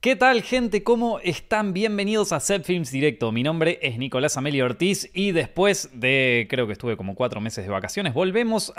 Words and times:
¿Qué 0.00 0.16
tal 0.16 0.40
gente? 0.40 0.82
¿Cómo 0.82 1.20
están? 1.20 1.74
Bienvenidos 1.74 2.32
a 2.32 2.40
Set 2.40 2.64
Films 2.64 2.90
Directo. 2.90 3.32
Mi 3.32 3.42
nombre 3.42 3.78
es 3.82 3.98
Nicolás 3.98 4.38
Amelio 4.38 4.64
Ortiz 4.64 5.10
y 5.12 5.32
después 5.32 5.90
de, 5.92 6.46
creo 6.48 6.66
que 6.66 6.72
estuve 6.72 6.96
como 6.96 7.14
cuatro 7.14 7.42
meses 7.42 7.66
de 7.66 7.70
vacaciones, 7.70 8.14
volvemos 8.14 8.72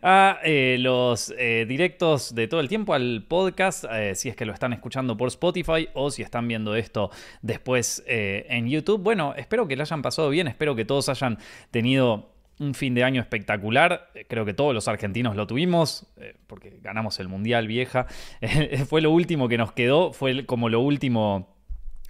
a, 0.00 0.38
eh, 0.44 0.78
los 0.80 1.34
eh, 1.36 1.66
directos 1.68 2.34
de 2.34 2.48
todo 2.48 2.60
el 2.60 2.70
tiempo, 2.70 2.94
al 2.94 3.26
podcast, 3.28 3.84
eh, 3.92 4.14
si 4.14 4.30
es 4.30 4.34
que 4.34 4.46
lo 4.46 4.54
están 4.54 4.72
escuchando 4.72 5.14
por 5.14 5.28
Spotify 5.28 5.86
o 5.92 6.10
si 6.10 6.22
están 6.22 6.48
viendo 6.48 6.74
esto 6.74 7.10
después 7.42 8.02
en 8.06 8.70
YouTube. 8.70 9.02
Bueno, 9.02 9.34
espero 9.36 9.68
que 9.68 9.76
lo 9.76 9.82
hayan 9.82 10.00
pasado 10.00 10.30
bien, 10.30 10.48
espero 10.48 10.74
que 10.74 10.86
todos 10.86 11.10
hayan 11.10 11.36
tenido 11.70 12.31
un 12.58 12.74
fin 12.74 12.94
de 12.94 13.04
año 13.04 13.20
espectacular. 13.20 14.10
Eh, 14.14 14.26
creo 14.28 14.44
que 14.44 14.54
todos 14.54 14.74
los 14.74 14.88
argentinos 14.88 15.36
lo 15.36 15.46
tuvimos, 15.46 16.06
eh, 16.16 16.34
porque 16.46 16.78
ganamos 16.82 17.18
el 17.20 17.28
Mundial 17.28 17.66
vieja. 17.66 18.06
fue 18.88 19.00
lo 19.00 19.10
último 19.10 19.48
que 19.48 19.58
nos 19.58 19.72
quedó, 19.72 20.12
fue 20.12 20.46
como 20.46 20.68
lo 20.68 20.80
último. 20.80 21.48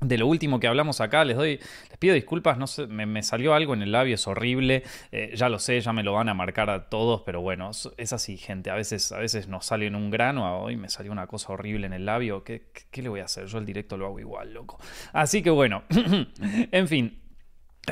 De 0.01 0.19
lo 0.19 0.27
último 0.27 0.59
que 0.59 0.67
hablamos 0.67 1.01
acá, 1.01 1.25
les 1.25 1.37
doy, 1.37 1.61
les 1.89 1.99
pido 2.01 2.13
disculpas, 2.13 2.59
no 2.59 2.67
sé, 2.67 2.89
me, 2.89 3.23
salió 3.23 3.55
algo 3.55 3.73
en 3.73 3.83
el 3.83 3.93
labio, 3.93 4.17
es 4.17 4.27
horrible, 4.27 4.83
eh, 5.13 5.31
ya 5.37 5.49
lo 5.49 5.61
sé, 5.61 5.81
ya 5.81 5.93
me 5.93 6.03
lo 6.03 6.13
van 6.13 6.29
a 6.29 6.35
marcar 6.35 6.71
a 6.71 6.89
todos, 6.89 7.23
pero 7.25 7.41
bueno, 7.41 7.71
es 7.97 8.13
así, 8.13 8.37
gente, 8.37 8.71
a 8.71 8.75
veces, 8.75 9.13
a 9.13 9.19
veces 9.19 9.47
nos 9.47 9.65
sale 9.65 9.87
en 9.87 9.95
un 9.95 10.11
grano, 10.11 10.61
hoy 10.61 10.77
me 10.77 10.89
salió 10.89 11.13
una 11.13 11.29
cosa 11.29 11.53
horrible 11.53 11.87
en 11.87 11.93
el 11.93 12.05
labio, 12.05 12.43
¿Qué, 12.43 12.65
¿qué, 12.91 13.01
le 13.01 13.11
voy 13.11 13.21
a 13.21 13.27
hacer? 13.27 13.47
Yo 13.47 13.59
el 13.59 13.65
directo 13.65 13.97
lo 13.97 14.07
hago 14.07 14.19
igual, 14.19 14.53
loco. 14.53 14.77
Así 15.13 15.41
que 15.41 15.51
bueno, 15.51 15.85
en 16.73 16.89
fin, 16.89 17.22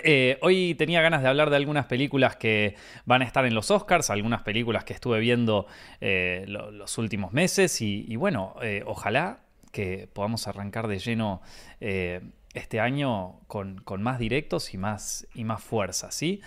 eh, 0.05 0.39
hoy 0.43 0.75
tenía 0.77 1.03
ganas 1.03 1.23
de 1.23 1.29
hablar 1.29 1.51
de 1.51 1.57
algunas 1.57 1.87
películas 1.87 2.37
que 2.37 2.77
van 3.07 3.23
a 3.23 3.25
estar 3.25 3.45
en 3.45 3.55
los 3.55 3.73
Oscars, 3.73 4.11
algunas 4.11 4.43
películas 4.43 4.85
que 4.85 4.93
estuve 4.93 5.19
viendo 5.19 5.67
eh, 6.01 6.45
los 6.47 6.97
últimos 6.99 7.33
meses 7.33 7.81
y, 7.81 8.15
bueno, 8.17 8.55
eh, 8.63 8.85
ojalá 8.87 9.41
que 9.73 10.09
podamos 10.13 10.47
arrancar 10.47 10.87
de 10.87 10.99
lleno 10.99 11.43
este 11.81 12.81
año 12.81 13.41
con, 13.47 13.81
con, 13.81 14.03
más 14.03 14.19
directos 14.19 14.75
y 14.75 14.79
más, 14.79 15.27
y 15.35 15.45
más 15.45 15.63
fuerza, 15.63 16.11
¿sí? 16.11 16.41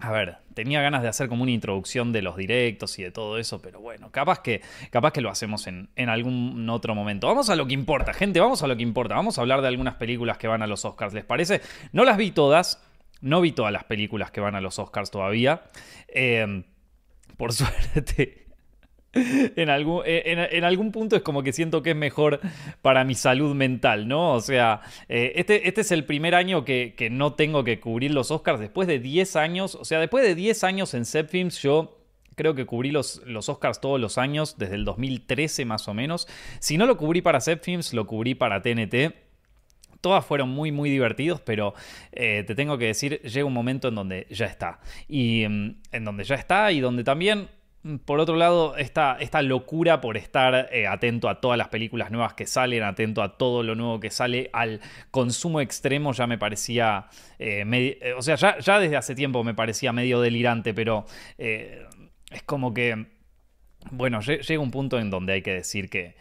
A 0.00 0.10
ver, 0.10 0.38
tenía 0.54 0.82
ganas 0.82 1.02
de 1.02 1.08
hacer 1.08 1.28
como 1.28 1.44
una 1.44 1.52
introducción 1.52 2.12
de 2.12 2.20
los 2.20 2.36
directos 2.36 2.98
y 2.98 3.04
de 3.04 3.10
todo 3.10 3.38
eso, 3.38 3.62
pero 3.62 3.80
bueno, 3.80 4.10
capaz 4.10 4.40
que, 4.40 4.60
capaz 4.90 5.12
que 5.12 5.20
lo 5.20 5.30
hacemos 5.30 5.66
en, 5.66 5.88
algún 5.96 6.68
otro 6.68 6.94
momento. 6.94 7.28
Vamos 7.28 7.48
a 7.48 7.56
lo 7.56 7.66
que 7.66 7.74
importa, 7.74 8.12
gente, 8.12 8.40
vamos 8.40 8.62
a 8.62 8.66
lo 8.66 8.76
que 8.76 8.82
importa. 8.82 9.14
Vamos 9.14 9.38
a 9.38 9.40
hablar 9.40 9.62
de 9.62 9.68
algunas 9.68 9.94
películas 9.94 10.36
que 10.36 10.48
van 10.48 10.62
a 10.62 10.66
los 10.66 10.84
Oscars, 10.84 11.14
¿les 11.14 11.24
parece? 11.24 11.60
No 11.92 12.04
las 12.04 12.16
vi 12.16 12.32
todas, 12.32 12.82
no 13.20 13.40
vi 13.40 13.52
todas 13.52 13.72
las 13.72 13.84
películas 13.84 14.30
que 14.30 14.40
van 14.40 14.56
a 14.56 14.60
los 14.60 14.78
Oscars 14.78 15.10
todavía. 15.10 15.62
Eh, 16.08 16.64
por 17.36 17.52
suerte, 17.54 18.43
en, 19.56 19.70
algún, 19.70 20.02
eh, 20.04 20.48
en, 20.52 20.64
algún 20.64 20.92
punto 20.92 21.16
es 21.16 21.22
como 21.22 21.42
que 21.42 21.52
siento 21.52 21.82
que 21.82 21.90
es 21.90 21.96
mejor 21.96 22.40
para 22.82 23.04
mi 23.04 23.14
salud 23.14 23.54
mental, 23.54 24.08
¿no? 24.08 24.32
O 24.32 24.40
sea, 24.40 24.80
eh, 25.08 25.32
este, 25.36 25.68
este 25.68 25.82
es 25.82 25.92
el 25.92 26.04
primer 26.04 26.34
año 26.34 26.64
que, 26.64 26.94
no 27.10 27.34
tengo 27.34 27.64
que 27.64 27.80
cubrir 27.80 28.12
los 28.12 28.30
Oscars 28.30 28.58
después 28.58 28.88
de 28.88 28.98
10 28.98 29.36
años. 29.36 29.74
O 29.74 29.84
sea, 29.84 30.00
después 30.00 30.24
de 30.24 30.34
10 30.34 30.64
años 30.64 30.94
en 30.94 31.04
Films 31.04 31.60
yo 31.60 32.00
creo 32.34 32.54
que 32.54 32.66
cubrí 32.66 32.90
los, 32.90 33.22
los, 33.26 33.48
Oscars 33.48 33.80
todos 33.80 34.00
los 34.00 34.18
años, 34.18 34.56
desde 34.58 34.74
el 34.74 34.84
2013 34.84 35.64
más 35.64 35.86
o 35.86 35.94
menos. 35.94 36.26
Si 36.58 36.76
no 36.76 36.86
lo 36.86 36.96
cubrí 36.96 37.22
para 37.22 37.40
Films 37.40 37.92
lo 37.92 38.06
cubrí 38.06 38.34
para 38.34 38.62
TNT. 38.62 39.14
Todas 40.00 40.26
fueron 40.26 40.50
muy, 40.50 40.70
muy 40.70 40.90
divertidos, 40.90 41.40
pero 41.40 41.72
eh, 42.12 42.44
te 42.46 42.54
tengo 42.54 42.76
que 42.76 42.86
decir, 42.86 43.22
llega 43.22 43.46
un 43.46 43.54
momento 43.54 43.88
en 43.88 43.94
donde 43.94 44.26
ya 44.28 44.46
está. 44.46 44.80
Y 45.08 45.46
mm, 45.48 45.76
en 45.92 46.04
donde 46.04 46.24
ya 46.24 46.34
está 46.34 46.72
y 46.72 46.80
donde 46.80 47.04
también 47.04 47.48
por 48.06 48.18
otro 48.18 48.36
lado, 48.36 48.76
esta, 48.76 49.18
esta 49.20 49.42
locura 49.42 50.00
por 50.00 50.16
estar 50.16 50.70
eh, 50.72 50.86
atento 50.86 51.28
a 51.28 51.40
todas 51.40 51.58
las 51.58 51.68
películas 51.68 52.10
nuevas 52.10 52.32
que 52.32 52.46
salen, 52.46 52.82
atento 52.82 53.22
a 53.22 53.36
todo 53.36 53.62
lo 53.62 53.74
nuevo 53.74 54.00
que 54.00 54.10
sale, 54.10 54.48
al 54.54 54.80
consumo 55.10 55.60
extremo 55.60 56.12
ya 56.12 56.26
me 56.26 56.38
parecía, 56.38 57.06
eh, 57.38 57.64
eh, 58.00 58.14
o 58.16 58.22
sea, 58.22 58.36
ya, 58.36 58.78
desde 58.78 58.96
hace 58.96 59.14
tiempo 59.14 59.44
me 59.44 59.52
parecía 59.52 59.92
medio 59.92 60.20
delirante, 60.20 60.72
pero 60.72 61.04
es 61.36 62.42
como 62.46 62.72
que, 62.72 63.06
bueno, 63.90 64.20
llega 64.20 64.62
un 64.62 64.70
punto 64.70 64.98
en 64.98 65.10
donde 65.10 65.34
hay 65.34 65.42
que 65.42 65.52
decir 65.52 65.90
que, 65.90 66.16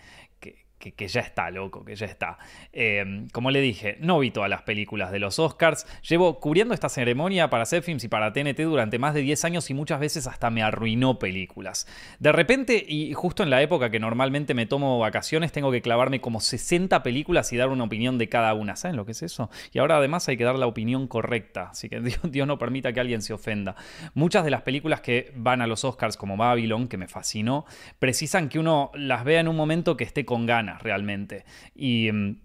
que, 0.92 1.08
ya 1.08 1.22
está, 1.22 1.50
loco, 1.50 1.86
que 1.86 1.96
ya 1.96 2.06
está. 2.06 2.38
Em, 2.72 3.30
como 3.30 3.52
le 3.52 3.62
dije, 3.62 3.98
no 4.00 4.20
vi 4.20 4.32
todas 4.32 4.50
las 4.50 4.64
películas 4.64 5.12
de 5.12 5.20
los 5.20 5.40
Oscars. 5.40 5.88
Llevo 6.08 6.40
cubriendo 6.40 6.74
esta 6.74 6.90
ceremonia 6.90 7.50
para 7.50 7.66
Films 7.66 8.04
y 8.04 8.08
para 8.08 8.34
TNT 8.34 8.60
durante 8.64 9.00
más 9.00 9.14
de 9.14 9.22
10 9.22 9.46
años 9.46 9.70
y 9.70 9.74
muchas 9.74 10.00
veces 10.00 10.28
hasta 10.28 10.50
me 10.50 10.62
arruinó 10.62 11.18
películas. 11.18 11.88
De 12.20 12.32
repente, 12.32 12.84
y 12.88 13.14
justo 13.14 13.44
en 13.44 13.50
la 13.50 13.62
época 13.62 13.90
que 13.90 14.00
normalmente 14.00 14.54
me 14.54 14.66
tomo 14.66 15.00
vacaciones, 15.00 15.52
tengo 15.52 15.72
que 15.72 15.82
clavarme 15.82 16.22
como 16.22 16.40
60 16.40 17.02
películas 17.04 17.52
y 17.54 17.58
dar 17.58 17.70
una 17.70 17.86
opinión 17.86 18.18
de 18.18 18.30
cada 18.30 18.54
una. 18.54 18.76
¿Saben 18.76 18.98
lo 18.98 19.06
que 19.06 19.14
es 19.14 19.24
eso? 19.24 19.50
Y 19.72 19.80
ahora 19.80 19.98
además 19.98 20.28
hay 20.28 20.38
que 20.38 20.44
dar 20.44 20.56
la 20.56 20.68
opinión 20.68 21.08
correcta, 21.08 21.70
así 21.72 21.90
que 21.90 22.00
Dios, 22.02 22.20
Dios 22.24 22.48
no 22.48 22.58
permita 22.58 22.94
que 22.94 23.00
alguien 23.00 23.22
se 23.22 23.34
ofenda. 23.34 23.76
Muchas 24.14 24.44
de 24.44 24.52
las 24.52 24.62
películas 24.62 25.02
que 25.02 25.32
van 25.36 25.62
a 25.62 25.68
los 25.68 25.84
Oscars, 25.84 26.18
como 26.18 26.38
Babylon, 26.38 26.88
que 26.88 26.98
me 26.98 27.08
fascinó, 27.08 27.66
precisan 28.00 28.50
que 28.50 28.60
uno 28.60 28.92
las 28.94 29.24
vea 29.24 29.40
en 29.40 29.48
un 29.48 29.56
momento 29.56 29.98
que 29.98 30.04
esté 30.04 30.26
con 30.26 30.46
ganas 30.46 30.73
realmente. 30.80 31.46
Y. 31.76 32.12
Mm, 32.12 32.36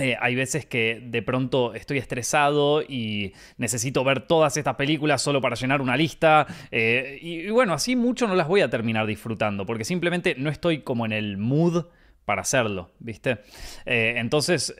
eh, 0.00 0.16
hay 0.18 0.34
veces 0.34 0.64
que 0.64 1.02
de 1.04 1.20
pronto 1.20 1.74
estoy 1.74 1.98
estresado 1.98 2.80
y 2.80 3.34
necesito 3.58 4.02
ver 4.04 4.26
todas 4.26 4.56
estas 4.56 4.76
películas 4.76 5.20
solo 5.20 5.42
para 5.42 5.54
llenar 5.54 5.82
una 5.82 5.98
lista. 5.98 6.46
Eh, 6.70 7.18
y, 7.20 7.50
bueno, 7.50 7.74
así 7.74 7.94
mucho 7.94 8.26
no 8.26 8.34
las 8.34 8.48
voy 8.48 8.62
a 8.62 8.70
terminar 8.70 9.06
disfrutando 9.06 9.66
porque 9.66 9.84
simplemente 9.84 10.34
no 10.38 10.48
estoy 10.48 10.78
como 10.80 11.04
en 11.04 11.12
el 11.12 11.36
mood 11.36 11.84
para 12.24 12.42
hacerlo, 12.42 12.90
¿viste? 12.98 13.38
Eh, 13.84 14.14
entonces, 14.16 14.74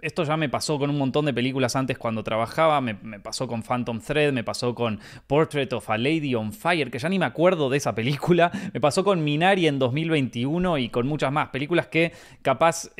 esto 0.00 0.24
ya 0.24 0.36
me 0.36 0.48
pasó 0.48 0.78
con 0.78 0.90
un 0.90 0.98
montón 0.98 1.24
de 1.24 1.34
películas 1.34 1.76
antes 1.76 1.98
cuando 1.98 2.22
trabajaba, 2.22 2.80
me, 2.80 2.94
me, 2.94 3.20
pasó 3.20 3.48
con 3.48 3.62
Phantom 3.62 4.00
Thread, 4.00 4.32
me 4.32 4.44
pasó 4.44 4.74
con 4.74 5.00
Portrait 5.26 5.72
of 5.72 5.88
a 5.90 5.98
Lady 5.98 6.34
on 6.34 6.52
Fire, 6.52 6.90
que 6.90 6.98
ya 6.98 7.08
ni 7.08 7.18
me 7.18 7.26
acuerdo 7.26 7.70
de 7.70 7.78
esa 7.78 7.94
película, 7.94 8.50
me 8.72 8.80
pasó 8.80 9.04
con 9.04 9.24
Minari 9.24 9.66
en 9.66 9.78
2021 9.78 10.78
y 10.78 10.88
con 10.88 11.06
muchas 11.06 11.32
más 11.32 11.48
películas 11.48 11.88
que 11.88 12.12
capaz 12.42 12.90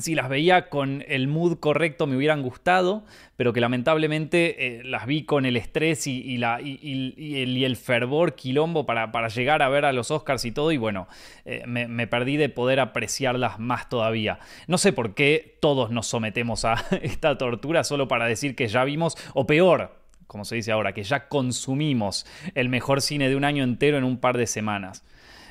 si 0.00 0.14
las 0.14 0.28
veía 0.28 0.68
con 0.68 1.04
el 1.08 1.28
mood 1.28 1.58
correcto 1.58 2.06
me 2.06 2.16
hubieran 2.16 2.42
gustado, 2.42 3.04
pero 3.36 3.52
que 3.52 3.60
lamentablemente 3.60 4.78
eh, 4.78 4.84
las 4.84 5.06
vi 5.06 5.24
con 5.24 5.46
el 5.46 5.56
estrés 5.56 6.06
y, 6.06 6.36
la, 6.38 6.60
y, 6.60 7.64
el, 7.64 7.76
fervor 7.76 8.34
quilombo 8.34 8.86
para, 8.86 9.28
llegar 9.28 9.62
a 9.62 9.68
ver 9.68 9.84
a 9.84 9.92
los 9.92 10.10
Oscars 10.10 10.44
y 10.44 10.52
todo, 10.52 10.72
y 10.72 10.76
bueno, 10.76 11.08
eh, 11.44 11.64
me, 11.66 12.06
perdí 12.06 12.36
de 12.36 12.48
poder 12.48 12.80
apreciarlas 12.80 13.58
más 13.58 13.88
todavía. 13.88 14.38
No 14.66 14.78
sé 14.78 14.92
por 14.92 15.14
qué 15.14 15.58
todos 15.60 15.90
nos 15.90 16.06
sometemos 16.06 16.64
a 16.64 16.74
esta 17.02 17.38
tortura 17.38 17.84
solo 17.84 18.08
para 18.08 18.26
decir 18.26 18.56
que 18.56 18.68
ya 18.68 18.84
vimos, 18.84 19.16
o 19.34 19.46
peor, 19.46 19.96
como 20.26 20.44
se 20.44 20.56
dice 20.56 20.72
ahora, 20.72 20.92
que 20.92 21.02
ya 21.02 21.28
consumimos 21.28 22.26
el 22.54 22.68
mejor 22.68 23.00
cine 23.00 23.28
de 23.28 23.36
un 23.36 23.44
año 23.44 23.64
entero 23.64 23.98
en 23.98 24.04
un 24.04 24.18
par 24.18 24.36
de 24.36 24.46
semanas. 24.46 25.04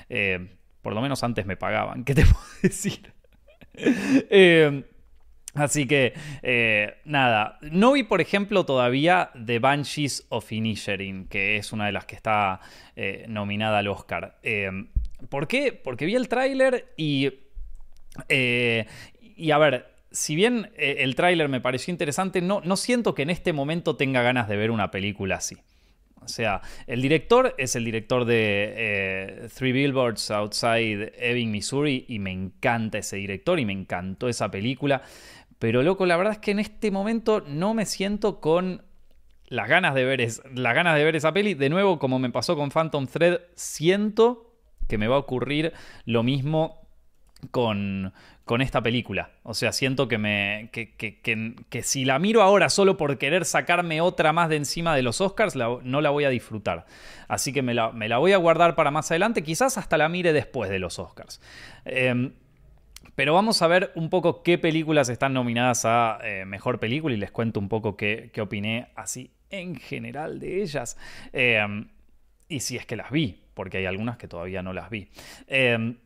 Eh, 0.09 0.56
por 0.81 0.94
lo 0.94 1.02
menos 1.02 1.24
antes 1.24 1.46
me 1.46 1.57
pagaban, 1.57 2.03
¿qué 2.06 2.16
te 2.16 2.22
puedo 2.25 2.46
decir? 2.62 3.16
Eh, 4.29 4.83
así 5.53 5.88
que, 5.88 6.13
eh, 6.41 6.95
nada. 7.05 7.57
No 7.61 7.93
vi, 7.93 8.03
por 8.03 8.21
ejemplo, 8.21 8.65
todavía 8.65 9.31
The 9.45 9.59
Banshees 9.59 10.25
of 10.29 10.51
Inisherin, 10.51 11.27
que 11.27 11.57
es 11.57 11.71
una 11.71 11.85
de 11.85 11.91
las 11.91 12.05
que 12.05 12.15
está 12.15 12.59
eh, 12.95 13.25
nominada 13.27 13.79
al 13.79 13.88
Oscar. 13.88 14.39
¿Por 15.29 15.47
qué? 15.47 15.71
Porque 15.73 16.05
vi 16.05 16.15
el 16.15 16.27
tráiler 16.27 16.93
y. 16.97 17.31
y 18.29 19.51
a 19.51 19.57
ver, 19.57 19.88
si 20.11 20.35
bien 20.35 20.71
el 20.77 21.15
tráiler 21.15 21.49
me 21.49 21.61
pareció 21.61 21.91
interesante, 21.91 22.41
no, 22.41 22.61
no 22.63 22.77
siento 22.77 23.13
que 23.13 23.21
en 23.21 23.29
este 23.29 23.53
momento 23.53 23.95
tenga 23.95 24.21
ganas 24.21 24.47
de 24.47 24.57
ver 24.57 24.71
una 24.71 24.91
película 24.91 25.35
así. 25.35 25.57
O 26.27 26.29
sea, 26.29 26.61
el 26.88 27.01
director 27.01 27.55
es 27.57 27.77
el 27.77 27.85
director 27.85 28.25
de 28.25 28.73
eh, 28.75 29.47
Three 29.55 29.71
Billboards 29.71 30.29
Outside 30.29 31.13
Ebbing, 31.17 31.49
Missouri, 31.49 32.05
y 32.09 32.19
me 32.19 32.31
encanta 32.31 32.97
ese 32.97 33.15
director 33.15 33.57
y 33.59 33.65
me 33.65 33.71
encantó 33.71 34.27
esa 34.27 34.51
película. 34.51 35.01
Pero 35.57 35.83
loco, 35.83 36.06
la 36.06 36.18
verdad 36.18 36.33
es 36.33 36.39
que 36.39 36.51
en 36.51 36.59
este 36.59 36.91
momento 36.91 37.41
no 37.47 37.74
me 37.74 37.85
siento 37.85 38.41
con 38.41 38.83
las 39.47 39.69
ganas 39.69 39.95
de 39.95 40.03
ver, 40.03 40.27
las 40.53 40.75
ganas 40.75 40.97
de 40.97 41.03
ver 41.06 41.15
esa 41.15 41.31
peli. 41.31 41.53
De 41.53 41.69
nuevo, 41.69 41.97
como 41.97 42.19
me 42.19 42.30
pasó 42.30 42.57
con 42.57 42.71
Phantom 42.71 43.07
Thread, 43.07 43.39
siento 43.56 44.53
que 44.89 44.97
me 44.97 45.07
va 45.07 45.15
a 45.15 45.19
ocurrir 45.19 45.71
lo 46.03 46.23
mismo 46.23 46.87
con, 47.51 48.13
con 48.45 48.61
esta 48.61 48.81
película. 48.81 49.31
O 49.44 49.53
sea, 49.53 49.71
siento 49.71 50.07
que, 50.07 50.17
me, 50.17 50.69
que, 50.71 50.95
que, 50.95 51.83
si 51.83 52.05
la 52.05 52.17
miro 52.19 52.41
ahora 52.41 52.69
solo 52.69 52.97
por 52.97 53.17
querer 53.17 53.45
sacarme 53.45 54.01
otra 54.01 54.33
más 54.33 54.49
de 54.49 54.55
encima 54.55 54.95
de 54.95 55.03
los 55.03 55.21
Oscars, 55.21 55.55
no 55.55 56.01
la 56.01 56.09
voy 56.09 56.23
a 56.23 56.29
disfrutar. 56.29 56.85
Así 57.27 57.53
que 57.53 57.61
me 57.61 57.73
la, 57.73 57.89
voy 58.17 58.31
a 58.31 58.38
guardar 58.38 58.75
para 58.75 58.89
más 58.91 59.11
adelante, 59.11 59.44
quizás 59.44 59.77
hasta 59.77 59.97
la 59.97 60.09
mire 60.09 60.33
después 60.33 60.69
de 60.69 60.79
los 60.79 60.97
Oscars. 60.97 61.41
Em, 61.85 62.33
pero 63.15 63.33
vamos 63.33 63.61
a 63.61 63.67
ver 63.67 63.91
un 63.95 64.09
poco 64.09 64.44
qué 64.44 64.57
películas 64.57 65.09
están 65.09 65.33
nominadas 65.33 65.85
a 65.85 66.19
eh, 66.23 66.45
Mejor 66.45 66.79
Película 66.79 67.15
y 67.15 67.17
les 67.17 67.31
cuento 67.31 67.59
un 67.59 67.67
poco 67.67 67.97
qué, 67.97 68.29
qué 68.33 68.41
opiné 68.41 68.89
así 68.95 69.31
en 69.49 69.75
general 69.75 70.39
de 70.39 70.61
ellas. 70.61 70.97
Em, 71.33 71.88
y 72.47 72.61
si 72.61 72.77
es 72.77 72.85
que 72.85 72.95
las 72.95 73.11
vi, 73.11 73.44
porque 73.53 73.77
hay 73.77 73.85
algunas 73.85 74.17
que 74.17 74.27
todavía 74.27 74.61
no 74.61 74.73
las 74.73 74.89
vi. 74.89 75.09
Em, 75.47 75.97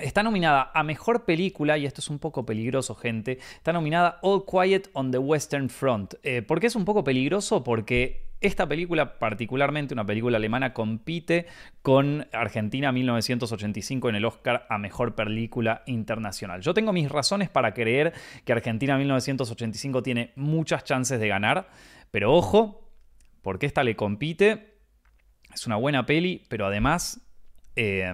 Está 0.00 0.22
nominada 0.22 0.70
a 0.72 0.82
Mejor 0.82 1.26
Película, 1.26 1.76
y 1.76 1.84
esto 1.84 2.00
es 2.00 2.08
un 2.08 2.18
poco 2.18 2.46
peligroso, 2.46 2.94
gente. 2.94 3.38
Está 3.56 3.74
nominada 3.74 4.18
All 4.22 4.44
Quiet 4.46 4.88
on 4.94 5.10
the 5.10 5.18
Western 5.18 5.68
Front. 5.68 6.14
Eh, 6.22 6.40
¿Por 6.40 6.60
qué 6.60 6.68
es 6.68 6.76
un 6.76 6.86
poco 6.86 7.04
peligroso? 7.04 7.62
Porque 7.62 8.30
esta 8.40 8.66
película, 8.66 9.18
particularmente 9.18 9.92
una 9.92 10.06
película 10.06 10.38
alemana, 10.38 10.72
compite 10.72 11.46
con 11.82 12.26
Argentina 12.32 12.90
1985 12.90 14.08
en 14.08 14.14
el 14.14 14.24
Oscar 14.24 14.66
a 14.70 14.78
Mejor 14.78 15.14
Película 15.14 15.82
Internacional. 15.84 16.62
Yo 16.62 16.72
tengo 16.72 16.94
mis 16.94 17.10
razones 17.10 17.50
para 17.50 17.74
creer 17.74 18.14
que 18.46 18.52
Argentina 18.54 18.96
1985 18.96 20.02
tiene 20.02 20.32
muchas 20.36 20.84
chances 20.84 21.20
de 21.20 21.28
ganar, 21.28 21.68
pero 22.10 22.32
ojo, 22.32 22.90
porque 23.42 23.66
esta 23.66 23.84
le 23.84 23.94
compite. 23.94 24.78
Es 25.52 25.66
una 25.66 25.76
buena 25.76 26.06
peli, 26.06 26.46
pero 26.48 26.64
además... 26.64 27.20
Eh, 27.76 28.10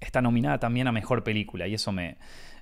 está 0.00 0.20
nominada 0.22 0.58
también 0.58 0.88
a 0.88 0.92
Mejor 0.92 1.24
Película 1.24 1.66
y 1.66 1.74
eso 1.74 1.92
me, 1.92 2.16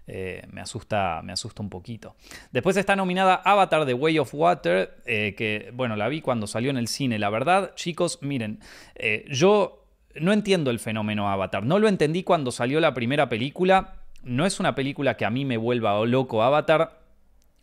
eh, 0.07 0.47
me, 0.53 0.61
asusta, 0.61 1.23
me 1.25 1.33
asusta 1.33 1.63
un 1.63 1.71
poquito. 1.71 2.15
Después 2.53 2.77
está 2.77 2.95
nominada 2.95 3.37
Avatar 3.37 3.87
The 3.87 3.95
Way 3.95 4.19
of 4.19 4.35
Water, 4.35 4.99
eh, 5.07 5.35
que 5.37 5.71
bueno, 5.73 5.97
la 5.97 6.09
vi 6.09 6.21
cuando 6.21 6.47
salió 6.47 6.71
en 6.71 6.77
el 6.77 6.89
cine. 6.89 7.19
La 7.19 7.31
verdad, 7.31 7.75
chicos, 7.75 8.19
miren, 8.21 8.61
eh, 8.97 9.25
yo 9.31 9.87
no 10.17 10.33
entiendo 10.33 10.71
el 10.71 10.79
fenómeno 10.79 11.31
Avatar. 11.31 11.65
No 11.65 11.79
lo 11.79 11.89
entendí 11.89 12.23
cuando 12.23 12.53
salió 12.53 12.81
la 12.81 12.93
primera 12.93 13.29
película. 13.29 13.95
No 14.23 14.45
es 14.47 14.61
una 14.61 14.75
película 14.75 15.17
que 15.17 15.25
a 15.25 15.31
mí 15.31 15.45
me 15.45 15.57
vuelva 15.57 16.05
loco 16.05 16.43
Avatar. 16.43 17.01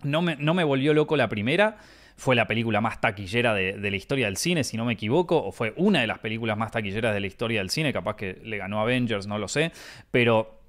No 0.04 0.22
me, 0.22 0.36
no 0.36 0.54
me 0.54 0.64
volvió 0.64 0.94
loco 0.94 1.16
la 1.16 1.30
primera 1.30 1.78
fue 2.18 2.36
la 2.36 2.48
película 2.48 2.82
más 2.82 3.02
taquillera 3.02 3.54
de, 3.54 3.78
la 3.78 3.96
historia 3.96 4.26
del 4.26 4.38
cine, 4.38 4.64
si 4.64 4.78
no 4.78 4.86
me 4.86 4.94
equivoco, 4.94 5.38
o 5.38 5.52
fue 5.52 5.74
una 5.78 6.02
de 6.02 6.08
las 6.08 6.20
películas 6.20 6.58
más 6.58 6.72
taquilleras 6.72 7.14
de 7.14 7.20
la 7.20 7.28
historia 7.28 7.60
del 7.60 7.70
cine, 7.70 7.94
capaz 7.94 8.16
que 8.16 8.40
le 8.44 8.58
ganó 8.58 8.80
Avengers, 8.82 9.28
no 9.28 9.38
lo 9.38 9.48
sé, 9.48 9.72
pero 10.12 10.60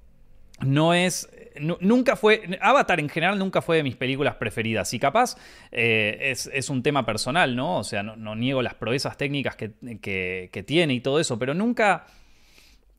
no 0.61 0.93
es. 0.93 1.29
nunca 1.59 2.15
fue. 2.15 2.57
Avatar 2.61 2.99
en 2.99 3.09
general 3.09 3.37
nunca 3.37 3.61
fue 3.61 3.77
de 3.77 3.83
mis 3.83 3.95
películas 3.95 4.35
preferidas. 4.35 4.93
Y 4.93 4.99
capaz 4.99 5.35
eh, 5.71 6.33
es, 6.51 6.69
un 6.69 6.83
tema 6.83 7.05
personal, 7.05 7.55
¿no? 7.55 7.79
O 7.79 7.83
sea, 7.83 8.03
no, 8.03 8.35
niego 8.35 8.61
las 8.61 8.75
proezas 8.75 9.17
técnicas 9.17 9.55
que, 9.55 10.63
tiene 10.65 10.93
y 10.93 11.01
todo 11.01 11.19
eso, 11.19 11.37
pero 11.37 11.53
nunca. 11.53 12.05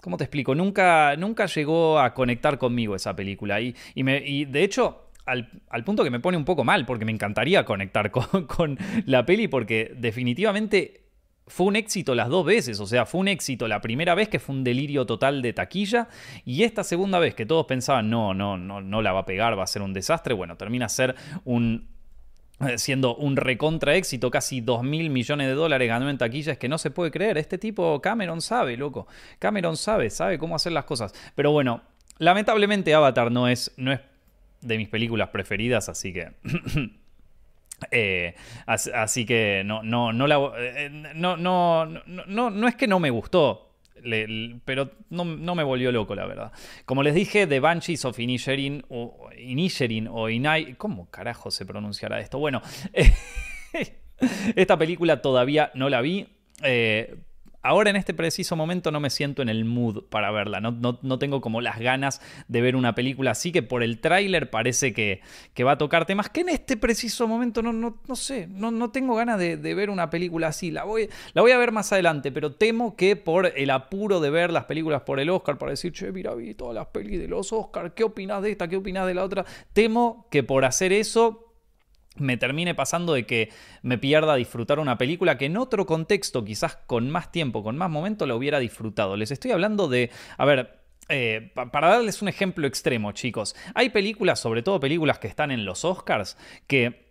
¿Cómo 0.01 0.19
te 0.19 0.25
explico? 0.25 0.55
Nunca, 0.55 1.17
nunca 1.17 1.47
llegó 1.47 1.99
a 1.99 2.13
conectar 2.13 2.59
conmigo 2.59 2.95
esa 2.95 3.17
película. 3.17 3.59
Y, 3.63 3.75
y 3.95 4.45
de 4.45 4.63
hecho, 4.63 5.04
al, 5.27 5.85
punto 5.85 6.05
que 6.05 6.11
me 6.11 6.21
pone 6.21 6.37
un 6.37 6.45
poco 6.45 6.65
mal, 6.65 6.87
porque 6.87 7.05
me 7.05 7.13
encantaría 7.13 7.65
conectar 7.65 8.11
con, 8.47 8.79
la 9.07 9.25
peli, 9.27 9.49
porque 9.49 9.95
definitivamente 9.97 11.03
fue 11.47 11.67
un 11.67 11.77
éxito 11.77 12.15
las 12.15 12.29
dos 12.29 12.45
veces, 12.45 12.81
o 12.81 12.87
sea, 12.87 13.05
fue 13.05 13.21
un 13.21 13.29
éxito 13.29 13.69
la 13.69 13.83
primera 13.83 14.15
vez 14.15 14.29
que 14.29 14.39
fue 14.39 14.55
un 14.55 14.65
delirio 14.65 15.05
total 15.05 15.43
de 15.43 15.53
taquilla 15.53 16.09
y 16.47 16.63
esta 16.63 16.83
segunda 16.85 17.19
vez 17.19 17.35
que 17.35 17.45
todos 17.45 17.67
pensaban, 17.67 18.09
no, 18.09 18.33
no, 18.33 18.57
no, 18.57 18.81
no 18.81 19.03
la 19.03 19.13
va 19.13 19.21
a 19.21 19.27
pegar, 19.27 19.59
va 19.59 19.65
a 19.65 19.67
ser 19.67 19.83
un 19.83 19.93
desastre, 19.93 20.33
bueno, 20.33 20.57
termina 20.57 20.89
ser 20.89 21.15
un, 21.45 21.89
eh, 22.61 22.79
siendo 22.79 23.15
un 23.17 23.37
recontra 23.37 23.95
éxito, 23.95 24.31
casi 24.31 24.63
2 24.63 24.85
mil 24.85 25.11
millones 25.11 25.49
de 25.49 25.53
dólares 25.53 25.87
ganó 25.87 26.09
en 26.09 26.17
taquilla, 26.17 26.53
es 26.53 26.59
que 26.59 26.69
no 26.69 26.79
se 26.79 26.91
puede 26.91 27.11
creer, 27.11 27.37
este 27.37 27.59
tipo 27.59 28.01
Cameron 28.01 28.41
sabe, 28.41 28.79
loco, 28.79 29.07
Cameron 29.39 29.77
sabe, 29.77 30.09
sabe 30.09 30.39
cómo 30.39 30.57
hacer 30.57 30.73
las 30.73 30.87
cosas, 30.87 31.13
pero 31.35 31.53
bueno, 31.53 31.83
lamentablemente 32.17 32.95
Avatar 32.95 33.31
no 33.31 33.49
es, 33.49 33.71
no 33.77 33.93
es 33.93 34.01
de 34.65 34.79
mis 34.79 34.89
películas 34.89 35.29
preferidas, 35.29 35.89
así 35.89 36.13
que... 36.13 36.31
Eh, 37.91 38.35
así, 38.67 39.27
que 39.27 39.63
no, 39.67 39.83
no, 39.83 40.13
no, 40.13 40.27
la, 40.27 40.39
eh, 40.57 40.89
no, 41.15 41.37
no, 41.37 41.85
no, 41.85 42.51
no 42.51 42.69
es 42.69 42.77
que 42.77 42.87
no 42.87 42.99
me 43.01 43.11
gustó, 43.11 43.75
pero 44.65 44.91
no, 45.11 45.25
me 45.25 45.63
volvió 45.65 45.91
loco, 45.93 46.15
la 46.15 46.25
verdad. 46.25 46.53
Como 46.85 47.03
les 47.03 47.15
dije, 47.15 47.47
The 47.47 47.61
Banshees 47.61 48.05
of 48.05 48.19
Inisherin 48.19 48.85
o 48.89 49.29
Inisherin 49.37 50.09
o 50.09 50.29
Inai. 50.29 50.75
¿Cómo 50.75 51.11
carajo 51.11 51.51
se 51.51 51.67
pronunciará 51.67 52.21
esto? 52.21 52.39
Bueno, 52.39 52.63
esta 54.57 54.79
película 54.79 55.21
todavía 55.21 55.71
no 55.75 55.89
la 55.89 56.01
vi. 56.01 56.29
Ahora 57.65 57.89
en 57.89 57.97
este 57.97 58.13
preciso 58.13 58.57
momento 58.57 58.91
no 58.91 59.01
me 59.01 59.09
siento 59.09 59.41
en 59.41 59.49
el 59.49 59.65
mood 59.65 60.05
para 60.11 60.31
verla, 60.31 60.61
no, 60.61 60.99
no, 61.01 61.19
tengo 61.19 61.41
como 61.41 61.63
las 61.63 61.79
ganas 61.79 62.21
de 62.47 62.61
ver 62.61 62.77
una 62.77 62.95
película 62.95 63.31
así 63.31 63.53
que 63.53 63.63
por 63.63 63.83
el 63.83 64.01
tráiler 64.01 64.51
parece 64.51 64.93
que, 64.93 65.23
que, 65.55 65.65
va 65.65 65.73
a 65.73 65.79
tocar 65.79 66.05
temas 66.05 66.29
que 66.29 66.43
en 66.43 66.51
este 66.51 66.77
preciso 66.77 67.27
momento 67.27 67.63
no, 67.63 67.73
no, 67.73 67.97
no 68.07 68.17
sé, 68.17 68.49
no, 68.49 68.71
no 68.71 68.91
tengo 68.91 69.15
ganas 69.15 69.39
de, 69.39 69.57
ver 69.57 69.89
una 69.89 70.11
película 70.11 70.49
así, 70.49 70.71
la 70.71 70.85
voy, 70.85 71.09
la 71.33 71.41
voy 71.41 71.53
a 71.53 71.57
ver 71.57 71.73
más 71.73 71.91
adelante, 71.91 72.31
pero 72.31 72.53
temo 72.53 72.97
que 72.97 73.17
por 73.17 73.47
el 73.57 73.71
apuro 73.71 74.21
de 74.21 74.29
ver 74.29 74.53
las 74.53 74.65
películas 74.65 75.01
por 75.01 75.19
el 75.19 75.31
Oscar, 75.31 75.57
para 75.57 75.71
decir, 75.71 75.91
che, 75.95 76.13
mira, 76.13 76.35
vi 76.35 76.53
todas 76.53 76.75
las 76.75 76.89
pelis 76.89 77.19
de 77.19 77.29
los 77.29 77.51
Oscars, 77.51 77.93
¿qué 77.95 78.05
opinas 78.05 78.43
de 78.43 78.51
esta? 78.51 78.69
¿Qué 78.69 78.77
opinas 78.77 79.07
de 79.07 79.15
la 79.15 79.25
otra? 79.25 79.47
Temo 79.73 80.27
que 80.31 80.43
por 80.43 80.67
hacer 80.67 80.93
eso 80.93 81.54
me 82.17 82.37
termine 82.37 82.75
pasando 82.75 83.15
de 83.15 83.27
que 83.27 83.51
me 83.83 83.99
pierda 83.99 84.37
disfrutar 84.37 84.79
una 84.79 84.99
película 84.99 85.39
que 85.39 85.47
en 85.47 85.57
otro 85.57 85.87
contexto, 85.87 86.45
quizás 86.45 86.77
con 86.87 87.11
más 87.11 87.33
tiempo, 87.33 87.63
con 87.63 87.77
más 87.77 87.91
momento, 87.91 88.27
la 88.27 88.35
hubiera 88.35 88.59
disfrutado. 88.59 89.17
Les 89.17 89.31
estoy 89.31 89.51
hablando 89.51 89.89
de, 89.89 90.11
a 90.37 90.45
ver, 90.45 90.81
eh, 91.09 91.53
para 91.55 91.89
darles 91.89 92.23
un 92.23 92.29
ejemplo 92.29 92.67
extremo, 92.67 93.13
chicos, 93.13 93.55
hay 93.75 93.91
películas, 93.91 94.41
sobre 94.41 94.63
todo 94.63 94.81
películas 94.81 95.19
que 95.19 95.29
están 95.29 95.51
en 95.51 95.65
los 95.65 95.85
Oscars, 95.85 96.39
que 96.67 97.05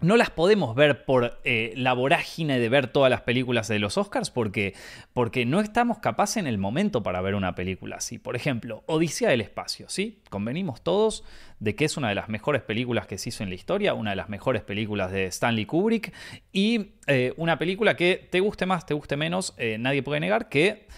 no 0.00 0.16
las 0.16 0.30
podemos 0.30 0.74
ver 0.74 1.04
por 1.04 1.40
eh, 1.44 1.74
la 1.76 1.92
vorágine 1.92 2.58
de 2.58 2.68
ver 2.68 2.86
todas 2.88 3.10
las 3.10 3.20
películas 3.20 3.68
de 3.68 3.78
los 3.78 3.98
Oscars 3.98 4.30
porque, 4.30 4.74
porque 5.12 5.44
no 5.44 5.60
estamos 5.60 5.98
capaces 5.98 6.38
en 6.38 6.46
el 6.46 6.58
momento 6.58 7.02
para 7.02 7.20
ver 7.20 7.34
una 7.34 7.54
película 7.54 7.96
así. 7.96 8.18
Por 8.18 8.34
ejemplo, 8.34 8.82
Odisea 8.86 9.28
del 9.28 9.42
Espacio, 9.42 9.88
¿sí? 9.88 10.22
Convenimos 10.30 10.82
todos 10.82 11.24
de 11.60 11.74
que 11.76 11.84
es 11.84 11.96
una 11.96 12.08
de 12.08 12.16
las 12.16 12.28
mejores 12.28 12.62
películas 12.62 13.06
que 13.06 13.18
se 13.18 13.28
hizo 13.28 13.44
en 13.44 13.50
la 13.50 13.54
historia, 13.54 13.94
una 13.94 14.10
de 14.10 14.16
las 14.16 14.28
mejores 14.28 14.62
películas 14.62 15.12
de 15.12 15.26
Stanley 15.26 15.66
Kubrick 15.66 16.12
y 16.52 16.94
eh, 17.06 17.32
una 17.36 17.58
película 17.58 17.94
que 17.94 18.28
te 18.30 18.40
guste 18.40 18.66
más, 18.66 18.86
te 18.86 18.94
guste 18.94 19.16
menos, 19.16 19.54
eh, 19.58 19.76
nadie 19.78 20.02
puede 20.02 20.20
negar 20.20 20.48
que, 20.48 20.88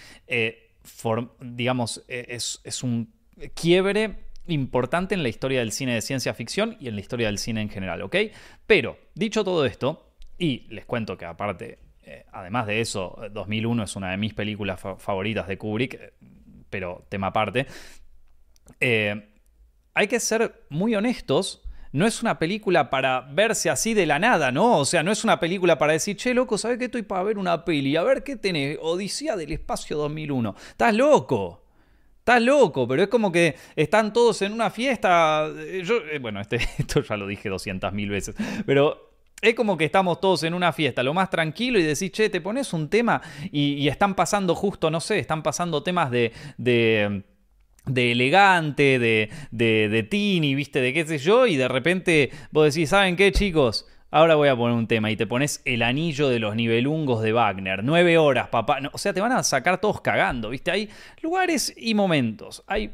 digamos, 1.41 2.03
es, 2.09 2.61
es 2.65 2.83
un 2.83 3.13
quiebre 3.55 4.17
importante 4.47 5.15
en 5.15 5.23
la 5.23 5.29
historia 5.29 5.61
del 5.61 5.73
cine 5.73 5.95
de 5.95 6.01
ciencia 6.01 6.35
ficción 6.35 6.77
y 6.81 6.89
en 6.89 6.95
la 6.95 7.01
historia 7.01 7.27
del 7.27 7.39
cine 7.39 7.61
en 7.63 7.69
general, 7.69 8.03
¿ok? 8.03 8.17
Pero, 8.67 8.99
dicho 9.15 9.45
todo 9.45 9.65
esto, 9.65 10.15
y 10.39 10.67
les 10.71 10.85
cuento 10.85 11.17
que 11.17 11.25
aparte, 11.25 11.79
eh, 12.03 12.27
además 12.33 12.67
de 12.67 12.81
eso, 12.81 13.19
2001 13.33 13.85
es 13.85 13.97
una 13.97 14.11
de 14.11 14.17
mis 14.17 14.35
películas 14.35 14.81
favoritas 14.99 15.47
de 15.47 15.59
Kubrick, 15.59 15.95
eh, 15.95 16.13
pero 16.69 17.05
tema 17.09 17.29
aparte, 17.29 17.67
eh, 18.81 19.32
hay 19.95 20.09
que 20.09 20.21
ser 20.21 20.65
muy 20.69 20.95
honestos. 20.95 21.63
No 21.93 22.07
es 22.07 22.23
una 22.23 22.39
película 22.39 22.89
para 22.89 23.21
verse 23.21 23.69
así 23.69 23.93
de 23.93 24.07
la 24.07 24.19
nada, 24.19 24.51
¿no? 24.51 24.79
O 24.79 24.85
sea, 24.87 25.03
no 25.03 25.13
es 25.13 25.25
una 25.25 25.39
película 25.39 25.77
para 25.77 25.93
decir, 25.93 26.17
che, 26.17 26.33
loco, 26.33 26.57
¿sabes 26.57 26.79
qué 26.79 26.87
estoy 26.87 27.03
para 27.03 27.23
ver 27.23 27.37
una 27.37 27.67
peli? 27.67 27.97
A 27.97 28.03
ver 28.03 28.23
qué 28.23 28.37
tenés, 28.37 28.79
Odisea 28.81 29.37
del 29.37 29.53
Espacio 29.53 29.99
2001. 29.99 30.55
¿Estás 30.71 30.95
loco? 30.95 31.63
Estás 32.21 32.41
loco, 32.41 32.89
pero 32.89 33.03
es 33.03 33.09
como 33.09 33.31
que 33.31 33.57
están 33.77 34.13
todos 34.13 34.41
en 34.43 34.53
una 34.53 34.71
fiesta. 34.71 35.51
Eh, 35.55 35.83
yo, 35.85 35.97
eh, 36.11 36.19
bueno, 36.19 36.41
este, 36.41 36.57
esto 36.79 37.03
ya 37.03 37.17
lo 37.17 37.27
dije 37.27 37.51
200 37.51 37.93
mil 37.93 38.09
veces, 38.09 38.37
pero 38.65 39.13
es 39.43 39.55
como 39.55 39.77
que 39.77 39.85
estamos 39.85 40.21
todos 40.21 40.45
en 40.45 40.55
una 40.55 40.73
fiesta, 40.73 41.03
lo 41.03 41.13
más 41.13 41.29
tranquilo 41.29 41.79
y 41.79 41.83
decís, 41.83 42.13
che, 42.13 42.31
te 42.31 42.41
pones 42.41 42.73
un 42.73 42.89
tema 42.89 43.21
y, 43.51 43.89
están 43.89 44.15
pasando 44.15 44.55
justo, 44.55 44.89
no 44.89 45.01
sé, 45.01 45.19
están 45.19 45.43
pasando 45.43 45.83
temas 45.83 46.13
de, 46.13 46.33
de 46.57 47.25
de 47.87 48.13
elegante, 48.13 48.99
de, 48.99 49.31
de, 49.51 49.89
de 49.89 50.03
tini, 50.03 50.55
viste, 50.55 50.81
de 50.81 50.93
qué 50.93 51.07
sé 51.07 51.19
yo, 51.19 51.47
y 51.47 51.57
de 51.57 51.69
repente 51.69 52.31
vos 52.51 52.73
decís, 52.73 52.91
¿saben 52.91 53.17
qué, 53.17 53.33
chicos? 53.33 53.87
Ahora 54.15 54.35
voy 54.35 54.49
a 54.51 54.57
poner 54.57 54.77
un 54.77 54.87
tema 54.87 55.11
y 55.11 55.17
te 55.17 55.27
pones 55.27 55.63
el 55.65 55.81
anillo 55.83 56.29
de 56.29 56.39
los 56.39 56.55
nivelungos 56.55 57.23
de 57.23 57.33
Wagner. 57.33 57.83
Nueve 57.83 58.19
horas, 58.19 58.49
papá. 58.49 58.79
o 58.93 58.99
sea, 58.99 59.15
te 59.15 59.23
van 59.23 59.33
a 59.33 59.43
sacar 59.43 59.81
todos 59.81 60.03
cagando, 60.03 60.51
¿viste? 60.51 60.71
Hay 60.71 60.91
lugares 61.23 61.73
y 61.75 61.95
momentos. 61.95 62.63
Hay 62.67 62.91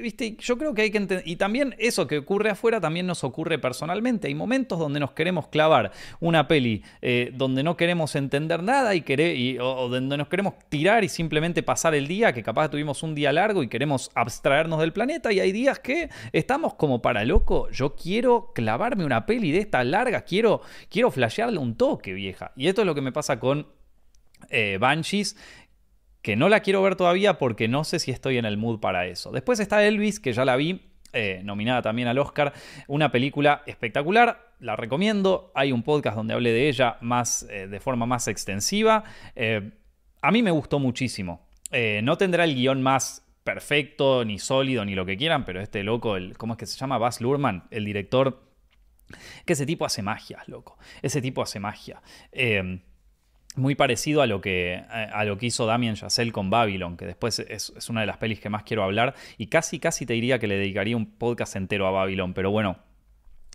¿viste? 0.00 0.36
Yo 0.38 0.58
creo 0.58 0.74
que 0.74 0.82
hay 0.82 0.90
que 0.90 0.98
entender. 0.98 1.26
Y 1.26 1.36
también 1.36 1.74
eso 1.78 2.06
que 2.06 2.18
ocurre 2.18 2.50
afuera 2.50 2.80
también 2.80 3.06
nos 3.06 3.24
ocurre 3.24 3.58
personalmente. 3.58 4.28
Hay 4.28 4.34
momentos 4.34 4.78
donde 4.78 5.00
nos 5.00 5.12
queremos 5.12 5.48
clavar 5.48 5.92
una 6.20 6.48
peli 6.48 6.82
eh, 7.02 7.30
donde 7.34 7.62
no 7.62 7.76
queremos 7.76 8.14
entender 8.14 8.62
nada 8.62 8.94
y, 8.94 9.58
o, 9.58 9.88
donde 9.88 10.16
nos 10.16 10.28
queremos 10.28 10.54
tirar 10.68 11.04
y 11.04 11.08
simplemente 11.08 11.62
pasar 11.62 11.94
el 11.94 12.06
día, 12.06 12.32
que 12.32 12.42
capaz 12.42 12.68
tuvimos 12.68 13.02
un 13.02 13.14
día 13.14 13.32
largo 13.32 13.62
y 13.62 13.68
queremos 13.68 14.10
abstraernos 14.14 14.80
del 14.80 14.92
planeta. 14.92 15.32
Y 15.32 15.40
hay 15.40 15.52
días 15.52 15.78
que 15.78 16.10
estamos 16.32 16.74
como 16.74 17.02
para 17.02 17.24
loco. 17.24 17.70
Yo 17.70 17.94
quiero 17.94 18.52
clavarme 18.54 19.04
una 19.04 19.26
peli 19.26 19.50
de 19.52 19.58
esta 19.58 19.82
larga, 19.84 20.22
quiero, 20.22 20.60
quiero 20.88 21.10
flashearle 21.10 21.58
un 21.58 21.76
toque, 21.76 22.12
vieja. 22.12 22.52
Y 22.56 22.68
esto 22.68 22.82
es 22.82 22.86
lo 22.86 22.94
que 22.94 23.00
me 23.00 23.12
pasa 23.12 23.38
con 23.38 23.66
eh, 24.48 24.78
Banshees 24.80 25.36
que 26.22 26.36
no 26.36 26.48
la 26.48 26.60
quiero 26.60 26.82
ver 26.82 26.96
todavía 26.96 27.38
porque 27.38 27.68
no 27.68 27.84
sé 27.84 27.98
si 27.98 28.10
estoy 28.10 28.38
en 28.38 28.44
el 28.44 28.56
mood 28.56 28.80
para 28.80 29.06
eso. 29.06 29.30
Después 29.30 29.60
está 29.60 29.84
Elvis, 29.84 30.20
que 30.20 30.32
ya 30.32 30.44
la 30.44 30.56
vi, 30.56 30.80
eh, 31.12 31.40
nominada 31.42 31.82
también 31.82 32.08
al 32.08 32.18
Oscar, 32.18 32.52
una 32.86 33.10
película 33.10 33.62
espectacular, 33.66 34.52
la 34.60 34.76
recomiendo, 34.76 35.50
hay 35.54 35.72
un 35.72 35.82
podcast 35.82 36.16
donde 36.16 36.34
hablé 36.34 36.52
de 36.52 36.68
ella 36.68 36.98
más, 37.00 37.46
eh, 37.50 37.66
de 37.66 37.80
forma 37.80 38.06
más 38.06 38.28
extensiva, 38.28 39.04
eh, 39.34 39.72
a 40.22 40.30
mí 40.30 40.42
me 40.42 40.50
gustó 40.52 40.78
muchísimo, 40.78 41.48
no 42.02 42.18
tendrá 42.18 42.44
el 42.44 42.54
guion 42.54 42.82
más 42.82 43.26
perfecto, 43.42 44.24
ni 44.24 44.38
sólido, 44.38 44.84
ni 44.84 44.94
lo 44.94 45.06
que 45.06 45.16
quieran, 45.16 45.44
pero 45.44 45.60
este 45.60 45.82
loco, 45.82 46.16
el, 46.16 46.36
¿cómo 46.36 46.52
es 46.52 46.58
que 46.58 46.66
se 46.66 46.78
llama? 46.78 46.98
Baz 46.98 47.20
Luhrmann, 47.20 47.64
el 47.70 47.84
director, 47.84 48.42
que 49.46 49.54
ese 49.54 49.66
tipo 49.66 49.84
hace 49.86 50.02
magia, 50.02 50.42
loco. 50.46 50.78
Ese 51.00 51.22
tipo 51.22 51.42
hace 51.42 51.58
magia. 51.58 52.02
Muy 53.56 53.74
parecido 53.74 54.22
a 54.22 54.26
lo 54.26 54.40
que, 54.40 54.84
a 54.88 55.24
lo 55.24 55.36
que 55.36 55.46
hizo 55.46 55.66
Damien 55.66 55.96
Chazelle 55.96 56.30
con 56.30 56.50
Babylon, 56.50 56.96
que 56.96 57.04
después 57.04 57.40
es, 57.40 57.72
es, 57.76 57.90
una 57.90 58.00
de 58.00 58.06
las 58.06 58.16
pelis 58.16 58.40
que 58.40 58.48
más 58.48 58.62
quiero 58.62 58.84
hablar, 58.84 59.14
y 59.38 59.48
casi, 59.48 59.80
casi 59.80 60.06
te 60.06 60.12
diría 60.12 60.38
que 60.38 60.46
le 60.46 60.56
dedicaría 60.56 60.96
un 60.96 61.06
podcast 61.06 61.56
entero 61.56 61.86
a 61.88 61.90
Babylon, 61.90 62.32
pero 62.32 62.52
bueno, 62.52 62.78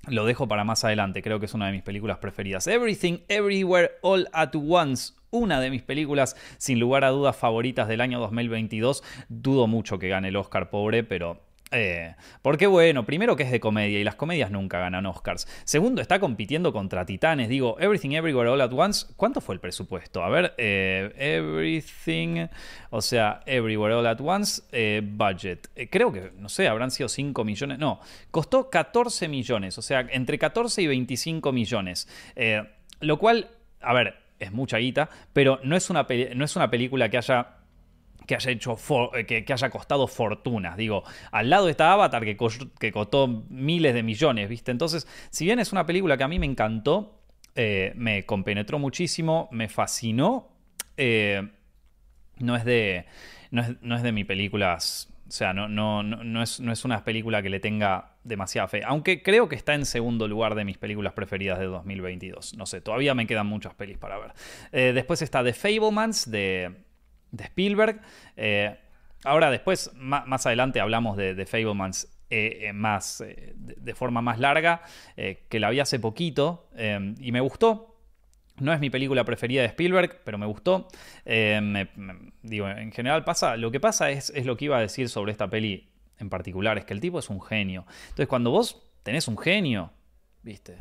lo 0.08 0.26
dejo 0.26 0.48
para 0.48 0.64
más 0.64 0.84
adelante, 0.84 1.22
creo 1.22 1.40
que 1.40 1.46
es 1.46 1.54
una 1.54 1.68
de 1.68 1.72
mis 1.72 1.82
películas 1.82 2.18
preferidas. 2.18 2.68
Everything, 2.68 3.20
Everywhere, 3.28 3.92
All 4.02 4.28
at 4.34 4.54
Once, 4.56 5.14
una 5.32 5.60
de 5.60 5.70
mis 5.70 5.82
películas 5.82 6.36
sin 6.58 6.80
lugar 6.80 7.04
a 7.04 7.10
dudas 7.10 7.36
favoritas 7.36 7.88
del 7.88 8.02
año 8.02 8.20
2022. 8.20 9.04
Dudo 9.30 9.68
mucho 9.68 10.00
que 10.00 10.10
gane 10.10 10.28
el 10.30 10.36
Oscar, 10.36 10.70
pobre, 10.70 11.04
pero 11.04 11.42
eh, 11.76 12.16
porque 12.42 12.68
bueno, 12.68 13.06
primero 13.06 13.36
que 13.36 13.44
es 13.44 13.52
de 13.52 13.60
comedia 13.60 14.00
y 14.00 14.04
las 14.04 14.16
comedias 14.16 14.50
nunca 14.50 14.80
ganan 14.80 15.06
Oscars. 15.06 15.48
Segundo, 15.66 16.02
está 16.02 16.20
compitiendo 16.20 16.72
contra 16.72 17.06
titanes. 17.06 17.50
Digo, 17.50 17.78
Everything 17.80 18.12
Everywhere 18.12 18.50
All 18.50 18.62
at 18.62 18.72
Once. 18.72 19.08
¿Cuánto 19.18 19.42
fue 19.42 19.56
el 19.56 19.62
presupuesto? 19.62 20.24
A 20.24 20.30
ver, 20.30 20.54
eh, 20.58 21.12
Everything, 21.18 22.48
o 22.90 23.02
sea, 23.02 23.42
Everywhere 23.46 23.96
All 23.96 24.08
at 24.08 24.22
Once, 24.22 24.62
eh, 24.72 25.02
budget. 25.04 25.70
creo 25.90 26.12
que, 26.14 26.32
no 26.38 26.50
sé, 26.50 26.68
habrán 26.68 26.92
sido 26.92 27.10
5 27.10 27.44
millones. 27.44 27.78
No, 27.78 28.00
costó 28.32 28.70
14 28.70 29.28
millones, 29.28 29.78
o 29.78 29.82
sea, 29.82 30.08
entre 30.12 30.40
14 30.40 30.82
y 30.82 30.88
25 30.88 31.52
millones. 31.52 32.08
lo 33.02 33.20
cual, 33.20 33.50
a 33.82 33.94
ver, 33.94 34.16
es 34.40 34.52
mucha 34.52 34.78
guita, 34.78 35.10
pero 35.34 35.60
no 35.64 35.76
es 35.76 35.90
una, 35.90 36.08
no 36.36 36.46
es 36.46 36.56
una 36.56 36.70
película 36.70 37.10
que 37.10 37.18
haya 37.18 37.65
que 38.26 38.36
haya 38.36 38.52
hecho 38.52 38.78
eh, 39.16 39.26
que, 39.26 39.54
haya 39.54 39.70
costado 39.70 40.08
fortunas. 40.08 40.78
Digo, 40.78 41.04
al 41.32 41.50
lado 41.50 41.70
está 41.70 41.92
Avatar 41.94 42.24
que, 42.24 42.38
que, 42.80 42.92
costó 42.92 43.28
miles 43.50 43.94
de 43.94 44.04
millones, 44.04 44.50
¿viste? 44.50 44.72
Entonces, 44.72 45.08
si 45.30 45.46
bien 45.46 45.60
es 45.60 45.72
una 45.72 45.86
película 45.86 46.18
que 46.18 46.24
a 46.24 46.28
mí 46.28 46.40
me 46.40 46.46
encantó, 46.46 47.22
eh, 47.56 47.94
me 47.96 48.26
compenetró 48.26 48.80
muchísimo, 48.80 49.48
me 49.52 49.70
fascinó, 49.70 50.50
eh, 50.98 51.48
no, 52.40 52.56
es 52.56 52.66
de, 52.66 53.06
no, 53.52 53.96
es, 53.96 54.04
de 54.04 54.12
mis 54.12 54.26
películas. 54.26 55.12
O 55.28 55.32
sea, 55.32 55.54
no, 55.54 55.68
no, 55.68 56.04
no, 56.04 56.44
es, 56.44 56.60
no 56.60 56.72
es 56.72 56.86
una 56.86 57.04
película 57.04 57.42
que 57.42 57.50
le 57.50 57.60
tenga 57.60 58.14
demasiada 58.24 58.68
fe. 58.68 58.84
Aunque 58.86 59.24
creo 59.24 59.50
que 59.50 59.56
está 59.56 59.74
en 59.74 59.86
segundo 59.86 60.28
lugar 60.28 60.54
de 60.54 60.66
mis 60.66 60.78
películas 60.78 61.14
preferidas 61.14 61.58
de 61.58 61.66
2022. 61.66 62.56
No 62.58 62.68
sé, 62.68 62.80
todavía 62.80 63.16
me 63.16 63.26
quedan 63.26 63.48
muchas 63.48 63.74
pelis 63.74 63.98
para 63.98 64.20
ver. 64.20 64.94
después 64.94 65.24
está 65.24 65.44
The 65.44 65.54
Fablemans 65.54 66.30
de, 66.30 66.85
de 67.36 67.44
Spielberg. 67.46 68.02
Eh, 68.38 68.78
ahora 69.24 69.52
después, 69.52 69.92
más, 69.96 70.46
adelante 70.46 70.80
hablamos 70.80 71.18
de, 71.18 71.36
de 71.36 71.46
Fablemans 71.46 72.08
eh, 72.30 72.60
eh, 72.64 72.74
más, 72.74 73.24
de, 73.56 73.94
forma 73.94 74.22
más 74.22 74.40
larga, 74.40 74.82
que 75.16 75.60
la 75.60 75.70
vi 75.70 75.80
hace 75.80 76.00
poquito 76.00 76.70
y 77.20 77.32
me 77.32 77.40
gustó. 77.40 77.92
No 78.58 78.72
es 78.72 78.80
mi 78.80 78.90
película 78.90 79.26
preferida 79.26 79.62
de 79.62 79.68
Spielberg, 79.68 80.22
pero 80.24 80.38
me 80.38 80.46
gustó. 80.46 80.88
digo, 82.42 82.70
en 82.70 82.92
general 82.92 83.24
pasa, 83.24 83.58
lo 83.58 83.70
que 83.70 83.80
pasa 83.80 84.12
es, 84.12 84.30
es 84.30 84.46
lo 84.46 84.56
que 84.58 84.66
iba 84.66 84.78
a 84.78 84.82
decir 84.82 85.10
sobre 85.10 85.32
esta 85.34 85.50
peli 85.50 85.90
en 86.18 86.30
particular, 86.30 86.78
es 86.78 86.86
que 86.86 86.94
el 86.94 87.02
tipo 87.02 87.20
es 87.20 87.30
un 87.30 87.42
genio. 87.42 87.86
Entonces 88.04 88.28
cuando 88.28 88.52
vos 88.52 88.82
tenés 89.04 89.28
un 89.28 89.38
genio, 89.38 89.92
viste, 90.42 90.78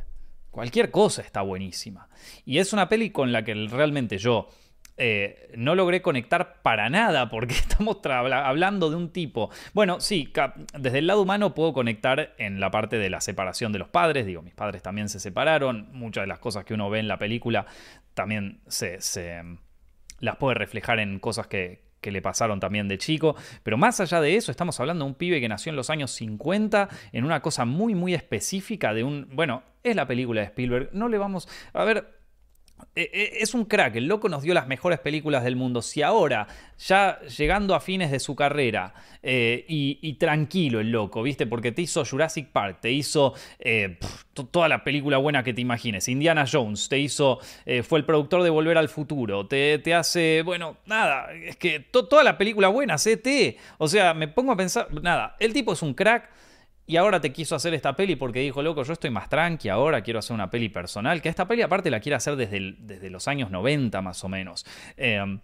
cualquier 0.50 0.92
cosa 0.92 1.23
está 1.23 1.42
buenísima. 1.42 2.08
Y 2.44 2.58
es 2.58 2.73
una 2.73 2.88
peli 2.88 3.11
con 3.11 3.32
la 3.32 3.44
que 3.44 3.54
realmente 3.54 4.18
yo 4.18 4.49
eh, 4.96 5.52
no 5.56 5.74
logré 5.74 6.02
conectar 6.02 6.62
para 6.62 6.88
nada 6.88 7.28
porque 7.28 7.54
estamos 7.54 7.98
hablando 8.04 8.90
de 8.90 8.96
un 8.96 9.10
tipo. 9.10 9.50
Bueno, 9.72 10.00
sí, 10.00 10.32
desde 10.78 10.98
el 10.98 11.06
lado 11.06 11.22
humano 11.22 11.54
puedo 11.54 11.72
conectar 11.72 12.34
en 12.38 12.60
la 12.60 12.70
parte 12.70 12.98
de 12.98 13.10
la 13.10 13.20
separación 13.20 13.72
de 13.72 13.80
los 13.80 13.88
padres. 13.88 14.26
Digo, 14.26 14.42
mis 14.42 14.54
padres 14.54 14.82
también 14.82 15.08
se 15.08 15.20
separaron. 15.20 15.88
Muchas 15.92 16.22
de 16.22 16.28
las 16.28 16.38
cosas 16.38 16.64
que 16.64 16.74
uno 16.74 16.90
ve 16.90 17.00
en 17.00 17.08
la 17.08 17.18
película 17.18 17.66
también 18.14 18.60
se, 18.68 18.98
las 20.20 20.36
puede 20.36 20.54
reflejar 20.54 21.00
en 21.00 21.18
cosas 21.18 21.48
que, 21.48 21.82
que 22.00 22.12
le 22.12 22.22
pasaron 22.22 22.60
también 22.60 22.86
de 22.86 22.98
chico. 22.98 23.34
Pero 23.62 23.76
más 23.76 23.98
allá 23.98 24.20
de 24.20 24.36
eso, 24.36 24.52
estamos 24.52 24.78
hablando 24.78 25.04
de 25.04 25.10
un 25.10 25.16
pibe 25.16 25.40
que 25.40 25.48
nació 25.48 25.70
en 25.70 25.76
los 25.76 25.90
años 25.90 26.12
50 26.12 26.88
en 27.12 27.24
una 27.24 27.40
cosa 27.40 27.64
muy, 27.64 27.94
muy 27.94 28.14
específica 28.14 28.94
de 28.94 29.02
un... 29.02 29.28
Bueno, 29.32 29.64
es 29.82 29.96
la 29.96 30.06
película 30.06 30.42
de 30.42 30.46
Spielberg. 30.46 30.90
No 30.92 31.08
le 31.08 31.18
vamos... 31.18 31.48
A 31.72 31.82
ver, 31.84 32.13
es 32.94 33.54
un 33.54 33.64
crack, 33.64 33.96
el 33.96 34.06
loco 34.06 34.28
nos 34.28 34.42
dio 34.42 34.54
las 34.54 34.66
mejores 34.66 34.98
películas 35.00 35.44
del 35.44 35.56
mundo. 35.56 35.82
Si 35.82 36.02
ahora, 36.02 36.46
ya 36.78 37.20
llegando 37.22 37.74
a 37.74 37.80
fines 37.80 38.10
de 38.10 38.20
su 38.20 38.34
carrera, 38.36 38.94
eh, 39.22 39.64
y, 39.68 40.12
tranquilo 40.14 40.80
el 40.80 40.90
loco, 40.90 41.22
¿viste? 41.22 41.46
Porque 41.46 41.72
te 41.72 41.82
hizo 41.82 42.04
Jurassic 42.04 42.48
Park, 42.48 42.78
te 42.80 42.92
hizo 42.92 43.34
toda 44.50 44.68
la 44.68 44.84
película 44.84 45.18
buena 45.18 45.42
que 45.42 45.52
te 45.52 45.60
imagines, 45.60 46.08
Indiana 46.08 46.44
Jones, 46.50 46.88
te 46.88 46.98
hizo, 46.98 47.40
fue 47.82 47.98
el 47.98 48.04
productor 48.04 48.42
de 48.42 48.50
Volver 48.50 48.78
al 48.78 48.88
Futuro, 48.88 49.46
te, 49.46 49.78
te 49.78 49.94
hace, 49.94 50.42
bueno, 50.42 50.76
nada, 50.86 51.32
es 51.32 51.56
que 51.56 51.80
toda 51.80 52.22
la 52.22 52.38
película 52.38 52.68
buena, 52.68 52.96
CT, 52.96 53.58
o 53.78 53.88
sea, 53.88 54.14
me 54.14 54.28
pongo 54.28 54.52
a 54.52 54.56
pensar, 54.56 54.88
nada, 55.02 55.36
el 55.40 55.52
tipo 55.52 55.72
es 55.72 55.82
un 55.82 55.94
crack. 55.94 56.30
Y 56.86 56.96
ahora 56.96 57.20
te 57.20 57.32
quiso 57.32 57.54
hacer 57.56 57.72
esta 57.72 57.96
peli 57.96 58.16
porque 58.16 58.40
dijo, 58.40 58.62
loco, 58.62 58.82
yo 58.82 58.92
estoy 58.92 59.10
más 59.10 59.28
tranqui 59.28 59.70
ahora, 59.70 60.02
quiero 60.02 60.18
hacer 60.18 60.34
una 60.34 60.50
peli 60.50 60.68
personal. 60.68 61.22
Que 61.22 61.30
esta 61.30 61.48
peli 61.48 61.62
aparte 61.62 61.90
la 61.90 62.00
quiere 62.00 62.16
hacer 62.16 62.36
desde, 62.36 62.74
desde 62.78 63.08
los 63.10 63.26
años 63.26 63.50
90 63.50 64.02
más 64.02 64.22
o 64.22 64.28
menos. 64.28 64.66
Eh, 64.96 65.38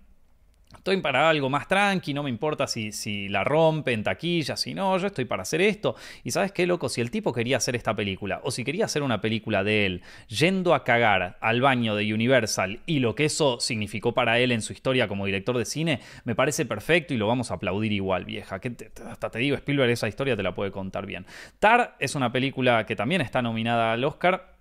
Estoy 0.77 0.97
para 0.99 1.29
algo 1.29 1.51
más 1.51 1.67
tranqui, 1.67 2.15
no 2.15 2.23
me 2.23 2.31
importa 2.31 2.67
si, 2.67 2.93
si 2.93 3.29
la 3.29 3.45
rompe 3.45 3.93
en 3.93 4.05
taquilla, 4.05 4.57
si 4.57 4.73
no, 4.73 4.97
yo 4.99 5.09
estoy 5.09 5.25
para 5.25 5.43
hacer 5.43 5.61
esto. 5.61 5.97
Y 6.23 6.31
sabes 6.31 6.53
qué, 6.53 6.67
loco, 6.67 6.89
si 6.89 7.01
el 7.01 7.11
tipo 7.11 7.33
quería 7.33 7.57
hacer 7.57 7.75
esta 7.75 7.95
película, 7.95 8.41
o 8.45 8.51
si 8.51 8.65
quería 8.65 8.85
hacer 8.85 9.03
una 9.03 9.21
película 9.21 9.65
de 9.65 9.85
él, 9.85 10.03
yendo 10.29 10.73
a 10.73 10.85
cagar 10.85 11.37
al 11.41 11.61
baño 11.61 11.97
de 11.97 12.15
Universal 12.15 12.81
y 12.87 13.01
lo 13.01 13.15
que 13.15 13.25
eso 13.25 13.59
significó 13.61 14.15
para 14.15 14.39
él 14.39 14.53
en 14.53 14.63
su 14.63 14.73
historia 14.73 15.09
como 15.09 15.27
director 15.27 15.59
de 15.59 15.65
cine, 15.65 16.01
me 16.25 16.35
parece 16.35 16.65
perfecto 16.65 17.15
y 17.15 17.19
lo 17.19 17.27
vamos 17.27 17.51
a 17.51 17.55
aplaudir 17.55 17.93
igual, 17.93 18.25
vieja. 18.25 18.61
Hasta 19.11 19.31
te 19.31 19.39
digo, 19.41 19.57
Spielberg 19.57 19.91
esa 19.91 20.09
historia 20.09 20.37
te 20.37 20.43
la 20.43 20.55
puede 20.55 20.71
contar 20.71 21.05
bien. 21.05 21.27
Tar 21.59 21.97
es 21.99 22.15
una 22.15 22.31
película 22.31 22.87
que 22.87 22.95
también 22.97 23.21
está 23.21 23.43
nominada 23.43 23.93
al 23.93 24.05
Oscar 24.05 24.55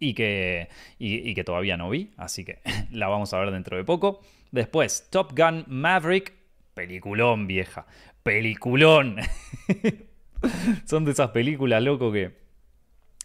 y 0.00 0.14
que, 0.14 0.68
y 0.98 1.34
que 1.34 1.44
todavía 1.44 1.76
no 1.76 1.90
vi, 1.90 2.10
así 2.16 2.44
que 2.44 2.60
la 2.90 3.08
vamos 3.08 3.32
a 3.34 3.38
ver 3.38 3.50
dentro 3.50 3.76
de 3.76 3.84
poco. 3.84 4.20
Después, 4.50 5.08
Top 5.10 5.32
Gun 5.36 5.64
Maverick, 5.66 6.34
peliculón 6.74 7.46
vieja, 7.46 7.86
peliculón. 8.22 9.16
Son 10.86 11.04
de 11.04 11.12
esas 11.12 11.30
películas, 11.30 11.82
loco, 11.82 12.12
que 12.12 12.36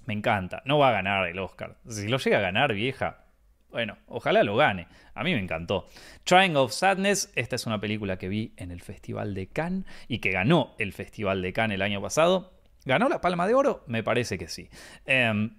me 0.05 0.13
encanta. 0.13 0.61
No 0.65 0.79
va 0.79 0.89
a 0.89 0.93
ganar 0.93 1.27
el 1.27 1.39
Oscar. 1.39 1.77
Si 1.87 2.07
lo 2.07 2.17
llega 2.17 2.39
a 2.39 2.41
ganar, 2.41 2.73
vieja, 2.73 3.23
bueno, 3.73 3.97
ojalá 4.07 4.43
lo 4.43 4.55
gane. 4.55 4.87
A 5.15 5.23
mí 5.23 5.33
me 5.33 5.39
encantó. 5.39 5.87
Trying 6.25 6.55
of 6.55 6.71
Sadness, 6.71 7.31
esta 7.35 7.55
es 7.55 7.65
una 7.65 7.79
película 7.79 8.17
que 8.17 8.27
vi 8.27 8.53
en 8.57 8.71
el 8.71 8.81
Festival 8.81 9.33
de 9.33 9.47
Cannes 9.47 9.85
y 10.07 10.19
que 10.19 10.31
ganó 10.31 10.75
el 10.77 10.93
Festival 10.93 11.41
de 11.41 11.53
Cannes 11.53 11.75
el 11.75 11.81
año 11.81 12.01
pasado. 12.01 12.53
¿Ganó 12.85 13.09
la 13.09 13.21
Palma 13.21 13.47
de 13.47 13.55
Oro? 13.55 13.83
Me 13.87 14.03
parece 14.03 14.37
que 14.37 14.47
sí. 14.47 14.69
Em, 15.05 15.55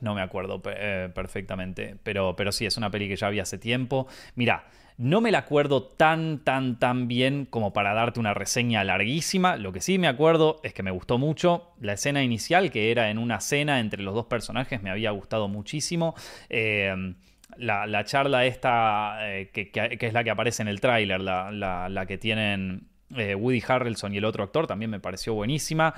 no 0.00 0.14
me 0.14 0.22
acuerdo 0.22 0.62
eh, 0.66 1.10
perfectamente, 1.14 1.96
pero, 2.02 2.36
pero 2.36 2.52
sí, 2.52 2.66
es 2.66 2.76
una 2.76 2.90
peli 2.90 3.08
que 3.08 3.16
ya 3.16 3.28
vi 3.30 3.40
hace 3.40 3.58
tiempo. 3.58 4.06
Mira, 4.34 4.64
no 4.98 5.20
me 5.20 5.30
la 5.30 5.38
acuerdo 5.38 5.82
tan, 5.82 6.38
tan, 6.38 6.78
tan 6.78 7.06
bien 7.06 7.46
como 7.46 7.72
para 7.72 7.92
darte 7.92 8.18
una 8.18 8.34
reseña 8.34 8.82
larguísima. 8.84 9.56
Lo 9.56 9.72
que 9.72 9.80
sí 9.80 9.98
me 9.98 10.08
acuerdo 10.08 10.60
es 10.62 10.72
que 10.72 10.82
me 10.82 10.90
gustó 10.90 11.18
mucho. 11.18 11.72
La 11.80 11.94
escena 11.94 12.22
inicial, 12.22 12.70
que 12.70 12.90
era 12.90 13.10
en 13.10 13.18
una 13.18 13.40
cena 13.40 13.80
entre 13.80 14.02
los 14.02 14.14
dos 14.14 14.26
personajes, 14.26 14.82
me 14.82 14.90
había 14.90 15.10
gustado 15.10 15.48
muchísimo. 15.48 16.14
Eh, 16.48 17.14
la, 17.58 18.04
charla 18.04 18.46
esta, 18.46 19.18
eh, 19.30 19.50
que, 19.50 19.70
es 20.00 20.12
la 20.12 20.24
que 20.24 20.30
aparece 20.30 20.62
en 20.62 20.68
el 20.68 20.80
tráiler, 20.80 21.20
la, 21.20 21.50
la, 21.50 22.06
que 22.06 22.18
tienen 22.18 22.88
Woody 23.10 23.62
Harrelson 23.66 24.14
y 24.14 24.18
el 24.18 24.24
otro 24.24 24.44
actor, 24.44 24.66
también 24.66 24.90
me 24.90 25.00
pareció 25.00 25.34
buenísima. 25.34 25.94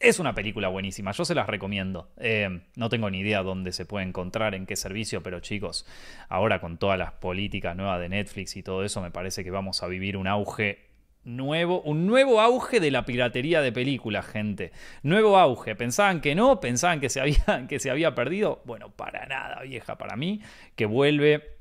Es 0.00 0.18
una 0.18 0.34
película 0.34 0.68
buenísima, 0.68 1.12
yo 1.12 1.24
se 1.24 1.34
las 1.34 1.46
recomiendo. 1.46 2.10
Eh, 2.18 2.60
no 2.76 2.88
tengo 2.88 3.10
ni 3.10 3.20
idea 3.20 3.42
dónde 3.42 3.72
se 3.72 3.86
puede 3.86 4.06
encontrar, 4.06 4.54
en 4.54 4.66
qué 4.66 4.76
servicio, 4.76 5.22
pero 5.22 5.40
chicos, 5.40 5.86
ahora 6.28 6.60
con 6.60 6.78
todas 6.78 6.98
las 6.98 7.12
políticas 7.12 7.76
nuevas 7.76 8.00
de 8.00 8.08
Netflix 8.08 8.56
y 8.56 8.62
todo 8.62 8.84
eso, 8.84 9.00
me 9.00 9.10
parece 9.10 9.44
que 9.44 9.50
vamos 9.50 9.82
a 9.82 9.86
vivir 9.86 10.16
un 10.16 10.26
auge 10.26 10.94
nuevo, 11.24 11.80
un 11.82 12.06
nuevo 12.06 12.40
auge 12.40 12.80
de 12.80 12.90
la 12.90 13.04
piratería 13.04 13.62
de 13.62 13.72
películas, 13.72 14.26
gente. 14.26 14.72
Nuevo 15.02 15.38
auge. 15.38 15.74
Pensaban 15.74 16.20
que 16.20 16.34
no, 16.34 16.60
pensaban 16.60 17.00
que 17.00 17.08
se 17.08 17.20
había, 17.20 17.66
que 17.68 17.78
se 17.78 17.90
había 17.90 18.14
perdido. 18.14 18.62
Bueno, 18.64 18.90
para 18.90 19.26
nada, 19.26 19.62
vieja, 19.62 19.96
para 19.98 20.16
mí, 20.16 20.40
que 20.76 20.86
vuelve 20.86 21.54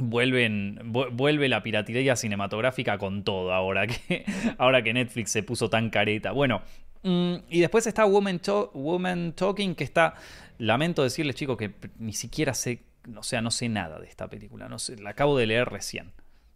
vuelve 0.00 1.48
la 1.48 1.62
piratería 1.64 2.14
cinematográfica 2.14 2.98
con 2.98 3.24
todo 3.24 3.52
ahora 3.52 3.88
que, 3.88 4.24
ahora 4.58 4.82
que 4.82 4.92
Netflix 4.92 5.32
se 5.32 5.42
puso 5.42 5.68
tan 5.70 5.90
careta. 5.90 6.30
Bueno, 6.30 6.62
y 7.02 7.60
después 7.60 7.86
está 7.86 8.04
Woman, 8.04 9.32
Talking, 9.32 9.74
que 9.74 9.84
está. 9.84 10.14
Lamento 10.58 11.02
decirles, 11.02 11.36
chicos, 11.36 11.56
que 11.56 11.72
ni 11.98 12.12
siquiera 12.12 12.54
sé. 12.54 12.80
O 13.16 13.22
sea, 13.22 13.40
no 13.40 13.50
sé 13.50 13.68
nada 13.68 13.98
de 13.98 14.06
esta 14.06 14.28
película. 14.28 14.68
No 14.68 14.76
la 15.00 15.10
acabo 15.10 15.38
de 15.38 15.46
leer 15.46 15.68
recién. 15.68 16.12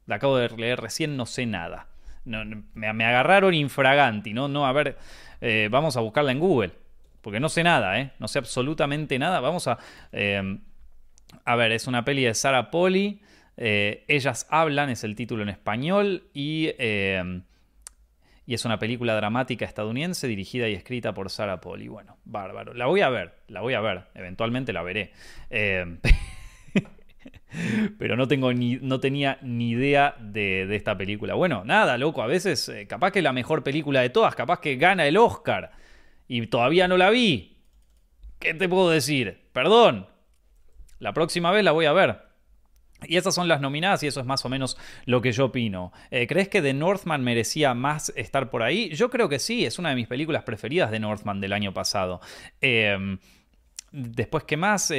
La 0.07 0.17
acabo 0.17 0.37
de 0.37 0.49
leer 0.51 0.81
recién, 0.81 1.17
no 1.17 1.27
sé 1.27 1.47
nada. 1.47 1.87
me, 2.25 3.05
agarraron 3.05 3.55
infraganti, 3.55 4.35
¿no? 4.35 4.49
No, 4.49 4.67
a 4.67 4.73
ver, 4.73 4.99
eh, 5.41 5.69
vamos 5.71 5.97
a 5.97 6.01
buscarla 6.01 6.33
en 6.33 6.41
Google. 6.41 6.73
Porque 7.21 7.39
no 7.39 7.49
sé 7.49 7.63
nada, 7.63 8.01
¿eh? 8.01 8.11
No 8.19 8.27
sé 8.27 8.39
absolutamente 8.39 9.19
nada. 9.19 9.41
Vamos 9.41 9.69
a... 9.69 9.79
Eh, 10.11 10.59
a 11.45 11.57
ver, 11.57 11.73
es 11.73 11.87
una 11.87 12.05
peli 12.05 12.25
de 12.25 12.35
Sarah 12.35 12.71
Polly. 12.71 13.21
Eh, 13.57 14.05
Ellas 14.09 14.47
hablan, 14.51 14.91
es 14.91 15.05
el 15.05 15.15
título 15.15 15.43
en 15.43 15.49
español. 15.49 16.25
Y, 16.35 16.71
y 18.47 18.55
es 18.55 18.65
una 18.65 18.79
película 18.79 19.15
dramática 19.15 19.65
estadounidense 19.65 20.27
dirigida 20.27 20.69
y 20.69 20.75
escrita 20.75 21.15
por 21.15 21.31
Sarah 21.31 21.61
Polly. 21.61 21.89
Bueno, 21.89 22.19
bárbaro. 22.25 22.75
La 22.75 22.87
voy 22.87 23.01
a 23.01 23.09
ver, 23.09 23.35
la 23.49 23.61
voy 23.61 23.75
a 23.75 23.81
ver. 23.81 24.05
Eventualmente 24.15 24.73
la 24.73 24.83
veré. 24.83 25.13
Pero 27.99 28.17
no, 28.17 28.27
tengo 28.27 28.53
ni, 28.53 28.77
no 28.77 28.99
tenía 28.99 29.39
ni 29.43 29.71
idea 29.71 30.17
de, 30.19 30.75
esta 30.75 30.97
película. 30.97 31.35
Bueno, 31.35 31.65
nada, 31.65 31.99
loco, 31.99 32.23
a 32.23 32.27
veces 32.27 32.69
eh, 32.69 32.87
capaz 32.87 33.13
que 33.13 33.23
la 33.23 33.33
mejor 33.33 33.63
película 33.63 34.01
de 34.01 34.11
todas, 34.11 34.35
capaz 34.35 34.61
que 34.61 34.77
gana 34.77 35.07
el 35.07 35.17
Oscar. 35.17 35.73
Y 36.27 36.47
todavía 36.47 36.89
no 36.89 36.97
la 36.97 37.11
vi. 37.11 37.59
¿Qué 38.39 38.55
te 38.55 38.69
puedo 38.69 38.91
decir? 38.91 39.49
Perdón. 39.53 40.09
La 40.99 41.13
próxima 41.13 41.51
vez 41.53 41.63
la 41.63 41.73
voy 41.73 41.85
a 41.87 41.93
ver. 41.93 42.32
Y 43.07 43.17
esas 43.17 43.35
son 43.35 43.49
las 43.49 43.61
nominadas 43.61 44.03
y 44.03 44.07
eso 44.07 44.21
es 44.21 44.27
más 44.27 44.45
o 44.45 44.49
menos 44.49 44.77
lo 45.07 45.21
que 45.21 45.33
yo 45.33 45.47
opino. 45.47 45.93
Eh, 46.11 46.27
¿Crees 46.27 46.49
que 46.49 46.63
The 46.63 46.75
Northman 46.75 47.23
merecía 47.23 47.75
más 47.75 48.13
estar 48.17 48.51
por 48.51 48.63
ahí? 48.63 48.91
Yo 48.95 49.11
creo 49.11 49.29
que 49.29 49.39
sí, 49.39 49.65
es 49.65 49.79
una 49.79 49.91
de 49.91 49.97
mis 49.97 50.09
películas 50.09 50.43
preferidas 50.45 50.91
de 50.91 51.01
Northman 51.01 51.41
del 51.41 51.53
año 51.53 51.73
pasado. 51.73 52.21
Eh, 52.61 53.19
después, 53.91 54.45
¿qué 54.45 54.57
más? 54.57 54.93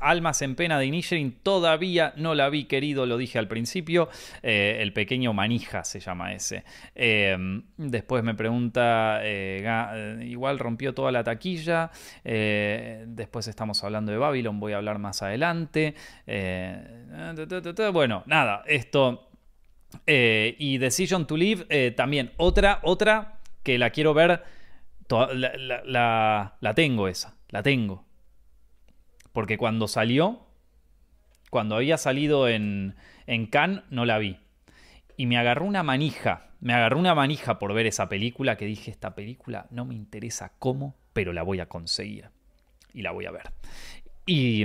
Almas 0.00 0.42
en 0.42 0.54
pena 0.54 0.78
de 0.78 0.86
Inisherin 0.86 1.32
todavía 1.42 2.12
no 2.16 2.34
la 2.34 2.48
vi, 2.48 2.64
querido, 2.64 3.06
lo 3.06 3.16
dije 3.16 3.38
al 3.38 3.48
principio. 3.48 4.08
Eh, 4.42 4.78
el 4.80 4.92
pequeño 4.92 5.32
manija 5.32 5.84
se 5.84 6.00
llama 6.00 6.32
ese. 6.32 6.64
Em, 6.94 7.62
después 7.76 8.22
me 8.22 8.34
pregunta, 8.34 9.20
eh, 9.22 9.64
eh, 9.64 10.24
igual 10.26 10.58
rompió 10.58 10.94
toda 10.94 11.12
la 11.12 11.24
taquilla. 11.24 11.90
después 12.24 13.48
estamos 13.48 13.82
hablando 13.84 14.12
de 14.12 14.18
Babylon, 14.18 14.60
voy 14.60 14.72
a 14.72 14.76
hablar 14.76 14.98
más 14.98 15.22
adelante. 15.22 15.94
bueno, 17.92 18.22
nada, 18.26 18.62
esto. 18.66 19.28
y 20.06 20.78
Decision 20.78 21.26
to 21.26 21.36
Live, 21.36 21.92
también 21.92 22.32
otra, 22.36 22.80
otra 22.82 23.40
que 23.62 23.78
la 23.78 23.90
quiero 23.90 24.14
ver. 24.14 24.42
la 25.08 26.72
tengo 26.74 27.08
esa, 27.08 27.34
la 27.48 27.62
tengo. 27.62 28.09
Porque 29.32 29.58
cuando 29.58 29.88
salió, 29.88 30.40
cuando 31.50 31.76
había 31.76 31.98
salido 31.98 32.48
en, 32.48 32.94
en 33.26 33.46
Cannes, 33.46 33.82
no 33.90 34.04
la 34.04 34.18
vi. 34.18 34.38
Y 35.16 35.26
me 35.26 35.36
agarró 35.36 35.66
una 35.66 35.82
manija, 35.82 36.50
me 36.60 36.72
agarró 36.72 36.98
una 36.98 37.14
manija 37.14 37.58
por 37.58 37.74
ver 37.74 37.86
esa 37.86 38.08
película 38.08 38.56
que 38.56 38.66
dije, 38.66 38.90
esta 38.90 39.14
película 39.14 39.66
no 39.70 39.84
me 39.84 39.94
interesa 39.94 40.52
cómo, 40.58 40.96
pero 41.12 41.32
la 41.32 41.42
voy 41.42 41.60
a 41.60 41.66
conseguir. 41.66 42.30
Y 42.94 43.02
la 43.02 43.12
voy 43.12 43.26
a 43.26 43.30
ver. 43.30 43.50
Y, 44.26 44.64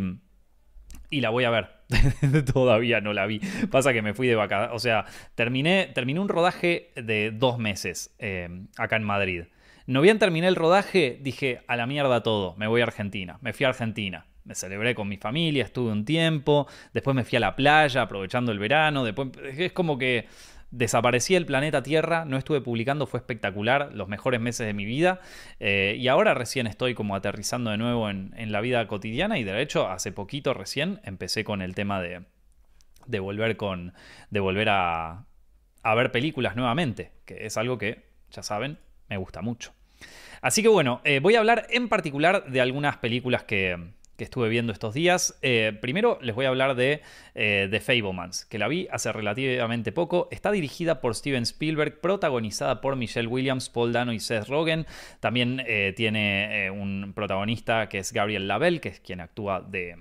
y 1.09 1.21
la 1.21 1.29
voy 1.29 1.43
a 1.43 1.49
ver. 1.49 1.69
Todavía 2.53 3.01
no 3.01 3.13
la 3.13 3.25
vi. 3.25 3.39
Pasa 3.69 3.93
que 3.93 4.01
me 4.01 4.13
fui 4.13 4.27
de 4.27 4.35
vacaciones. 4.35 4.75
O 4.75 4.79
sea, 4.79 5.05
terminé, 5.35 5.91
terminé 5.93 6.19
un 6.19 6.29
rodaje 6.29 6.91
de 6.95 7.31
dos 7.31 7.59
meses 7.59 8.15
eh, 8.19 8.65
acá 8.77 8.95
en 8.95 9.03
Madrid. 9.03 9.43
No 9.87 10.01
bien 10.01 10.17
terminé 10.17 10.47
el 10.47 10.55
rodaje, 10.55 11.19
dije, 11.21 11.61
a 11.67 11.75
la 11.75 11.85
mierda 11.85 12.23
todo, 12.23 12.55
me 12.57 12.65
voy 12.65 12.81
a 12.81 12.85
Argentina. 12.85 13.37
Me 13.41 13.53
fui 13.53 13.65
a 13.65 13.69
Argentina 13.69 14.25
me 14.45 14.55
celebré 14.55 14.95
con 14.95 15.07
mi 15.07 15.17
familia, 15.17 15.63
estuve 15.63 15.91
un 15.91 16.05
tiempo, 16.05 16.67
después 16.93 17.15
me 17.15 17.25
fui 17.25 17.35
a 17.35 17.39
la 17.39 17.55
playa 17.55 18.03
aprovechando 18.03 18.51
el 18.51 18.59
verano, 18.59 19.03
después 19.03 19.29
es 19.43 19.73
como 19.73 19.97
que 19.97 20.27
desaparecí 20.71 21.35
el 21.35 21.45
planeta 21.45 21.81
Tierra, 21.81 22.25
no 22.25 22.37
estuve 22.37 22.61
publicando, 22.61 23.07
fue 23.07 23.19
espectacular, 23.19 23.91
los 23.93 24.07
mejores 24.07 24.39
meses 24.39 24.67
de 24.67 24.73
mi 24.73 24.85
vida, 24.85 25.19
eh, 25.59 25.95
y 25.97 26.07
ahora 26.07 26.33
recién 26.33 26.67
estoy 26.67 26.93
como 26.93 27.15
aterrizando 27.15 27.71
de 27.71 27.77
nuevo 27.77 28.09
en, 28.09 28.33
la 28.51 28.61
vida 28.61 28.87
cotidiana 28.87 29.39
y 29.39 29.43
de 29.43 29.61
hecho 29.61 29.89
hace 29.89 30.11
poquito 30.11 30.53
recién 30.53 30.99
empecé 31.03 31.43
con 31.43 31.61
el 31.61 31.73
tema 31.73 31.99
de, 32.01 32.25
de 33.07 33.19
volver, 33.19 33.57
con, 33.57 33.93
de 34.29 34.39
volver 34.39 34.69
a, 34.69 35.25
a 35.81 35.95
ver 35.95 36.11
películas 36.11 36.55
nuevamente, 36.55 37.11
que 37.25 37.45
es 37.45 37.57
algo 37.57 37.77
que, 37.77 38.05
ya 38.29 38.43
saben, 38.43 38.77
me 39.09 39.17
gusta 39.17 39.41
mucho. 39.41 39.73
Así 40.41 40.61
que 40.61 40.67
bueno, 40.67 41.01
eh, 41.03 41.19
voy 41.19 41.35
a 41.35 41.39
hablar 41.39 41.65
en 41.69 41.89
particular 41.89 42.45
de 42.45 42.61
algunas 42.61 42.97
películas 42.97 43.43
que, 43.43 43.95
que 44.17 44.23
estuve 44.23 44.49
viendo 44.49 44.71
estos 44.71 44.93
días. 44.93 45.37
Eh, 45.41 45.77
primero 45.81 46.17
les 46.21 46.35
voy 46.35 46.45
a 46.45 46.49
hablar 46.49 46.75
de 46.75 47.01
eh, 47.33 47.67
The 47.69 47.79
Fablemans, 47.79 48.45
que 48.45 48.57
la 48.57 48.67
vi 48.67 48.87
hace 48.91 49.11
relativamente 49.11 49.91
poco. 49.91 50.27
Está 50.31 50.51
dirigida 50.51 51.01
por 51.01 51.15
Steven 51.15 51.43
Spielberg, 51.43 51.99
protagonizada 52.01 52.81
por 52.81 52.95
Michelle 52.95 53.27
Williams, 53.27 53.69
Paul 53.69 53.93
Dano 53.93 54.13
y 54.13 54.19
Seth 54.19 54.47
Rogen. 54.47 54.85
También 55.19 55.61
eh, 55.65 55.93
tiene 55.95 56.71
un 56.71 57.13
protagonista 57.15 57.89
que 57.89 57.99
es 57.99 58.13
Gabriel 58.13 58.47
Lavelle, 58.47 58.79
que 58.79 58.89
es 58.89 58.99
quien 58.99 59.19
actúa 59.19 59.61
de 59.61 59.97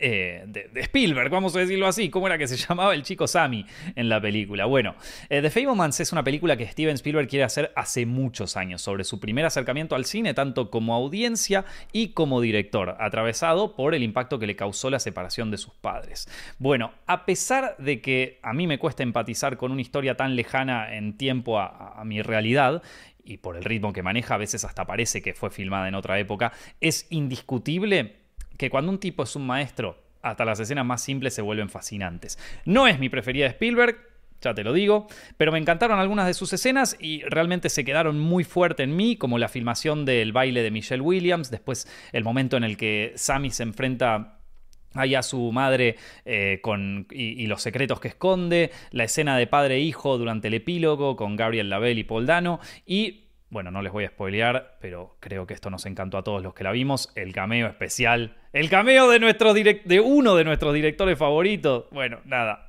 eh, 0.00 0.44
de, 0.46 0.80
Spielberg, 0.82 1.30
vamos 1.30 1.56
a 1.56 1.60
decirlo 1.60 1.86
así. 1.86 2.10
¿Cómo 2.10 2.26
era 2.26 2.36
que 2.36 2.46
se 2.46 2.56
llamaba 2.68 2.94
el 2.94 3.02
chico 3.02 3.26
Sammy 3.26 3.64
en 3.94 4.08
la 4.08 4.20
película? 4.20 4.66
Bueno, 4.66 4.94
eh, 5.30 5.40
The 5.40 5.50
Fablemans 5.50 6.00
es 6.00 6.12
una 6.12 6.22
película 6.22 6.56
que 6.56 6.66
Steven 6.66 6.94
Spielberg 6.94 7.28
quiere 7.28 7.44
hacer 7.44 7.72
hace 7.74 8.04
muchos 8.04 8.56
años, 8.56 8.82
sobre 8.82 9.04
su 9.04 9.18
primer 9.18 9.46
acercamiento 9.46 9.94
al 9.94 10.04
cine, 10.04 10.34
tanto 10.34 10.70
como 10.70 10.94
audiencia 10.94 11.64
y 11.92 12.08
como 12.08 12.40
director, 12.40 12.96
atravesado 13.00 13.74
por 13.74 13.94
el 13.94 14.02
impacto 14.02 14.38
que 14.38 14.46
le 14.46 14.56
causó 14.56 14.90
la 14.90 14.98
separación 14.98 15.50
de 15.50 15.58
sus 15.58 15.74
padres. 15.74 16.28
Bueno, 16.58 16.92
a 17.06 17.24
pesar 17.24 17.76
de 17.78 18.00
que 18.00 18.40
a 18.42 18.52
mí 18.52 18.66
me 18.66 18.78
cuesta 18.78 19.02
empatizar 19.02 19.56
con 19.56 19.72
una 19.72 19.80
historia 19.80 20.16
tan 20.16 20.36
lejana 20.36 20.94
en 20.94 21.16
tiempo 21.16 21.58
a 21.58 22.02
mi 22.04 22.22
realidad, 22.22 22.82
y 23.28 23.36
por 23.36 23.56
el 23.56 23.64
ritmo 23.64 23.92
que 23.92 24.02
maneja, 24.02 24.34
a 24.34 24.38
veces 24.38 24.64
hasta 24.64 24.86
parece 24.86 25.20
que 25.20 25.34
fue 25.34 25.50
filmada 25.50 25.86
en 25.86 25.94
otra 25.94 26.18
época, 26.18 26.52
es 26.80 27.06
indiscutible 27.10 28.16
que 28.58 28.68
cuando 28.68 28.92
un 28.92 28.98
tipo 28.98 29.22
es 29.22 29.34
un 29.36 29.46
maestro, 29.46 29.96
hasta 30.20 30.44
las 30.44 30.60
escenas 30.60 30.84
más 30.84 31.02
simples 31.02 31.32
se 31.32 31.40
vuelven 31.40 31.70
fascinantes. 31.70 32.38
No 32.66 32.86
es 32.86 32.98
mi 32.98 33.08
preferida 33.08 33.44
de 33.44 33.52
Spielberg, 33.52 33.96
ya 34.40 34.54
te 34.54 34.62
lo 34.62 34.72
digo, 34.72 35.06
pero 35.36 35.50
me 35.50 35.58
encantaron 35.58 35.98
algunas 35.98 36.26
de 36.26 36.34
sus 36.34 36.52
escenas 36.52 36.96
y 37.00 37.22
realmente 37.22 37.70
se 37.70 37.84
quedaron 37.84 38.18
muy 38.18 38.44
fuerte 38.44 38.82
en 38.82 38.94
mí, 38.94 39.16
como 39.16 39.38
la 39.38 39.48
filmación 39.48 40.04
del 40.04 40.32
baile 40.32 40.62
de 40.62 40.70
Michelle 40.70 41.02
Williams, 41.02 41.50
después 41.50 41.88
el 42.12 42.24
momento 42.24 42.56
en 42.56 42.64
el 42.64 42.76
que 42.76 43.12
Sammy 43.16 43.50
se 43.50 43.62
enfrenta 43.64 44.38
ahí 44.94 45.14
a 45.14 45.22
su 45.22 45.52
madre 45.52 45.96
eh, 46.24 46.60
con, 46.62 47.06
y, 47.10 47.46
los 47.46 47.62
secretos 47.62 48.00
que 48.00 48.08
esconde, 48.08 48.70
la 48.90 49.04
escena 49.04 49.36
de 49.36 49.46
padre 49.46 49.76
e 49.76 49.92
durante 49.92 50.48
el 50.48 50.54
epílogo 50.54 51.16
con 51.16 51.36
Gabriel 51.36 51.70
Lavelle 51.70 52.00
y 52.00 52.04
Paul 52.04 52.26
y 52.86 53.27
bueno, 53.50 53.70
no 53.70 53.82
les 53.82 53.92
voy 53.92 54.04
a 54.04 54.08
spoilear, 54.08 54.76
pero 54.80 55.16
creo 55.20 55.46
que 55.46 55.54
esto 55.54 55.70
nos 55.70 55.86
encantó 55.86 56.18
a 56.18 56.24
todos 56.24 56.42
los 56.42 56.54
que 56.54 56.64
la 56.64 56.72
vimos. 56.72 57.10
El 57.14 57.32
cameo 57.32 57.66
especial. 57.66 58.36
El 58.52 58.68
cameo 58.68 59.08
de, 59.08 59.18
de 59.84 60.00
uno 60.00 60.34
de 60.36 60.44
nuestros 60.44 60.74
directores 60.74 61.18
favoritos. 61.18 61.86
Bueno, 61.90 62.20
nada 62.24 62.67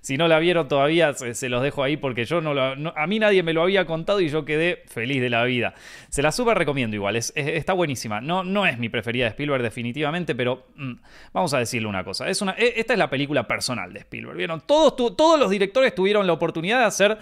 si 0.00 0.16
no 0.16 0.28
la 0.28 0.38
vieron 0.38 0.68
todavía, 0.68 1.14
se, 1.14 1.48
los 1.48 1.62
dejo 1.62 1.82
ahí 1.82 1.96
porque 1.96 2.24
yo 2.24 2.40
no, 2.40 2.54
lo, 2.54 2.96
A 2.96 3.06
mí 3.06 3.18
nadie 3.18 3.42
me 3.42 3.52
lo 3.52 3.62
había 3.62 3.84
contado 3.86 4.20
y 4.20 4.28
yo 4.28 4.44
quedé 4.44 4.82
feliz 4.86 5.20
de 5.20 5.30
la 5.30 5.44
vida. 5.44 5.74
Se 6.08 6.22
la 6.22 6.32
súper 6.32 6.58
recomiendo 6.58 6.96
igual, 6.96 7.16
está 7.16 7.72
buenísima. 7.72 8.20
No, 8.20 8.44
no 8.44 8.66
es 8.66 8.78
mi 8.78 8.88
preferida 8.88 9.24
de 9.24 9.30
Spielberg 9.30 9.62
definitivamente, 9.62 10.34
pero 10.34 10.66
mm, 10.76 10.92
vamos 11.32 11.54
a 11.54 11.58
decirle 11.58 11.88
una 11.88 12.04
cosa. 12.04 12.28
Es 12.28 12.42
una, 12.42 12.52
e, 12.52 12.74
esta 12.76 12.92
es 12.92 12.98
la 12.98 13.10
película 13.10 13.46
personal 13.46 13.92
de 13.92 14.00
Spielberg. 14.00 14.36
¿Vieron? 14.36 14.62
Todos, 14.66 15.16
todos 15.16 15.38
los 15.38 15.50
directores 15.50 15.94
tuvieron 15.94 16.26
la 16.26 16.32
oportunidad 16.32 16.80
de 16.80 16.84
hacer 16.84 17.18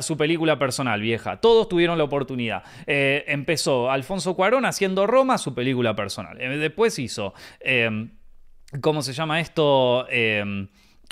su 0.00 0.16
película 0.16 0.58
personal, 0.58 1.00
vieja. 1.00 1.40
Todos 1.40 1.68
tuvieron 1.68 1.98
la 1.98 2.04
oportunidad. 2.04 2.62
Eh, 2.86 3.24
empezó 3.28 3.90
Alfonso 3.90 4.34
Cuarón 4.34 4.64
haciendo 4.64 5.06
Roma, 5.06 5.38
su 5.38 5.54
película 5.54 5.94
personal. 5.94 6.40
Eh, 6.40 6.48
después 6.58 6.98
hizo... 6.98 7.34
Eh, 7.60 8.08
¿Cómo 8.80 9.02
se 9.02 9.12
llama 9.12 9.38
esto? 9.38 10.06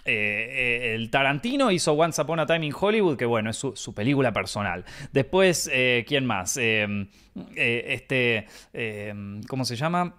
Eh, 0.04 0.94
el 0.94 1.10
Tarantino 1.10 1.70
hizo 1.70 1.92
Once 1.92 2.20
Upon 2.20 2.40
a 2.40 2.46
Time 2.46 2.66
in 2.66 2.74
Hollywood, 2.78 3.16
que 3.16 3.26
bueno, 3.26 3.50
es 3.50 3.56
su, 3.56 3.94
película 3.94 4.32
personal. 4.32 4.84
Después, 5.12 5.70
eh, 5.72 6.04
¿quién 6.06 6.26
más? 6.26 6.56
Eh, 6.56 7.08
este, 7.54 8.46
¿cómo 9.48 9.64
se 9.64 9.76
llama? 9.76 10.16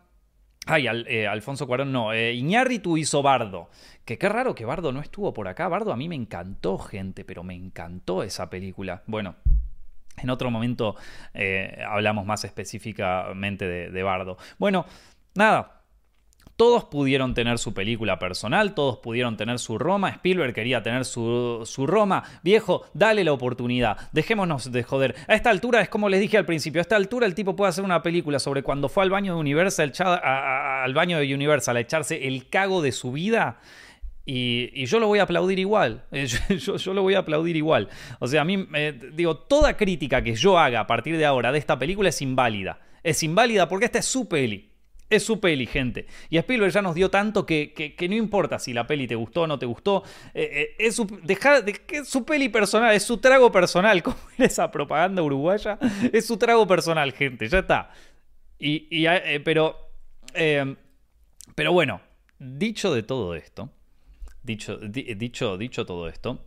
Ay, 0.67 0.87
Alfonso 0.87 1.65
Cuarón, 1.65 1.91
no. 1.91 2.15
Iñárritu 2.15 2.97
hizo 2.97 3.21
Bardo. 3.21 3.69
Que 4.05 4.17
qué 4.17 4.29
raro 4.29 4.55
que 4.55 4.65
Bardo 4.65 4.91
no 4.91 5.01
estuvo 5.01 5.33
por 5.33 5.47
acá. 5.47 5.67
Bardo 5.67 5.91
a 5.91 5.97
mí 5.97 6.07
me 6.07 6.15
encantó, 6.15 6.77
gente, 6.77 7.25
pero 7.25 7.43
me 7.43 7.55
encantó 7.55 8.23
esa 8.23 8.49
película. 8.49 9.03
Bueno, 9.07 9.35
en 10.17 10.29
otro 10.29 10.51
momento 10.51 10.95
hablamos 11.87 12.25
más 12.25 12.43
específicamente 12.43 13.89
de 13.89 14.03
Bardo. 14.03 14.37
Bueno, 14.59 14.85
nada, 15.33 15.80
todos 16.62 16.84
pudieron 16.84 17.34
tener 17.34 17.58
su 17.58 17.74
película 17.74 18.19
personal, 18.19 18.76
todos 18.76 19.00
pudieron 19.00 19.36
tener 19.36 19.58
su 19.58 19.80
Roma. 19.80 20.10
Spielberg 20.10 20.54
quería 20.54 20.84
tener 20.84 21.06
su, 21.06 21.65
Roma. 21.88 22.24
Viejo, 22.43 22.86
dale 22.93 23.24
la 23.24 23.34
oportunidad. 23.34 23.97
Dejémonos 24.12 24.71
de 24.71 24.84
joder. 24.84 25.15
A 25.28 25.34
esta 25.34 25.50
altura 25.50 25.82
es 25.82 25.89
como 25.89 26.08
les 26.08 26.19
dije 26.19 26.38
al 26.38 26.45
principio. 26.45 26.80
A 26.80 26.84
esta 26.84 26.97
altura 26.97 27.26
el 27.26 27.34
tipo 27.34 27.56
puede 27.56 27.69
hacer 27.69 27.84
una 27.84 28.04
película 28.04 28.38
sobre 28.38 28.62
cuando 28.62 28.89
fue 28.89 29.02
al 29.02 29.10
baño 29.10 29.34
de 29.34 29.39
Universal, 29.39 29.91
al 30.04 30.93
baño 30.93 31.17
de 31.17 31.34
Universal 31.34 31.78
a 31.78 31.80
echarse 31.80 32.28
el 32.28 32.47
cago 32.47 32.84
de 32.84 32.91
su 32.91 33.12
vida 33.12 33.58
Y, 34.24 34.86
yo 34.86 35.00
lo 35.00 35.08
voy 35.08 35.17
a 35.17 35.24
aplaudir 35.24 35.58
igual. 35.58 36.04
Yo, 36.12 36.93
lo 36.93 37.02
voy 37.02 37.15
a 37.15 37.19
aplaudir 37.21 37.56
igual. 37.56 37.89
O 38.19 38.28
sea, 38.28 38.41
a 38.41 38.45
mí, 38.45 38.67
digo, 39.13 39.36
toda 39.36 39.76
crítica 39.76 40.21
que 40.21 40.36
yo 40.36 40.60
haga 40.60 40.82
a 40.82 40.86
partir 40.86 41.17
de 41.17 41.26
ahora 41.26 41.52
de 41.52 41.58
esta 41.58 41.80
película 41.80 42.10
es 42.10 42.21
inválida. 42.21 42.82
Es 43.02 43.24
inválida 43.24 43.67
porque 43.67 43.86
esta 43.86 43.97
es 43.97 44.06
su 44.06 44.30
peli. 44.30 44.70
Es 45.12 45.26
su 45.26 45.41
peli, 45.41 45.65
gente. 45.65 46.06
Y 46.30 46.38
Spielberg 46.38 46.71
ya 46.71 46.82
nos 46.82 46.95
dio 46.95 47.12
tanto 47.12 47.45
que, 47.45 47.95
no 48.08 48.15
importa 48.15 48.60
si 48.60 48.71
la 48.71 48.88
peli 48.88 49.08
te 49.08 49.15
gustó 49.15 49.41
o 49.41 49.47
no 49.47 49.60
te 49.60 49.65
gustó. 49.65 50.04
Eh, 50.34 50.50
eh, 50.54 50.76
es, 50.80 50.95
su, 50.95 51.06
de, 51.06 52.06
su 52.06 52.24
peli 52.24 52.47
personal, 52.47 52.95
es 52.95 53.04
su 53.04 53.17
trago 53.17 53.52
personal. 53.52 54.02
Como 54.04 54.15
esa 54.38 54.71
propaganda 54.71 55.21
uruguaya. 55.21 55.78
Es 56.13 56.26
su 56.28 56.38
trago 56.38 56.65
personal, 56.65 57.12
gente. 57.12 57.50
Ya 57.50 57.60
está. 57.60 57.91
Y, 58.58 59.06
eh, 59.06 59.41
pero, 59.43 59.76
pero 61.56 61.74
bueno, 61.74 62.00
dicho 62.39 62.93
de 62.93 63.04
todo 63.04 63.36
esto. 63.36 63.69
Dicho, 64.41 64.78
dicho, 64.78 65.58
dicho 65.58 65.86
todo 65.86 66.08
esto. 66.08 66.45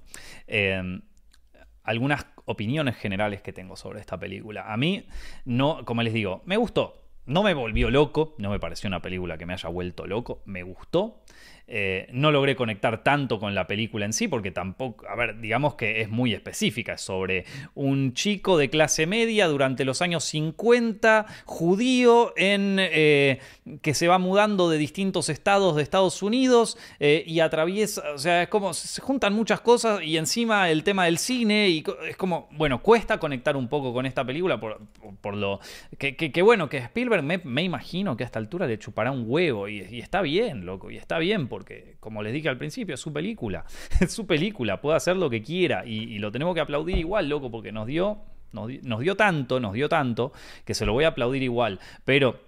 algunas 1.83 2.27
opiniones 2.47 2.97
generales 2.97 3.43
que 3.43 3.53
tengo 3.53 3.77
sobre 3.77 4.01
esta 4.01 4.19
película. 4.19 4.73
A 4.73 4.79
mí, 4.79 5.07
no, 5.45 5.85
como 5.85 6.03
les 6.03 6.15
digo, 6.15 6.41
me 6.47 6.57
gustó. 6.57 7.04
No 7.27 7.43
me 7.43 7.55
volvió 7.55 7.91
loco, 7.91 8.35
no 8.37 8.51
me 8.51 8.61
pareció 8.61 8.89
una 8.89 9.01
película 9.01 9.39
que 9.39 9.47
me 9.47 9.55
haya 9.55 9.69
vuelto 9.71 10.07
loco, 10.07 10.43
me 10.45 10.63
gustó. 10.63 11.23
Eh, 11.67 12.09
no 12.13 12.31
logré 12.31 12.57
conectar 12.57 13.03
tanto 13.03 13.39
con 13.39 13.55
la 13.55 13.67
película 13.67 14.05
en 14.05 14.13
sí, 14.13 14.29
porque 14.29 14.51
tampoco, 14.51 15.09
a 15.09 15.17
ver, 15.17 15.41
digamos 15.41 15.77
que 15.77 16.03
es 16.03 16.11
muy 16.11 16.35
específica, 16.35 16.99
sobre 16.99 17.47
un 17.75 18.13
chico 18.13 18.59
de 18.59 18.69
clase 18.69 19.07
media 19.07 19.49
durante 19.49 19.87
los 19.87 20.03
años 20.03 20.25
50, 20.25 21.25
judío, 21.47 22.35
en, 22.37 22.77
eh, 22.79 23.39
que 23.81 23.95
se 23.95 24.09
va 24.09 24.19
mudando 24.19 24.69
de 24.69 24.77
distintos 24.77 25.31
estados 25.31 25.77
de 25.77 25.83
Estados 25.83 26.23
Unidos 26.23 26.77
eh, 27.01 27.25
y 27.27 27.41
atraviesa, 27.41 28.03
o 28.15 28.19
sea, 28.19 28.43
es 28.43 28.49
como, 28.49 28.75
se 28.75 29.01
juntan 29.01 29.33
muchas 29.33 29.63
cosas 29.63 30.03
y 30.03 30.19
encima 30.19 30.69
el 30.69 30.85
tema 30.85 31.07
del 31.07 31.17
cine, 31.17 31.71
y 31.71 31.83
es 32.07 32.17
como, 32.19 32.49
bueno, 32.53 32.83
cuesta 32.83 33.19
conectar 33.19 33.57
un 33.57 33.69
poco 33.69 33.95
con 33.95 34.05
esta 34.05 34.23
película 34.23 34.61
por, 34.61 34.83
por, 35.23 35.35
lo 35.35 35.61
que, 35.99 36.43
bueno, 36.43 36.69
que 36.69 36.77
Spielberg 36.77 37.23
me, 37.23 37.63
imagino 37.63 38.19
que 38.19 38.25
a 38.25 38.27
esta 38.27 38.39
altura 38.39 38.67
le 38.67 38.79
chupará 38.79 39.11
un 39.11 39.25
huevo 39.27 39.67
y 39.67 40.01
está 40.01 40.21
bien, 40.21 40.67
loco, 40.67 40.91
y 40.91 40.99
está 40.99 41.19
bien 41.19 41.49
porque, 41.55 41.95
como 42.01 42.21
les 42.21 42.33
dije 42.33 42.49
al 42.49 42.59
principio, 42.59 42.97
es 42.97 43.01
su 43.01 43.13
película. 43.13 43.65
Es 44.01 44.11
su 44.13 44.27
película, 44.27 44.81
puede 44.81 44.97
hacer 44.97 45.17
lo 45.17 45.31
que 45.31 45.41
quiera 45.41 45.87
y, 45.87 46.19
lo 46.19 46.33
tenemos 46.33 46.53
que 46.53 46.61
aplaudir 46.61 46.99
igual, 46.99 47.29
loco, 47.29 47.49
porque 47.49 47.71
nos 47.71 47.87
dio, 47.87 48.19
nos, 48.51 48.67
dio 49.01 49.15
tanto, 49.15 49.61
nos 49.61 49.73
dio 49.73 49.89
tanto, 49.89 50.33
que 50.65 50.75
se 50.75 50.85
lo 50.85 50.93
voy 50.93 51.05
a 51.05 51.09
aplaudir 51.09 51.45
igual. 51.45 51.79
Pero... 52.05 52.41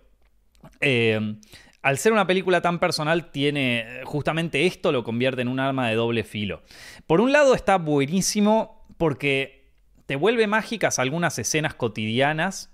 Eh, 0.80 1.36
al 1.82 1.98
ser 1.98 2.12
una 2.12 2.26
película 2.26 2.60
tan 2.60 2.80
personal, 2.80 3.30
tiene 3.30 4.00
justamente 4.02 4.66
esto 4.66 4.90
lo 4.90 5.04
convierte 5.04 5.42
en 5.42 5.46
un 5.46 5.60
arma 5.60 5.88
de 5.88 5.94
doble 5.94 6.24
filo. 6.24 6.62
Por 7.06 7.20
un 7.20 7.30
lado 7.30 7.54
está 7.54 7.78
buenísimo 7.78 8.84
porque 8.98 9.70
te 10.06 10.16
vuelve 10.16 10.48
mágicas 10.48 10.98
algunas 10.98 11.38
escenas 11.38 11.74
cotidianas 11.74 12.72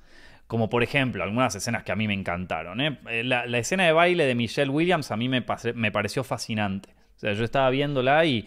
como 0.53 0.69
por 0.69 0.83
ejemplo, 0.83 1.25
algunas 1.25 1.55
escenas 1.55 1.83
que 1.83 1.93
a 1.93 1.97
mí 1.97 2.07
me 2.07 2.13
encantaron. 2.13 2.79
¿eh? 2.83 2.99
Eh, 3.09 3.25
la, 3.25 3.47
escena 3.57 3.87
de 3.87 3.93
baile 3.93 4.27
de 4.27 4.35
Michelle 4.35 4.71
Williams 4.71 5.11
a 5.11 5.17
mí 5.17 5.27
me, 5.27 5.41
pareció 5.41 6.25
fascinante. 6.25 6.91
O 7.17 7.21
sea, 7.21 7.33
yo 7.33 7.43
estaba 7.43 7.71
viéndola 7.71 8.27
y, 8.27 8.47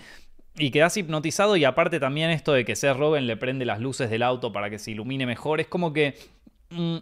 y 0.56 0.70
quedas 0.70 0.96
hipnotizado. 0.98 1.58
Y 1.58 1.66
aparte 1.66 2.00
también 2.00 2.30
esto 2.30 2.54
de 2.54 2.64
que 2.64 2.76
Seth 2.76 2.96
Rogen 2.96 3.26
le 3.26 3.38
prende 3.38 3.66
las 3.66 3.80
luces 3.80 4.12
del 4.12 4.22
auto 4.22 4.52
para 4.52 4.70
que 4.70 4.78
se 4.78 4.92
ilumine 4.92 5.26
mejor. 5.26 5.60
Es 5.60 5.66
como 5.66 5.94
que 5.94 6.16
mm, 6.70 6.98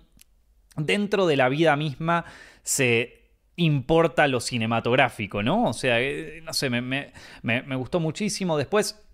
dentro 0.78 1.28
de 1.28 1.36
la 1.36 1.50
vida 1.50 1.76
misma 1.76 2.24
se 2.62 3.24
importa 3.58 4.26
lo 4.30 4.40
cinematográfico, 4.40 5.44
¿no? 5.44 5.66
O 5.66 5.74
sea, 5.74 6.00
eh, 6.00 6.40
no 6.46 6.54
sé, 6.54 6.70
me, 6.70 6.82
me, 6.82 7.12
me 7.42 7.76
gustó 7.76 8.00
muchísimo. 8.00 8.58
Después 8.58 9.06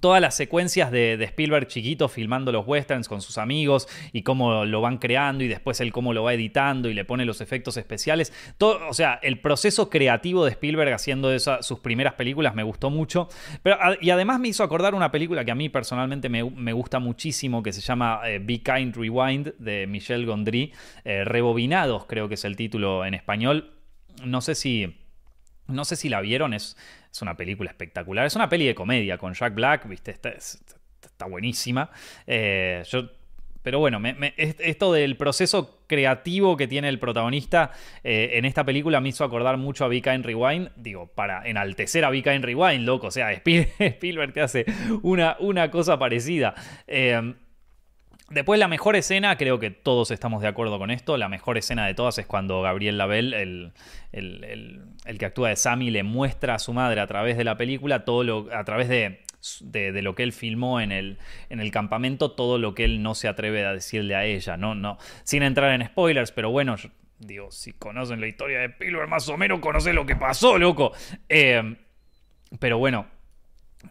todas 0.00 0.20
las 0.20 0.34
secuencias 0.36 0.90
de, 0.90 1.22
Spielberg 1.24 1.66
chiquito 1.68 2.08
filmando 2.08 2.52
los 2.52 2.66
westerns 2.66 3.08
con 3.08 3.20
sus 3.22 3.38
amigos 3.38 3.88
y 4.12 4.22
cómo 4.22 4.64
lo 4.64 4.80
van 4.80 4.98
creando 4.98 5.44
y 5.44 5.48
después 5.48 5.80
él 5.80 5.92
cómo 5.92 6.12
lo 6.12 6.22
va 6.22 6.34
editando 6.34 6.88
y 6.88 6.94
le 6.94 7.04
pone 7.04 7.24
los 7.24 7.40
efectos 7.40 7.76
especiales. 7.76 8.32
Todo, 8.58 8.88
o 8.88 8.94
sea, 8.94 9.18
el 9.22 9.40
proceso 9.40 9.90
creativo 9.90 10.44
de 10.44 10.52
Spielberg 10.52 10.92
haciendo 10.92 11.36
sus 11.38 11.80
primeras 11.80 12.14
películas 12.14 12.54
me 12.54 12.62
gustó 12.62 12.90
mucho. 12.90 13.28
Pero, 13.62 13.78
y 14.00 14.10
además 14.10 14.40
me 14.40 14.48
hizo 14.48 14.62
acordar 14.62 14.94
una 14.94 15.10
película 15.10 15.44
que 15.44 15.50
a 15.50 15.54
mí 15.54 15.68
personalmente 15.68 16.28
me, 16.28 16.72
gusta 16.72 16.98
muchísimo 16.98 17.62
que 17.62 17.72
se 17.72 17.80
llama 17.80 18.20
eh, 18.26 18.40
Be 18.42 18.60
Kind 18.60 18.96
Rewind 18.96 19.54
de 19.58 19.86
Michel 19.86 20.26
Gondry. 20.26 20.72
Eh, 21.04 21.24
Rebobinados 21.24 22.06
creo 22.06 22.28
que 22.28 22.34
es 22.34 22.44
el 22.44 22.56
título 22.56 23.04
en 23.04 23.14
español. 23.14 23.72
No 24.24 24.40
sé 24.40 24.54
si... 24.54 25.03
No 25.66 25.84
sé 25.84 25.96
si 25.96 26.08
la 26.08 26.20
vieron, 26.20 26.54
es, 26.54 26.76
es 27.10 27.22
una 27.22 27.36
película 27.36 27.70
espectacular. 27.70 28.26
Es 28.26 28.36
una 28.36 28.48
peli 28.48 28.66
de 28.66 28.74
comedia 28.74 29.18
con 29.18 29.34
Jack 29.34 29.54
Black, 29.54 29.88
¿viste? 29.88 30.10
Está, 30.10 31.26
buenísima. 31.26 31.90
Eh, 32.26 32.82
pero 33.64 33.78
bueno, 33.78 33.98
esto 34.36 34.92
del 34.92 35.16
proceso 35.16 35.80
creativo 35.86 36.54
que 36.54 36.68
tiene 36.68 36.90
el 36.90 36.98
protagonista 36.98 37.72
eh, 38.02 38.32
en 38.34 38.44
esta 38.44 38.62
película 38.62 39.00
me 39.00 39.08
hizo 39.08 39.24
acordar 39.24 39.56
mucho 39.56 39.86
a 39.86 39.88
Vika 39.88 40.14
en 40.14 40.22
Rewind. 40.22 40.70
Digo, 40.76 41.06
para 41.06 41.48
enaltecer 41.48 42.04
a 42.04 42.10
Vika 42.10 42.34
en 42.34 42.42
Rewind, 42.42 42.84
loco. 42.84 43.06
O 43.06 43.10
sea, 43.10 43.32
Spielberg 43.32 44.34
te 44.34 44.42
hace 44.42 44.66
una, 45.02 45.38
una 45.40 45.70
cosa 45.70 45.98
parecida. 45.98 46.54
Eh, 46.86 47.34
Después 48.30 48.58
la 48.58 48.68
mejor 48.68 48.96
escena, 48.96 49.36
creo 49.36 49.58
que 49.58 49.70
todos 49.70 50.10
estamos 50.10 50.40
de 50.40 50.48
acuerdo 50.48 50.78
con 50.78 50.90
esto, 50.90 51.18
la 51.18 51.28
mejor 51.28 51.58
escena 51.58 51.86
de 51.86 51.94
todas 51.94 52.16
es 52.18 52.26
cuando 52.26 52.62
Gabriel 52.62 52.96
Label, 52.96 53.34
el, 53.34 53.72
el, 54.12 55.18
que 55.18 55.26
actúa 55.26 55.50
de 55.50 55.56
Sammy, 55.56 55.90
le 55.90 56.04
muestra 56.04 56.54
a 56.54 56.58
su 56.58 56.72
madre 56.72 57.02
a 57.02 57.06
través 57.06 57.36
de 57.36 57.44
la 57.44 57.58
película, 57.58 58.06
todo 58.06 58.24
lo, 58.24 58.48
a 58.56 58.64
través 58.64 58.88
de, 58.88 59.20
de, 59.60 60.00
lo 60.00 60.14
que 60.14 60.22
él 60.22 60.32
filmó 60.32 60.80
en 60.80 60.90
el, 60.90 61.18
en 61.50 61.60
el 61.60 61.70
campamento, 61.70 62.32
todo 62.32 62.56
lo 62.56 62.74
que 62.74 62.84
él 62.84 63.02
no 63.02 63.14
se 63.14 63.28
atreve 63.28 63.66
a 63.66 63.74
decirle 63.74 64.14
a 64.14 64.24
ella, 64.24 64.56
¿no? 64.56 64.74
no 64.74 64.96
sin 65.24 65.42
entrar 65.42 65.78
en 65.78 65.86
spoilers, 65.86 66.32
pero 66.32 66.50
bueno, 66.50 66.76
digo, 67.18 67.50
si 67.50 67.74
conocen 67.74 68.20
la 68.20 68.26
historia 68.26 68.60
de 68.60 68.66
Spielberg 68.66 69.08
más 69.08 69.28
o 69.28 69.36
menos 69.36 69.60
conocen 69.60 69.94
lo 69.94 70.06
que 70.06 70.16
pasó, 70.16 70.56
loco. 70.56 70.92
Eh, 71.28 71.76
pero 72.58 72.78
bueno, 72.78 73.06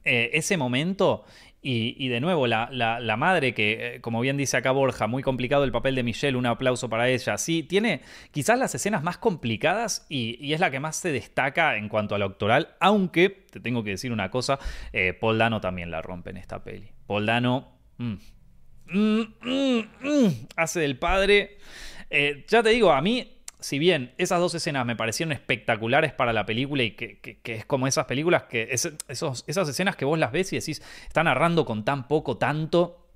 eh, 0.04 0.32
ese 0.34 0.58
momento 0.58 1.26
y, 1.64 2.08
de 2.10 2.20
nuevo, 2.20 2.46
la, 2.46 3.16
madre, 3.18 3.54
que 3.54 3.96
eh, 3.96 4.02
como 4.02 4.20
bien 4.20 4.36
dice 4.36 4.58
acá 4.58 4.72
Borja, 4.72 5.08
muy 5.08 5.24
complicado 5.24 5.64
el 5.64 5.72
papel 5.72 5.96
de 5.96 6.04
Michelle, 6.04 6.38
un 6.38 6.46
aplauso 6.46 6.90
para 6.90 7.08
ella. 7.08 7.38
Sí, 7.38 7.64
tiene 7.64 8.02
quizás 8.32 8.60
las 8.60 8.76
escenas 8.76 9.02
más 9.02 9.18
complicadas 9.18 10.06
y, 10.10 10.54
es 10.54 10.60
la 10.60 10.72
que 10.72 10.80
más 10.80 10.98
se 10.98 11.12
destaca 11.12 11.78
en 11.78 11.88
cuanto 11.88 12.16
a 12.16 12.18
lo 12.18 12.38
aunque, 12.80 13.30
te 13.30 13.60
tengo 13.60 13.84
que 13.84 13.92
decir 13.92 14.12
una 14.12 14.30
cosa, 14.30 14.60
eh, 14.92 15.14
Paul 15.14 15.38
Dano 15.38 15.62
también 15.62 15.90
la 15.90 16.02
rompe 16.02 16.32
en 16.32 16.38
esta 16.38 16.64
peli. 16.64 16.92
Paul 17.08 17.26
Dano 17.26 17.78
mm, 17.98 18.14
mm, 18.88 19.22
mm, 19.50 20.48
hace 20.58 20.82
del 20.82 20.98
padre. 20.98 21.58
Eh, 22.10 22.46
ya 22.48 22.62
te 22.62 22.70
digo, 22.70 22.92
a 22.92 23.02
mí 23.02 23.43
si 23.64 23.80
bien 23.80 24.14
esas 24.18 24.42
dos 24.42 24.54
escenas 24.56 24.86
me 24.86 24.98
parecieron 24.98 25.32
espectaculares 25.32 26.12
para 26.12 26.34
la 26.34 26.46
película 26.46 26.84
y 26.84 26.92
que, 26.92 27.40
es 27.44 27.66
como 27.66 27.88
esas 27.88 28.06
películas 28.06 28.44
que 28.44 28.68
esos, 28.72 29.46
esas 29.48 29.70
escenas 29.70 29.96
que 29.96 30.04
vos 30.04 30.20
las 30.20 30.34
ves 30.34 30.52
y 30.52 30.60
decís, 30.60 30.82
está 31.08 31.24
narrando 31.24 31.64
con 31.64 31.86
tan 31.86 32.10
poco, 32.10 32.38
tanto. 32.38 33.08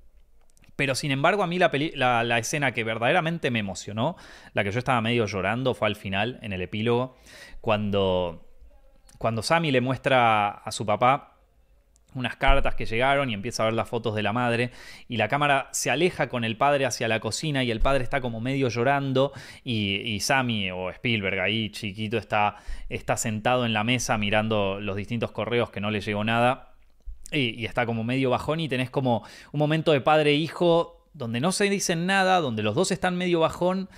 Pero 0.74 0.94
sin 0.94 1.10
embargo, 1.10 1.42
a 1.42 1.46
mí 1.46 1.58
la, 1.58 2.24
la, 2.24 2.38
escena 2.38 2.72
que 2.72 2.82
verdaderamente 2.82 3.50
me 3.50 3.58
emocionó, 3.58 4.16
la 4.54 4.64
que 4.64 4.70
yo 4.70 4.78
estaba 4.78 5.00
medio 5.02 5.26
llorando, 5.26 5.74
fue 5.74 5.86
al 5.86 5.96
final, 5.96 6.38
en 6.40 6.54
el 6.54 6.62
epílogo, 6.62 7.16
cuando, 7.60 8.48
cuando 9.18 9.42
Sammy 9.42 9.70
le 9.70 9.82
muestra 9.82 10.48
a 10.48 10.72
su 10.72 10.86
papá 10.86 11.37
unas 12.14 12.36
cartas 12.36 12.74
que 12.74 12.86
llegaron 12.86 13.30
y 13.30 13.34
empieza 13.34 13.62
a 13.62 13.66
ver 13.66 13.74
las 13.74 13.88
fotos 13.88 14.14
de 14.14 14.22
la 14.22 14.32
madre 14.32 14.70
y 15.08 15.16
la 15.16 15.28
cámara 15.28 15.68
se 15.72 15.90
aleja 15.90 16.28
con 16.28 16.44
el 16.44 16.56
padre 16.56 16.86
hacia 16.86 17.06
la 17.08 17.20
cocina 17.20 17.64
y 17.64 17.70
el 17.70 17.80
padre 17.80 18.02
está 18.02 18.20
como 18.20 18.40
medio 18.40 18.68
llorando 18.68 19.32
y, 19.62 20.18
Sammy 20.20 20.70
o 20.70 20.90
Spielberg 20.90 21.40
ahí 21.40 21.70
chiquito 21.70 22.16
está, 22.18 22.56
está 22.88 23.16
sentado 23.16 23.66
en 23.66 23.72
la 23.72 23.84
mesa 23.84 24.18
mirando 24.18 24.80
los 24.80 24.96
distintos 24.96 25.30
correos 25.32 25.70
que 25.70 25.80
no 25.80 25.90
le 25.90 26.00
llegó 26.00 26.24
nada 26.24 26.72
y, 27.30 27.64
está 27.64 27.86
como 27.86 28.04
medio 28.04 28.30
bajón 28.30 28.60
y 28.60 28.68
tenés 28.68 28.90
como 28.90 29.22
un 29.52 29.58
momento 29.58 29.92
de 29.92 30.00
padre 30.00 30.30
e 30.30 30.34
hijo 30.34 31.06
donde 31.12 31.40
no 31.40 31.52
se 31.52 31.68
dicen 31.68 32.06
nada, 32.06 32.40
donde 32.40 32.62
los 32.62 32.74
dos 32.74 32.90
están 32.90 33.16
medio 33.16 33.40
bajón 33.40 33.88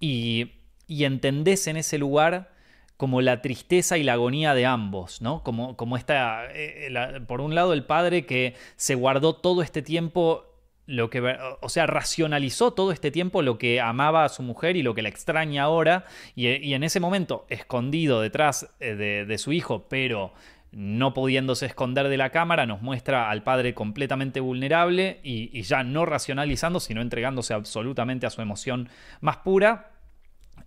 y, 0.00 0.52
y 0.86 1.04
entendés 1.04 1.66
en 1.66 1.76
ese 1.76 1.98
lugar 1.98 2.50
como 2.98 3.22
la 3.22 3.40
tristeza 3.40 3.96
y 3.96 4.02
la 4.02 4.14
agonía 4.14 4.54
de 4.54 4.66
ambos, 4.66 5.22
¿no? 5.22 5.44
Como, 5.44 5.76
como 5.76 5.96
esta, 5.96 6.46
eh, 6.52 6.90
por 7.28 7.40
un 7.40 7.54
lado 7.54 7.72
el 7.72 7.84
padre 7.84 8.26
que 8.26 8.54
se 8.74 8.96
guardó 8.96 9.36
todo 9.36 9.62
este 9.62 9.82
tiempo 9.82 10.44
lo 10.84 11.08
que, 11.10 11.36
o 11.60 11.68
sea, 11.68 11.86
racionalizó 11.86 12.72
todo 12.72 12.92
este 12.92 13.10
tiempo 13.10 13.42
lo 13.42 13.58
que 13.58 13.80
amaba 13.80 14.24
a 14.24 14.28
su 14.30 14.42
mujer 14.42 14.74
y 14.76 14.82
lo 14.82 14.94
que 14.94 15.02
la 15.02 15.10
extraña 15.10 15.64
ahora, 15.64 16.06
y, 16.34 16.72
en 16.72 16.82
ese 16.82 16.98
momento, 16.98 17.46
escondido 17.50 18.22
detrás 18.22 18.74
eh, 18.80 18.94
de, 18.94 19.38
su 19.38 19.52
hijo, 19.52 19.86
pero 19.88 20.32
no 20.72 21.12
pudiéndose 21.12 21.66
esconder 21.66 22.08
de 22.08 22.16
la 22.16 22.30
cámara, 22.30 22.64
nos 22.64 22.80
muestra 22.80 23.30
al 23.30 23.42
padre 23.42 23.74
completamente 23.74 24.40
vulnerable 24.40 25.20
y 25.22 25.60
ya 25.62 25.84
no 25.84 26.06
racionalizando, 26.06 26.80
sino 26.80 27.02
entregándose 27.02 27.52
absolutamente 27.52 28.26
a 28.26 28.30
su 28.30 28.40
emoción 28.40 28.88
más 29.20 29.36
pura. 29.36 29.97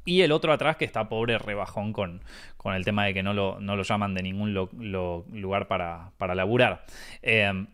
Y 0.05 0.21
el 0.21 0.31
otro 0.31 0.51
atrás 0.51 0.77
que 0.77 0.85
está 0.85 1.09
pobre 1.09 1.37
rebajón 1.37 1.93
con, 1.93 2.21
con 2.57 2.73
el 2.73 2.83
tema 2.83 3.05
de 3.05 3.13
que 3.13 3.23
no 3.23 3.33
lo, 3.33 3.59
no 3.59 3.75
lo 3.75 3.83
llaman 3.83 4.13
de 4.13 4.23
ningún 4.23 4.53
lugar 4.53 5.67
para, 5.67 6.11
para 6.17 6.33
laburar. 6.33 6.85
Em, 7.21 7.67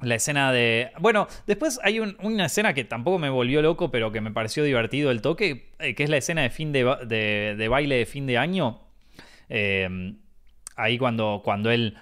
la 0.00 0.14
escena 0.14 0.52
de. 0.52 0.92
Bueno, 1.00 1.26
después 1.46 1.80
hay 1.82 1.98
una 1.98 2.46
escena 2.46 2.72
que 2.74 2.84
tampoco 2.84 3.18
me 3.18 3.30
volvió 3.30 3.62
loco, 3.62 3.90
pero 3.90 4.12
que 4.12 4.20
me 4.20 4.30
pareció 4.30 4.62
divertido 4.62 5.10
el 5.10 5.22
toque, 5.22 5.72
eh, 5.78 5.94
que 5.94 6.04
es 6.04 6.10
la 6.10 6.18
escena 6.18 6.42
de 6.42 6.50
fin 6.50 6.72
de, 6.72 7.68
baile 7.68 7.96
de 7.96 8.06
fin 8.06 8.26
de 8.26 8.38
año. 8.38 8.80
Em, 9.48 10.18
ahí 10.76 10.98
cuando, 10.98 11.40
cuando 11.44 11.70
él 11.70 11.96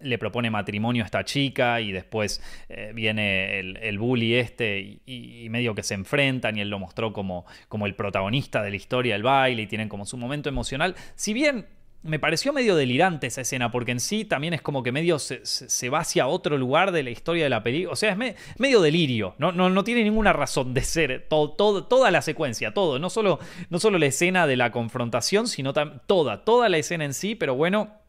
le 0.00 0.18
propone 0.18 0.50
matrimonio 0.50 1.02
a 1.02 1.06
esta 1.06 1.24
chica 1.24 1.80
y 1.80 1.92
después 1.92 2.42
eh, 2.68 2.92
viene 2.94 3.58
el, 3.58 3.98
bully 3.98 4.34
este 4.34 5.00
y, 5.06 5.48
medio 5.50 5.74
que 5.74 5.82
se 5.82 5.94
enfrentan 5.94 6.56
y 6.56 6.60
él 6.60 6.70
lo 6.70 6.78
mostró 6.78 7.12
como, 7.12 7.46
como 7.68 7.86
el 7.86 7.94
protagonista 7.94 8.62
de 8.62 8.70
la 8.70 8.76
historia 8.76 9.14
del 9.14 9.22
baile 9.22 9.62
y 9.62 9.66
tienen 9.66 9.88
como 9.88 10.04
su 10.04 10.16
momento 10.16 10.48
emocional. 10.48 10.94
Si 11.14 11.32
bien 11.32 11.66
me 12.04 12.18
pareció 12.18 12.52
medio 12.52 12.76
delirante 12.76 13.26
esa 13.26 13.40
escena, 13.40 13.70
porque 13.70 13.92
en 13.92 13.98
sí 13.98 14.26
también 14.26 14.52
es 14.52 14.60
como 14.60 14.82
que 14.82 14.92
medio 14.92 15.18
se, 15.18 15.88
va 15.88 16.00
hacia 16.00 16.26
otro 16.26 16.58
lugar 16.58 16.92
de 16.92 17.02
la 17.02 17.10
historia 17.10 17.44
de 17.44 17.50
la 17.50 17.62
película. 17.62 17.94
O 17.94 17.96
sea, 17.96 18.12
es 18.12 18.36
medio 18.58 18.82
delirio. 18.82 19.34
No, 19.38 19.52
no, 19.52 19.70
no, 19.70 19.84
tiene 19.84 20.04
ninguna 20.04 20.34
razón 20.34 20.74
de 20.74 20.82
ser. 20.82 21.26
Todo, 21.28 21.84
toda 21.84 22.10
la 22.10 22.20
secuencia, 22.20 22.74
todo. 22.74 22.98
No 22.98 23.08
solo, 23.08 23.40
no 23.70 23.78
solo 23.78 23.98
la 23.98 24.06
escena 24.06 24.46
de 24.46 24.56
la 24.56 24.70
confrontación, 24.70 25.48
sino 25.48 25.72
toda, 25.72 26.44
toda 26.44 26.68
la 26.68 26.76
escena 26.76 27.06
en 27.06 27.14
sí. 27.14 27.34
Pero 27.34 27.54
bueno, 27.54 28.03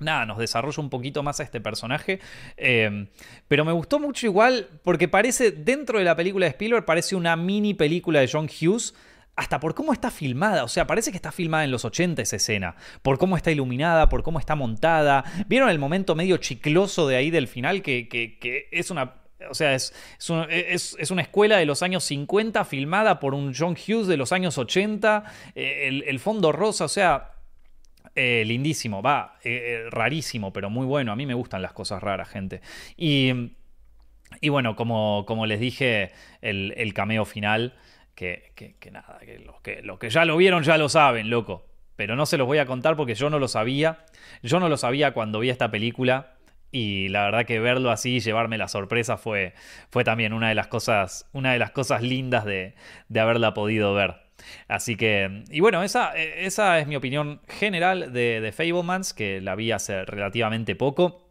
nada, 0.00 0.26
nos 0.26 0.38
desarrolla 0.38 0.82
un 0.82 0.90
poquito 0.90 1.22
más 1.22 1.40
a 1.40 1.42
este 1.42 1.60
personaje. 1.60 2.20
Eh, 2.56 3.06
pero 3.48 3.64
me 3.64 3.72
gustó 3.72 3.98
mucho 3.98 4.26
igual, 4.26 4.68
porque 4.82 5.08
parece, 5.08 5.50
dentro 5.50 5.98
de 5.98 6.04
la 6.04 6.16
película 6.16 6.46
de 6.46 6.50
Spielberg, 6.50 6.84
parece 6.84 7.16
una 7.16 7.36
mini 7.36 7.74
película 7.74 8.20
de 8.20 8.28
John 8.30 8.48
Hughes 8.48 8.94
hasta 9.36 9.60
por 9.60 9.74
cómo 9.74 9.92
está 9.92 10.10
filmada. 10.10 10.64
O 10.64 10.68
sea, 10.68 10.86
parece 10.86 11.10
que 11.10 11.16
está 11.16 11.32
filmada 11.32 11.64
en 11.64 11.70
los 11.70 11.84
80 11.84 12.22
esa 12.22 12.36
escena. 12.36 12.76
Por 13.02 13.18
cómo 13.18 13.36
está 13.36 13.50
iluminada, 13.50 14.08
por 14.08 14.22
cómo 14.22 14.38
está 14.38 14.54
montada. 14.54 15.24
¿Vieron 15.46 15.70
el 15.70 15.78
momento 15.78 16.14
medio 16.14 16.36
chicloso 16.36 17.08
de 17.08 17.16
ahí 17.16 17.30
del 17.30 17.48
final? 17.48 17.82
Que, 17.82 18.68
es 18.70 18.90
una. 18.90 19.14
O 19.50 19.54
sea, 19.54 19.74
es, 19.74 19.92
es, 20.18 21.10
una 21.10 21.22
escuela 21.22 21.58
de 21.58 21.66
los 21.66 21.82
años 21.82 22.04
50 22.04 22.64
filmada 22.64 23.20
por 23.20 23.34
un 23.34 23.52
John 23.54 23.72
Hughes 23.74 24.06
de 24.06 24.16
los 24.16 24.32
años 24.32 24.56
80. 24.56 25.24
Eh, 25.54 26.02
el, 26.06 26.20
fondo 26.20 26.52
rosa, 26.52 26.84
o 26.84 26.88
sea. 26.88 27.30
Eh, 28.16 28.44
lindísimo, 28.46 29.02
va, 29.02 29.38
eh, 29.42 29.86
rarísimo, 29.90 30.52
pero 30.52 30.70
muy 30.70 30.86
bueno. 30.86 31.12
A 31.12 31.16
mí 31.16 31.26
me 31.26 31.34
gustan 31.34 31.62
las 31.62 31.72
cosas 31.72 32.02
raras, 32.02 32.28
gente. 32.28 32.60
Y, 32.96 33.52
y 34.40 34.48
bueno, 34.50 34.76
como, 34.76 35.24
como 35.26 35.46
les 35.46 35.58
dije, 35.58 36.12
el, 36.40 36.74
el 36.76 36.94
cameo 36.94 37.24
final 37.24 37.74
que, 38.14 38.52
que, 38.54 38.90
nada, 38.90 39.18
que 39.20 39.38
los, 39.40 39.60
que 39.62 39.82
los 39.82 39.98
que 39.98 40.10
ya 40.10 40.24
lo 40.24 40.36
vieron 40.36 40.62
ya 40.62 40.78
lo 40.78 40.88
saben, 40.88 41.28
loco. 41.28 41.66
Pero 41.96 42.16
no 42.16 42.26
se 42.26 42.38
los 42.38 42.46
voy 42.46 42.58
a 42.58 42.66
contar 42.66 42.96
porque 42.96 43.14
yo 43.14 43.30
no 43.30 43.38
lo 43.38 43.48
sabía. 43.48 44.04
Yo 44.42 44.60
no 44.60 44.68
lo 44.68 44.76
sabía 44.76 45.12
cuando 45.12 45.40
vi 45.40 45.50
esta 45.50 45.70
película. 45.70 46.34
Y 46.70 47.08
la 47.08 47.24
verdad 47.24 47.46
que 47.46 47.60
verlo 47.60 47.92
así, 47.92 48.18
llevarme 48.18 48.58
la 48.58 48.66
sorpresa, 48.66 49.16
fue, 49.16 49.54
fue 49.90 50.02
también 50.02 50.32
una 50.32 50.48
de 50.48 50.56
las 50.56 50.66
cosas, 50.66 51.28
una 51.32 51.52
de 51.52 51.60
las 51.60 51.70
cosas 51.70 52.02
lindas 52.02 52.44
de, 52.44 52.74
de 53.08 53.20
haberla 53.20 53.54
podido 53.54 53.94
ver. 53.94 54.23
Así 54.68 54.96
que, 54.96 55.44
y 55.50 55.60
bueno, 55.60 55.82
esa, 55.82 56.16
esa 56.16 56.78
es 56.78 56.86
mi 56.86 56.96
opinión 56.96 57.40
general 57.48 58.12
de, 58.12 58.40
de 58.40 58.52
Fablemans, 58.52 59.14
que 59.14 59.40
la 59.40 59.54
vi 59.54 59.72
hace 59.72 60.04
relativamente 60.04 60.74
poco. 60.76 61.24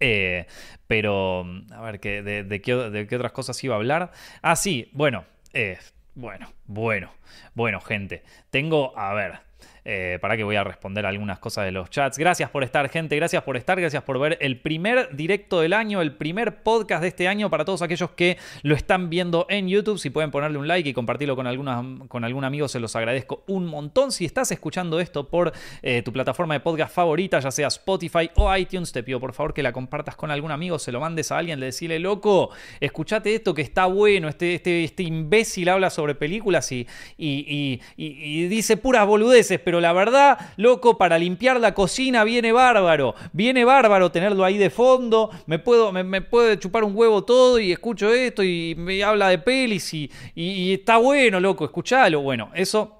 Eh, 0.00 0.46
pero, 0.86 1.44
a 1.72 1.80
ver, 1.82 2.00
¿de, 2.00 2.44
de, 2.44 2.60
qué, 2.62 2.74
¿de, 2.74 3.06
qué, 3.06 3.16
otras 3.16 3.32
cosas 3.32 3.62
iba 3.64 3.74
a 3.74 3.78
hablar? 3.78 4.12
Ah, 4.42 4.56
sí, 4.56 4.90
bueno, 4.92 5.24
eh, 5.52 5.78
bueno, 6.14 6.52
bueno, 6.66 7.12
bueno, 7.54 7.80
gente. 7.80 8.22
Tengo, 8.50 8.96
a 8.98 9.14
ver, 9.14 9.40
eh, 9.84 10.18
para 10.20 10.36
que 10.36 10.44
voy 10.44 10.56
a 10.56 10.64
responder 10.64 11.06
algunas 11.06 11.38
cosas 11.38 11.64
de 11.64 11.72
los 11.72 11.90
chats. 11.90 12.18
Gracias 12.18 12.50
por 12.50 12.64
estar, 12.64 12.88
gente. 12.88 13.16
Gracias 13.16 13.42
por 13.42 13.56
estar. 13.56 13.80
Gracias 13.80 14.02
por 14.02 14.18
ver 14.18 14.38
el 14.40 14.60
primer 14.60 15.14
directo 15.16 15.60
del 15.60 15.72
año, 15.72 16.00
el 16.00 16.12
primer 16.12 16.62
podcast 16.62 17.02
de 17.02 17.08
este 17.08 17.28
año 17.28 17.50
para 17.50 17.64
todos 17.64 17.82
aquellos 17.82 18.10
que 18.10 18.38
lo 18.62 18.74
están 18.74 19.10
viendo 19.10 19.46
en 19.48 19.68
YouTube. 19.68 19.98
Si 19.98 20.10
pueden 20.10 20.30
ponerle 20.30 20.58
un 20.58 20.68
like 20.68 20.88
y 20.88 20.92
compartirlo 20.92 21.36
con, 21.36 22.08
con 22.08 22.24
algún 22.24 22.44
amigo, 22.44 22.68
se 22.68 22.80
los 22.80 22.94
agradezco 22.96 23.44
un 23.46 23.66
montón. 23.66 24.12
Si 24.12 24.24
estás 24.24 24.50
escuchando 24.52 25.00
esto 25.00 25.28
por 25.28 25.52
eh, 25.82 26.02
tu 26.02 26.12
plataforma 26.12 26.54
de 26.54 26.60
podcast 26.60 26.94
favorita, 26.94 27.40
ya 27.40 27.50
sea 27.50 27.68
Spotify 27.68 28.30
o 28.36 28.54
iTunes, 28.54 28.92
te 28.92 29.02
pido 29.02 29.20
por 29.20 29.32
favor 29.32 29.54
que 29.54 29.62
la 29.62 29.72
compartas 29.72 30.16
con 30.16 30.30
algún 30.30 30.50
amigo, 30.50 30.78
se 30.78 30.92
lo 30.92 31.00
mandes 31.00 31.32
a 31.32 31.38
alguien, 31.38 31.60
le 31.60 31.66
decirle, 31.66 31.98
loco, 31.98 32.50
escuchate 32.80 33.34
esto 33.34 33.54
que 33.54 33.62
está 33.62 33.86
bueno. 33.86 34.28
Este, 34.28 34.54
este, 34.54 34.84
este 34.84 35.02
imbécil 35.02 35.68
habla 35.68 35.90
sobre 35.90 36.14
películas 36.14 36.70
y, 36.72 36.86
y, 37.16 37.80
y 37.96 38.48
dice 38.48 38.76
puras 38.76 39.06
boludeces, 39.06 39.58
pero 39.68 39.82
la 39.82 39.92
verdad, 39.92 40.38
loco, 40.56 40.96
para 40.96 41.18
limpiar 41.18 41.60
la 41.60 41.74
cocina 41.74 42.24
viene 42.24 42.52
bárbaro. 42.52 43.14
Viene 43.34 43.66
bárbaro 43.66 44.10
tenerlo 44.10 44.42
ahí 44.42 44.56
de 44.56 44.70
fondo. 44.70 45.28
Me, 45.44 45.58
puedo, 45.58 45.92
me, 45.92 46.22
chupar 46.58 46.84
un 46.84 46.96
huevo 46.96 47.22
todo 47.22 47.58
y 47.58 47.70
escucho 47.70 48.10
esto 48.10 48.42
y 48.42 48.74
me 48.78 49.02
habla 49.02 49.28
de 49.28 49.36
pelis 49.36 49.92
y, 49.92 50.10
y 50.34 50.72
está 50.72 50.96
bueno, 50.96 51.38
loco, 51.38 51.66
escuchalo. 51.66 52.22
Bueno, 52.22 52.50
eso 52.54 52.97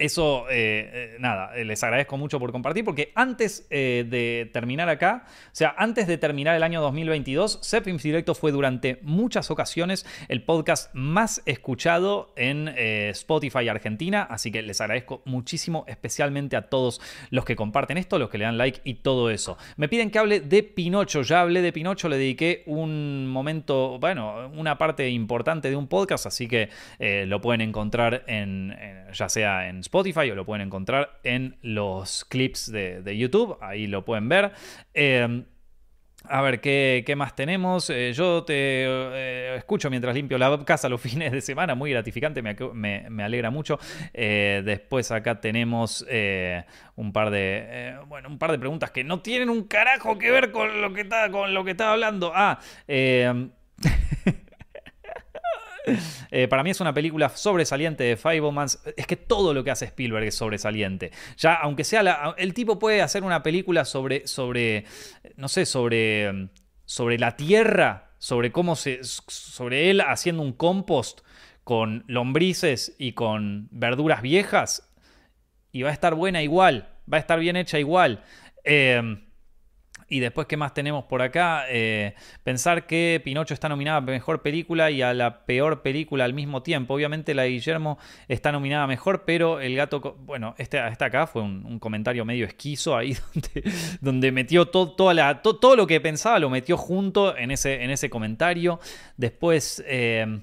eso, 0.00 0.46
eh, 0.48 0.90
eh, 0.92 1.16
nada, 1.20 1.54
eh, 1.54 1.64
les 1.64 1.82
agradezco 1.84 2.16
mucho 2.16 2.40
por 2.40 2.52
compartir, 2.52 2.84
porque 2.84 3.12
antes 3.14 3.68
de 3.68 4.50
terminar 4.52 4.88
acá, 4.88 5.24
o 5.26 5.50
sea, 5.52 5.74
antes 5.76 6.06
de 6.06 6.16
terminar 6.16 6.56
el 6.56 6.62
año 6.62 6.80
2022, 6.80 7.58
Sepfilms 7.62 8.02
Directo 8.02 8.34
fue 8.34 8.50
durante 8.50 8.98
muchas 9.02 9.50
ocasiones 9.50 10.06
el 10.28 10.42
podcast 10.42 10.92
más 10.94 11.42
escuchado 11.44 12.32
en 12.36 12.68
Spotify 12.68 13.68
Argentina, 13.68 14.22
así 14.22 14.50
que 14.50 14.62
les 14.62 14.80
agradezco 14.80 15.20
muchísimo, 15.26 15.84
especialmente 15.86 16.56
a 16.56 16.70
todos 16.70 17.00
los 17.30 17.44
que 17.44 17.54
comparten 17.54 17.98
esto, 17.98 18.18
los 18.18 18.30
que 18.30 18.38
le 18.38 18.44
dan 18.44 18.56
like 18.56 18.80
y 18.84 18.94
todo 18.94 19.30
eso. 19.30 19.58
Me 19.76 19.88
piden 19.88 20.10
que 20.10 20.18
hable 20.18 20.40
de 20.40 20.62
Pinocho, 20.62 21.22
ya 21.22 21.42
hablé 21.42 21.60
de 21.60 21.72
Pinocho, 21.72 22.08
le 22.08 22.16
dediqué 22.16 22.62
un 22.66 23.26
momento, 23.26 23.98
bueno, 23.98 24.50
una 24.56 24.78
parte 24.78 25.10
importante 25.10 25.68
de 25.68 25.76
un 25.76 25.88
podcast, 25.88 26.24
así 26.26 26.48
que 26.48 26.70
lo 27.26 27.40
pueden 27.42 27.60
encontrar 27.60 28.24
en, 28.26 28.74
ya 29.12 29.28
sea 29.28 29.68
en 29.68 29.80
Spotify 29.80 29.89
o 29.90 30.34
lo 30.34 30.44
pueden 30.44 30.66
encontrar 30.66 31.20
en 31.24 31.56
los 31.62 32.24
clips 32.24 32.70
de, 32.70 33.16
YouTube, 33.16 33.56
ahí 33.60 33.86
lo 33.86 34.04
pueden 34.04 34.28
ver. 34.28 34.52
Em, 34.94 35.44
a 36.28 36.42
ver, 36.42 36.60
¿qué, 36.60 37.14
más 37.16 37.34
tenemos? 37.34 37.88
Eh, 37.88 38.12
yo 38.12 38.44
te 38.44 38.54
eh, 38.54 39.56
escucho 39.56 39.88
mientras 39.88 40.14
limpio 40.14 40.36
la 40.36 40.64
casa 40.64 40.88
los 40.88 41.00
fines 41.02 41.32
de 41.32 41.40
semana, 41.40 41.74
muy 41.74 41.90
gratificante, 41.90 42.42
me, 42.42 43.24
alegra 43.24 43.50
mucho. 43.50 43.78
Eh, 44.12 44.62
después 44.64 45.10
acá 45.10 45.40
tenemos 45.40 46.06
un 46.96 47.12
par 47.12 47.30
de. 47.30 47.96
bueno, 48.06 48.28
un 48.28 48.38
par 48.38 48.52
de 48.52 48.58
preguntas 48.58 48.90
que 48.90 49.02
no 49.02 49.20
tienen 49.20 49.48
un 49.48 49.64
carajo 49.64 50.18
que 50.18 50.30
ver 50.30 50.50
con 50.50 50.82
lo 50.82 50.92
que 50.92 51.02
está, 51.02 51.92
hablando. 51.92 52.32
Ah, 52.34 52.58
em, 52.86 53.50
Eh, 56.32 56.46
para 56.46 56.62
mí 56.62 56.70
es 56.70 56.80
una 56.80 56.94
película 56.94 57.28
sobresaliente 57.28 58.04
de 58.04 58.16
Fablemans. 58.16 58.80
Es 58.96 59.06
que 59.06 59.16
todo 59.16 59.52
lo 59.52 59.64
que 59.64 59.72
hace 59.72 59.86
Spielberg 59.86 60.26
es 60.26 60.36
sobresaliente. 60.36 61.10
Ya, 61.36 61.54
aunque 61.54 61.82
sea 61.82 62.34
el 62.36 62.54
tipo 62.54 62.78
puede 62.78 63.02
hacer 63.02 63.24
una 63.24 63.42
película 63.42 63.84
sobre, 63.84 64.26
sobre, 64.28 64.84
no 65.36 65.48
sé, 65.48 65.66
sobre, 65.66 66.50
sobre 66.84 67.18
la 67.18 67.36
tierra, 67.36 68.12
sobre 68.18 68.52
cómo 68.52 68.76
se, 68.76 69.00
sobre 69.02 69.90
él 69.90 70.00
haciendo 70.02 70.42
un 70.42 70.52
compost 70.52 71.22
con 71.64 72.04
lombrices 72.06 72.94
y 72.98 73.12
con 73.12 73.68
verduras 73.72 74.22
viejas 74.22 74.88
y 75.72 75.82
va 75.82 75.90
a 75.90 75.92
estar 75.92 76.14
buena 76.14 76.42
igual, 76.42 76.88
va 77.12 77.16
a 77.16 77.20
estar 77.20 77.40
bien 77.40 77.56
hecha 77.56 77.78
igual. 77.78 78.22
Eh, 78.62 79.02
y 80.10 80.18
después, 80.18 80.48
¿qué 80.48 80.56
más 80.56 80.74
tenemos 80.74 81.04
por 81.04 81.22
acá? 81.22 81.64
Eh, 81.68 82.14
pensar 82.42 82.88
que 82.88 83.22
Pinocho 83.24 83.54
está 83.54 83.68
nominada 83.68 83.98
a 83.98 84.00
Mejor 84.00 84.42
Película 84.42 84.90
y 84.90 85.02
a 85.02 85.14
la 85.14 85.46
Peor 85.46 85.82
Película 85.82 86.24
al 86.24 86.34
mismo 86.34 86.64
tiempo. 86.64 86.94
Obviamente 86.94 87.32
la 87.32 87.42
de 87.42 87.50
Guillermo 87.50 87.96
está 88.26 88.50
nominada 88.50 88.88
Mejor, 88.88 89.24
pero 89.24 89.60
el 89.60 89.76
gato... 89.76 90.16
Bueno, 90.18 90.56
este, 90.58 90.84
este 90.88 91.04
acá 91.04 91.28
fue 91.28 91.42
un, 91.42 91.78
comentario 91.78 92.24
medio 92.24 92.44
esquizo 92.44 92.96
ahí 92.96 93.16
donde, 94.00 94.32
metió 94.32 94.66
todo, 94.66 94.90
toda 94.92 95.14
la, 95.14 95.42
todo 95.42 95.76
lo 95.76 95.86
que 95.86 96.00
pensaba, 96.00 96.40
lo 96.40 96.50
metió 96.50 96.76
junto 96.76 97.36
en 97.36 97.52
ese, 97.52 97.84
en 97.84 97.90
ese 97.90 98.10
comentario. 98.10 98.80
Después... 99.16 99.82
Eh, 99.86 100.40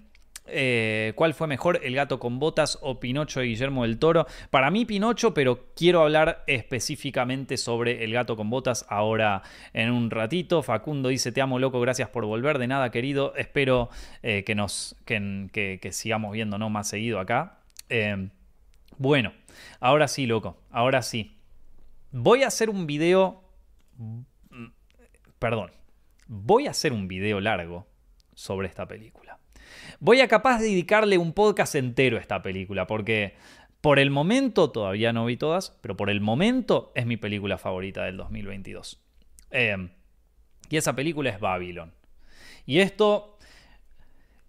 eh, 0.49 1.13
¿Cuál 1.15 1.33
fue 1.33 1.47
mejor, 1.47 1.79
El 1.83 1.95
gato 1.95 2.19
con 2.19 2.39
botas 2.39 2.77
o 2.81 2.99
Pinocho 2.99 3.43
y 3.43 3.49
Guillermo 3.49 3.83
del 3.83 3.99
Toro? 3.99 4.27
Para 4.49 4.71
mí 4.71 4.85
Pinocho, 4.85 5.33
pero 5.33 5.67
quiero 5.75 6.01
hablar 6.01 6.43
específicamente 6.47 7.57
sobre 7.57 8.03
El 8.03 8.13
gato 8.13 8.35
con 8.35 8.49
botas 8.49 8.85
ahora 8.89 9.41
en 9.73 9.91
un 9.91 10.09
ratito. 10.09 10.63
Facundo 10.63 11.09
dice, 11.09 11.31
te 11.31 11.41
amo 11.41 11.59
loco, 11.59 11.79
gracias 11.79 12.09
por 12.09 12.25
volver. 12.25 12.57
De 12.59 12.67
nada, 12.67 12.91
querido. 12.91 13.35
Espero 13.35 13.89
eh, 14.23 14.43
que, 14.43 14.55
nos, 14.55 14.95
que, 15.05 15.79
sigamos 15.91 16.31
viendo 16.31 16.57
más 16.69 16.87
seguido 16.87 17.19
acá. 17.19 17.59
Eh, 17.89 18.29
bueno, 18.97 19.33
ahora 19.79 20.07
sí, 20.07 20.25
loco, 20.25 20.57
ahora 20.71 21.01
sí. 21.01 21.37
Voy 22.11 22.43
a 22.43 22.47
hacer 22.47 22.69
un 22.69 22.87
video... 22.87 23.43
Mm, 23.97 24.21
perdón. 25.39 25.71
Voy 26.27 26.67
a 26.67 26.71
hacer 26.71 26.93
un 26.93 27.07
video 27.07 27.39
largo 27.39 27.87
sobre 28.33 28.67
esta 28.67 28.85
película. 28.85 29.26
Voy 29.99 30.21
a 30.21 30.27
capaz 30.27 30.59
de 30.59 30.65
dedicarle 30.65 31.17
un 31.17 31.33
podcast 31.33 31.73
entero 31.75 32.17
a 32.17 32.19
esta 32.19 32.41
película, 32.41 32.87
porque, 32.87 33.35
Por 33.81 33.99
el 33.99 34.09
momento, 34.09 34.71
todavía 34.71 35.13
no 35.13 35.25
vi 35.25 35.37
todas, 35.37 35.77
pero 35.81 35.95
por 35.95 36.09
el 36.09 36.19
momento 36.19 36.91
es 36.95 37.05
mi 37.05 37.15
película 37.15 37.57
favorita 37.57 38.03
del 38.03 38.17
2022. 38.17 38.99
Eh, 39.51 39.89
y 40.69 40.77
esa 40.77 40.95
película 40.95 41.29
es 41.29 41.39
Babylon. 41.39 41.93
Y 42.65 42.79
esto, 42.79 43.37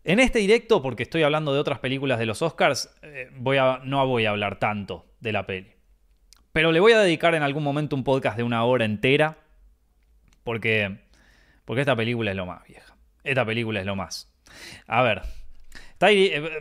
en 0.02 0.18
este 0.18 0.40
directo, 0.40 0.82
porque 0.82 1.04
estoy 1.04 1.22
hablando 1.22 1.52
de 1.52 1.60
otras 1.60 1.78
películas 1.78 2.18
de 2.18 2.26
los 2.26 2.42
Oscars, 2.42 2.90
eh, 3.02 3.30
voy 3.36 3.58
no 3.84 4.06
voy 4.06 4.24
a 4.26 4.30
hablar 4.30 4.58
tanto 4.58 5.06
de 5.20 5.32
la 5.32 5.46
peli. 5.46 5.72
Pero 6.52 6.72
le 6.72 6.80
voy 6.80 6.92
a 6.92 7.00
dedicar 7.00 7.34
en 7.34 7.42
algún 7.42 7.62
momento 7.62 7.94
un 7.94 8.04
podcast 8.04 8.36
de 8.36 8.42
una 8.42 8.64
hora 8.64 8.84
entera, 8.86 9.38
porque, 10.42 10.98
porque 11.64 11.82
esta 11.82 11.94
película 11.94 12.30
es 12.30 12.36
lo 12.36 12.46
más 12.46 12.64
vieja. 12.66 12.96
Esta 13.22 13.44
película 13.44 13.78
es 13.80 13.86
lo 13.86 13.94
más. 13.94 14.32
A 14.86 15.02
ver, 15.02 15.22
está 15.98 16.06
ahí, 16.06 16.30
eh, 16.32 16.60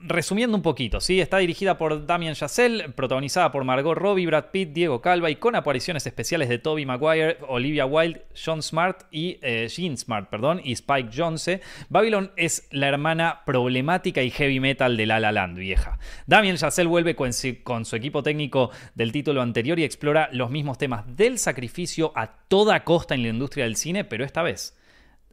resumiendo 0.00 0.56
un 0.56 0.62
poquito, 0.62 1.00
¿sí? 1.00 1.20
está 1.20 1.38
dirigida 1.38 1.78
por 1.78 2.04
Damien 2.04 2.34
Chazelle, 2.34 2.88
protagonizada 2.88 3.52
por 3.52 3.62
Margot 3.62 3.96
Robbie, 3.96 4.26
Brad 4.26 4.46
Pitt, 4.50 4.70
Diego 4.72 5.00
Calva 5.00 5.30
y 5.30 5.36
con 5.36 5.54
apariciones 5.54 6.04
especiales 6.04 6.48
de 6.48 6.58
Toby 6.58 6.84
Maguire, 6.84 7.38
Olivia 7.46 7.86
Wilde, 7.86 8.26
John 8.34 8.60
Smart 8.60 9.04
y 9.12 9.38
eh, 9.40 9.68
Jean 9.68 9.96
Smart, 9.96 10.28
perdón, 10.30 10.60
y 10.64 10.72
Spike 10.72 11.10
Jonze. 11.16 11.60
Babylon 11.90 12.32
es 12.34 12.66
la 12.72 12.88
hermana 12.88 13.42
problemática 13.46 14.20
y 14.20 14.32
heavy 14.32 14.58
metal 14.58 14.96
de 14.96 15.06
La 15.06 15.20
La 15.20 15.30
Land, 15.30 15.58
vieja. 15.58 16.00
Damien 16.26 16.56
Chazelle 16.56 16.88
vuelve 16.88 17.14
con 17.14 17.32
su 17.32 17.96
equipo 17.96 18.24
técnico 18.24 18.72
del 18.96 19.12
título 19.12 19.42
anterior 19.42 19.78
y 19.78 19.84
explora 19.84 20.28
los 20.32 20.50
mismos 20.50 20.76
temas 20.76 21.04
del 21.16 21.38
sacrificio 21.38 22.10
a 22.16 22.32
toda 22.48 22.82
costa 22.82 23.14
en 23.14 23.22
la 23.22 23.28
industria 23.28 23.64
del 23.64 23.76
cine, 23.76 24.02
pero 24.02 24.24
esta 24.24 24.42
vez 24.42 24.76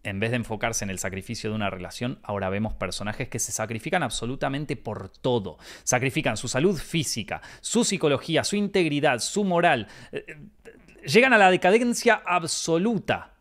en 0.04 0.20
vez 0.20 0.32
de 0.32 0.38
enfocarse 0.38 0.84
en 0.84 0.90
el 0.90 1.00
sacrificio 1.00 1.50
de 1.50 1.56
una 1.56 1.70
relación, 1.70 2.20
ahora 2.24 2.50
vemos 2.50 2.74
personajes 2.74 3.30
que 3.30 3.40
se 3.40 3.52
sacrifican 3.52 4.04
absolutamente 4.04 4.76
por 4.76 5.10
todo. 5.10 5.58
Sacrifican 5.84 6.38
su 6.38 6.48
salud 6.48 6.78
física, 6.78 7.42
su 7.62 7.84
psicología, 7.84 8.44
su 8.44 8.56
integridad, 8.56 9.20
su 9.20 9.44
moral. 9.44 9.88
Eh, 10.12 10.38
llegan 11.06 11.34
a 11.34 11.38
la 11.38 11.52
decadencia 11.52 12.22
absoluta. 12.26 13.34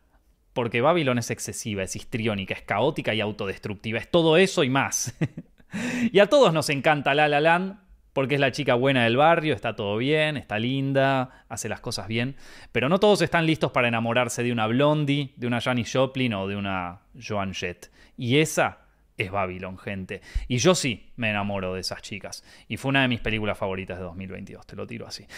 Porque 0.53 0.81
Babylon 0.81 1.19
es 1.19 1.29
excesiva, 1.29 1.83
es 1.83 1.95
histriónica, 1.95 2.53
es 2.53 2.63
caótica 2.63 3.13
y 3.13 3.21
autodestructiva. 3.21 3.99
Es 3.99 4.09
todo 4.09 4.35
eso 4.35 4.63
y 4.63 4.69
más. 4.69 5.15
y 6.11 6.19
a 6.19 6.27
todos 6.27 6.53
nos 6.53 6.69
encanta 6.69 7.13
La 7.13 7.27
La 7.27 7.39
Land, 7.39 7.77
porque 8.13 8.35
es 8.35 8.41
la 8.41 8.51
chica 8.51 8.73
buena 8.73 9.03
del 9.03 9.17
barrio, 9.17 9.53
está 9.53 9.75
todo 9.75 9.97
bien, 9.97 10.37
está 10.37 10.59
linda, 10.59 11.45
hace 11.49 11.69
las 11.69 11.79
cosas 11.79 12.07
bien, 12.07 12.35
pero 12.71 12.89
no 12.89 12.99
todos 12.99 13.21
están 13.21 13.45
listos 13.45 13.71
para 13.71 13.87
enamorarse 13.87 14.43
de 14.43 14.51
una 14.51 14.67
Blondie, 14.67 15.33
de 15.35 15.47
una 15.47 15.61
Janis 15.61 15.91
Joplin 15.93 16.33
o 16.33 16.47
de 16.47 16.55
una 16.55 17.01
Joan 17.19 17.53
Jett. 17.53 17.91
Y 18.17 18.37
esa 18.39 18.79
es 19.17 19.31
Babylon, 19.31 19.77
gente. 19.77 20.21
Y 20.47 20.57
yo 20.57 20.75
sí 20.75 21.11
me 21.17 21.29
enamoro 21.29 21.73
de 21.73 21.81
esas 21.81 22.01
chicas. 22.01 22.43
Y 22.67 22.77
fue 22.77 22.89
una 22.89 23.01
de 23.01 23.07
mis 23.07 23.19
películas 23.19 23.57
favoritas 23.57 23.97
de 23.97 24.03
2022, 24.05 24.65
te 24.65 24.75
lo 24.75 24.87
tiro 24.87 25.07
así. 25.07 25.25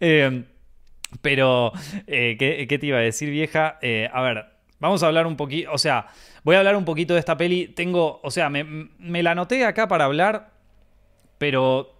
Em, 0.00 0.44
pero, 1.22 1.72
eh, 2.06 2.36
¿qué, 2.38 2.78
te 2.78 2.86
iba 2.86 2.98
a 2.98 3.00
decir, 3.00 3.30
vieja? 3.30 3.78
Eh, 3.80 4.10
a 4.12 4.20
ver, 4.20 4.46
vamos 4.80 5.02
a 5.02 5.06
hablar 5.06 5.26
un 5.26 5.36
poquito, 5.36 5.72
o 5.72 5.78
sea, 5.78 6.06
voy 6.44 6.56
a 6.56 6.58
hablar 6.58 6.76
un 6.76 6.84
poquito 6.84 7.14
de 7.14 7.20
esta 7.20 7.36
peli. 7.36 7.68
Tengo, 7.68 8.20
o 8.22 8.30
sea, 8.30 8.48
me, 8.50 9.22
la 9.22 9.32
anoté 9.32 9.64
acá 9.64 9.88
para 9.88 10.04
hablar 10.04 10.58
pero 11.38 11.94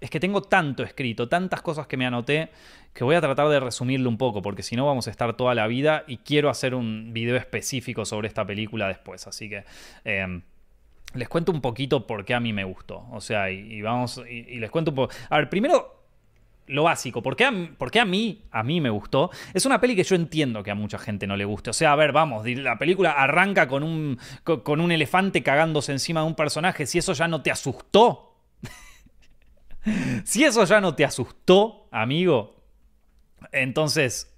es 0.00 0.10
que 0.10 0.20
tengo 0.20 0.42
tanto 0.42 0.82
escrito, 0.82 1.28
tantas 1.28 1.62
cosas 1.62 1.86
que 1.86 1.96
me 1.96 2.06
anoté, 2.06 2.50
que 2.94 3.04
voy 3.04 3.14
a 3.14 3.20
tratar 3.20 3.48
de 3.48 3.60
resumirlo 3.60 4.08
un 4.08 4.16
poco, 4.16 4.42
porque 4.42 4.62
si 4.62 4.76
no 4.76 4.86
vamos 4.86 5.06
a 5.06 5.10
estar 5.10 5.36
toda 5.36 5.54
la 5.54 5.66
vida 5.66 6.04
y 6.06 6.18
quiero 6.18 6.48
hacer 6.48 6.74
un 6.74 7.12
video 7.12 7.36
específico 7.36 8.04
sobre 8.04 8.28
esta 8.28 8.46
película 8.46 8.88
después. 8.88 9.26
Así 9.26 9.48
que 9.48 9.64
em, 10.04 10.42
les 11.14 11.28
cuento 11.28 11.52
un 11.52 11.60
poquito 11.60 12.06
por 12.06 12.24
qué 12.24 12.34
a 12.34 12.40
mí 12.40 12.52
me 12.52 12.64
gustó. 12.64 13.06
O 13.10 13.20
sea, 13.20 13.50
y, 13.50 13.82
vamos, 13.82 14.22
y, 14.28 14.58
les 14.58 14.70
cuento 14.70 14.90
un 14.90 14.96
poco. 14.96 15.14
A 15.28 15.36
ver, 15.36 15.50
primero 15.50 15.97
lo 16.68 16.84
básico, 16.84 17.22
¿por 17.22 17.36
qué, 17.36 17.44
a, 17.44 18.04
mí, 18.04 18.44
a 18.50 18.62
mí 18.62 18.80
me 18.80 18.90
gustó? 18.90 19.30
Es 19.54 19.66
una 19.66 19.80
peli 19.80 19.96
que 19.96 20.04
yo 20.04 20.14
entiendo 20.14 20.62
que 20.62 20.70
a 20.70 20.74
mucha 20.74 20.98
gente 20.98 21.26
no 21.26 21.36
le 21.36 21.44
guste. 21.44 21.70
O 21.70 21.72
sea, 21.72 21.92
a 21.92 21.96
ver, 21.96 22.12
vamos, 22.12 22.46
la 22.46 22.78
película 22.78 23.12
arranca 23.12 23.68
con 23.68 23.82
un, 23.82 24.18
con 24.44 24.80
un 24.80 24.92
elefante 24.92 25.42
cagándose 25.42 25.92
encima 25.92 26.20
de 26.20 26.26
un 26.26 26.34
personaje. 26.34 26.86
Si 26.86 26.98
eso 26.98 27.12
ya 27.12 27.28
no 27.28 27.42
te 27.42 27.50
asustó, 27.50 28.36
si 30.24 30.44
eso 30.44 30.64
ya 30.64 30.80
no 30.80 30.94
te 30.94 31.04
asustó, 31.04 31.88
amigo, 31.90 32.62
entonces 33.52 34.34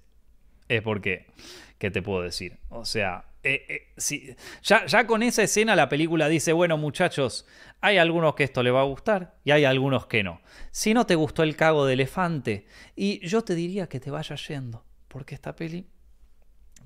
es 0.67 0.81
porque, 0.81 1.27
¿qué 1.77 1.91
te 1.91 2.01
puedo 2.01 2.21
decir? 2.21 2.59
O 2.69 2.85
sea, 2.85 3.25
eh, 3.43 3.93
eh, 3.97 4.35
ya, 4.61 4.85
ya, 4.85 5.07
con 5.07 5.23
esa 5.23 5.43
escena 5.43 5.75
la 5.75 5.89
película 5.89 6.27
dice, 6.27 6.53
bueno 6.53 6.77
muchachos, 6.77 7.47
hay 7.79 7.97
algunos 7.97 8.35
que 8.35 8.43
esto 8.43 8.61
le 8.61 8.71
va 8.71 8.81
a 8.81 8.85
gustar 8.85 9.37
y 9.43 9.51
hay 9.51 9.65
algunos 9.65 10.05
que 10.05 10.23
no. 10.23 10.41
Si 10.71 10.93
no 10.93 11.05
te 11.05 11.15
gustó 11.15 11.43
el 11.43 11.55
cago 11.55 11.85
de 11.85 11.93
elefante, 11.93 12.67
y 12.95 13.25
yo 13.27 13.43
te 13.43 13.55
diría 13.55 13.87
que 13.87 13.99
te 13.99 14.11
vayas 14.11 14.47
yendo, 14.47 14.85
porque 15.07 15.35
esta 15.35 15.55
peli 15.55 15.87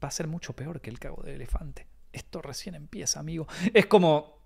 va 0.01 0.07
a 0.07 0.11
ser 0.11 0.27
mucho 0.27 0.55
peor 0.55 0.81
que 0.81 0.89
el 0.89 0.99
cago 0.99 1.23
de 1.23 1.35
elefante. 1.35 1.87
Esto 2.13 2.41
recién 2.41 2.75
empieza, 2.75 3.19
amigo. 3.19 3.47
Es 3.73 3.87
como 3.87 4.44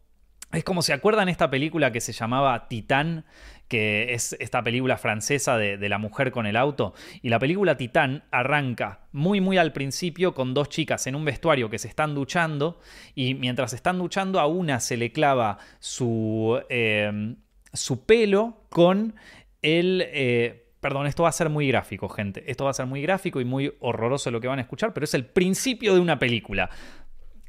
es 0.51 0.63
como 0.63 0.81
se 0.81 0.93
acuerdan 0.93 1.29
esta 1.29 1.49
película 1.49 1.91
que 1.91 2.01
se 2.01 2.11
llamaba 2.11 2.67
Titán, 2.67 3.25
que 3.67 4.13
es 4.13 4.35
esta 4.39 4.63
película 4.63 4.97
francesa 4.97 5.57
de, 5.57 5.89
la 5.89 5.99
mujer 5.99 6.31
con 6.31 6.47
el 6.47 6.57
auto. 6.57 6.95
Y 7.21 7.29
la 7.29 7.37
película 7.37 7.77
Titán 7.77 8.23
arranca 8.31 9.01
muy 9.11 9.41
muy 9.41 9.59
al 9.59 9.73
principio 9.73 10.33
con 10.33 10.55
dos 10.55 10.69
chicas 10.69 11.05
en 11.05 11.15
un 11.15 11.23
vestuario 11.23 11.69
que 11.69 11.77
se 11.77 11.87
están 11.87 12.15
duchando 12.15 12.79
y 13.13 13.35
mientras 13.35 13.73
están 13.73 13.99
duchando 13.99 14.39
a 14.39 14.47
una 14.47 14.79
se 14.79 14.97
le 14.97 15.11
clava 15.11 15.59
su, 15.79 16.59
eh, 16.69 17.35
su 17.71 18.05
pelo 18.05 18.63
con 18.69 19.13
el... 19.61 20.03
Eh, 20.07 20.65
perdón, 20.81 21.05
esto 21.05 21.23
va 21.23 21.29
a 21.29 21.33
ser 21.33 21.49
muy 21.49 21.67
gráfico, 21.67 22.09
gente. 22.09 22.49
Esto 22.49 22.63
va 22.63 22.71
a 22.71 22.73
ser 22.73 22.87
muy 22.87 23.03
gráfico 23.03 23.39
y 23.39 23.45
muy 23.45 23.75
horroroso 23.81 24.31
lo 24.31 24.41
que 24.41 24.47
van 24.47 24.57
a 24.57 24.63
escuchar, 24.63 24.93
pero 24.93 25.03
es 25.03 25.13
el 25.13 25.25
principio 25.25 25.93
de 25.93 25.99
una 25.99 26.17
película. 26.17 26.71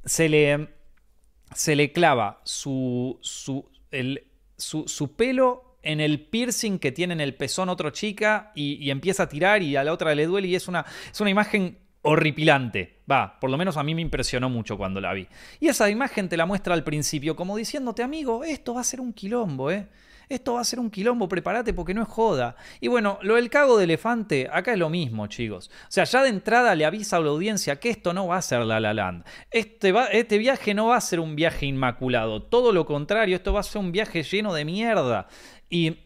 Se 0.05 0.29
le 0.29 0.80
se 1.55 1.77
le 1.77 1.93
clava 1.93 2.41
su, 2.45 3.19
su, 3.21 3.69
su, 4.57 5.17
pelo 5.17 5.77
en 5.83 6.01
el 6.01 6.21
piercing 6.21 6.79
que 6.79 6.93
tiene 6.93 7.15
en 7.15 7.21
el 7.21 7.35
pezón 7.35 7.69
otra 7.69 7.93
chica 7.93 8.53
y, 8.55 8.91
empieza 8.91 9.25
a 9.25 9.29
tirar 9.29 9.63
y 9.63 9.77
a 9.77 9.85
la 9.85 9.93
otra 9.93 10.15
le 10.15 10.27
duele 10.27 10.49
y 10.49 10.55
es 10.55 10.69
una, 10.69 10.85
es 11.11 11.21
una 11.21 11.31
imagen 11.31 11.79
horripilante. 12.03 13.01
Va, 13.11 13.39
por 13.41 13.51
lo 13.51 13.59
menos 13.59 13.77
a 13.77 13.83
mí 13.83 13.95
me 13.95 14.03
impresionó 14.03 14.49
mucho 14.49 14.77
cuando 14.77 15.01
la 15.01 15.13
vi. 15.13 15.27
Y 15.59 15.69
esa 15.69 15.91
imagen 15.91 16.29
te 16.29 16.37
la 16.37 16.47
muestra 16.47 16.75
al 16.75 16.85
principio 16.85 17.37
como 17.37 17.57
diciéndote, 17.57 18.03
amigo, 18.03 18.45
esto 18.45 18.75
va 18.75 18.81
a 18.81 18.85
ser 18.85 19.01
un 19.01 19.13
quilombo, 19.13 19.71
¿eh? 19.71 19.89
Esto 20.31 20.55
va 20.55 20.61
a 20.61 20.65
ser 20.65 20.79
un 20.79 20.91
quilombo, 20.91 21.29
prepárate 21.29 21.75
porque 21.75 21.93
no 21.93 22.03
es 22.03 22.09
joda. 22.09 22.55
Y 22.81 22.87
bueno, 22.87 23.19
lo 23.23 23.35
del 23.35 23.51
cago 23.51 23.77
de 23.77 23.85
elefante, 23.85 24.49
acá 24.51 24.73
es 24.73 24.79
lo 24.79 24.89
mismo, 24.89 25.27
chicos. 25.27 25.71
O 25.83 25.91
sea, 25.91 26.05
ya 26.05 26.23
de 26.23 26.29
entrada 26.29 26.75
le 26.77 26.85
avisa 26.85 27.17
a 27.17 27.21
la 27.21 27.31
audiencia 27.31 27.81
que 27.81 27.91
esto 27.91 28.15
no 28.15 28.29
va 28.29 28.37
a 28.37 28.43
ser 28.43 28.61
La 28.61 28.79
La 28.79 28.95
Land. 28.95 29.25
Este, 29.51 29.93
este 30.13 30.39
viaje 30.39 30.73
no 30.73 30.87
va 30.87 30.97
a 30.97 31.01
ser 31.01 31.19
un 31.19 31.35
viaje 31.35 31.67
inmaculado, 31.67 32.43
todo 32.43 32.73
lo 32.73 32.87
contrario, 32.87 33.35
esto 33.35 33.53
va 33.53 33.61
a 33.61 33.65
ser 33.65 33.81
un 33.81 33.91
viaje 33.91 34.23
lleno 34.23 34.55
de 34.55 34.65
mierda. 34.65 35.27
Y 35.69 35.99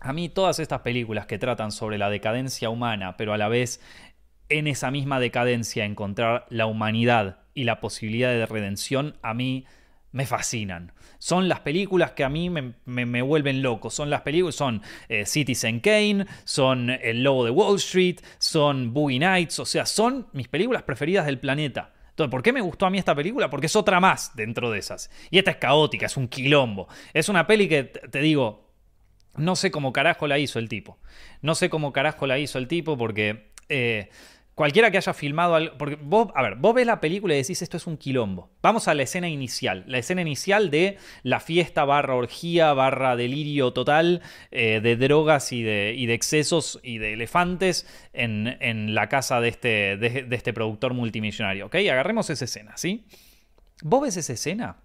a 0.00 0.12
mí 0.12 0.28
todas 0.28 0.60
estas 0.60 0.80
películas 0.82 1.26
que 1.26 1.38
tratan 1.38 1.72
sobre 1.72 1.98
la 1.98 2.10
decadencia 2.10 2.70
humana, 2.70 3.16
pero 3.16 3.32
a 3.32 3.38
la 3.38 3.48
vez 3.48 3.80
en 4.48 4.68
esa 4.68 4.92
misma 4.92 5.18
decadencia 5.18 5.84
encontrar 5.84 6.46
la 6.48 6.66
humanidad 6.66 7.40
y 7.54 7.64
la 7.64 7.80
posibilidad 7.80 8.30
de 8.30 8.46
redención, 8.46 9.16
a 9.20 9.34
mí 9.34 9.66
me 10.12 10.26
fascinan. 10.26 10.92
Son 11.18 11.48
las 11.48 11.60
películas 11.60 12.12
que 12.12 12.24
a 12.24 12.28
mí 12.28 12.50
me, 12.50 13.22
vuelven 13.22 13.62
loco. 13.62 13.90
Son 13.90 14.10
las 14.10 14.22
películas, 14.22 14.54
son 14.54 14.82
eh, 15.08 15.26
Citizen 15.26 15.80
Kane, 15.80 16.26
son 16.44 16.90
El 16.90 17.22
Lobo 17.22 17.44
de 17.44 17.50
Wall 17.50 17.76
Street, 17.76 18.20
son 18.38 18.92
Boogie 18.92 19.18
Nights, 19.18 19.58
o 19.58 19.66
sea, 19.66 19.86
son 19.86 20.28
mis 20.32 20.48
películas 20.48 20.82
preferidas 20.82 21.26
del 21.26 21.38
planeta. 21.38 21.92
Entonces, 22.10 22.30
¿por 22.30 22.42
qué 22.42 22.52
me 22.52 22.60
gustó 22.60 22.86
a 22.86 22.90
mí 22.90 22.98
esta 22.98 23.14
película? 23.14 23.48
Porque 23.48 23.66
es 23.66 23.76
otra 23.76 24.00
más 24.00 24.34
dentro 24.34 24.70
de 24.70 24.78
esas. 24.78 25.10
Y 25.30 25.38
esta 25.38 25.52
es 25.52 25.56
caótica, 25.58 26.06
es 26.06 26.16
un 26.16 26.26
quilombo. 26.26 26.88
Es 27.14 27.28
una 27.28 27.46
peli 27.46 27.68
que, 27.68 27.84
te 27.84 28.20
digo, 28.20 28.72
no 29.36 29.54
sé 29.54 29.70
cómo 29.70 29.92
carajo 29.92 30.26
la 30.26 30.38
hizo 30.38 30.58
el 30.58 30.68
tipo. 30.68 30.98
No 31.42 31.54
sé 31.54 31.70
cómo 31.70 31.92
carajo 31.92 32.26
la 32.26 32.38
hizo 32.38 32.58
el 32.58 32.66
tipo 32.66 32.96
porque... 32.96 33.52
Eh, 33.68 34.10
Cualquiera 34.58 34.90
que 34.90 34.96
haya 34.96 35.14
filmado 35.14 35.54
algo. 35.54 35.78
Porque 35.78 35.96
vos, 36.02 36.32
a 36.34 36.42
ver, 36.42 36.56
vos 36.56 36.74
ves 36.74 36.84
la 36.84 36.98
película 36.98 37.32
y 37.32 37.36
decís 37.36 37.62
esto 37.62 37.76
es 37.76 37.86
un 37.86 37.96
quilombo. 37.96 38.50
Vamos 38.60 38.88
a 38.88 38.94
la 38.94 39.04
escena 39.04 39.28
inicial. 39.28 39.84
La 39.86 39.98
escena 39.98 40.20
inicial 40.20 40.68
de 40.68 40.98
la 41.22 41.38
fiesta 41.38 41.84
barra 41.84 42.16
orgía, 42.16 42.72
barra 42.72 43.14
delirio 43.14 43.72
total 43.72 44.20
eh, 44.50 44.80
de 44.82 44.96
drogas 44.96 45.52
y 45.52 45.62
de, 45.62 45.94
de, 45.96 46.12
excesos 46.12 46.80
y 46.82 46.98
de 46.98 47.12
elefantes 47.12 47.86
en, 48.12 48.96
la 48.96 49.08
casa 49.08 49.40
de 49.40 49.48
este, 49.50 49.96
de, 49.96 50.26
este 50.28 50.52
productor 50.52 50.92
multimillonario. 50.92 51.66
¿Ok? 51.66 51.76
Agarremos 51.76 52.28
esa 52.28 52.44
escena, 52.44 52.76
¿sí? 52.76 53.06
Vos 53.82 54.02
ves 54.02 54.16
esa 54.16 54.32
escena 54.32 54.78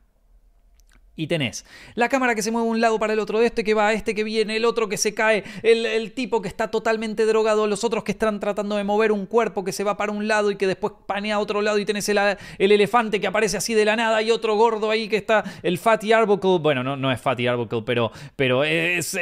Y 1.15 1.27
tenés. 1.27 1.63
La 1.93 2.09
cámara 2.09 2.33
que 2.33 2.41
se 2.41 2.49
mueve 2.49 2.65
de 2.65 2.71
un 2.71 2.81
lado 2.81 2.97
para 2.97 3.13
el 3.13 3.19
otro, 3.19 3.39
este 3.39 3.63
que 3.63 3.75
va, 3.75 3.93
este 3.93 4.15
que 4.15 4.23
viene, 4.23 4.55
el 4.55 4.65
otro 4.65 4.89
que 4.89 4.97
se 4.97 5.13
cae, 5.13 5.43
el, 5.61 6.11
tipo 6.13 6.41
que 6.41 6.47
está 6.47 6.71
totalmente 6.71 7.27
drogado, 7.27 7.67
los 7.67 7.83
otros 7.83 8.03
que 8.03 8.11
están 8.11 8.39
tratando 8.39 8.77
de 8.77 8.83
mover 8.83 9.11
un 9.11 9.27
cuerpo 9.27 9.63
que 9.63 9.71
se 9.71 9.83
va 9.83 9.95
para 9.95 10.11
un 10.11 10.27
lado 10.27 10.49
y 10.49 10.55
que 10.55 10.65
después 10.65 10.93
panea 11.05 11.35
a 11.35 11.39
otro 11.39 11.61
lado 11.61 11.77
y 11.77 11.85
tenés 11.85 12.09
el, 12.09 12.17
el 12.17 12.71
elefante 12.71 13.21
que 13.21 13.27
aparece 13.27 13.57
así 13.57 13.75
de 13.75 13.85
la 13.85 13.95
nada 13.95 14.23
y 14.23 14.31
otro 14.31 14.55
gordo 14.55 14.89
ahí 14.89 15.07
que 15.07 15.17
está, 15.17 15.43
el 15.61 15.77
Fatty 15.77 16.11
Arbuckle, 16.13 16.57
bueno, 16.57 16.83
no, 16.83 16.97
no 16.97 17.11
es 17.11 17.21
Fatty 17.21 17.45
Arbuckle, 17.45 17.83
pero, 17.85 18.11
pero 18.35 18.63
es 18.63 19.15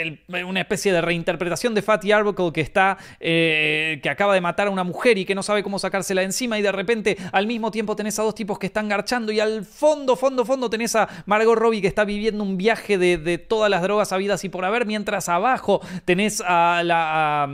una 0.45 0.61
especie 0.61 0.93
de 0.93 1.01
reinterpretación 1.01 1.73
de 1.73 1.81
Fatty 1.81 2.13
Arbuckle 2.13 2.53
que 2.53 2.61
está, 2.61 2.97
eh, 3.19 3.99
que 4.01 4.09
acaba 4.09 4.33
de 4.33 4.39
matar 4.39 4.67
a 4.67 4.69
una 4.69 4.85
mujer 4.85 5.17
y 5.17 5.25
que 5.25 5.35
no 5.35 5.43
sabe 5.43 5.61
cómo 5.61 5.77
sacársela 5.77 6.21
de 6.21 6.27
encima 6.27 6.57
y 6.57 6.61
de 6.61 6.71
repente 6.71 7.17
al 7.33 7.47
mismo 7.47 7.69
tiempo 7.69 7.97
tenés 7.97 8.17
a 8.17 8.23
dos 8.23 8.35
tipos 8.35 8.57
que 8.57 8.67
están 8.67 8.87
garchando 8.87 9.33
y 9.33 9.41
al 9.41 9.65
fondo, 9.65 10.15
fondo, 10.15 10.45
fondo 10.45 10.69
tenés 10.69 10.95
a 10.95 11.09
Margot 11.25 11.57
Robbie 11.57 11.80
que 11.81 11.87
está 11.87 12.05
viviendo 12.05 12.43
un 12.43 12.57
viaje 12.57 12.97
de, 12.97 13.37
todas 13.37 13.69
las 13.69 13.81
drogas 13.81 14.11
habidas 14.11 14.43
y 14.43 14.49
por 14.49 14.65
haber, 14.65 14.85
mientras 14.85 15.29
abajo 15.29 15.81
tenés 16.05 16.41
a, 16.45 17.47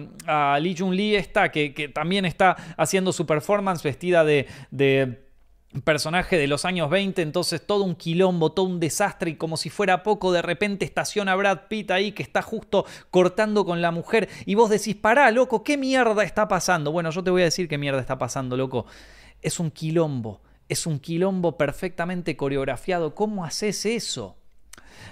Lee 0.62 0.76
Jun 0.78 0.96
Lee 0.96 1.16
esta, 1.16 1.52
que, 1.52 1.92
también 1.94 2.26
está 2.26 2.56
haciendo 2.78 3.14
su 3.14 3.26
performance 3.26 3.84
vestida 3.84 4.24
de, 4.24 4.48
personaje 5.84 6.38
de 6.38 6.48
los 6.48 6.66
años 6.66 6.90
20, 6.90 7.22
entonces 7.22 7.66
todo 7.66 7.84
un 7.84 7.96
quilombo, 7.96 8.52
todo 8.52 8.66
un 8.66 8.80
desastre 8.80 9.32
y 9.32 9.36
como 9.36 9.58
si 9.58 9.70
fuera 9.70 10.02
poco, 10.02 10.32
de 10.32 10.42
repente 10.42 10.86
estaciona 10.86 11.36
Brad 11.36 11.68
Pitt 11.68 11.92
ahí 11.92 12.14
que 12.14 12.24
está 12.24 12.42
justo 12.42 12.86
cortando 13.12 13.64
con 13.66 13.82
la 13.82 13.92
mujer 13.92 14.28
y 14.46 14.56
vos 14.56 14.70
decís, 14.70 14.96
pará, 14.96 15.30
loco, 15.30 15.64
¿qué 15.64 15.78
mierda 15.78 16.24
está 16.24 16.48
pasando? 16.48 16.92
Bueno, 16.92 17.12
yo 17.12 17.24
te 17.24 17.30
voy 17.30 17.42
a 17.42 17.46
decir 17.46 17.68
qué 17.68 17.78
mierda 17.78 18.00
está 18.00 18.18
pasando, 18.18 18.58
loco. 18.58 18.86
Es 19.42 19.60
un 19.60 19.70
quilombo 19.70 20.42
es 20.70 20.86
un 20.86 21.00
quilombo 21.00 21.58
perfectamente 21.58 22.36
coreografiado. 22.36 23.16
¿Cómo 23.16 23.46
haces 23.46 23.86
eso? 23.86 24.38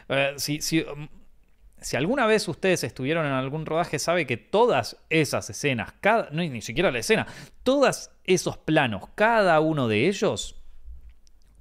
Eh, 0.10 0.34
si, 0.38 0.60
um, 0.82 1.08
si, 1.80 1.96
alguna 1.96 2.26
vez 2.26 2.48
ustedes 2.48 2.84
estuvieron 2.84 3.26
en 3.26 3.32
algún 3.32 3.66
rodaje, 3.66 4.00
sabe 4.00 4.26
que 4.26 4.38
todas 4.38 4.98
esas 5.10 5.50
escenas, 5.50 5.94
cada, 6.02 6.30
no 6.32 6.42
ni 6.42 6.62
siquiera 6.62 6.92
la 6.92 7.00
escena, 7.00 7.28
todos 7.64 8.12
esos 8.24 8.58
planos, 8.58 9.04
cada 9.16 9.60
uno 9.60 9.88
de 9.88 10.08
ellos 10.08 10.65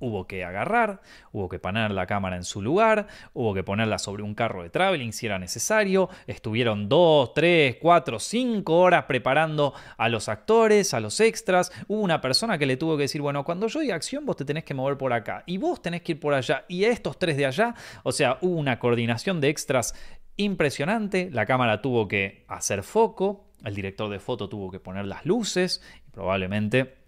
hubo 0.05 0.27
que 0.27 0.45
agarrar, 0.45 1.01
hubo 1.33 1.49
que 1.49 1.59
poner 1.59 1.91
la 1.91 2.07
cámara 2.07 2.37
en 2.37 2.45
su 2.45 2.61
lugar, 2.61 3.09
hubo 3.33 3.55
que 3.55 3.63
ponerla 3.63 3.99
sobre 3.99 4.23
un 4.23 4.35
carro 4.35 4.63
de 4.63 4.71
traveling 4.71 5.13
si 5.13 5.27
era 5.27 5.39
necesario, 5.39 6.09
estuvieron 6.27 6.89
dos, 6.89 7.33
tres, 7.35 7.77
cuatro, 7.81 8.19
cinco 8.19 8.79
horas 8.79 9.05
preparando 9.05 9.73
a 9.97 10.09
los 10.09 10.29
actores, 10.29 10.95
a 10.95 11.01
los 11.01 11.21
extras, 11.21 11.73
hubo 11.89 12.01
una 12.01 12.21
persona 12.21 12.59
que 12.59 12.67
le 12.67 12.77
tuvo 12.77 12.97
que 12.97 13.03
decir, 13.03 13.23
bueno, 13.23 13.45
cuando 13.45 13.67
yo 13.67 13.81
diga 13.81 13.95
acción 13.95 14.27
vos 14.27 14.37
te 14.37 14.45
tenés 14.45 14.65
que 14.65 14.75
mover 14.75 14.99
por 14.99 15.13
acá 15.13 15.43
y 15.47 15.57
vos 15.57 15.81
tenés 15.81 16.03
que 16.03 16.13
ir 16.13 16.21
por 16.21 16.35
allá 16.35 16.65
y 16.69 16.85
estos 16.85 17.19
tres 17.19 17.37
de 17.37 17.47
allá, 17.47 17.75
o 18.03 18.13
sea, 18.13 18.39
hubo 18.43 18.57
una 18.57 18.79
coordinación 18.79 19.41
de 19.41 19.49
extras 19.49 19.95
impresionante, 20.37 21.31
la 21.33 21.47
cámara 21.47 21.81
tuvo 21.81 22.09
que 22.09 22.45
hacer 22.49 22.83
foco, 22.83 23.47
el 23.65 23.75
director 23.75 24.11
de 24.11 24.19
foto 24.19 24.49
tuvo 24.49 24.71
que 24.71 24.81
poner 24.81 25.07
las 25.07 25.25
luces 25.25 25.83
y 26.07 26.11
probablemente 26.11 27.04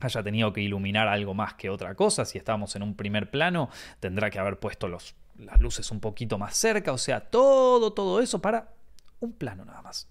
haya 0.00 0.22
tenido 0.22 0.52
que 0.52 0.60
iluminar 0.60 1.08
algo 1.08 1.34
más 1.34 1.54
que 1.54 1.70
otra 1.70 1.94
cosa. 1.94 2.24
Si 2.24 2.38
estamos 2.38 2.76
en 2.76 2.82
un 2.82 2.94
primer 2.94 3.30
plano, 3.30 3.70
tendrá 4.00 4.30
que 4.30 4.38
haber 4.38 4.58
puesto 4.58 4.88
las 4.88 5.14
luces 5.60 5.90
un 5.90 6.00
poquito 6.00 6.38
más 6.38 6.56
cerca. 6.56 6.92
O 6.92 6.98
sea, 6.98 7.20
todo, 7.20 7.92
todo 7.92 8.20
eso 8.20 8.40
para 8.40 8.72
un 9.20 9.32
plano 9.32 9.64
nada 9.64 9.82
más. 9.82 10.08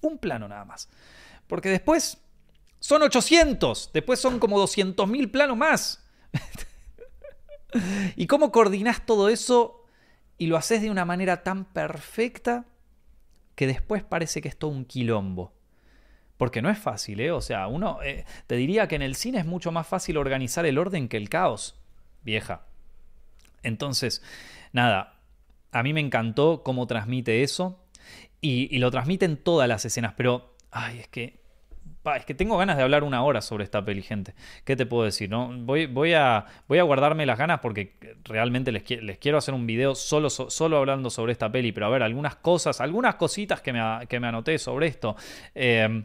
Un 0.00 0.18
plano 0.18 0.48
nada 0.48 0.64
más. 0.64 0.88
Porque 1.46 1.68
después 1.68 2.18
son 2.78 3.02
800. 3.02 3.90
Después 3.92 4.20
son 4.20 4.38
como 4.38 4.62
200.000 4.62 5.30
planos 5.30 5.56
más. 5.56 6.04
¿Y 8.16 8.26
cómo 8.26 8.52
coordinás 8.52 9.04
todo 9.04 9.28
eso 9.28 9.84
y 10.38 10.46
lo 10.46 10.56
haces 10.56 10.82
de 10.82 10.90
una 10.90 11.04
manera 11.04 11.42
tan 11.42 11.64
perfecta 11.64 12.66
que 13.54 13.66
después 13.66 14.02
parece 14.02 14.40
que 14.40 14.48
es 14.48 14.56
todo 14.56 14.70
un 14.70 14.84
quilombo? 14.84 15.52
Porque 16.36 16.62
no 16.62 16.70
es 16.70 16.78
fácil, 16.78 17.20
¿eh? 17.20 17.30
O 17.30 17.40
sea, 17.40 17.66
uno 17.68 17.98
eh, 18.02 18.24
te 18.46 18.56
diría 18.56 18.88
que 18.88 18.96
en 18.96 19.02
el 19.02 19.14
cine 19.14 19.38
es 19.38 19.46
mucho 19.46 19.70
más 19.70 19.86
fácil 19.86 20.16
organizar 20.16 20.66
el 20.66 20.78
orden 20.78 21.08
que 21.08 21.16
el 21.16 21.28
caos, 21.28 21.80
vieja. 22.22 22.62
Entonces, 23.62 24.22
nada, 24.72 25.14
a 25.72 25.82
mí 25.82 25.92
me 25.92 26.00
encantó 26.00 26.62
cómo 26.62 26.86
transmite 26.86 27.42
eso 27.42 27.80
y, 28.40 28.78
lo 28.78 28.90
transmite 28.90 29.24
en 29.24 29.36
todas 29.36 29.68
las 29.68 29.84
escenas, 29.84 30.14
pero, 30.16 30.54
ay, 30.70 30.98
es 30.98 31.08
que 31.08 31.42
es 32.16 32.26
que 32.26 32.34
tengo 32.34 32.58
ganas 32.58 32.76
de 32.76 32.82
hablar 32.82 33.02
una 33.02 33.24
hora 33.24 33.40
sobre 33.40 33.64
esta 33.64 33.82
peli, 33.82 34.02
gente. 34.02 34.34
¿Qué 34.64 34.76
te 34.76 34.84
puedo 34.84 35.04
decir? 35.04 35.30
No? 35.30 35.50
Voy, 35.60 35.86
voy, 35.86 36.12
a, 36.12 36.44
voy 36.68 36.78
a 36.78 36.82
guardarme 36.82 37.24
las 37.24 37.38
ganas 37.38 37.60
porque 37.60 37.96
realmente 38.24 38.72
les, 38.72 38.88
les 39.02 39.16
quiero 39.16 39.38
hacer 39.38 39.54
un 39.54 39.66
video 39.66 39.94
solo, 39.94 40.28
solo 40.28 40.76
hablando 40.76 41.08
sobre 41.08 41.32
esta 41.32 41.50
peli. 41.50 41.72
Pero 41.72 41.86
a 41.86 41.88
ver, 41.88 42.02
algunas 42.02 42.36
cosas, 42.36 42.82
algunas 42.82 43.14
cositas 43.14 43.62
que 43.62 43.72
me, 43.72 44.06
que 44.06 44.20
me 44.20 44.26
anoté 44.26 44.58
sobre 44.58 44.88
esto. 44.88 45.16
Eh, 45.54 46.04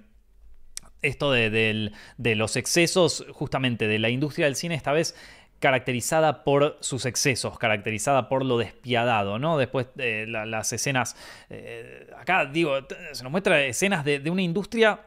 esto 1.01 1.31
de, 1.31 1.91
los 2.17 2.55
excesos, 2.55 3.25
justamente 3.31 3.87
de 3.87 3.99
la 3.99 4.09
industria 4.09 4.45
del 4.45 4.55
cine, 4.55 4.75
esta 4.75 4.91
vez 4.91 5.15
caracterizada 5.59 6.43
por 6.43 6.77
sus 6.79 7.05
excesos, 7.05 7.59
caracterizada 7.59 8.29
por 8.29 8.45
lo 8.45 8.57
despiadado, 8.57 9.39
¿no? 9.39 9.57
Después 9.57 9.87
de 9.95 10.25
las 10.25 10.71
escenas, 10.71 11.17
eh, 11.49 12.09
acá 12.17 12.45
digo, 12.45 12.75
se 13.11 13.23
nos 13.23 13.31
muestra 13.31 13.61
escenas 13.65 14.05
de, 14.05 14.29
una 14.29 14.41
industria 14.41 15.01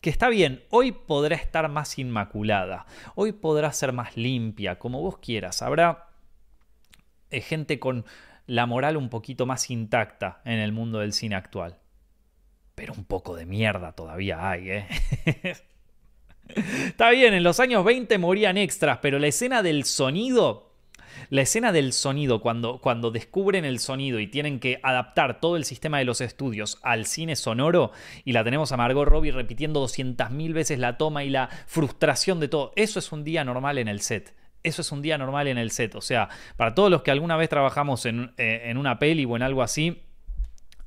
que 0.00 0.10
está 0.10 0.28
bien, 0.28 0.64
hoy 0.70 0.90
podrá 0.90 1.36
estar 1.36 1.68
más 1.68 1.98
inmaculada, 1.98 2.86
hoy 3.14 3.30
podrá 3.30 3.72
ser 3.72 3.92
más 3.92 4.16
limpia, 4.16 4.76
como 4.78 5.00
vos 5.00 5.18
quieras, 5.18 5.62
habrá 5.62 6.08
eh, 7.30 7.40
gente 7.40 7.78
con 7.78 8.04
la 8.48 8.66
moral 8.66 8.96
un 8.96 9.08
poquito 9.08 9.46
más 9.46 9.70
intacta 9.70 10.40
en 10.44 10.58
el 10.58 10.72
mundo 10.72 10.98
del 10.98 11.12
cine 11.12 11.36
actual. 11.36 11.78
Pero 12.74 12.94
un 12.94 13.04
poco 13.04 13.36
de 13.36 13.46
mierda 13.46 13.92
todavía 13.92 14.50
hay, 14.50 14.70
¿eh? 14.70 14.86
Está 16.86 17.10
bien, 17.10 17.34
en 17.34 17.42
los 17.42 17.60
años 17.60 17.84
20 17.84 18.18
morían 18.18 18.56
extras, 18.58 18.98
pero 19.00 19.18
la 19.18 19.28
escena 19.28 19.62
del 19.62 19.84
sonido, 19.84 20.74
la 21.30 21.42
escena 21.42 21.72
del 21.72 21.92
sonido, 21.92 22.40
cuando, 22.40 22.78
cuando 22.78 23.10
descubren 23.10 23.64
el 23.64 23.78
sonido 23.78 24.20
y 24.20 24.26
tienen 24.26 24.60
que 24.60 24.80
adaptar 24.82 25.40
todo 25.40 25.56
el 25.56 25.64
sistema 25.64 25.98
de 25.98 26.04
los 26.04 26.20
estudios 26.20 26.78
al 26.82 27.06
cine 27.06 27.36
sonoro, 27.36 27.92
y 28.24 28.32
la 28.32 28.44
tenemos 28.44 28.72
a 28.72 28.76
Margot 28.76 29.06
Robbie 29.06 29.32
repitiendo 29.32 29.82
200.000 29.84 30.52
veces 30.52 30.78
la 30.78 30.98
toma 30.98 31.24
y 31.24 31.30
la 31.30 31.48
frustración 31.66 32.40
de 32.40 32.48
todo, 32.48 32.72
eso 32.76 32.98
es 32.98 33.12
un 33.12 33.24
día 33.24 33.44
normal 33.44 33.78
en 33.78 33.88
el 33.88 34.00
set. 34.00 34.34
Eso 34.62 34.82
es 34.82 34.92
un 34.92 35.02
día 35.02 35.18
normal 35.18 35.48
en 35.48 35.58
el 35.58 35.72
set. 35.72 35.96
O 35.96 36.00
sea, 36.00 36.28
para 36.56 36.74
todos 36.74 36.88
los 36.88 37.02
que 37.02 37.10
alguna 37.10 37.36
vez 37.36 37.48
trabajamos 37.48 38.06
en, 38.06 38.32
eh, 38.36 38.62
en 38.66 38.76
una 38.76 39.00
peli 39.00 39.24
o 39.24 39.34
en 39.34 39.42
algo 39.42 39.60
así, 39.60 40.02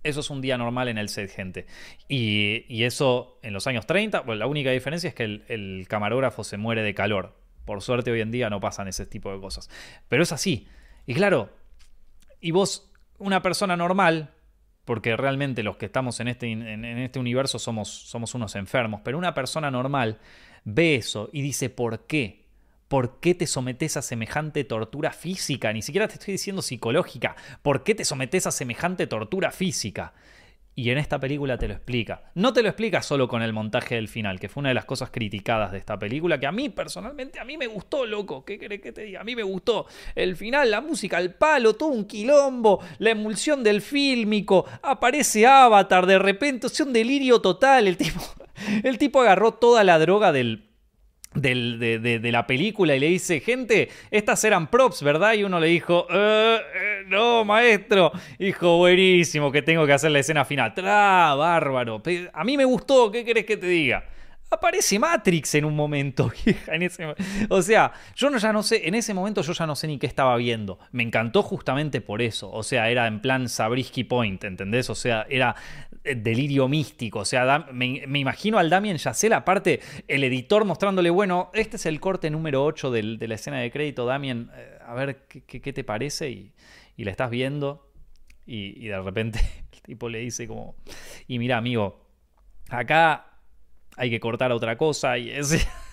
eso 0.05 0.19
es 0.19 0.29
un 0.29 0.39
día 0.39 0.57
normal 0.57 0.87
en 0.87 0.97
el 0.97 1.09
set, 1.09 1.31
gente. 1.31 1.65
Y, 2.07 2.83
eso 2.83 3.39
en 3.41 3.53
los 3.53 3.65
años 3.65 3.87
30, 3.87 4.21
bueno, 4.21 4.39
la 4.39 4.47
única 4.47 4.69
diferencia 4.69 5.07
es 5.07 5.15
que 5.15 5.23
el, 5.23 5.85
camarógrafo 5.89 6.43
se 6.43 6.57
muere 6.57 6.83
de 6.83 6.93
calor. 6.93 7.35
Por 7.65 7.81
suerte 7.81 8.11
hoy 8.11 8.21
en 8.21 8.31
día 8.31 8.49
no 8.49 8.59
pasan 8.59 8.87
ese 8.87 9.07
tipo 9.07 9.33
de 9.33 9.41
cosas. 9.41 9.69
Pero 10.07 10.21
es 10.21 10.31
así. 10.31 10.67
Y 11.07 11.15
claro, 11.15 11.49
y 12.39 12.51
vos, 12.51 12.91
una 13.17 13.41
persona 13.41 13.75
normal, 13.75 14.35
porque 14.85 15.17
realmente 15.17 15.63
los 15.63 15.77
que 15.77 15.87
estamos 15.87 16.19
en 16.19 16.27
este, 16.27 16.51
en, 16.51 16.85
este 16.85 17.17
universo 17.17 17.57
somos, 17.57 17.89
somos 17.89 18.35
unos 18.35 18.55
enfermos, 18.55 19.01
pero 19.03 19.17
una 19.17 19.33
persona 19.33 19.71
normal 19.71 20.19
ve 20.63 20.95
eso 20.95 21.31
y 21.33 21.41
dice, 21.41 21.71
¿por 21.71 22.05
qué? 22.05 22.44
¿Por 22.87 23.19
qué 23.19 23.33
te 23.33 23.47
sometes 23.47 23.97
a 23.97 24.03
semejante 24.03 24.63
tortura 24.63 25.11
física? 25.11 25.73
Ni 25.73 25.81
siquiera 25.81 26.07
te 26.07 26.13
estoy 26.13 26.33
diciendo 26.33 26.61
psicológica. 26.61 27.35
¿Por 27.63 27.83
qué 27.83 27.95
te 27.95 28.05
sometes 28.05 28.45
a 28.45 28.51
semejante 28.51 29.07
tortura 29.07 29.51
física? 29.51 30.13
Y 30.77 30.89
en 30.89 30.97
esta 30.97 31.19
película 31.19 31.57
te 31.57 31.69
lo 31.69 31.73
explica. 31.73 32.31
No 32.35 32.51
te 32.51 32.61
lo 32.61 32.67
explica 32.67 33.01
solo 33.01 33.29
con 33.29 33.41
el 33.41 33.53
montaje 33.53 33.95
del 33.95 34.09
final, 34.09 34.41
que 34.41 34.49
fue 34.49 34.59
una 34.59 34.69
de 34.69 34.75
las 34.75 34.83
cosas 34.83 35.09
criticadas 35.09 35.71
de 35.71 35.77
esta 35.77 35.97
película, 35.97 36.37
que 36.37 36.47
a 36.47 36.51
mí 36.51 36.67
personalmente, 36.67 37.39
a 37.39 37.45
mí 37.45 37.57
me 37.57 37.65
gustó, 37.65 38.05
loco. 38.05 38.43
¿Qué 38.43 38.59
querés 38.59 38.81
que 38.81 38.91
te 38.91 39.03
diga? 39.03 39.21
A 39.21 39.23
mí 39.23 39.37
me 39.37 39.43
gustó. 39.43 39.87
El 40.13 40.35
final, 40.35 40.69
la 40.69 40.81
música, 40.81 41.17
el 41.17 41.33
palo, 41.33 41.75
todo 41.75 41.89
un 41.89 42.05
quilombo, 42.05 42.81
la 42.99 43.11
emulsión 43.11 43.63
del 43.63 43.81
fílmico, 43.81 44.65
aparece 44.83 45.47
Avatar, 45.47 46.05
de 46.05 46.19
repente, 46.19 46.67
o 46.67 46.83
un 46.83 46.91
delirio 46.91 47.39
total. 47.39 47.87
El 47.87 47.95
tipo, 47.95 48.21
el 48.83 48.97
tipo 48.97 49.21
agarró 49.21 49.53
toda 49.53 49.83
la 49.85 49.97
droga 49.97 50.33
del, 50.33 50.74
de, 51.35 52.29
la 52.31 52.47
película 52.47 52.95
y 52.95 52.99
le 52.99 53.07
dice, 53.07 53.39
gente, 53.39 53.89
estas 54.11 54.43
eran 54.43 54.67
props, 54.67 55.03
¿verdad? 55.03 55.33
Y 55.33 55.43
uno 55.43 55.59
le 55.59 55.67
dijo, 55.67 56.07
eh, 56.09 56.57
eh, 56.75 57.03
no, 57.07 57.45
maestro. 57.45 58.11
Hijo, 58.39 58.77
buenísimo, 58.77 59.51
que 59.51 59.61
tengo 59.61 59.85
que 59.85 59.93
hacer 59.93 60.11
la 60.11 60.19
escena 60.19 60.45
final. 60.45 60.73
Tra, 60.73 61.35
bárbaro. 61.35 62.01
A 62.33 62.43
mí 62.43 62.57
me 62.57 62.65
gustó, 62.65 63.11
¿qué 63.11 63.23
querés 63.23 63.45
que 63.45 63.57
te 63.57 63.67
diga? 63.67 64.03
Aparece 64.55 64.99
Matrix 64.99 65.55
en 65.55 65.65
un 65.65 65.75
momento. 65.75 66.31
En 66.67 66.89
o 67.49 67.61
sea, 67.61 67.91
yo 68.15 68.29
no, 68.29 68.37
ya 68.37 68.51
no 68.51 68.63
sé, 68.63 68.87
en 68.87 68.95
ese 68.95 69.13
momento 69.13 69.41
yo 69.41 69.53
ya 69.53 69.65
no 69.65 69.75
sé 69.75 69.87
ni 69.87 69.97
qué 69.97 70.07
estaba 70.07 70.35
viendo. 70.37 70.79
Me 70.91 71.03
encantó 71.03 71.43
justamente 71.43 72.01
por 72.01 72.21
eso. 72.21 72.51
O 72.51 72.63
sea, 72.63 72.89
era 72.89 73.07
en 73.07 73.21
plan 73.21 73.47
Sabrisky 73.49 74.03
Point, 74.03 74.43
¿entendés? 74.43 74.89
O 74.89 74.95
sea, 74.95 75.25
era 75.29 75.55
eh, 76.03 76.15
delirio 76.15 76.67
místico. 76.67 77.19
O 77.19 77.25
sea, 77.25 77.67
me, 77.71 78.03
imagino 78.19 78.57
al 78.57 78.69
Damien 78.69 78.97
Chazelle, 78.97 79.35
aparte, 79.35 79.79
el 80.07 80.23
editor 80.23 80.65
mostrándole, 80.65 81.09
bueno, 81.09 81.49
este 81.53 81.77
es 81.77 81.85
el 81.85 81.99
corte 81.99 82.29
número 82.29 82.63
8 82.65 82.91
de 82.91 83.27
la 83.27 83.35
escena 83.35 83.59
de 83.59 83.71
crédito, 83.71 84.05
Damien, 84.05 84.49
eh, 84.55 84.79
a 84.85 84.93
ver 84.93 85.25
qué, 85.27 85.73
te 85.73 85.83
parece. 85.83 86.29
Y, 86.29 86.53
y 86.97 87.03
la 87.03 87.11
estás 87.11 87.29
viendo. 87.29 87.91
Y, 88.45 88.85
y 88.85 88.87
de 88.87 89.01
repente 89.01 89.39
el 89.73 89.81
tipo 89.81 90.09
le 90.09 90.19
dice 90.19 90.47
como, 90.47 90.75
y 91.27 91.39
mira, 91.39 91.57
amigo, 91.57 92.05
acá 92.69 93.34
hay 93.97 94.09
que 94.09 94.19
cortar 94.19 94.51
otra 94.51 94.77
cosa 94.77 95.17
y 95.17 95.29
es... 95.29 95.67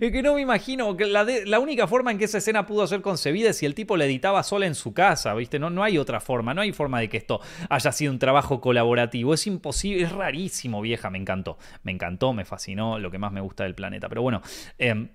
Es 0.00 0.12
que 0.12 0.22
no 0.22 0.34
me 0.34 0.40
imagino 0.40 0.96
que 0.96 1.04
la, 1.06 1.58
única 1.58 1.88
forma 1.88 2.12
en 2.12 2.18
que 2.18 2.26
esa 2.26 2.38
escena 2.38 2.64
pudo 2.64 2.86
ser 2.86 3.02
concebida 3.02 3.50
es 3.50 3.58
si 3.58 3.66
el 3.66 3.74
tipo 3.74 3.96
la 3.96 4.04
editaba 4.04 4.42
sola 4.44 4.66
en 4.66 4.74
su 4.74 4.94
casa, 4.94 5.34
¿viste? 5.34 5.58
No, 5.58 5.68
no 5.68 5.82
hay 5.82 5.98
otra 5.98 6.20
forma, 6.20 6.54
no 6.54 6.60
hay 6.60 6.72
forma 6.72 7.00
de 7.00 7.08
que 7.08 7.16
esto 7.16 7.40
haya 7.68 7.90
sido 7.90 8.12
un 8.12 8.20
trabajo 8.20 8.60
colaborativo. 8.60 9.34
Es 9.34 9.46
imposible, 9.48 10.04
es 10.04 10.12
rarísimo, 10.12 10.80
vieja, 10.80 11.10
me 11.10 11.18
encantó. 11.18 11.58
Me 11.82 11.90
encantó, 11.90 12.32
me 12.32 12.44
fascinó, 12.44 13.00
lo 13.00 13.10
que 13.10 13.18
más 13.18 13.32
me 13.32 13.40
gusta 13.40 13.64
del 13.64 13.74
planeta. 13.74 14.08
Pero 14.08 14.22
bueno, 14.22 14.42
em, 14.78 15.08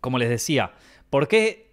como 0.00 0.18
les 0.18 0.30
decía, 0.30 0.72
¿por 1.08 1.28
qué 1.28 1.70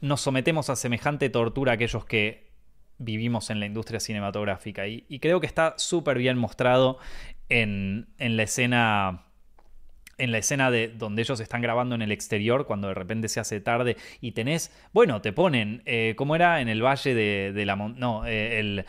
nos 0.00 0.22
sometemos 0.22 0.70
a 0.70 0.76
semejante 0.76 1.28
tortura 1.28 1.72
aquellos 1.72 2.06
que 2.06 2.48
vivimos 2.96 3.50
en 3.50 3.60
la 3.60 3.66
industria 3.66 4.00
cinematográfica? 4.00 4.86
Y, 4.86 5.04
y 5.08 5.18
creo 5.18 5.38
que 5.38 5.46
está 5.46 5.74
súper 5.76 6.16
bien 6.16 6.38
mostrado 6.38 6.98
en, 7.50 8.06
la 8.18 8.42
escena 8.42 9.26
en 10.16 10.32
la 10.32 10.38
escena 10.38 10.70
de 10.70 10.88
donde 10.88 11.22
ellos 11.22 11.40
están 11.40 11.62
grabando 11.62 11.94
en 11.94 12.02
el 12.02 12.12
exterior, 12.12 12.66
cuando 12.66 12.88
de 12.88 12.94
repente 12.94 13.28
se 13.28 13.40
hace 13.40 13.60
tarde 13.60 13.96
y 14.20 14.32
tenés, 14.32 14.70
bueno, 14.92 15.22
te 15.22 15.32
ponen, 15.32 15.82
eh, 15.86 16.14
¿cómo 16.16 16.36
era? 16.36 16.60
En 16.60 16.68
el 16.68 16.82
valle 16.82 17.14
de, 17.14 17.64
la... 17.64 17.74
No, 17.76 18.26
eh, 18.26 18.60
el, 18.60 18.84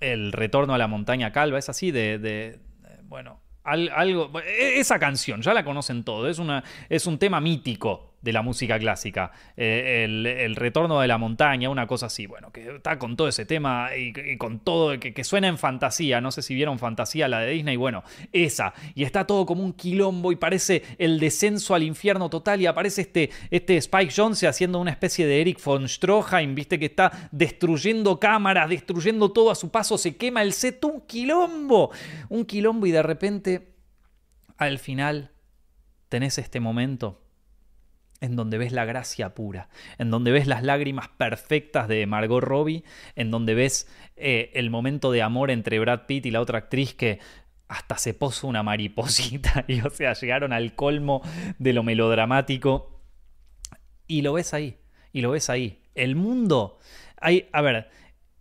el, 0.00 0.32
retorno 0.32 0.74
a 0.74 0.78
la 0.78 0.86
montaña 0.86 1.32
calva, 1.32 1.58
es 1.58 1.68
así, 1.70 1.90
de... 1.92 2.18
de 2.18 2.58
bueno, 3.04 3.40
algo... 3.64 4.30
E, 4.40 4.80
esa 4.80 4.98
canción, 4.98 5.40
ya 5.40 5.54
la 5.54 5.64
conocen 5.64 6.04
todos, 6.04 6.28
es, 6.28 6.38
una, 6.38 6.62
es 6.90 7.06
un 7.06 7.18
tema 7.18 7.40
mítico 7.40 8.09
de 8.22 8.32
la 8.32 8.42
música 8.42 8.78
clásica. 8.78 9.32
Eh, 9.56 10.04
el, 10.04 10.56
retorno 10.56 11.00
de 11.00 11.08
la 11.08 11.18
montaña, 11.18 11.70
una 11.70 11.86
cosa 11.86 12.06
así. 12.06 12.26
Bueno, 12.26 12.52
que 12.52 12.76
está 12.76 12.98
con 12.98 13.16
todo 13.16 13.28
ese 13.28 13.46
tema 13.46 13.90
y, 13.96 14.36
con 14.36 14.60
todo, 14.60 14.98
que, 14.98 15.24
suena 15.24 15.48
en 15.48 15.58
fantasía. 15.58 16.20
No 16.20 16.30
sé 16.30 16.42
si 16.42 16.54
vieron 16.54 16.78
fantasía 16.78 17.28
la 17.28 17.40
de 17.40 17.52
Disney. 17.52 17.76
Bueno, 17.76 18.04
esa. 18.32 18.74
Y 18.94 19.04
está 19.04 19.26
todo 19.26 19.46
como 19.46 19.62
un 19.62 19.72
quilombo 19.72 20.32
y 20.32 20.36
parece 20.36 20.82
el 20.98 21.18
descenso 21.18 21.74
al 21.74 21.82
infierno 21.82 22.28
total. 22.28 22.60
Y 22.60 22.66
aparece 22.66 23.02
este, 23.02 23.30
este 23.50 23.76
Spike 23.78 24.12
Jonze 24.14 24.46
haciendo 24.46 24.78
una 24.80 24.90
especie 24.90 25.26
de 25.26 25.40
Eric 25.40 25.62
von 25.64 25.88
Stroheim, 25.88 26.54
viste, 26.54 26.78
que 26.78 26.86
está 26.86 27.28
destruyendo 27.32 28.20
cámaras, 28.20 28.68
destruyendo 28.68 29.32
todo 29.32 29.50
a 29.50 29.54
su 29.54 29.70
paso. 29.70 29.96
Se 29.96 30.16
quema 30.16 30.42
el 30.42 30.52
set. 30.52 30.84
Un 30.84 31.02
quilombo. 31.02 31.90
Un 32.28 32.44
quilombo 32.44 32.86
y 32.86 32.90
de 32.90 33.02
repente, 33.02 33.74
al 34.56 34.78
final, 34.78 35.30
tenés 36.08 36.38
este 36.38 36.58
momento 36.58 37.20
en 38.20 38.36
donde 38.36 38.58
ves 38.58 38.72
la 38.72 38.84
gracia 38.84 39.34
pura, 39.34 39.68
en 39.98 40.10
donde 40.10 40.30
ves 40.30 40.46
las 40.46 40.62
lágrimas 40.62 41.08
perfectas 41.08 41.88
de 41.88 42.06
Margot 42.06 42.42
Robbie, 42.42 42.84
en 43.16 43.30
donde 43.30 43.54
ves 43.54 43.88
eh, 44.16 44.50
el 44.54 44.70
momento 44.70 45.10
de 45.10 45.22
amor 45.22 45.50
entre 45.50 45.78
Brad 45.78 46.06
Pitt 46.06 46.26
y 46.26 46.30
la 46.30 46.40
otra 46.40 46.58
actriz 46.58 46.94
que 46.94 47.18
hasta 47.68 47.96
se 47.96 48.14
puso 48.14 48.46
una 48.46 48.62
mariposita 48.62 49.64
y 49.68 49.80
o 49.80 49.90
sea, 49.90 50.12
llegaron 50.14 50.52
al 50.52 50.74
colmo 50.74 51.22
de 51.58 51.72
lo 51.72 51.82
melodramático 51.82 53.00
y 54.06 54.22
lo 54.22 54.32
ves 54.32 54.54
ahí, 54.54 54.78
y 55.12 55.20
lo 55.20 55.30
ves 55.30 55.48
ahí. 55.50 55.82
El 55.94 56.16
mundo, 56.16 56.78
hay, 57.16 57.48
a 57.52 57.62
ver, 57.62 57.90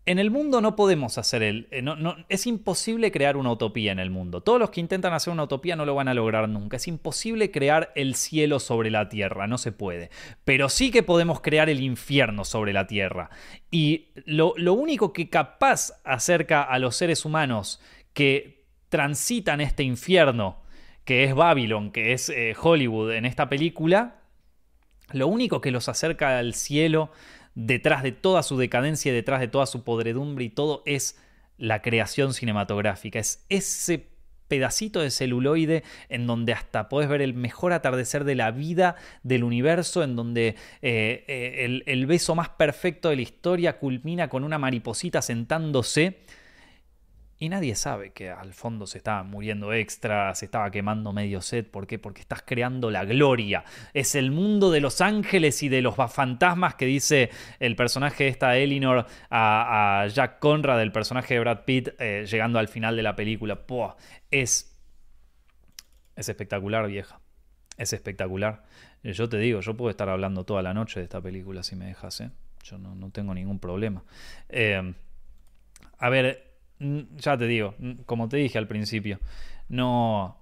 en 0.06 0.18
el 0.18 0.32
mundo 0.32 0.62
no 0.62 0.76
podemos 0.76 1.18
hacer 1.18 1.44
el. 1.44 1.68
Eh, 1.72 1.82
no, 1.82 1.96
es 2.30 2.48
imposible 2.48 3.12
crear 3.12 3.38
una 3.38 3.52
utopía 3.52 3.92
en 3.92 4.00
el 4.00 4.10
mundo. 4.10 4.42
Todos 4.42 4.60
los 4.60 4.70
que 4.72 4.80
intentan 4.80 5.14
hacer 5.14 5.32
una 5.32 5.44
utopía 5.44 5.76
no 5.76 5.86
lo 5.86 5.96
van 5.96 6.08
a 6.08 6.14
lograr 6.14 6.50
nunca. 6.50 6.78
Es 6.78 6.88
imposible 6.88 7.52
crear 7.52 7.92
el 7.96 8.16
cielo 8.16 8.60
sobre 8.60 8.90
la 8.90 9.10
tierra, 9.10 9.46
no 9.46 9.58
se 9.58 9.72
puede. 9.72 10.10
Pero 10.46 10.70
sí 10.70 10.90
que 10.90 11.04
podemos 11.04 11.42
crear 11.42 11.70
el 11.70 11.82
infierno 11.82 12.44
sobre 12.44 12.74
la 12.74 12.88
tierra. 12.88 13.30
Y 13.70 14.08
lo, 14.26 14.54
único 14.74 15.14
que 15.14 15.30
capaz 15.30 15.92
acerca 16.04 16.64
a 16.64 16.80
los 16.80 16.96
seres 16.96 17.26
humanos 17.26 17.80
que 18.14 18.66
transitan 18.90 19.62
este 19.62 19.84
infierno, 19.84 20.64
que 21.04 21.24
es 21.26 21.36
Babylon, 21.36 21.92
que 21.92 22.14
es 22.14 22.30
eh, 22.30 22.56
Hollywood 22.60 23.12
en 23.12 23.26
esta 23.26 23.48
película, 23.48 24.16
lo 25.12 25.28
único 25.28 25.62
que 25.62 25.72
los 25.72 25.90
acerca 25.90 26.38
al 26.38 26.54
cielo 26.54 27.12
detrás 27.60 28.04
de 28.04 28.14
toda 28.14 28.42
su 28.42 28.58
decadencia, 28.58 29.12
detrás 29.12 29.42
de 29.42 29.50
toda 29.50 29.66
su 29.66 29.84
podredumbre 29.84 30.46
y 30.46 30.50
todo 30.50 30.82
es 30.86 31.18
la 31.58 31.82
creación 31.82 32.34
cinematográfica. 32.34 33.20
Es 33.20 33.46
ese 33.50 34.08
pedacito 34.48 35.02
de 35.02 35.12
celuloide 35.12 35.84
en 36.08 36.26
donde 36.26 36.54
hasta 36.54 36.90
podés 36.90 37.10
ver 37.10 37.22
el 37.22 37.34
mejor 37.34 37.74
atardecer 37.74 38.24
de 38.24 38.36
la 38.36 38.52
vida 38.52 38.96
del 39.24 39.44
universo, 39.44 40.04
en 40.04 40.16
donde 40.16 40.56
eh, 40.82 41.26
eh, 41.28 41.84
el 41.86 42.06
beso 42.06 42.34
más 42.34 42.50
perfecto 42.50 43.10
de 43.10 43.18
la 43.18 43.22
historia 43.22 43.78
culmina 43.78 44.30
con 44.30 44.44
una 44.44 44.58
mariposita 44.58 45.22
sentándose 45.22 46.18
y 47.42 47.48
nadie 47.48 47.74
sabe 47.76 48.12
que 48.12 48.30
al 48.30 48.54
fondo 48.54 48.86
se 48.86 48.98
estaba 48.98 49.24
muriendo 49.24 49.72
extra, 49.72 50.36
se 50.36 50.44
estaba 50.44 50.70
quemando 50.72 51.14
medio 51.14 51.42
set. 51.42 51.72
¿Por 51.72 51.88
qué? 51.88 51.98
Porque 51.98 52.20
estás 52.20 52.44
creando 52.46 52.92
la 52.92 53.06
gloria. 53.06 53.64
Es 53.94 54.16
el 54.16 54.32
mundo 54.32 54.72
de 54.72 54.82
los 54.82 55.00
ángeles 55.00 55.64
y 55.64 55.70
de 55.70 55.82
los 55.82 55.96
fantasmas 55.96 56.76
que 56.76 56.86
dice 56.86 57.30
el 57.60 57.78
personaje 57.78 58.26
de 58.26 58.30
esta 58.30 58.58
Elinor 58.58 59.06
a, 59.30 60.06
Jack 60.14 60.40
Conrad, 60.40 60.82
el 60.82 60.92
personaje 60.92 61.36
de 61.36 61.40
Brad 61.40 61.64
Pitt, 61.64 61.90
eh, 61.98 62.26
llegando 62.30 62.60
al 62.60 62.68
final 62.68 62.98
de 62.98 63.04
la 63.04 63.16
película. 63.16 63.62
es, 64.30 64.78
es 66.18 66.28
espectacular, 66.28 66.88
vieja. 66.88 67.22
Es 67.78 67.94
espectacular. 67.94 68.64
Yo 69.02 69.30
te 69.30 69.38
digo, 69.38 69.62
yo 69.62 69.78
puedo 69.78 69.90
estar 69.90 70.10
hablando 70.10 70.44
toda 70.44 70.62
la 70.62 70.74
noche 70.74 71.00
de 71.00 71.06
esta 71.06 71.22
película 71.22 71.64
si 71.64 71.78
me 71.78 71.86
dejas, 71.86 72.20
¿eh? 72.20 72.32
Yo 72.64 72.78
no, 72.78 73.10
tengo 73.12 73.34
ningún 73.34 73.60
problema. 73.60 74.04
Eh, 74.50 74.94
a 75.98 76.10
ver, 76.10 76.49
ya 76.80 77.38
te 77.38 77.48
digo, 77.48 77.76
como 78.06 78.30
te 78.30 78.38
dije 78.38 78.58
al 78.58 78.68
principio, 78.68 79.20
no, 79.68 80.38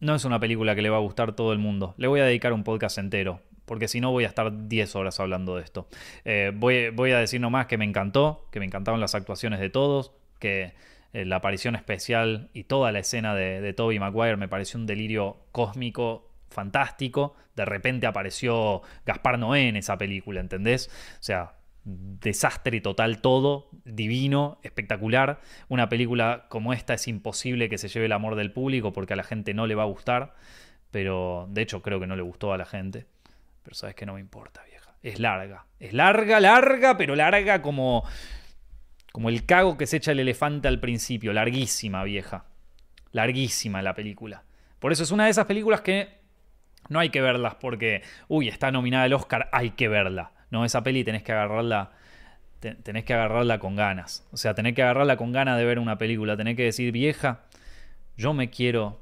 no 0.00 0.14
es 0.14 0.24
una 0.24 0.38
película 0.38 0.74
que 0.74 0.82
le 0.82 0.90
va 0.90 0.96
a 0.96 1.00
gustar 1.00 1.34
todo 1.34 1.52
el 1.52 1.58
mundo. 1.58 1.94
Le 1.96 2.08
voy 2.08 2.20
a 2.20 2.24
dedicar 2.24 2.52
un 2.52 2.64
podcast 2.64 2.98
entero, 2.98 3.40
porque 3.64 3.88
si 3.88 4.00
no 4.00 4.10
voy 4.10 4.24
a 4.24 4.28
estar 4.28 4.68
10 4.68 4.96
horas 4.96 5.20
hablando 5.20 5.56
de 5.56 5.62
esto. 5.62 5.88
Eh, 6.24 6.52
voy, 6.54 6.90
voy, 6.90 7.12
a 7.12 7.18
decir 7.18 7.40
nomás 7.40 7.66
que 7.66 7.78
me 7.78 7.84
encantó, 7.84 8.46
que 8.52 8.60
me 8.60 8.66
encantaron 8.66 9.00
las 9.00 9.14
actuaciones 9.14 9.60
de 9.60 9.70
todos, 9.70 10.12
que 10.38 10.74
eh, 11.12 11.24
la 11.24 11.36
aparición 11.36 11.76
especial 11.76 12.50
y 12.52 12.64
toda 12.64 12.92
la 12.92 12.98
escena 12.98 13.34
de, 13.34 13.60
de 13.60 13.72
Toby 13.72 13.98
Maguire 13.98 14.36
me 14.36 14.48
pareció 14.48 14.78
un 14.78 14.86
delirio 14.86 15.38
cósmico 15.52 16.30
fantástico. 16.50 17.34
De 17.54 17.64
repente 17.64 18.06
apareció 18.06 18.82
Gaspar 19.06 19.38
Noé 19.38 19.68
en 19.68 19.76
esa 19.76 19.96
película, 19.96 20.40
¿entendés? 20.40 20.90
O 21.14 21.22
sea, 21.22 21.56
desastre 21.86 22.80
total 22.80 23.20
todo, 23.20 23.70
divino, 23.84 24.58
espectacular. 24.64 25.40
Una 25.68 25.88
película 25.88 26.46
como 26.48 26.72
esta 26.72 26.94
es 26.94 27.06
imposible 27.06 27.68
que 27.68 27.78
se 27.78 27.88
lleve 27.88 28.06
el 28.06 28.12
amor 28.12 28.34
del 28.34 28.52
público 28.52 28.92
porque 28.92 29.12
a 29.12 29.16
la 29.16 29.22
gente 29.22 29.54
no 29.54 29.68
le 29.68 29.76
va 29.76 29.84
a 29.84 29.86
gustar, 29.86 30.34
pero 30.90 31.46
de 31.48 31.62
hecho 31.62 31.82
creo 31.82 32.00
que 32.00 32.08
no 32.08 32.16
le 32.16 32.22
gustó 32.22 32.52
a 32.52 32.58
la 32.58 32.66
gente. 32.66 33.06
Pero 33.62 33.74
sabes 33.74 33.94
que 33.94 34.04
no 34.04 34.14
me 34.14 34.20
importa, 34.20 34.62
vieja. 34.68 34.96
Es 35.02 35.20
larga, 35.20 35.66
es 35.78 35.92
larga, 35.92 36.40
larga, 36.40 36.96
pero 36.96 37.14
larga 37.14 37.62
como 37.62 38.04
como 39.12 39.30
el 39.30 39.46
cago 39.46 39.78
que 39.78 39.86
se 39.86 39.96
echa 39.96 40.12
el 40.12 40.20
elefante 40.20 40.68
al 40.68 40.80
principio, 40.80 41.32
larguísima, 41.32 42.04
vieja. 42.04 42.44
Larguísima 43.12 43.80
la 43.80 43.94
película. 43.94 44.42
Por 44.78 44.92
eso 44.92 45.04
es 45.04 45.10
una 45.10 45.24
de 45.24 45.30
esas 45.30 45.46
películas 45.46 45.80
que 45.80 46.18
no 46.88 46.98
hay 46.98 47.08
que 47.08 47.22
verlas 47.22 47.54
porque, 47.54 48.02
uy, 48.28 48.48
está 48.48 48.70
nominada 48.70 49.04
al 49.04 49.12
Oscar, 49.14 49.48
hay 49.52 49.70
que 49.70 49.88
verla 49.88 50.32
no, 50.50 50.64
esa 50.64 50.82
peli 50.82 51.04
tenés 51.04 51.22
que 51.22 51.32
agarrarla. 51.32 51.92
Tenés 52.60 53.04
que 53.04 53.14
agarrarla 53.14 53.58
con 53.58 53.76
ganas. 53.76 54.26
O 54.32 54.36
sea, 54.36 54.54
tenés 54.54 54.74
que 54.74 54.82
agarrarla 54.82 55.16
con 55.16 55.30
ganas 55.30 55.58
de 55.58 55.64
ver 55.64 55.78
una 55.78 55.98
película. 55.98 56.36
Tenés 56.36 56.56
que 56.56 56.64
decir, 56.64 56.90
vieja, 56.90 57.44
yo 58.16 58.32
me 58.32 58.50
quiero. 58.50 59.00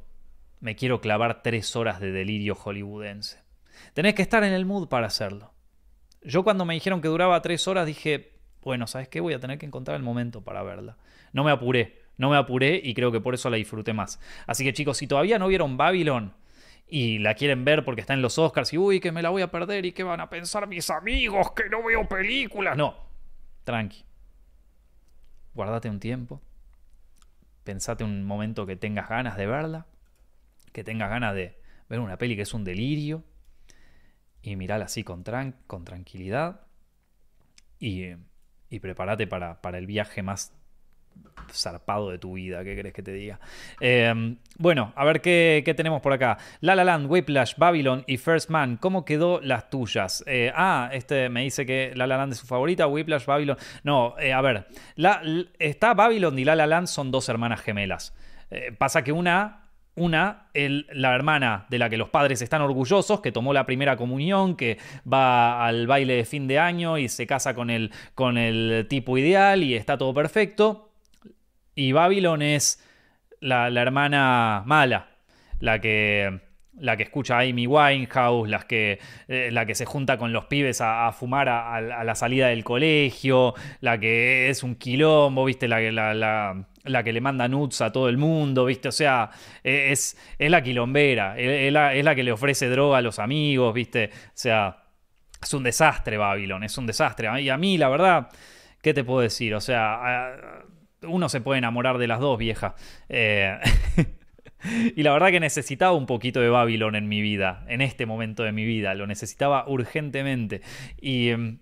Me 0.61 0.76
quiero 0.76 1.01
clavar 1.01 1.42
tres 1.42 1.76
horas 1.76 2.01
de 2.01 2.11
delirio 2.11 2.55
hollywoodense. 2.55 3.38
Tenés 3.92 4.14
que 4.14 4.22
estar 4.22 4.45
en 4.45 4.53
el 4.53 4.64
mood 4.64 4.88
para 4.88 5.07
hacerlo. 5.07 5.53
Yo 6.22 6.42
cuando 6.42 6.64
me 6.64 6.74
dijeron 6.74 7.03
que 7.03 7.09
duraba 7.09 7.40
tres 7.42 7.68
horas 7.68 7.86
dije, 7.86 8.32
bueno, 8.62 8.86
¿sabes 8.86 9.09
qué? 9.09 9.20
Voy 9.20 9.34
a 9.34 9.40
tener 9.40 9.59
que 9.59 9.66
encontrar 9.66 9.97
el 9.97 10.03
momento 10.03 10.42
para 10.42 10.62
verla. 10.62 10.97
No 11.32 11.45
me 11.45 11.51
apuré, 11.51 12.01
no 12.16 12.30
me 12.30 12.36
apuré 12.36 12.80
y 12.82 12.95
creo 12.95 13.12
que 13.12 13.20
por 13.20 13.34
eso 13.34 13.51
la 13.51 13.59
disfruté 13.59 13.92
más. 13.92 14.18
Así 14.47 14.64
que 14.64 14.72
chicos, 14.72 14.97
si 14.97 15.07
todavía 15.07 15.38
no 15.38 15.49
vieron 15.49 15.76
Babylon, 15.76 16.32
y 16.87 17.18
la 17.18 17.35
quieren 17.35 17.64
ver 17.64 17.85
porque 17.85 18.01
está 18.03 18.14
en 18.14 18.22
los 18.22 18.39
Oscars 18.39 18.72
y 18.72 18.78
uy, 18.78 19.01
que 19.01 19.12
me 19.12 19.22
la 19.22 19.30
voy 19.30 19.43
a 19.43 19.51
perder 19.51 19.87
y 19.87 19.93
que 19.93 20.03
van 20.05 20.20
a 20.20 20.28
pensar 20.30 20.66
mis 20.66 20.91
amigos 20.91 21.53
que 21.53 21.68
no 21.68 21.82
veo 21.82 22.09
películas. 22.09 22.76
No, 22.76 22.97
tranqui. 23.64 24.05
Guardate 25.55 25.89
un 25.89 26.01
tiempo. 26.01 26.43
Pensate 27.64 28.05
un 28.05 28.24
momento 28.24 28.66
que 28.66 28.76
tengas 28.76 29.09
ganas 29.09 29.37
de 29.37 29.47
verla. 29.47 29.87
que 30.72 30.85
tengas 30.85 31.09
ganas 31.11 31.35
de 31.35 31.59
ver 31.89 32.01
una 32.01 32.18
peli 32.18 32.37
que 32.37 32.43
es 32.43 32.55
un 32.55 32.64
delirio 32.64 33.24
y 34.43 34.57
mirala 34.57 34.87
así 34.87 35.05
con, 35.05 35.24
con 35.66 35.85
tranquilidad 35.85 36.62
y, 37.78 38.14
y 38.70 38.80
prepárate 38.80 39.26
para, 39.26 39.61
para 39.62 39.78
el 39.78 39.87
viaje 39.87 40.22
más 40.22 40.53
zarpado 41.52 42.10
de 42.10 42.18
tu 42.18 42.34
vida, 42.34 42.64
¿qué 42.64 42.76
crees 42.78 42.94
que 42.94 43.02
te 43.02 43.12
diga? 43.12 43.38
Em, 43.80 44.36
bueno, 44.58 44.92
a 44.96 45.04
ver 45.04 45.20
¿qué, 45.20 45.74
tenemos 45.76 46.00
por 46.00 46.12
acá. 46.12 46.38
La 46.60 46.74
La 46.74 46.84
Land, 46.84 47.10
Whiplash, 47.10 47.54
Babylon 47.56 48.04
y 48.06 48.16
First 48.16 48.50
Man, 48.50 48.76
¿cómo 48.76 49.04
quedó 49.04 49.40
las 49.40 49.70
tuyas? 49.70 50.24
Eh, 50.26 50.52
ah, 50.54 50.90
este 50.92 51.28
me 51.28 51.42
dice 51.42 51.66
que 51.66 51.92
La 51.94 52.06
La 52.06 52.16
Land 52.16 52.32
es 52.32 52.38
su 52.38 52.46
favorita, 52.46 52.86
Whiplash, 52.86 53.26
Babylon. 53.26 53.56
No, 53.82 54.14
eh, 54.18 54.32
a 54.32 54.40
ver, 54.40 54.66
está 55.58 55.94
Babylon 55.94 56.38
y 56.38 56.44
La 56.44 56.56
La 56.56 56.66
Land 56.66 56.88
son 56.88 57.10
dos 57.10 57.28
hermanas 57.28 57.60
gemelas. 57.60 58.14
Eh, 58.50 58.72
pasa 58.76 59.02
que 59.02 59.12
una 59.12 59.60
una, 59.96 60.48
la 60.54 61.14
hermana 61.14 61.66
de 61.68 61.78
la 61.78 61.88
que 61.88 61.96
los 61.96 62.08
padres 62.08 62.42
están 62.42 62.62
orgullosos, 62.62 63.20
que 63.20 63.30
tomó 63.30 63.52
la 63.52 63.64
primera 63.64 63.96
comunión, 63.96 64.56
que 64.56 64.78
va 65.10 65.64
al 65.64 65.86
baile 65.86 66.16
de 66.16 66.24
fin 66.24 66.48
de 66.48 66.58
año 66.58 66.98
y 66.98 67.08
se 67.08 67.28
casa 67.28 67.54
con 67.54 67.70
el, 67.70 67.92
con 68.16 68.36
el 68.36 68.86
tipo 68.88 69.16
ideal 69.18 69.62
y 69.62 69.74
está 69.74 69.96
todo 69.96 70.12
perfecto. 70.12 70.84
Y 71.74 71.92
Babylon 71.92 72.42
es 72.42 72.82
la, 73.40 73.68
hermana 73.68 74.62
mala, 74.64 75.08
la 75.60 75.80
que, 75.80 76.40
la 76.78 76.96
que 76.96 77.02
escucha 77.04 77.38
a 77.38 77.40
Amy 77.40 77.66
Winehouse, 77.66 78.64
que, 78.66 78.98
eh, 79.28 79.50
la 79.52 79.66
que 79.66 79.74
se 79.74 79.84
junta 79.84 80.16
con 80.16 80.32
los 80.32 80.46
pibes 80.46 80.80
a, 80.80 81.10
fumar 81.12 81.48
a, 81.48 81.80
la 81.80 82.14
salida 82.14 82.48
del 82.48 82.64
colegio, 82.64 83.54
la 83.80 83.98
que 83.98 84.48
es 84.48 84.62
un 84.62 84.76
quilombo, 84.76 85.44
¿viste? 85.44 85.68
La, 85.68 85.80
la, 86.84 87.02
que 87.02 87.12
le 87.12 87.20
manda 87.20 87.48
nuts 87.48 87.80
a 87.80 87.92
todo 87.92 88.08
el 88.08 88.18
mundo, 88.18 88.64
¿viste? 88.66 88.88
O 88.88 88.92
sea, 88.92 89.30
e, 89.62 89.90
es, 89.92 90.16
es 90.38 90.50
la 90.50 90.62
quilombera, 90.62 91.38
es, 91.38 91.72
la, 91.72 92.14
que 92.14 92.22
le 92.22 92.32
ofrece 92.32 92.68
droga 92.68 92.98
a 92.98 93.02
los 93.02 93.18
amigos, 93.18 93.74
¿viste? 93.74 94.10
O 94.12 94.32
sea, 94.32 94.84
es 95.42 95.52
un 95.52 95.64
desastre 95.64 96.16
Babylon, 96.16 96.62
es 96.64 96.78
un 96.78 96.86
desastre. 96.86 97.42
Y 97.42 97.48
a 97.50 97.58
mí, 97.58 97.76
la 97.78 97.88
verdad, 97.88 98.28
¿qué 98.80 98.94
te 98.94 99.04
puedo 99.04 99.20
decir? 99.20 99.54
O 99.54 99.60
sea, 99.60 100.62
uno 101.07 101.28
se 101.28 101.40
puede 101.40 101.59
enamorar 101.59 101.98
de 101.98 102.07
las 102.07 102.20
dos, 102.20 102.38
vieja. 102.38 102.74
Eh, 103.09 103.59
y 104.96 105.02
la 105.02 105.12
verdad 105.12 105.30
que 105.30 105.40
necesitaba 105.40 105.92
un 105.92 106.07
poquito 106.07 106.40
de 106.40 106.48
Babylon 106.48 106.94
en 106.94 107.09
mi 107.09 107.20
vida, 107.20 107.64
en 107.68 107.80
este 107.80 108.07
momento 108.07 108.42
de 108.42 108.52
mi 108.52 108.64
vida, 108.64 108.94
lo 108.94 109.07
necesitaba 109.07 109.68
urgentemente. 109.68 110.62
Y 111.00 111.30
em, 111.30 111.59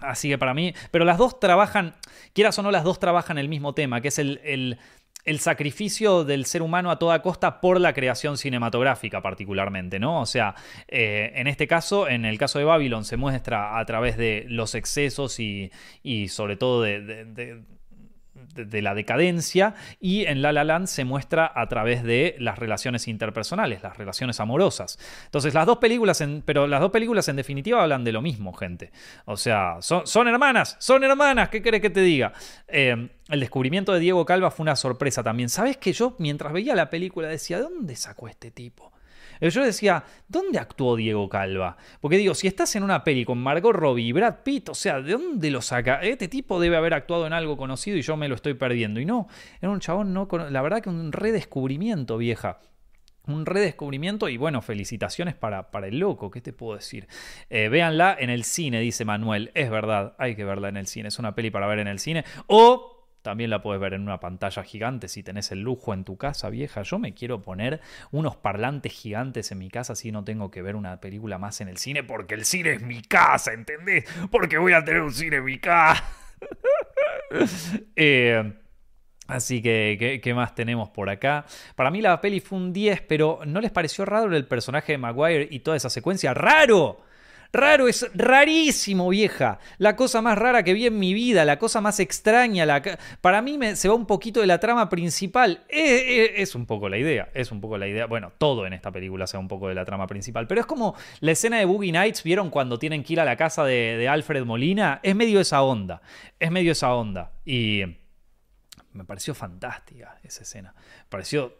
así 0.00 0.28
que 0.28 0.38
para 0.38 0.54
mí, 0.54 0.74
pero 0.90 1.04
las 1.04 1.18
dos 1.18 1.38
trabajan, 1.40 1.94
quieras 2.32 2.58
o 2.58 2.62
no, 2.62 2.70
las 2.70 2.84
dos 2.84 2.98
trabajan 2.98 3.38
el 3.38 3.48
mismo 3.48 3.74
tema, 3.74 4.00
que 4.00 4.08
es 4.08 4.18
el, 4.18 4.78
sacrificio 5.38 6.24
del 6.24 6.44
ser 6.44 6.60
humano 6.60 6.90
a 6.90 6.98
toda 6.98 7.22
costa 7.22 7.60
por 7.60 7.80
la 7.80 7.94
creación 7.94 8.36
cinematográfica 8.36 9.22
particularmente, 9.22 9.98
¿no? 9.98 10.20
O 10.20 10.26
sea, 10.26 10.54
eh, 10.86 11.32
en 11.36 11.46
este 11.46 11.66
caso, 11.66 12.08
en 12.08 12.26
el 12.26 12.36
caso 12.36 12.58
de 12.58 12.66
Babylon, 12.66 13.06
se 13.06 13.16
muestra 13.16 13.78
a 13.78 13.84
través 13.86 14.18
de 14.18 14.44
los 14.48 14.74
excesos 14.74 15.40
y, 15.40 15.70
sobre 16.28 16.56
todo 16.56 16.82
de, 16.82 17.62
la 18.54 18.94
decadencia 18.94 19.74
y 20.00 20.24
en 20.26 20.42
La 20.42 20.52
La 20.52 20.64
Land 20.64 20.86
se 20.86 21.04
muestra 21.04 21.50
a 21.54 21.68
través 21.68 22.02
de 22.02 22.36
las 22.38 22.58
relaciones 22.58 23.08
interpersonales, 23.08 23.82
las 23.82 23.96
relaciones 23.96 24.40
amorosas. 24.40 24.98
Entonces 25.26 25.54
las 25.54 25.66
dos 25.66 25.78
películas, 25.78 26.22
pero 26.44 26.66
las 26.66 26.80
dos 26.80 26.90
películas 26.90 27.28
en 27.28 27.36
definitiva 27.36 27.82
hablan 27.82 28.04
de 28.04 28.12
lo 28.12 28.22
mismo, 28.22 28.52
gente. 28.52 28.92
O 29.24 29.36
sea, 29.36 29.78
son, 29.80 30.28
hermanas, 30.28 30.76
son 30.80 31.04
hermanas, 31.04 31.48
¿qué 31.48 31.62
querés 31.62 31.80
que 31.80 31.90
te 31.90 32.00
diga? 32.00 32.32
Eh, 32.68 33.08
el 33.28 33.40
descubrimiento 33.40 33.92
de 33.92 34.00
Diego 34.00 34.24
Calva 34.24 34.50
fue 34.50 34.64
una 34.64 34.76
sorpresa 34.76 35.22
también. 35.22 35.48
¿Sabes 35.48 35.76
que 35.76 35.92
yo 35.92 36.14
mientras 36.18 36.52
veía 36.52 36.74
la 36.74 36.90
película 36.90 37.28
decía, 37.28 37.58
¿de 37.58 37.64
dónde 37.64 37.96
sacó 37.96 38.28
este 38.28 38.50
tipo? 38.50 38.93
Yo 39.50 39.64
decía, 39.64 40.04
¿dónde 40.28 40.58
actuó 40.58 40.96
Diego 40.96 41.28
Calva? 41.28 41.76
Porque 42.00 42.16
digo, 42.16 42.34
si 42.34 42.46
estás 42.46 42.74
en 42.76 42.82
una 42.82 43.04
peli 43.04 43.24
con 43.24 43.38
Margot 43.38 43.74
Robbie 43.74 44.06
y 44.06 44.12
Brad 44.12 44.36
Pitt, 44.42 44.70
o 44.70 44.74
sea, 44.74 45.00
¿de 45.00 45.12
dónde 45.12 45.50
lo 45.50 45.60
saca? 45.60 46.02
Este 46.02 46.28
tipo 46.28 46.60
debe 46.60 46.76
haber 46.76 46.94
actuado 46.94 47.26
en 47.26 47.32
algo 47.32 47.56
conocido 47.56 47.96
y 47.96 48.02
yo 48.02 48.16
me 48.16 48.28
lo 48.28 48.34
estoy 48.34 48.54
perdiendo. 48.54 49.00
Y 49.00 49.04
no, 49.04 49.28
era 49.60 49.70
un 49.70 49.80
chabón, 49.80 50.12
no, 50.12 50.28
la 50.50 50.62
verdad 50.62 50.80
que 50.80 50.88
un 50.88 51.12
redescubrimiento, 51.12 52.16
vieja 52.16 52.60
un 53.26 53.46
redescubrimiento 53.46 54.28
y 54.28 54.36
bueno, 54.36 54.60
felicitaciones 54.60 55.34
para, 55.34 55.70
para 55.70 55.86
el 55.86 55.98
loco, 55.98 56.30
¿qué 56.30 56.40
te 56.40 56.52
puedo 56.52 56.76
decir? 56.76 57.08
Eh, 57.48 57.68
véanla 57.68 58.16
en 58.18 58.30
el 58.30 58.44
cine, 58.44 58.80
dice 58.80 59.04
Manuel, 59.04 59.50
es 59.54 59.70
verdad, 59.70 60.14
hay 60.18 60.36
que 60.36 60.44
verla 60.44 60.68
en 60.68 60.76
el 60.76 60.86
cine, 60.86 61.08
es 61.08 61.18
una 61.18 61.34
peli 61.34 61.50
para 61.50 61.66
ver 61.66 61.78
en 61.78 61.88
el 61.88 61.98
cine. 61.98 62.24
O 62.46 62.93
también 63.24 63.48
la 63.48 63.62
puedes 63.62 63.80
ver 63.80 63.94
en 63.94 64.02
una 64.02 64.20
pantalla 64.20 64.62
gigante 64.62 65.08
si 65.08 65.22
tenés 65.22 65.50
el 65.50 65.62
lujo 65.62 65.94
en 65.94 66.04
tu 66.04 66.18
casa 66.18 66.50
vieja. 66.50 66.82
Yo 66.82 66.98
me 66.98 67.14
quiero 67.14 67.40
poner 67.40 67.80
unos 68.10 68.36
parlantes 68.36 68.92
gigantes 68.92 69.50
en 69.50 69.58
mi 69.58 69.70
casa 69.70 69.94
si 69.94 70.12
no 70.12 70.24
tengo 70.24 70.50
que 70.50 70.60
ver 70.60 70.76
una 70.76 71.00
película 71.00 71.38
más 71.38 71.62
en 71.62 71.68
el 71.68 71.78
cine 71.78 72.02
porque 72.02 72.34
el 72.34 72.44
cine 72.44 72.74
es 72.74 72.82
mi 72.82 73.00
casa, 73.00 73.54
¿entendés? 73.54 74.04
Porque 74.30 74.58
voy 74.58 74.74
a 74.74 74.84
tener 74.84 75.00
un 75.00 75.12
cine 75.12 75.36
en 75.36 75.44
mi 75.44 75.58
casa. 75.58 76.04
eh, 77.96 78.52
Así 79.26 79.62
que, 79.62 80.20
¿qué, 80.22 80.34
más 80.34 80.54
tenemos 80.54 80.90
por 80.90 81.08
acá? 81.08 81.46
Para 81.76 81.90
mí 81.90 82.02
la 82.02 82.20
peli 82.20 82.40
fue 82.40 82.58
un 82.58 82.74
10, 82.74 83.00
pero 83.08 83.40
¿no 83.46 83.62
les 83.62 83.70
pareció 83.70 84.04
raro 84.04 84.36
el 84.36 84.46
personaje 84.46 84.92
de 84.92 84.98
Maguire 84.98 85.48
y 85.50 85.60
toda 85.60 85.78
esa 85.78 85.88
secuencia? 85.88 86.34
¡Raro! 86.34 87.00
Raro 87.54 87.86
es 87.86 88.10
rarísimo, 88.14 89.08
vieja. 89.08 89.60
La 89.78 89.94
cosa 89.94 90.20
más 90.20 90.36
rara 90.36 90.64
que 90.64 90.74
vi 90.74 90.86
en 90.86 90.98
mi 90.98 91.14
vida, 91.14 91.44
la 91.44 91.56
cosa 91.56 91.80
más 91.80 92.00
extraña. 92.00 92.66
La... 92.66 92.82
Para 93.20 93.42
mí 93.42 93.58
me, 93.58 93.76
se 93.76 93.88
va 93.88 93.94
un 93.94 94.06
poquito 94.06 94.40
de 94.40 94.48
la 94.48 94.58
trama 94.58 94.88
principal. 94.88 95.62
Es, 95.68 96.56
un 96.56 96.66
poco 96.66 96.88
la 96.88 96.98
idea, 96.98 97.28
es 97.32 97.52
un 97.52 97.60
poco 97.60 97.78
la 97.78 97.86
idea. 97.86 98.06
Bueno, 98.06 98.32
todo 98.38 98.66
en 98.66 98.72
esta 98.72 98.90
película 98.90 99.28
se 99.28 99.36
va 99.36 99.40
un 99.40 99.46
poco 99.46 99.68
de 99.68 99.76
la 99.76 99.84
trama 99.84 100.08
principal. 100.08 100.48
Pero 100.48 100.62
es 100.62 100.66
como 100.66 100.96
la 101.20 101.30
escena 101.30 101.58
de 101.58 101.64
Boogie 101.64 101.92
Nights, 101.92 102.24
¿vieron 102.24 102.50
cuando 102.50 102.76
tienen 102.80 103.04
que 103.04 103.12
ir 103.12 103.20
a 103.20 103.24
la 103.24 103.36
casa 103.36 103.64
de, 103.64 103.96
de 103.98 104.08
Alfred 104.08 104.44
Molina? 104.44 104.98
Es 105.04 105.14
medio 105.14 105.38
esa 105.38 105.62
onda. 105.62 106.02
Es 106.40 106.50
medio 106.50 106.72
esa 106.72 106.92
onda. 106.92 107.34
Y 107.44 107.84
me 108.94 109.04
pareció 109.04 109.32
fantástica 109.32 110.18
esa 110.24 110.42
escena. 110.42 110.74
Me 110.76 111.08
pareció 111.08 111.54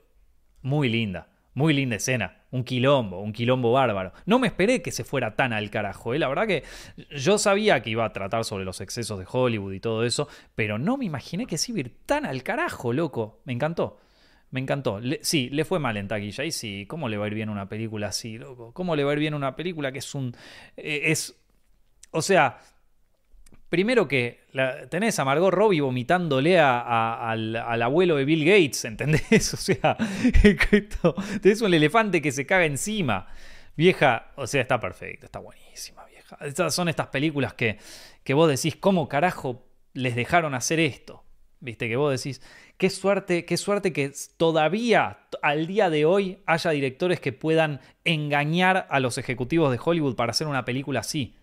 muy 0.61 0.89
linda. 0.89 1.29
Muy 1.55 1.73
linda 1.73 1.97
escena, 1.97 2.43
un 2.51 2.65
quilombo, 2.65 3.21
un 3.21 3.33
quilombo 3.33 3.71
bárbaro. 3.71 4.13
No 4.27 4.41
me 4.41 4.49
esperé 4.49 4.83
que 4.83 4.91
se 4.91 5.05
fuera 5.05 5.37
tan 5.37 5.53
al 5.53 5.71
carajo, 5.71 6.13
¿eh? 6.13 6.19
la 6.19 6.29
verdad 6.29 6.49
que 6.49 6.65
yo 7.11 7.39
sabía 7.39 7.81
que 7.81 7.91
iba 7.91 8.05
a 8.05 8.13
tratar 8.13 8.45
sobre 8.45 8.65
los 8.65 8.81
excesos 8.81 9.21
de 9.21 9.27
Hollywood 9.31 9.73
y 9.73 9.81
todo 9.81 10.05
eso, 10.05 10.29
pero 10.57 10.79
no 10.79 10.97
me 10.97 11.05
imaginé 11.05 11.47
que 11.47 11.57
se 11.57 11.71
iba 11.71 11.79
a 11.79 11.81
ir 11.81 11.97
tan 12.07 12.27
al 12.27 12.43
carajo, 12.43 12.93
loco. 12.93 13.41
Me 13.45 13.53
encantó. 13.53 14.01
Me 14.51 14.61
encantó. 14.61 15.01
sí, 15.23 15.49
le 15.51 15.65
fue 15.65 15.79
mal 15.79 15.97
en 15.97 16.09
taquilla. 16.09 16.45
Y 16.45 16.53
sí, 16.53 16.87
¿cómo 16.87 17.09
le 17.09 17.17
va 17.17 17.25
a 17.25 17.29
ir 17.29 17.35
bien 17.35 17.49
una 17.49 17.69
película 17.69 18.09
así, 18.09 18.39
loco? 18.39 18.73
¿Cómo 18.73 18.95
le 18.95 19.05
va 19.05 19.11
a 19.11 19.15
ir 19.15 19.21
bien 19.21 19.35
una 19.35 19.57
película 19.57 19.91
que 19.91 19.99
es 19.99 20.15
un. 20.15 20.37
Eh, 20.77 21.03
es. 21.07 21.37
O 22.13 22.23
sea, 22.23 22.59
Primero 23.75 24.07
que 24.07 24.45
tenés 24.89 25.19
a 25.19 25.25
Margot 25.25 25.51
Robbie 25.51 25.81
vomitándole 25.81 26.61
al, 26.61 27.83
abuelo 27.83 28.15
de 28.15 28.25
Bill 28.25 28.45
Gates, 28.45 28.85
¿entendés? 28.85 29.53
O 29.53 29.57
sea, 29.57 29.97
tenés 31.43 31.61
un 31.61 31.75
elefante 31.75 32.23
que 32.23 32.31
se 32.31 32.47
caga 32.47 32.67
encima. 32.67 33.27
Vieja, 33.77 34.31
o 34.37 34.47
sea, 34.47 34.63
está 34.63 34.79
perfecta, 34.79 35.27
está 35.27 35.41
buenísima, 35.41 36.05
vieja. 36.05 36.39
Estas 36.43 36.73
son 36.73 36.89
estas 36.89 37.09
películas 37.09 37.55
que, 37.55 37.81
que 38.23 38.33
vos 38.33 38.49
decís, 38.49 38.77
¿cómo 38.77 39.09
carajo 39.09 39.67
les 39.93 40.15
dejaron 40.15 40.55
hacer 40.55 40.79
esto? 40.79 41.25
Viste, 41.59 41.89
que 41.89 41.97
vos 41.97 42.13
decís, 42.17 42.43
qué 42.79 42.91
suerte, 42.91 43.45
qué 43.45 43.57
suerte 43.57 43.93
que 43.93 44.13
todavía 44.37 45.19
al 45.43 45.67
día 45.67 45.91
de 45.91 46.05
hoy 46.05 46.39
haya 46.47 46.71
directores 46.71 47.19
que 47.19 47.33
puedan 47.33 47.81
engañar 48.05 48.87
a 48.89 49.01
los 49.01 49.19
ejecutivos 49.19 49.73
de 49.73 49.81
Hollywood 49.85 50.15
para 50.15 50.31
hacer 50.31 50.47
una 50.47 50.65
película 50.65 51.01
así. 51.01 51.35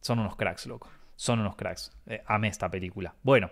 Son 0.00 0.20
unos 0.20 0.36
cracks, 0.36 0.66
loco 0.66 0.88
son 1.18 1.40
unos 1.40 1.56
cracks. 1.56 1.90
Eh, 2.06 2.22
amé 2.26 2.46
esta 2.46 2.70
película. 2.70 3.16
Bueno, 3.22 3.50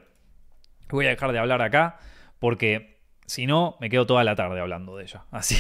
voy 0.88 1.06
a 1.06 1.08
dejar 1.10 1.32
de 1.32 1.40
hablar 1.40 1.60
acá 1.62 1.98
porque 2.38 3.00
si 3.26 3.44
no, 3.44 3.76
me 3.80 3.90
quedo 3.90 4.06
toda 4.06 4.22
la 4.22 4.36
tarde 4.36 4.60
hablando 4.60 4.96
de 4.96 5.02
ella. 5.02 5.24
Así. 5.32 5.56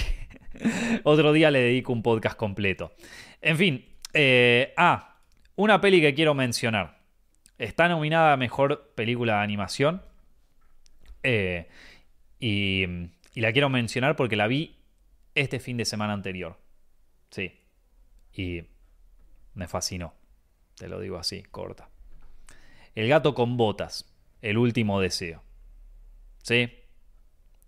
Otro 1.02 1.32
día 1.32 1.50
le 1.50 1.58
dedico 1.58 1.92
un 1.92 2.04
podcast 2.04 2.38
completo. 2.38 2.94
En 3.42 3.58
fin. 3.58 3.84
Eh, 4.14 4.72
ah, 4.76 5.18
una 5.56 5.80
peli 5.80 6.00
que 6.00 6.14
quiero 6.14 6.32
mencionar. 6.32 7.00
Está 7.58 7.88
nominada 7.88 8.34
a 8.34 8.36
Mejor 8.36 8.92
Película 8.94 9.38
de 9.38 9.42
Animación. 9.42 10.00
Eh, 11.24 11.68
y, 12.38 12.84
y 13.34 13.40
la 13.40 13.52
quiero 13.52 13.68
mencionar 13.68 14.14
porque 14.14 14.36
la 14.36 14.46
vi 14.46 14.78
este 15.34 15.58
fin 15.58 15.76
de 15.76 15.84
semana 15.84 16.12
anterior. 16.12 16.56
Sí. 17.30 17.52
Y 18.32 18.62
me 19.54 19.66
fascinó. 19.66 20.14
Te 20.76 20.86
lo 20.86 21.00
digo 21.00 21.18
así, 21.18 21.42
corta. 21.42 21.88
El 22.96 23.08
gato 23.08 23.34
con 23.34 23.56
botas, 23.56 24.12
el 24.42 24.58
último 24.58 25.00
deseo. 25.00 25.44
¿Sí? 26.42 26.70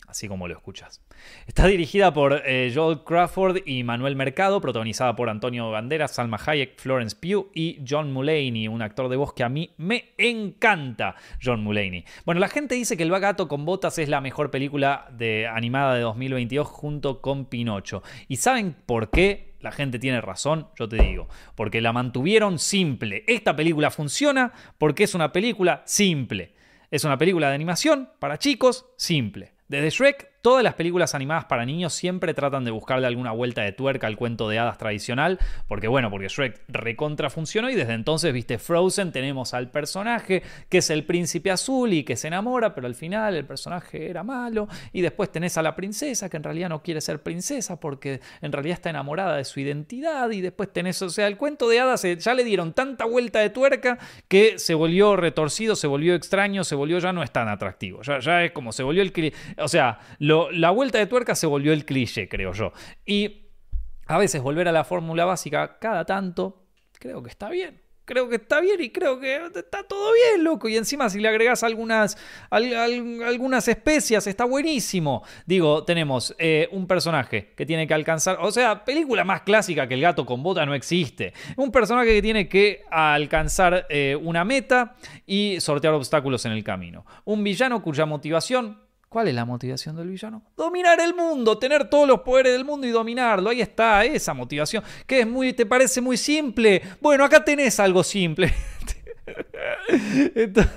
así 0.08 0.26
como 0.26 0.48
lo 0.48 0.54
escuchas. 0.54 1.02
Está 1.46 1.66
dirigida 1.66 2.12
por 2.12 2.42
eh, 2.44 2.72
Joel 2.74 3.04
Crawford 3.04 3.58
y 3.66 3.84
Manuel 3.84 4.16
Mercado, 4.16 4.60
protagonizada 4.60 5.14
por 5.14 5.28
Antonio 5.28 5.70
Banderas, 5.70 6.12
Salma 6.12 6.40
Hayek, 6.44 6.80
Florence 6.80 7.16
Pugh 7.16 7.50
y 7.54 7.80
John 7.86 8.12
Mulaney, 8.12 8.68
un 8.68 8.82
actor 8.82 9.08
de 9.08 9.16
voz 9.16 9.34
que 9.34 9.44
a 9.44 9.48
mí 9.48 9.74
me 9.76 10.14
encanta, 10.16 11.14
John 11.42 11.62
Mulaney. 11.62 12.04
Bueno, 12.24 12.40
la 12.40 12.48
gente 12.48 12.74
dice 12.74 12.96
que 12.96 13.02
El 13.02 13.20
gato 13.20 13.48
con 13.48 13.64
botas 13.64 13.98
es 13.98 14.08
la 14.08 14.20
mejor 14.20 14.50
película 14.50 15.08
de, 15.12 15.46
animada 15.46 15.94
de 15.94 16.00
2022 16.02 16.66
junto 16.66 17.20
con 17.20 17.44
Pinocho. 17.44 18.02
¿Y 18.28 18.36
saben 18.36 18.74
por 18.86 19.10
qué? 19.10 19.47
La 19.60 19.72
gente 19.72 19.98
tiene 19.98 20.20
razón, 20.20 20.68
yo 20.78 20.88
te 20.88 21.02
digo, 21.02 21.28
porque 21.54 21.80
la 21.80 21.92
mantuvieron 21.92 22.58
simple. 22.58 23.24
Esta 23.26 23.56
película 23.56 23.90
funciona 23.90 24.52
porque 24.78 25.04
es 25.04 25.14
una 25.14 25.32
película 25.32 25.82
simple. 25.84 26.54
Es 26.90 27.04
una 27.04 27.18
película 27.18 27.48
de 27.48 27.54
animación 27.54 28.10
para 28.18 28.38
chicos 28.38 28.86
simple. 28.96 29.52
Desde 29.68 29.90
Shrek 29.90 30.37
Todas 30.48 30.64
las 30.64 30.72
películas 30.72 31.14
animadas 31.14 31.44
para 31.44 31.66
niños 31.66 31.92
siempre 31.92 32.32
tratan 32.32 32.64
de 32.64 32.70
buscarle 32.70 33.06
alguna 33.06 33.32
vuelta 33.32 33.60
de 33.60 33.72
tuerca 33.72 34.06
al 34.06 34.16
cuento 34.16 34.48
de 34.48 34.58
hadas 34.58 34.78
tradicional, 34.78 35.38
porque 35.66 35.88
bueno, 35.88 36.10
porque 36.10 36.28
Shrek 36.28 36.62
recontra 36.68 37.28
funcionó 37.28 37.68
y 37.68 37.74
desde 37.74 37.92
entonces, 37.92 38.32
viste, 38.32 38.56
Frozen, 38.56 39.12
tenemos 39.12 39.52
al 39.52 39.68
personaje 39.70 40.42
que 40.70 40.78
es 40.78 40.88
el 40.88 41.04
príncipe 41.04 41.50
azul 41.50 41.92
y 41.92 42.02
que 42.02 42.16
se 42.16 42.28
enamora, 42.28 42.74
pero 42.74 42.86
al 42.86 42.94
final 42.94 43.34
el 43.36 43.44
personaje 43.44 44.08
era 44.08 44.24
malo, 44.24 44.68
y 44.94 45.02
después 45.02 45.30
tenés 45.30 45.58
a 45.58 45.62
la 45.62 45.76
princesa 45.76 46.30
que 46.30 46.38
en 46.38 46.44
realidad 46.44 46.70
no 46.70 46.82
quiere 46.82 47.02
ser 47.02 47.22
princesa 47.22 47.78
porque 47.78 48.22
en 48.40 48.50
realidad 48.50 48.76
está 48.76 48.88
enamorada 48.88 49.36
de 49.36 49.44
su 49.44 49.60
identidad, 49.60 50.30
y 50.30 50.40
después 50.40 50.72
tenés, 50.72 51.02
o 51.02 51.10
sea, 51.10 51.26
el 51.26 51.36
cuento 51.36 51.68
de 51.68 51.80
hadas 51.80 52.06
ya 52.18 52.32
le 52.32 52.42
dieron 52.42 52.72
tanta 52.72 53.04
vuelta 53.04 53.40
de 53.40 53.50
tuerca 53.50 53.98
que 54.28 54.58
se 54.58 54.72
volvió 54.72 55.14
retorcido, 55.14 55.76
se 55.76 55.88
volvió 55.88 56.14
extraño, 56.14 56.64
se 56.64 56.74
volvió 56.74 57.00
ya 57.00 57.12
no 57.12 57.22
es 57.22 57.32
tan 57.32 57.48
atractivo, 57.48 58.00
ya, 58.00 58.18
ya 58.20 58.44
es 58.44 58.52
como 58.52 58.72
se 58.72 58.82
volvió 58.82 59.02
el... 59.02 59.12
O 59.58 59.68
sea, 59.68 59.98
la 60.52 60.70
vuelta 60.70 60.98
de 60.98 61.06
tuerca 61.06 61.34
se 61.34 61.46
volvió 61.46 61.72
el 61.72 61.84
cliché, 61.84 62.28
creo 62.28 62.52
yo. 62.52 62.72
Y 63.04 63.48
a 64.06 64.18
veces 64.18 64.42
volver 64.42 64.68
a 64.68 64.72
la 64.72 64.84
fórmula 64.84 65.24
básica 65.24 65.78
cada 65.78 66.04
tanto, 66.04 66.64
creo 66.98 67.22
que 67.22 67.30
está 67.30 67.50
bien. 67.50 67.88
Creo 68.08 68.26
que 68.26 68.36
está 68.36 68.60
bien 68.60 68.80
y 68.80 68.88
creo 68.88 69.20
que 69.20 69.36
está 69.54 69.82
todo 69.82 70.14
bien, 70.14 70.42
loco. 70.42 70.66
Y 70.66 70.78
encima 70.78 71.10
si 71.10 71.20
le 71.20 71.28
agregas 71.28 71.62
algunas, 71.62 72.16
algunas 72.48 73.68
especias, 73.68 74.26
está 74.26 74.46
buenísimo. 74.46 75.22
Digo, 75.44 75.84
tenemos 75.84 76.34
eh, 76.38 76.70
un 76.72 76.86
personaje 76.86 77.52
que 77.54 77.66
tiene 77.66 77.86
que 77.86 77.92
alcanzar, 77.92 78.38
o 78.40 78.50
sea, 78.50 78.82
película 78.82 79.24
más 79.24 79.42
clásica 79.42 79.86
que 79.86 79.92
el 79.92 80.00
gato 80.00 80.24
con 80.24 80.42
bota 80.42 80.64
no 80.64 80.74
existe. 80.74 81.34
Un 81.56 81.70
personaje 81.70 82.14
que 82.14 82.22
tiene 82.22 82.48
que 82.48 82.82
alcanzar 82.90 83.86
eh, 83.90 84.16
una 84.18 84.42
meta 84.42 84.96
y 85.26 85.60
sortear 85.60 85.92
obstáculos 85.92 86.46
en 86.46 86.52
el 86.52 86.64
camino. 86.64 87.04
Un 87.26 87.44
villano 87.44 87.82
cuya 87.82 88.06
motivación 88.06 88.87
¿Cuál 89.08 89.28
es 89.28 89.34
la 89.34 89.46
motivación 89.46 89.96
del 89.96 90.08
villano? 90.08 90.42
Dominar 90.54 91.00
el 91.00 91.14
mundo, 91.14 91.58
tener 91.58 91.88
todos 91.88 92.06
los 92.06 92.20
poderes 92.20 92.52
del 92.52 92.64
mundo 92.64 92.86
y 92.86 92.90
dominarlo. 92.90 93.48
Ahí 93.48 93.62
está, 93.62 94.04
esa 94.04 94.34
motivación. 94.34 94.84
Que 95.06 95.20
es 95.20 95.26
muy, 95.26 95.54
te 95.54 95.64
parece 95.64 96.02
muy 96.02 96.18
simple. 96.18 96.82
Bueno, 97.00 97.24
acá 97.24 97.42
tenés 97.42 97.80
algo 97.80 98.04
simple. 98.04 98.52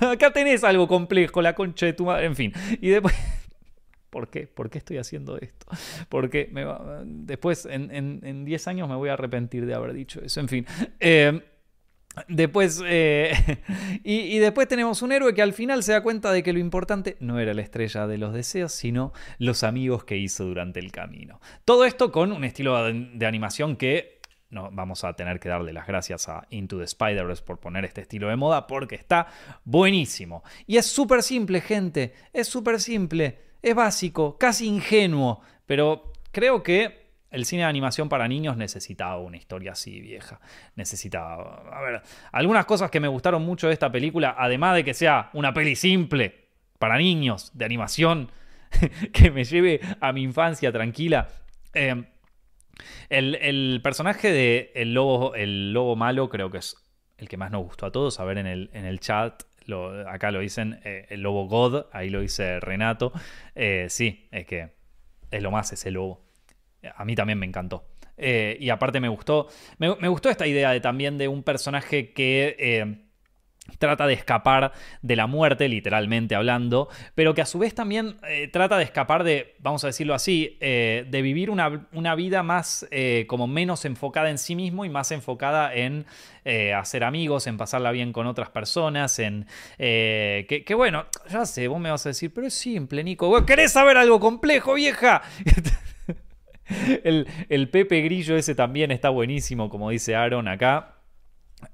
acá 0.00 0.32
tenés 0.32 0.64
algo 0.64 0.88
complejo, 0.88 1.42
la 1.42 1.54
concha 1.54 1.84
de 1.84 1.92
tu 1.92 2.06
madre. 2.06 2.24
En 2.24 2.34
fin. 2.34 2.52
Y 2.80 2.88
después. 2.88 3.14
¿Por 4.08 4.28
qué? 4.28 4.46
¿Por 4.46 4.70
qué 4.70 4.78
estoy 4.78 4.96
haciendo 4.96 5.38
esto? 5.38 5.66
Porque 6.08 6.50
después, 7.04 7.66
en 7.66 8.44
10 8.44 8.68
años, 8.68 8.88
me 8.88 8.94
voy 8.94 9.10
a 9.10 9.14
arrepentir 9.14 9.64
de 9.66 9.74
haber 9.74 9.92
dicho 9.92 10.22
eso. 10.22 10.40
En 10.40 10.48
fin. 10.48 10.66
Eh, 11.00 11.40
Después, 12.28 12.82
eh, 12.84 13.32
y, 14.04 14.38
después 14.38 14.68
tenemos 14.68 15.02
un 15.02 15.12
héroe 15.12 15.34
que 15.34 15.42
al 15.42 15.52
final 15.52 15.82
se 15.82 15.92
da 15.92 16.02
cuenta 16.02 16.30
de 16.30 16.42
que 16.42 16.52
lo 16.52 16.58
importante 16.58 17.16
no 17.20 17.38
era 17.38 17.54
la 17.54 17.62
estrella 17.62 18.06
de 18.06 18.18
los 18.18 18.34
deseos, 18.34 18.72
sino 18.72 19.12
los 19.38 19.62
amigos 19.62 20.04
que 20.04 20.16
hizo 20.18 20.44
durante 20.44 20.80
el 20.80 20.92
camino. 20.92 21.40
Todo 21.64 21.84
esto 21.84 22.12
con 22.12 22.32
un 22.32 22.44
estilo 22.44 22.82
de, 22.84 23.26
animación 23.26 23.76
que 23.76 24.20
no, 24.50 24.70
vamos 24.70 25.04
a 25.04 25.14
tener 25.14 25.40
que 25.40 25.48
darle 25.48 25.72
las 25.72 25.86
gracias 25.86 26.28
a 26.28 26.46
Into 26.50 26.76
the 26.76 26.84
Spider-Verse 26.84 27.42
por 27.42 27.58
poner 27.58 27.86
este 27.86 28.02
estilo 28.02 28.28
de 28.28 28.36
moda 28.36 28.66
porque 28.66 28.96
está 28.96 29.28
buenísimo. 29.64 30.42
Y 30.66 30.76
es 30.76 30.86
súper 30.86 31.22
simple, 31.22 31.62
gente, 31.62 32.12
es 32.34 32.46
súper 32.48 32.78
simple, 32.78 33.38
es 33.62 33.74
básico, 33.74 34.36
casi 34.36 34.66
ingenuo, 34.66 35.40
pero 35.64 36.12
creo 36.30 36.62
que 36.62 37.01
el 37.32 37.46
cine 37.46 37.62
de 37.62 37.68
animación 37.68 38.08
para 38.08 38.28
niños 38.28 38.56
necesitaba 38.56 39.18
una 39.18 39.38
historia 39.38 39.72
así 39.72 40.00
vieja. 40.00 40.38
Necesitaba. 40.76 41.64
A 41.72 41.80
ver, 41.80 42.02
algunas 42.30 42.66
cosas 42.66 42.90
que 42.90 43.00
me 43.00 43.08
gustaron 43.08 43.42
mucho 43.42 43.68
de 43.68 43.72
esta 43.72 43.90
película, 43.90 44.36
además 44.38 44.76
de 44.76 44.84
que 44.84 44.94
sea 44.94 45.30
una 45.32 45.52
peli 45.54 45.74
simple 45.74 46.48
para 46.78 46.98
niños 46.98 47.50
de 47.54 47.64
animación, 47.64 48.30
que 49.12 49.30
me 49.30 49.44
lleve 49.44 49.80
a 50.00 50.12
mi 50.12 50.22
infancia 50.22 50.70
tranquila. 50.70 51.28
Eh, 51.72 52.04
el, 53.08 53.80
personaje 53.82 54.30
de 54.30 54.70
el 54.74 54.92
lobo, 54.92 55.34
el 55.34 55.72
lobo 55.72 55.96
malo 55.96 56.28
creo 56.28 56.50
que 56.50 56.58
es 56.58 56.76
el 57.16 57.28
que 57.28 57.36
más 57.38 57.50
nos 57.50 57.62
gustó 57.64 57.86
a 57.86 57.92
todos. 57.92 58.20
A 58.20 58.24
ver 58.24 58.36
en 58.36 58.46
el, 58.46 58.68
en 58.74 58.84
el 58.84 59.00
chat, 59.00 59.42
acá 60.06 60.30
lo 60.30 60.40
dicen 60.40 60.80
eh, 60.84 61.06
el 61.08 61.22
lobo 61.22 61.46
God, 61.46 61.86
ahí 61.92 62.10
lo 62.10 62.20
dice 62.20 62.60
Renato. 62.60 63.10
Eh, 63.54 63.86
sí, 63.88 64.28
es 64.32 64.46
que 64.46 64.74
es 65.30 65.42
lo 65.42 65.50
más 65.50 65.72
ese 65.72 65.90
lobo 65.90 66.31
a 66.94 67.04
mí 67.04 67.14
también 67.14 67.38
me 67.38 67.46
encantó. 67.46 67.84
Eh, 68.16 68.56
y 68.60 68.70
aparte 68.70 69.00
me 69.00 69.08
gustó, 69.08 69.48
me, 69.78 70.08
gustó 70.08 70.30
esta 70.30 70.46
idea 70.46 70.70
de 70.70 70.80
también 70.80 71.18
de 71.18 71.28
un 71.28 71.42
personaje 71.42 72.12
que... 72.12 72.56
Eh, 72.58 73.08
trata 73.78 74.08
de 74.08 74.14
escapar 74.14 74.72
de 75.02 75.14
la 75.14 75.28
muerte, 75.28 75.68
literalmente 75.68 76.34
hablando, 76.34 76.88
pero 77.14 77.32
que 77.32 77.42
a 77.42 77.46
su 77.46 77.60
vez 77.60 77.76
también 77.76 78.16
eh, 78.28 78.48
trata 78.48 78.76
de 78.76 78.82
escapar 78.82 79.22
de, 79.22 79.54
vamos 79.60 79.84
a 79.84 79.86
decirlo 79.86 80.14
así, 80.14 80.58
de 80.60 81.22
vivir 81.22 81.48
una, 81.48 81.86
una 81.92 82.16
vida 82.16 82.42
más 82.42 82.86
como 83.28 83.46
menos 83.46 83.84
enfocada 83.84 84.30
en 84.30 84.38
sí 84.38 84.56
mismo 84.56 84.84
y 84.84 84.88
más 84.88 85.12
enfocada 85.12 85.72
en 85.74 86.06
hacer 86.76 87.04
amigos, 87.04 87.46
en 87.46 87.56
pasarla 87.56 87.92
bien 87.92 88.12
con 88.12 88.26
otras 88.26 88.50
personas, 88.50 89.20
en... 89.20 89.46
Que, 89.78 90.74
bueno, 90.76 91.06
ya 91.30 91.46
sé, 91.46 91.68
vos 91.68 91.80
me 91.80 91.90
vas 91.90 92.04
a 92.04 92.10
decir, 92.10 92.34
pero 92.34 92.48
es 92.48 92.54
simple, 92.54 93.04
Nico, 93.04 93.46
¿querés 93.46 93.72
saber 93.72 93.96
algo 93.96 94.18
complejo, 94.18 94.74
vieja? 94.74 95.22
el, 97.48 97.68
Pepe 97.68 98.02
Grillo 98.02 98.36
ese 98.36 98.54
también 98.54 98.90
está 98.90 99.10
buenísimo, 99.10 99.68
como 99.68 99.90
dice 99.90 100.14
Aaron 100.14 100.48
acá. 100.48 100.96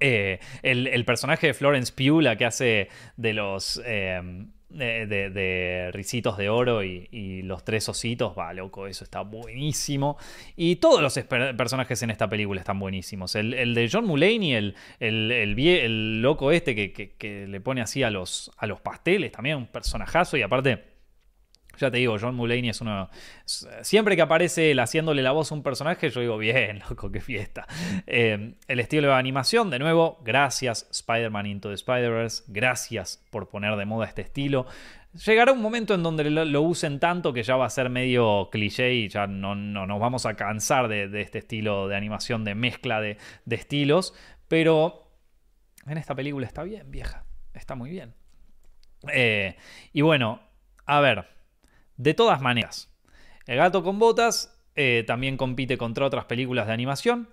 Eh, 0.01 0.39
el, 0.63 1.05
personaje 1.05 1.49
de 1.49 1.55
Florence 1.55 1.93
Pugh, 1.93 2.21
la 2.21 2.37
que 2.37 2.45
hace 2.45 2.89
de 3.17 3.33
los. 3.33 3.81
Eh, 3.85 4.21
de, 4.71 5.91
Ricitos 5.93 6.37
de 6.37 6.51
Oro 6.51 6.83
y, 6.83 7.43
los 7.43 7.65
tres 7.65 7.89
ositos, 7.89 8.37
va, 8.39 8.53
loco, 8.53 8.87
eso 8.87 9.05
está 9.05 9.23
buenísimo. 9.23 10.19
Y 10.57 10.77
todos 10.77 11.01
los 11.01 11.19
personajes 11.57 12.03
en 12.03 12.11
esta 12.11 12.29
película 12.29 12.61
están 12.61 12.79
buenísimos. 12.79 13.35
El, 13.35 13.75
de 13.75 13.89
John 13.91 14.05
Mulaney, 14.05 14.55
el, 14.55 14.75
el, 15.01 16.23
loco 16.23 16.53
este 16.53 16.75
que, 16.75 16.93
que, 16.93 17.47
le 17.47 17.61
pone 17.61 17.81
así 17.81 18.03
a 18.03 18.11
los, 18.11 18.51
a 18.59 18.67
los 18.67 18.81
pasteles, 18.81 19.33
también 19.33 19.57
un 19.57 19.67
personajazo 19.67 20.37
y 20.37 20.43
aparte 20.43 20.88
ya 21.79 21.91
te 21.91 21.99
digo, 21.99 22.17
John 22.21 22.35
Mulaney 22.35 22.71
es 22.71 22.81
uno. 22.81 23.09
Siempre 23.83 24.17
que 24.17 24.23
aparece 24.23 24.71
él 24.71 24.81
haciéndole 24.81 25.23
la 25.23 25.33
voz 25.33 25.53
a 25.53 25.55
un 25.55 25.63
personaje, 25.63 26.11
yo 26.11 26.21
digo, 26.21 26.39
bien, 26.39 26.81
loco, 26.91 27.11
qué 27.11 27.21
fiesta. 27.21 27.67
Eh, 28.07 28.55
el 28.67 28.81
estilo 28.81 29.09
de 29.09 29.15
animación, 29.15 29.71
de 29.71 29.79
nuevo, 29.79 30.21
gracias 30.25 30.89
Spider-Man 30.91 31.47
Into 31.47 31.69
the 31.69 31.75
Spider-Verse, 31.75 32.45
gracias 32.49 33.25
por 33.31 33.49
poner 33.49 33.77
de 33.77 33.87
moda 33.87 34.07
este 34.07 34.23
estilo. 34.23 34.67
Llegará 35.25 35.53
un 35.53 35.63
momento 35.63 35.95
en 35.95 36.03
donde 36.03 36.31
lo, 36.31 36.63
usen 36.63 37.01
tanto 37.01 37.33
que 37.33 37.43
ya 37.43 37.57
va 37.57 37.65
a 37.65 37.71
ser 37.71 37.89
medio 37.89 38.51
cliché 38.51 38.93
y 38.93 39.09
ya 39.09 39.27
no, 39.27 39.55
nos 39.55 40.01
vamos 40.01 40.27
a 40.27 40.35
cansar 40.35 40.87
de, 40.89 41.21
este 41.21 41.39
estilo 41.39 41.89
de 41.89 41.97
animación, 41.97 42.45
de 42.45 42.55
mezcla 42.55 43.01
de, 43.01 43.17
estilos. 43.49 44.15
Pero 44.49 45.11
en 45.87 45.97
esta 45.97 46.15
película 46.15 46.47
está 46.47 46.63
bien, 46.63 46.91
vieja. 46.91 47.25
Está 47.55 47.75
muy 47.75 47.91
bien. 47.91 48.15
Eh, 49.13 49.57
y 49.93 50.03
bueno, 50.03 50.41
a 50.85 51.01
ver. 51.01 51.38
De 51.99 52.15
todas 52.15 52.41
maneras, 52.41 52.95
El 53.47 53.57
gato 53.57 53.83
con 53.83 53.99
botas 53.99 54.57
eh, 54.77 55.03
también 55.07 55.37
compite 55.37 55.77
contra 55.77 56.07
otras 56.07 56.27
películas 56.27 56.69
de 56.69 56.73
animación. 56.73 57.29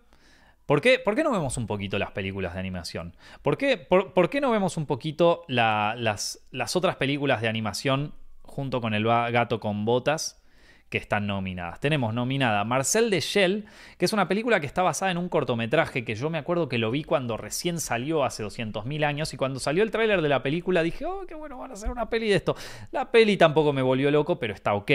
¿Por 0.65 0.81
qué, 0.81 0.97
¿Por 0.97 1.13
qué, 1.15 1.23
no 1.23 1.31
vemos 1.31 1.57
un 1.57 1.67
poquito 1.67 1.99
las 1.99 2.11
películas 2.11 2.55
de 2.55 2.59
animación? 2.61 3.15
¿Por 3.43 3.57
qué, 3.57 3.77
por, 3.77 4.29
qué 4.31 4.41
no 4.41 4.49
vemos 4.49 4.77
un 4.77 4.87
poquito 4.87 5.43
las, 5.47 6.39
las, 6.49 6.75
otras 6.75 6.95
películas 6.95 7.41
de 7.41 7.47
animación 7.47 8.15
junto 8.41 8.81
con 8.81 8.95
el 8.95 9.03
gato 9.05 9.59
con 9.59 9.85
botas? 9.85 10.41
Que 10.89 10.97
están 10.97 11.27
nominadas. 11.27 11.79
Tenemos 11.79 12.13
nominada 12.13 12.63
Marcel 12.63 13.09
de 13.09 13.19
Shell, 13.19 13.65
que 13.97 14.05
es 14.05 14.13
una 14.13 14.27
película 14.27 14.59
que 14.59 14.67
está 14.67 14.83
basada 14.83 15.11
en 15.11 15.17
un 15.17 15.29
cortometraje 15.29 16.05
que 16.05 16.15
yo 16.15 16.29
me 16.29 16.37
acuerdo 16.37 16.69
que 16.69 16.77
lo 16.77 16.91
vi 16.91 17.03
cuando 17.03 17.37
recién 17.37 17.79
salió 17.79 18.23
hace 18.23 18.43
200.000 18.43 19.03
años 19.03 19.33
y 19.33 19.37
cuando 19.37 19.59
salió 19.59 19.83
el 19.83 19.91
tráiler 19.91 20.21
de 20.21 20.29
la 20.29 20.43
película 20.43 20.83
dije, 20.83 21.05
oh, 21.05 21.25
qué 21.27 21.35
bueno, 21.35 21.57
van 21.57 21.71
a 21.71 21.73
hacer 21.73 21.89
una 21.89 22.09
peli 22.09 22.29
de 22.29 22.35
esto. 22.35 22.55
La 22.91 23.11
peli 23.11 23.37
tampoco 23.37 23.73
me 23.73 23.81
volvió 23.81 24.11
loco, 24.11 24.37
pero 24.39 24.53
está 24.53 24.73
ok. 24.73 24.91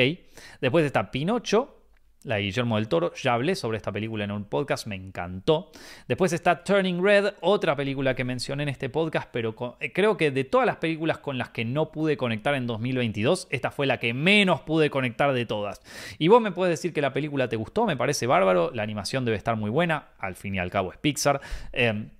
Después 0.61 0.85
está 0.85 1.11
Pinocho, 1.11 1.80
la 2.25 2.37
de 2.37 2.43
Guillermo 2.43 2.77
del 2.77 2.89
Toro. 2.89 3.13
Ya 3.15 3.35
hablé 3.35 3.55
sobre 3.55 3.77
esta 3.77 3.93
película 3.93 4.25
en 4.25 4.31
un 4.31 4.45
podcast, 4.45 4.87
me 4.87 4.95
encantó. 4.95 5.71
Después 6.09 6.33
está 6.33 6.65
Turning 6.65 7.03
Red, 7.03 7.35
otra 7.41 7.77
película 7.77 8.15
que 8.15 8.25
mencioné 8.25 8.65
en 8.65 8.69
este 8.69 8.89
podcast, 8.89 9.29
pero 9.33 9.55
eh, 9.81 9.93
creo 9.93 10.17
que 10.17 10.31
de 10.31 10.45
todas 10.45 10.67
las 10.67 10.77
películas 10.77 11.19
con 11.19 11.39
las 11.39 11.51
que 11.51 11.65
no 11.65 11.91
pude 11.91 12.17
conectar 12.17 12.55
en 12.55 12.67
2022, 12.67 13.49
esta 13.51 13.71
fue 13.71 13.87
la 13.87 13.99
que 13.99 14.13
menos 14.15 14.61
pude 14.63 14.91
conectar 14.91 15.33
de 15.33 15.47
todas. 15.47 15.81
Y 16.19 16.29
vos 16.29 16.41
me 16.41 16.53
puedes 16.53 16.73
decir 16.73 16.93
que 16.93 17.01
la 17.01 17.13
película 17.13 17.49
te 17.49 17.57
gustó, 17.57 17.87
me 17.87 17.97
parece 17.97 18.27
bárbaro, 18.27 18.71
la 18.75 18.83
animación 18.83 19.25
debe 19.25 19.37
estar 19.37 19.57
muy 19.57 19.71
buena, 19.71 20.09
al 20.19 20.37
fin 20.37 20.55
y 20.55 20.59
al 20.59 20.71
cabo 20.71 20.93
es 20.93 20.99
Pixar. 20.99 21.41
Em, 21.73 22.11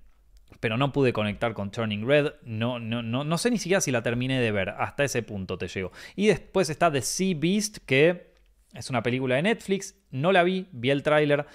pero 0.59 0.77
no 0.77 0.93
pude 0.93 1.11
conectar 1.11 1.53
con 1.53 1.71
Turning 1.71 2.07
Red. 2.07 2.33
No, 2.43 2.79
no, 2.79 3.01
no, 3.01 3.23
no 3.23 3.37
sé 3.39 3.49
ni 3.49 3.57
siquiera 3.57 3.81
si 3.81 3.91
la 3.91 4.03
terminé 4.03 4.39
de 4.39 4.51
ver. 4.51 4.69
Hasta 4.69 5.03
ese 5.03 5.23
punto 5.23 5.57
te 5.57 5.67
llego. 5.67 5.91
Y 6.15 6.27
después 6.27 6.69
está 6.69 6.91
The 6.91 7.01
Sea 7.01 7.35
Beast, 7.35 7.79
que 7.85 8.30
es 8.73 8.89
una 8.89 9.03
película 9.03 9.35
de 9.35 9.43
Netflix, 9.43 9.95
no 10.11 10.31
la 10.31 10.43
vi, 10.43 10.67
vi 10.71 10.89
el 10.89 11.03
tráiler, 11.03 11.45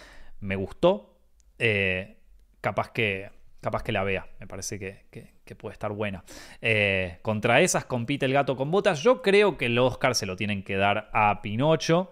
me 0.40 0.56
gustó. 0.56 1.18
Eh, 1.58 2.16
capaz, 2.60 2.90
que, 2.90 3.30
capaz 3.60 3.82
que 3.82 3.92
la 3.92 4.04
vea, 4.04 4.28
me 4.38 4.46
parece 4.46 4.78
que, 4.78 5.34
puede 5.56 5.72
estar 5.72 5.92
buena. 5.92 6.24
Eh, 6.60 7.18
contra 7.22 7.60
esas 7.60 7.84
compite 7.84 8.26
el 8.26 8.32
gato 8.32 8.56
con 8.56 8.70
botas. 8.70 9.02
Yo 9.02 9.22
creo 9.22 9.56
que 9.56 9.66
el 9.66 9.78
Oscar 9.78 10.14
se 10.14 10.26
lo 10.26 10.36
tienen 10.36 10.62
que 10.62 10.76
dar 10.76 11.08
a 11.12 11.40
Pinocho. 11.40 12.10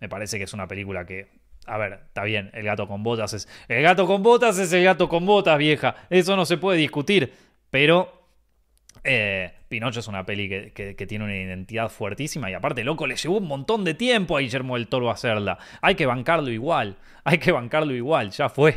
Me 0.00 0.08
parece 0.08 0.38
que 0.38 0.44
es 0.44 0.52
una 0.52 0.68
película 0.68 1.04
que 1.04 1.28
a 1.66 1.78
ver, 1.78 2.00
está 2.06 2.22
bien, 2.22 2.50
el 2.54 2.64
gato 2.64 2.86
con 2.86 3.02
botas 3.02 3.32
es. 3.32 3.48
El 3.66 3.82
gato 3.82 4.06
con 4.06 4.22
botas 4.22 4.56
es 4.58 4.72
el 4.72 4.84
gato 4.84 5.08
con 5.08 5.26
botas, 5.26 5.58
vieja. 5.58 5.96
Eso 6.08 6.36
no 6.36 6.46
se 6.46 6.58
puede 6.58 6.78
discutir. 6.78 7.34
Pero 7.70 8.28
eh, 9.02 9.52
Pinocho 9.76 10.00
es 10.00 10.08
una 10.08 10.24
peli 10.24 10.48
que, 10.72 11.06
tiene 11.06 11.26
una 11.26 11.36
identidad 11.36 11.90
fuertísima 11.90 12.50
y 12.50 12.54
aparte, 12.54 12.82
loco, 12.82 13.06
le 13.06 13.14
llevó 13.14 13.36
un 13.36 13.46
montón 13.46 13.84
de 13.84 13.92
tiempo 13.92 14.34
a 14.34 14.40
Guillermo 14.40 14.74
del 14.74 14.88
Toro 14.88 15.10
hacerla. 15.10 15.58
Hay 15.82 15.96
que 15.96 16.06
bancarlo 16.06 16.50
igual, 16.50 16.96
hay 17.24 17.36
que 17.36 17.52
bancarlo 17.52 17.94
igual, 17.94 18.30
ya 18.30 18.48
fue. 18.48 18.74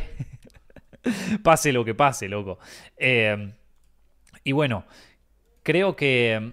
pase 1.42 1.72
lo 1.72 1.86
que 1.86 1.94
pase, 1.94 2.28
loco. 2.28 2.58
Eh, 2.98 3.50
y 4.44 4.52
bueno, 4.52 4.84
creo 5.62 5.96
que, 5.96 6.52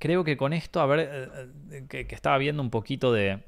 creo 0.00 0.24
que 0.24 0.36
con 0.36 0.52
esto, 0.52 0.80
a 0.80 0.86
ver, 0.86 1.30
eh, 1.70 1.86
que 1.88 2.14
estaba 2.16 2.36
viendo 2.36 2.60
un 2.60 2.70
poquito 2.70 3.12
de, 3.12 3.38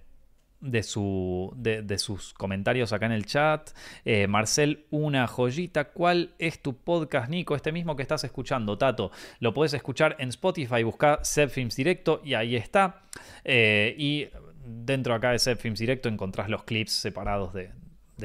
de, 0.60 0.82
su, 0.82 1.52
de, 1.56 1.98
sus 1.98 2.34
comentarios 2.34 2.92
acá 2.92 3.06
en 3.06 3.12
el 3.12 3.26
chat. 3.26 3.70
Eh, 4.04 4.26
Marcel, 4.26 4.86
una 4.90 5.26
joyita. 5.26 5.86
¿Cuál 5.86 6.34
es 6.38 6.60
tu 6.60 6.76
podcast, 6.76 7.30
Nico? 7.30 7.54
Este 7.56 7.72
mismo 7.72 7.96
que 7.96 8.02
estás 8.02 8.24
escuchando, 8.24 8.76
Tato. 8.78 9.10
Lo 9.38 9.54
puedes 9.54 9.74
escuchar 9.74 10.16
en 10.18 10.28
Spotify, 10.30 10.82
busca 10.82 11.20
Films 11.24 11.76
Directo 11.76 12.20
y 12.24 12.34
ahí 12.34 12.56
está. 12.56 13.02
Eh, 13.44 13.94
y 13.98 14.28
dentro 14.64 15.14
acá 15.14 15.32
de 15.32 15.56
Films 15.56 15.78
Directo 15.78 16.08
encontrás 16.08 16.48
los 16.48 16.64
clips 16.64 16.92
separados 16.92 17.54
de, 17.54 17.70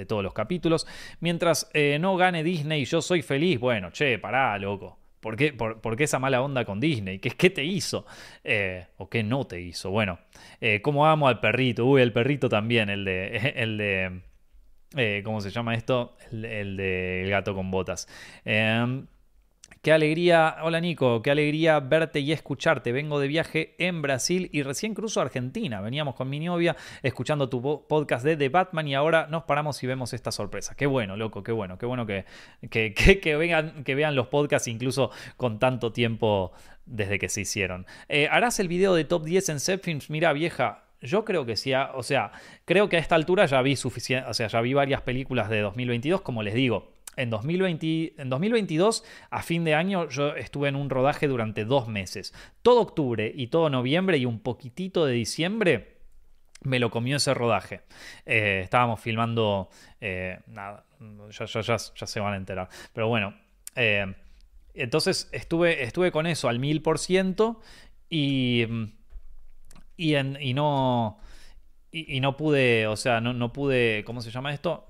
todos 0.06 0.24
los 0.24 0.34
capítulos. 0.34 0.86
Mientras 1.22 1.70
eh, 1.74 1.98
no 2.00 2.18
gane 2.18 2.44
Disney, 2.44 2.84
yo 2.86 3.02
soy 3.02 3.22
feliz. 3.22 3.60
Bueno, 3.60 3.92
che, 3.92 4.20
pará, 4.20 4.58
loco. 4.58 5.05
¿Por 5.20 5.36
qué, 5.36 5.54
por, 5.54 6.02
esa 6.02 6.20
mala 6.20 6.42
onda 6.42 6.66
con 6.66 6.80
Disney? 6.80 7.20
¿Qué, 7.20 7.32
qué 7.32 7.50
te 7.50 7.64
hizo? 7.64 8.06
Eh, 8.44 8.88
¿O 8.98 9.10
qué 9.10 9.24
no 9.24 9.46
te 9.46 9.60
hizo? 9.62 9.90
Bueno, 9.90 10.20
eh, 10.62 10.82
¿cómo 10.82 11.08
amo 11.08 11.28
al 11.28 11.40
perrito? 11.40 11.86
Uy, 11.86 12.02
el 12.02 12.14
perrito 12.14 12.50
también, 12.50 12.90
el 12.90 13.06
de... 13.06 13.38
El 13.56 13.78
de 13.78 14.22
eh, 14.98 15.22
¿Cómo 15.26 15.42
se 15.42 15.50
llama 15.50 15.76
esto? 15.76 16.16
El, 16.32 16.46
el 16.46 16.78
de 16.78 17.24
El 17.24 17.30
gato 17.30 17.54
con 17.54 17.70
botas. 17.72 18.08
Qué 19.86 19.92
alegría, 19.92 20.58
hola 20.64 20.82
Nico, 20.82 21.22
qué 21.22 21.30
alegría 21.30 21.80
verte 21.80 22.20
y 22.20 22.32
escucharte. 22.32 22.92
Vengo 22.92 23.20
de 23.20 23.28
viaje 23.28 23.76
en 23.78 24.02
Brasil 24.02 24.50
y 24.52 24.64
recién 24.64 24.96
cruzo 24.96 25.22
Argentina. 25.22 25.80
Veníamos 25.80 26.16
con 26.16 26.28
mi 26.28 26.40
novia 26.40 26.76
escuchando 27.04 27.50
tu 27.50 27.86
podcast 27.88 28.26
de 28.26 28.36
The 28.36 28.50
Batman 28.50 28.88
y 28.88 28.96
ahora 28.96 29.28
nos 29.28 29.44
paramos 29.44 29.84
y 29.84 29.86
vemos 29.86 30.14
esta 30.14 30.32
sorpresa. 30.32 30.74
Qué 30.74 30.88
bueno, 30.88 31.18
loco, 31.18 31.44
qué 31.44 31.52
bueno, 31.52 31.78
qué 31.78 31.86
bueno 31.86 32.08
que, 32.08 32.26
que, 32.68 33.36
vengan, 33.38 33.84
que 33.84 33.94
vean 33.94 34.16
los 34.16 34.26
podcasts 34.26 34.68
incluso 34.68 35.12
con 35.38 35.60
tanto 35.60 35.92
tiempo 35.92 36.52
desde 36.88 37.20
que 37.20 37.30
se 37.30 37.42
hicieron. 37.42 37.86
Eh, 38.10 38.28
¿Harás 38.32 38.60
el 38.60 38.68
video 38.68 38.96
de 38.96 39.04
top 39.04 39.24
10 39.24 39.50
en 39.50 39.60
Zepfilms? 39.60 40.10
Mira, 40.10 40.34
vieja, 40.34 40.86
yo 41.00 41.26
creo 41.26 41.46
que 41.46 41.56
sí, 41.56 41.74
ah, 41.74 41.92
o 41.94 42.02
sea, 42.02 42.32
creo 42.66 42.90
que 42.90 42.98
a 42.98 43.00
esta 43.00 43.14
altura 43.14 43.46
ya 43.46 43.62
vi 43.62 43.76
suficiente, 43.76 44.28
o 44.28 44.34
sea, 44.34 44.48
ya 44.48 44.62
vi 44.62 44.74
varias 44.74 45.02
películas 45.02 45.48
de 45.48 45.62
2022, 45.62 46.22
como 46.22 46.42
les 46.42 46.56
digo 46.56 46.95
en, 47.18 47.30
2020, 47.30 48.16
en 48.18 48.30
2022, 48.30 49.04
a 49.30 49.42
fin 49.42 49.64
de 49.64 49.76
año, 49.76 50.10
yo 50.10 50.36
estuve 50.36 50.70
en 50.70 50.76
un 50.76 50.90
rodaje 50.90 51.28
durante 51.28 51.66
dos 51.66 51.88
meses. 51.88 52.34
Todo 52.62 52.82
octubre 52.82 53.32
y 53.34 53.48
todo 53.48 53.70
noviembre 53.70 54.18
y 54.18 54.26
un 54.26 54.40
poquitito 54.40 55.06
de 55.06 55.14
diciembre 55.14 55.96
me 56.66 56.80
lo 56.80 56.90
comió 56.90 57.18
ese 57.18 57.34
rodaje. 57.34 57.82
Eh, 58.26 58.62
estábamos 58.64 59.00
filmando, 59.00 59.70
eh, 60.02 60.40
nada, 60.48 60.86
ya, 61.30 61.78
se 61.78 62.20
van 62.20 62.34
a 62.34 62.38
enterar. 62.38 62.70
Pero 62.94 63.08
bueno, 63.08 63.34
eh, 63.76 64.14
entonces 64.74 65.30
estuve, 65.32 65.84
estuve 65.84 66.12
con 66.12 66.28
eso 66.28 66.50
al 66.50 66.60
mil 66.60 66.82
por 66.82 67.00
ciento 67.00 67.62
y, 68.10 68.66
y, 69.96 70.16
y, 70.16 70.54
no... 70.54 71.20
Y, 71.92 72.20
no 72.20 72.36
pude, 72.36 72.88
o 72.88 72.98
sea, 72.98 73.22
no, 73.22 73.32
no, 73.32 73.54
pude, 73.54 74.04
¿cómo 74.04 74.22
se 74.22 74.30
llama 74.30 74.54
esto? 74.54 74.86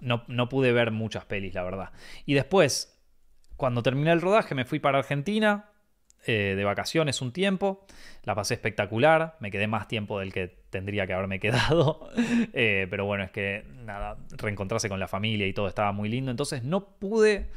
No, 0.00 0.48
pude 0.48 0.72
ver 0.72 0.90
muchas 0.90 1.24
pelis, 1.24 1.54
la 1.54 1.62
verdad. 1.62 1.90
Y 2.26 2.34
después, 2.34 3.00
cuando 3.56 3.82
terminé 3.82 4.12
el 4.12 4.20
rodaje, 4.20 4.54
me 4.54 4.64
fui 4.64 4.78
para 4.78 4.98
Argentina, 4.98 5.70
eh, 6.26 6.54
de 6.56 6.64
vacaciones 6.64 7.20
un 7.22 7.32
tiempo. 7.32 7.86
La 8.22 8.34
pasé 8.34 8.54
espectacular. 8.54 9.36
Me 9.40 9.50
quedé 9.50 9.66
más 9.66 9.88
tiempo 9.88 10.18
del 10.18 10.32
que 10.32 10.48
tendría 10.70 11.06
que 11.06 11.12
haberme 11.12 11.38
quedado. 11.40 12.08
Eh, 12.52 12.86
pero 12.90 13.04
bueno, 13.04 13.24
es 13.24 13.30
que 13.30 13.64
nada, 13.84 14.16
reencontrarse 14.30 14.88
con 14.88 15.00
la 15.00 15.08
familia 15.08 15.46
y 15.46 15.52
todo 15.52 15.68
estaba 15.68 15.92
muy 15.92 16.08
lindo. 16.08 16.30
Entonces 16.30 16.64
no 16.64 16.96
pude. 16.98 17.50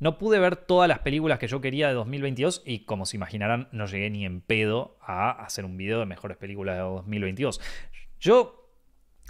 No 0.00 0.18
pude 0.18 0.40
ver 0.40 0.56
todas 0.56 0.88
las 0.88 0.98
películas 0.98 1.38
que 1.38 1.46
yo 1.46 1.60
quería 1.60 1.86
de 1.86 1.94
2022 1.94 2.62
y 2.66 2.80
como 2.80 3.06
se 3.06 3.16
imaginarán 3.16 3.68
no 3.70 3.86
llegué 3.86 4.10
ni 4.10 4.26
en 4.26 4.40
pedo 4.40 4.98
a 5.00 5.30
hacer 5.30 5.64
un 5.64 5.76
video 5.76 6.00
de 6.00 6.06
mejores 6.06 6.36
películas 6.36 6.74
de 6.74 6.82
2022. 6.82 7.60
Yo 8.18 8.68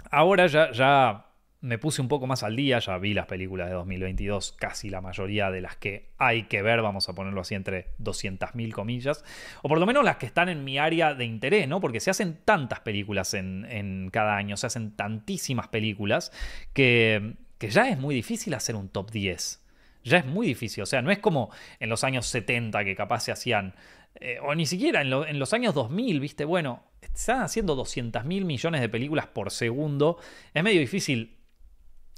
ahora 0.09 0.47
ya 0.47 1.25
me 1.65 1.79
puse 1.79 1.99
un 1.99 2.07
poco 2.07 2.27
más 2.27 2.43
al 2.43 2.55
día, 2.55 2.77
ya 2.77 2.95
vi 2.99 3.15
las 3.15 3.25
películas 3.25 3.69
de 3.69 3.73
2022, 3.73 4.51
casi 4.51 4.87
la 4.91 5.01
mayoría 5.01 5.49
de 5.49 5.61
las 5.61 5.75
que 5.75 6.11
hay 6.19 6.43
que 6.43 6.61
ver, 6.61 6.83
vamos 6.83 7.09
a 7.09 7.15
ponerlo 7.15 7.41
así 7.41 7.55
entre 7.55 7.87
200.000 7.99 8.71
comillas, 8.71 9.25
o 9.63 9.67
por 9.67 9.79
lo 9.79 9.87
menos 9.87 10.03
las 10.03 10.17
que 10.17 10.27
están 10.27 10.47
en 10.47 10.63
mi 10.63 10.77
área 10.77 11.15
de 11.15 11.25
interés, 11.25 11.67
¿no? 11.67 11.81
Porque 11.81 11.99
se 11.99 12.11
hacen 12.11 12.37
tantas 12.45 12.81
películas 12.81 13.33
en, 13.33 14.09
cada 14.11 14.37
año, 14.37 14.57
se 14.57 14.67
hacen 14.67 14.95
tantísimas 14.95 15.67
películas 15.69 16.31
que, 16.73 17.33
que 17.57 17.69
ya 17.71 17.89
es 17.89 17.97
muy 17.97 18.13
difícil 18.13 18.53
hacer 18.53 18.75
un 18.75 18.89
top 18.89 19.09
10. 19.09 19.63
Ya 20.03 20.19
es 20.19 20.25
muy 20.27 20.45
difícil, 20.45 20.83
o 20.83 20.85
sea, 20.85 21.01
no 21.01 21.09
es 21.09 21.17
como 21.17 21.49
en 21.79 21.89
los 21.89 22.03
años 22.03 22.27
70 22.27 22.85
que 22.85 22.95
capaz 22.95 23.21
se 23.21 23.31
hacían, 23.31 23.73
eh, 24.13 24.37
o 24.39 24.53
ni 24.53 24.67
siquiera 24.67 25.01
en, 25.01 25.11
en 25.11 25.39
los 25.39 25.51
años 25.53 25.73
2000, 25.73 26.19
viste, 26.19 26.45
bueno, 26.45 26.83
están 27.01 27.41
haciendo 27.41 27.75
200 27.75 28.23
mil 28.23 28.45
millones 28.45 28.81
de 28.81 28.89
películas 28.89 29.25
por 29.27 29.49
segundo. 29.49 30.19
Es 30.53 30.63
medio 30.63 30.79
difícil 30.79 31.34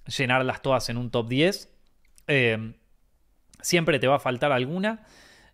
llenarlas 0.08 0.62
todas 0.62 0.90
en 0.90 0.98
un 0.98 1.12
top 1.12 1.28
10. 1.28 1.74
Eh, 2.28 2.74
siempre 3.62 4.00
te 4.00 4.08
va 4.08 4.16
a 4.16 4.20
faltar 4.20 4.52
alguna. 4.52 5.06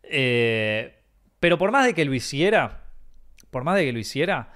Eh, 0.03 0.99
pero 1.39 1.57
por 1.57 1.71
más 1.71 1.85
de 1.85 1.93
que 1.93 2.05
lo 2.05 2.13
hiciera, 2.13 2.85
por 3.49 3.63
más 3.63 3.75
de 3.75 3.85
que 3.85 3.93
lo 3.93 3.99
hiciera, 3.99 4.53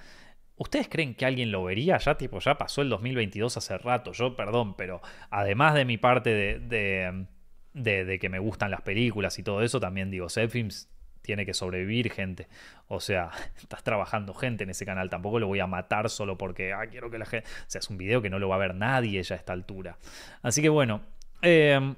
¿ustedes 0.56 0.88
creen 0.88 1.14
que 1.14 1.26
alguien 1.26 1.52
lo 1.52 1.64
vería? 1.64 1.98
Ya, 1.98 2.16
tipo, 2.16 2.38
ya 2.40 2.56
pasó 2.56 2.82
el 2.82 2.88
2022 2.88 3.56
hace 3.56 3.78
rato. 3.78 4.12
Yo, 4.12 4.36
perdón, 4.36 4.76
pero 4.76 5.00
además 5.30 5.74
de 5.74 5.84
mi 5.84 5.98
parte 5.98 6.30
de, 6.60 7.26
de, 7.74 8.18
que 8.18 8.28
me 8.28 8.38
gustan 8.38 8.70
las 8.70 8.82
películas 8.82 9.38
y 9.38 9.42
todo 9.42 9.62
eso, 9.62 9.80
también 9.80 10.10
digo, 10.10 10.28
Films 10.28 10.88
tiene 11.28 11.44
que 11.44 11.52
sobrevivir 11.52 12.10
gente. 12.10 12.48
O 12.86 13.00
sea, 13.00 13.30
estás 13.60 13.82
trabajando 13.84 14.32
gente 14.32 14.64
en 14.64 14.70
ese 14.70 14.86
canal. 14.86 15.10
Tampoco 15.10 15.38
lo 15.38 15.46
voy 15.46 15.60
a 15.60 15.66
matar 15.66 16.08
solo 16.08 16.38
porque 16.38 16.72
ah, 16.72 16.86
quiero 16.90 17.10
que 17.10 17.18
la 17.18 17.26
gente. 17.26 17.46
O 17.46 17.64
sea, 17.66 17.80
es 17.80 17.90
un 17.90 17.98
video 17.98 18.22
que 18.22 18.30
no 18.30 18.38
lo 18.38 18.48
va 18.48 18.54
a 18.54 18.58
ver 18.58 18.74
nadie 18.74 19.22
ya 19.22 19.34
a 19.34 19.38
esta 19.38 19.52
altura. 19.52 19.98
Así 20.40 20.62
que 20.62 20.70
bueno. 20.70 21.02
Eh, 21.42 21.94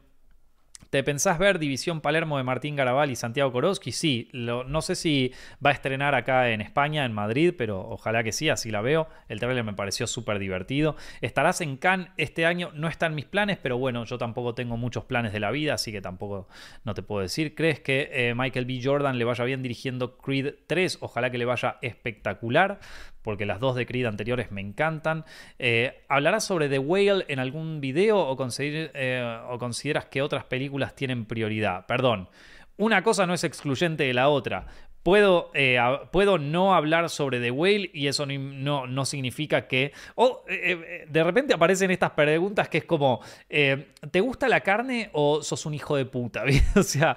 ¿Te 0.89 1.05
pensás 1.05 1.39
ver 1.39 1.59
División 1.59 2.01
Palermo 2.01 2.39
de 2.39 2.43
Martín 2.43 2.75
Garabal 2.75 3.11
y 3.11 3.17
Santiago 3.17 3.53
Koroski? 3.53 3.93
Sí, 3.93 4.29
no 4.33 4.83
sé 4.83 4.97
si 4.97 5.33
va 5.65 5.71
a 5.71 5.73
estrenar 5.73 6.15
acá 6.15 6.51
en 6.51 6.61
España, 6.61 7.05
en 7.05 7.13
Madrid, 7.13 7.55
pero 7.57 7.81
ojalá 7.89 8.25
que 8.25 8.33
sí, 8.33 8.49
así 8.49 8.71
la 8.71 8.81
veo. 8.81 9.07
El 9.29 9.39
trailer 9.39 9.63
me 9.63 9.75
pareció 9.75 10.07
súper 10.07 10.39
divertido. 10.39 10.97
Estarás 11.21 11.61
en 11.61 11.77
Cannes 11.77 12.09
este 12.17 12.47
año, 12.47 12.71
no 12.75 12.89
están 12.89 13.15
mis 13.15 13.25
planes, 13.25 13.59
pero 13.63 13.79
bueno, 13.79 14.05
yo 14.05 14.19
tampoco 14.19 14.55
tengo 14.55 14.77
muchos 14.77 15.05
planes 15.05 15.33
de 15.33 15.39
la 15.39 15.51
vida, 15.51 15.75
así 15.75 15.93
que 15.93 16.01
tampoco 16.01 16.49
no 16.85 16.95
te 16.95 17.03
puedo 17.03 17.23
decir. 17.23 17.55
¿Crees 17.55 17.79
que 17.81 18.09
eh, 18.13 18.35
Michael 18.35 18.65
B. 18.65 18.81
Jordan 18.83 19.19
le 19.19 19.25
vaya 19.25 19.45
bien 19.45 19.63
dirigiendo 19.63 20.17
Creed 20.17 20.55
3? 20.67 20.99
Ojalá 21.03 21.31
que 21.31 21.39
le 21.39 21.45
vaya 21.45 21.77
espectacular 21.83 22.81
porque 23.23 23.45
las 23.45 23.61
dos 23.61 23.77
de 23.77 23.85
Creed 23.85 24.07
anteriores 24.07 24.51
me 24.51 24.63
encantan. 24.63 25.25
Eh, 25.59 26.05
¿Hablarás 26.09 26.45
sobre 26.45 26.69
The 26.71 26.79
Whale 26.79 27.27
en 27.29 27.39
algún 27.39 27.81
video 27.81 28.19
o, 28.19 28.49
eh, 28.59 29.41
o 29.49 29.59
consideras 29.59 30.07
que 30.07 30.23
otras 30.23 30.45
películas 30.45 30.70
tienen 30.95 31.25
prioridad? 31.25 31.87
Perdón, 31.87 32.29
una 32.77 33.03
cosa 33.03 33.27
no 33.27 33.35
es 33.35 33.45
excluyente 33.45 34.05
de 34.05 34.15
la 34.15 34.29
otra. 34.29 34.67
Puedo, 35.03 35.51
eh, 35.55 35.79
puedo, 36.11 36.37
no 36.37 36.75
hablar 36.75 37.09
sobre 37.09 37.41
The 37.41 37.51
Whale 37.51 37.91
y 37.95 38.07
eso 38.07 38.27
no, 38.27 38.87
no, 38.87 39.05
significa 39.07 39.67
que... 39.67 39.93
O 40.15 40.45
eh, 40.47 40.79
eh, 40.79 41.07
de 41.09 41.25
repente 41.25 41.55
aparecen 41.55 41.91
estas 41.91 42.11
preguntas 42.11 42.69
que 42.69 42.79
es 42.79 42.85
como, 42.85 43.21
¿te 43.49 44.21
gusta 44.21 44.47
la 44.47 44.61
carne 44.61 45.09
o 45.15 45.43
sos 45.43 45.65
un 45.65 45.73
hijo 45.73 45.97
de 45.97 46.05
puta? 46.05 46.45
o 46.77 46.83
sea, 46.83 47.17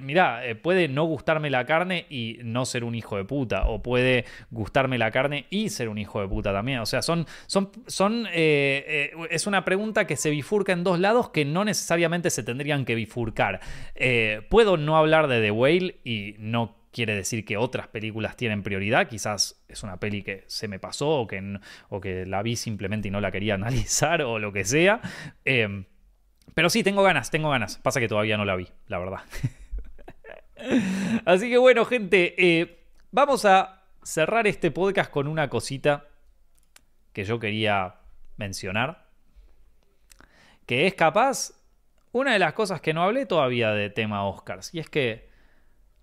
mira, 0.00 0.42
puede 0.62 0.88
no 0.88 1.04
gustarme 1.04 1.50
la 1.50 1.66
carne 1.66 2.06
y 2.08 2.38
no 2.42 2.64
ser 2.64 2.84
un 2.84 2.94
hijo 2.94 3.18
de 3.18 3.24
puta. 3.24 3.66
O 3.66 3.82
puede 3.82 4.24
gustarme 4.50 4.96
la 4.96 5.10
carne 5.10 5.44
y 5.50 5.68
ser 5.68 5.90
un 5.90 5.98
hijo 5.98 6.22
de 6.22 6.28
puta 6.28 6.54
también. 6.54 6.78
O 6.78 6.86
sea, 6.86 7.02
son... 7.02 7.26
son, 7.46 7.70
son 7.86 8.26
es 8.34 9.46
una 9.46 9.64
pregunta 9.64 10.06
que 10.06 10.16
se 10.16 10.30
bifurca 10.30 10.72
en 10.72 10.84
dos 10.84 10.98
lados 10.98 11.28
que 11.28 11.44
no 11.44 11.64
necesariamente 11.66 12.30
se 12.30 12.42
tendrían 12.42 12.86
que 12.86 12.94
bifurcar. 12.94 13.60
puedo 14.48 14.78
no 14.78 14.96
hablar 14.96 15.28
de 15.28 15.42
The 15.42 15.50
Whale 15.50 15.96
y 16.02 16.36
no 16.38 16.83
quiere 16.94 17.16
decir 17.16 17.44
que 17.44 17.56
otras 17.56 17.88
películas 17.88 18.36
tienen 18.36 18.62
prioridad, 18.62 19.08
quizás 19.08 19.62
es 19.66 19.82
una 19.82 19.98
peli 19.98 20.22
que 20.22 20.44
se 20.46 20.68
me 20.68 20.78
pasó 20.78 21.10
o 21.10 21.26
que, 21.26 21.58
o 21.88 22.00
que 22.00 22.24
la 22.24 22.40
vi 22.42 22.54
simplemente 22.54 23.08
y 23.08 23.10
no 23.10 23.20
la 23.20 23.32
quería 23.32 23.54
analizar 23.56 24.22
o 24.22 24.38
lo 24.38 24.52
que 24.52 24.64
sea. 24.64 25.00
Em, 25.44 25.86
pero 26.54 26.70
sí, 26.70 26.84
tengo 26.84 27.02
ganas, 27.02 27.32
tengo 27.32 27.50
ganas. 27.50 27.78
Pasa 27.78 27.98
que 27.98 28.06
todavía 28.06 28.36
no 28.36 28.44
la 28.44 28.54
vi, 28.54 28.68
la 28.86 28.98
verdad. 29.00 29.20
Así 31.24 31.50
que 31.50 31.58
bueno, 31.58 31.84
gente, 31.84 32.34
eh, 32.38 32.86
vamos 33.10 33.44
a 33.44 33.82
cerrar 34.04 34.46
este 34.46 34.70
podcast 34.70 35.10
con 35.10 35.26
una 35.26 35.50
cosita 35.50 36.06
que 37.12 37.24
yo 37.24 37.40
quería 37.40 37.96
mencionar. 38.36 39.08
Que 40.64 40.86
es 40.86 40.94
capaz 40.94 41.54
una 42.12 42.34
de 42.34 42.38
las 42.38 42.52
cosas 42.52 42.80
que 42.80 42.94
no 42.94 43.02
hablé 43.02 43.26
todavía 43.26 43.72
de 43.72 43.90
tema 43.90 44.24
Oscars. 44.24 44.72
Y 44.72 44.78
es 44.78 44.88
que 44.88 45.33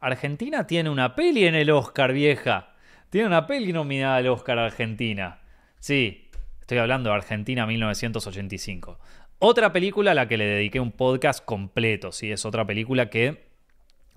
Argentina 0.01 0.65
tiene 0.65 0.89
una 0.89 1.13
peli 1.13 1.45
en 1.45 1.53
el 1.53 1.69
Oscar, 1.69 2.11
vieja. 2.11 2.73
Tiene 3.11 3.27
una 3.27 3.45
peli 3.45 3.71
nominada 3.71 4.15
al 4.15 4.27
Oscar 4.29 4.57
Argentina. 4.57 5.39
Sí, 5.79 6.27
estoy 6.59 6.79
hablando 6.79 7.11
de 7.11 7.15
Argentina 7.17 7.67
1985. 7.67 8.99
Otra 9.37 9.71
película 9.71 10.11
a 10.11 10.13
la 10.15 10.27
que 10.27 10.37
le 10.37 10.45
dediqué 10.45 10.79
un 10.79 10.91
podcast 10.91 11.45
completo, 11.45 12.11
sí, 12.11 12.31
es 12.31 12.45
otra 12.45 12.65
película 12.65 13.11
que 13.11 13.45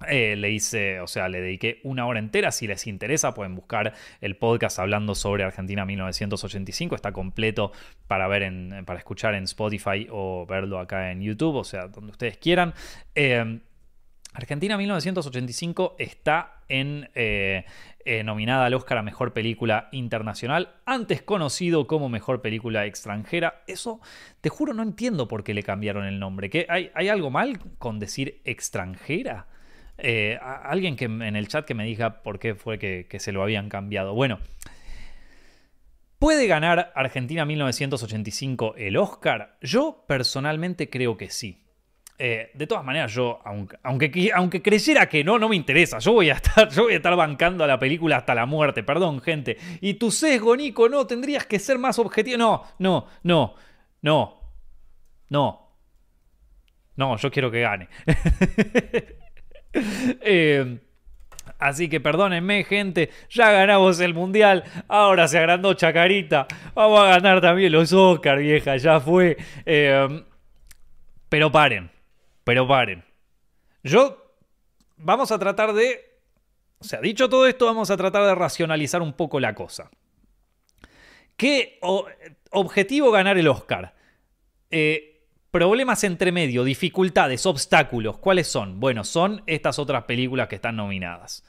eh, 0.09 0.37
le 0.37 0.51
hice, 0.51 1.01
o 1.01 1.07
sea, 1.07 1.29
le 1.29 1.43
dediqué 1.43 1.81
una 1.83 2.07
hora 2.07 2.19
entera. 2.19 2.51
Si 2.51 2.67
les 2.67 2.87
interesa, 2.87 3.35
pueden 3.35 3.55
buscar 3.55 3.93
el 4.23 4.37
podcast 4.37 4.79
hablando 4.79 5.15
sobre 5.15 5.45
Argentina 5.45 5.85
1985. 5.85 6.95
Está 6.95 7.13
completo 7.13 7.73
para 8.09 8.27
ver 8.27 8.45
en, 8.45 8.85
para 8.87 8.99
escuchar 9.01 9.35
en 9.35 9.45
Spotify 9.45 10.07
o 10.11 10.47
verlo 10.47 10.79
acá 10.79 11.13
en 11.13 11.21
YouTube, 11.21 11.57
o 11.57 11.65
sea, 11.65 11.89
donde 11.89 12.13
ustedes 12.13 12.39
quieran. 12.39 12.73
Eh, 13.15 13.61
Argentina 14.35 14.77
1985 14.77 15.95
está 15.97 16.61
en, 16.69 17.09
eh, 17.15 17.65
eh, 18.05 18.25
nominada 18.25 18.67
al 18.67 18.75
Oscar 18.75 18.99
a 18.99 19.03
Mejor 19.03 19.33
Película 19.33 19.89
Internacional, 19.93 20.75
antes 20.85 21.23
conocido 21.23 21.87
como 21.87 22.09
Mejor 22.09 22.43
Película 22.43 22.85
Extranjera. 22.85 23.63
Eso, 23.69 24.01
te 24.41 24.49
juro, 24.49 24.75
no 24.75 24.83
entiendo 24.83 25.29
por 25.29 25.45
qué 25.45 25.55
le 25.55 25.63
cambiaron 25.63 26.05
el 26.05 26.19
nombre. 26.19 26.51
¿Qué, 26.51 26.67
hay, 26.69 27.09
algo 27.09 27.31
mal 27.31 27.61
con 27.79 28.01
decir 28.01 28.41
extranjera? 28.45 29.47
Eh, 29.99 30.37
alguien 30.43 30.97
que 30.97 31.05
en 31.05 31.37
el 31.37 31.47
chat 31.47 31.65
que 31.65 31.75
me 31.75 31.85
diga 31.85 32.25
por 32.25 32.41
qué 32.41 32.57
fue 32.57 32.81
que 32.81 33.21
se 33.21 33.31
lo 33.31 33.41
habían 33.41 33.69
cambiado. 33.69 34.15
Bueno, 34.15 34.41
¿puede 36.19 36.49
ganar 36.49 36.93
Argentina 36.97 37.45
1985 37.45 38.75
el 38.79 38.97
Oscar? 38.97 39.59
Yo 39.63 40.05
personalmente 40.09 40.91
creo 40.91 41.17
que 41.17 41.31
sí. 41.31 41.64
Eh, 42.17 42.53
de 42.55 42.67
todas 42.69 42.85
maneras, 42.85 43.13
yo, 43.13 43.41
aunque, 43.45 43.77
aunque, 43.83 44.63
creyera 44.63 45.09
que 45.09 45.25
no, 45.25 45.37
no 45.39 45.49
me 45.49 45.57
interesa. 45.57 45.99
Yo 45.99 46.13
voy, 46.13 46.31
a 46.31 46.35
estar, 46.35 46.69
yo 46.71 46.85
voy 46.85 46.93
a 46.93 46.97
estar 46.97 47.17
bancando 47.17 47.65
a 47.65 47.67
la 47.67 47.79
película 47.79 48.19
hasta 48.19 48.35
la 48.35 48.47
muerte. 48.47 48.83
Perdón, 48.83 49.21
gente. 49.21 49.57
Y 49.81 49.95
tu 49.95 50.11
sesgo, 50.11 50.57
Nico, 50.57 50.89
no, 50.89 51.07
tendrías 51.07 51.47
que 51.47 51.59
ser 51.59 51.79
más 51.79 51.99
objetivo. 51.99 52.39
No, 52.39 52.63
no, 52.79 53.07
no, 53.23 53.55
no, 54.03 54.41
no. 55.29 55.61
No, 56.97 57.17
yo 57.17 57.31
quiero 57.31 57.51
que 57.51 57.61
gane. 57.61 57.89
Eh, 59.77 60.79
así 61.59 61.89
que 61.89 62.01
perdónenme, 62.01 62.63
gente. 62.63 63.11
Ya 63.29 63.51
ganamos 63.51 63.99
el 63.99 64.15
mundial. 64.15 64.63
Ahora 64.87 65.27
se 65.27 65.37
agrandó 65.37 65.75
Chacarita. 65.75 66.47
Vamos 66.77 67.01
a 67.01 67.07
ganar 67.07 67.41
también 67.41 67.73
los 67.73 67.93
Oscar, 67.93 68.39
vieja. 68.39 68.77
Ya 68.77 69.01
fue. 69.01 69.37
Eh, 69.67 70.23
pero 71.29 71.51
paren. 71.51 71.91
Pero 72.45 72.69
paren. 72.69 73.05
Yo 73.83 74.25
vamos 74.97 75.33
a 75.33 75.39
tratar 75.39 75.73
de... 75.73 76.15
O 76.79 76.85
sea, 76.85 77.01
dicho 77.01 77.29
todo 77.29 77.47
esto, 77.47 77.67
vamos 77.67 77.91
a 77.91 77.97
tratar 77.97 78.25
de 78.25 78.35
racionalizar 78.35 79.01
un 79.03 79.15
poco 79.15 79.41
la 79.41 79.55
cosa. 79.55 79.91
¿Qué 81.37 81.79
objetivo 82.51 83.11
ganar 83.11 83.39
el 83.39 83.49
Oscar? 83.49 83.95
Eh, 84.71 85.15
problemas 85.51 86.05
entre 86.05 86.33
medio, 86.33 86.65
dificultades, 86.65 87.47
obstáculos, 87.47 88.19
¿cuáles 88.19 88.47
son? 88.49 88.81
Bueno, 88.81 89.05
son 89.05 89.43
estas 89.47 89.79
otras 89.79 90.05
películas 90.05 90.49
que 90.49 90.57
están 90.57 90.77
nominadas. 90.77 91.45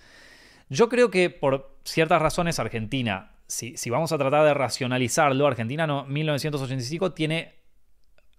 Yo 0.69 0.89
creo 0.89 1.11
que 1.11 1.29
por 1.29 1.77
ciertas 1.83 2.21
razones 2.21 2.59
Argentina, 2.59 3.33
si, 3.47 3.77
si 3.77 3.89
vamos 3.89 4.11
a 4.11 4.17
tratar 4.17 4.45
de 4.45 4.53
racionalizarlo, 4.53 5.45
Argentina 5.45 5.85
no, 5.85 6.05
1985 6.05 7.13
tiene 7.13 7.64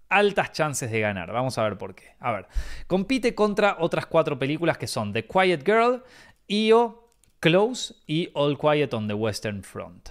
altas 0.09 0.51
chances 0.51 0.91
de 0.91 0.99
ganar. 0.99 1.31
Vamos 1.31 1.57
a 1.57 1.63
ver 1.63 1.77
por 1.77 1.95
qué. 1.95 2.15
A 2.19 2.31
ver, 2.31 2.47
compite 2.87 3.35
contra 3.35 3.77
otras 3.79 4.05
cuatro 4.05 4.39
películas 4.39 4.77
que 4.77 4.87
son 4.87 5.13
The 5.13 5.25
Quiet 5.25 5.65
Girl, 5.65 6.03
EO, 6.47 7.13
Close 7.39 7.95
y 8.07 8.29
All 8.33 8.57
Quiet 8.57 8.93
on 8.93 9.07
the 9.07 9.13
Western 9.13 9.63
Front. 9.63 10.09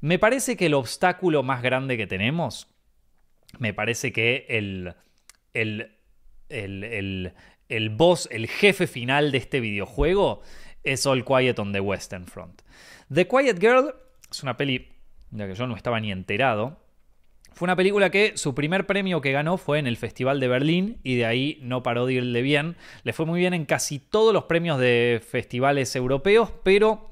Me 0.00 0.18
parece 0.18 0.56
que 0.56 0.66
el 0.66 0.74
obstáculo 0.74 1.42
más 1.42 1.62
grande 1.62 1.96
que 1.96 2.06
tenemos, 2.06 2.68
me 3.58 3.72
parece 3.72 4.12
que 4.12 4.46
el, 4.48 4.94
el, 5.54 5.96
el, 6.48 7.32
el, 7.68 7.90
boss, 7.90 8.28
el 8.30 8.46
jefe 8.46 8.86
final 8.86 9.32
de 9.32 9.38
este 9.38 9.60
videojuego 9.60 10.42
es 10.82 11.06
All 11.06 11.24
Quiet 11.24 11.58
on 11.58 11.72
the 11.72 11.80
Western 11.80 12.26
Front. 12.26 12.62
The 13.12 13.26
Quiet 13.26 13.58
Girl 13.58 13.94
es 14.30 14.42
una 14.42 14.56
peli 14.56 14.88
de 15.30 15.48
que 15.48 15.54
yo 15.54 15.66
no 15.66 15.76
estaba 15.76 15.98
ni 16.00 16.12
enterado. 16.12 16.78
Fue 17.56 17.64
una 17.64 17.74
película 17.74 18.10
que 18.10 18.36
su 18.36 18.54
primer 18.54 18.86
premio 18.86 19.22
que 19.22 19.32
ganó 19.32 19.56
fue 19.56 19.78
en 19.78 19.86
el 19.86 19.96
Festival 19.96 20.40
de 20.40 20.48
Berlín 20.48 20.98
y 21.02 21.16
de 21.16 21.24
ahí 21.24 21.58
no 21.62 21.82
paró 21.82 22.04
de 22.04 22.12
irle 22.12 22.42
bien. 22.42 22.76
Le 23.02 23.14
fue 23.14 23.24
muy 23.24 23.40
bien 23.40 23.54
en 23.54 23.64
casi 23.64 23.98
todos 23.98 24.34
los 24.34 24.44
premios 24.44 24.78
de 24.78 25.22
festivales 25.26 25.96
europeos, 25.96 26.52
pero 26.62 27.08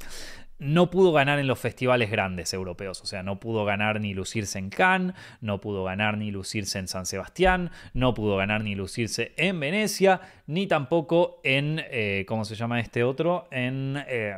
no 0.58 0.90
pudo 0.90 1.12
ganar 1.12 1.38
en 1.38 1.46
los 1.46 1.58
festivales 1.58 2.10
grandes 2.10 2.52
europeos, 2.52 3.00
o 3.00 3.06
sea, 3.06 3.22
no 3.22 3.40
pudo 3.40 3.64
ganar 3.64 4.02
ni 4.02 4.12
lucirse 4.12 4.58
en 4.58 4.68
Cannes, 4.68 5.16
no 5.40 5.62
pudo 5.62 5.82
ganar 5.82 6.18
ni 6.18 6.30
lucirse 6.30 6.78
en 6.78 6.88
San 6.88 7.06
Sebastián, 7.06 7.70
no 7.94 8.12
pudo 8.12 8.36
ganar 8.36 8.62
ni 8.64 8.74
lucirse 8.74 9.32
en 9.38 9.58
Venecia, 9.58 10.20
ni 10.46 10.66
tampoco 10.66 11.40
en, 11.42 11.80
eh, 11.90 12.26
¿cómo 12.28 12.44
se 12.44 12.54
llama 12.54 12.80
este 12.80 13.02
otro? 13.02 13.48
En... 13.50 13.96
Eh, 14.06 14.36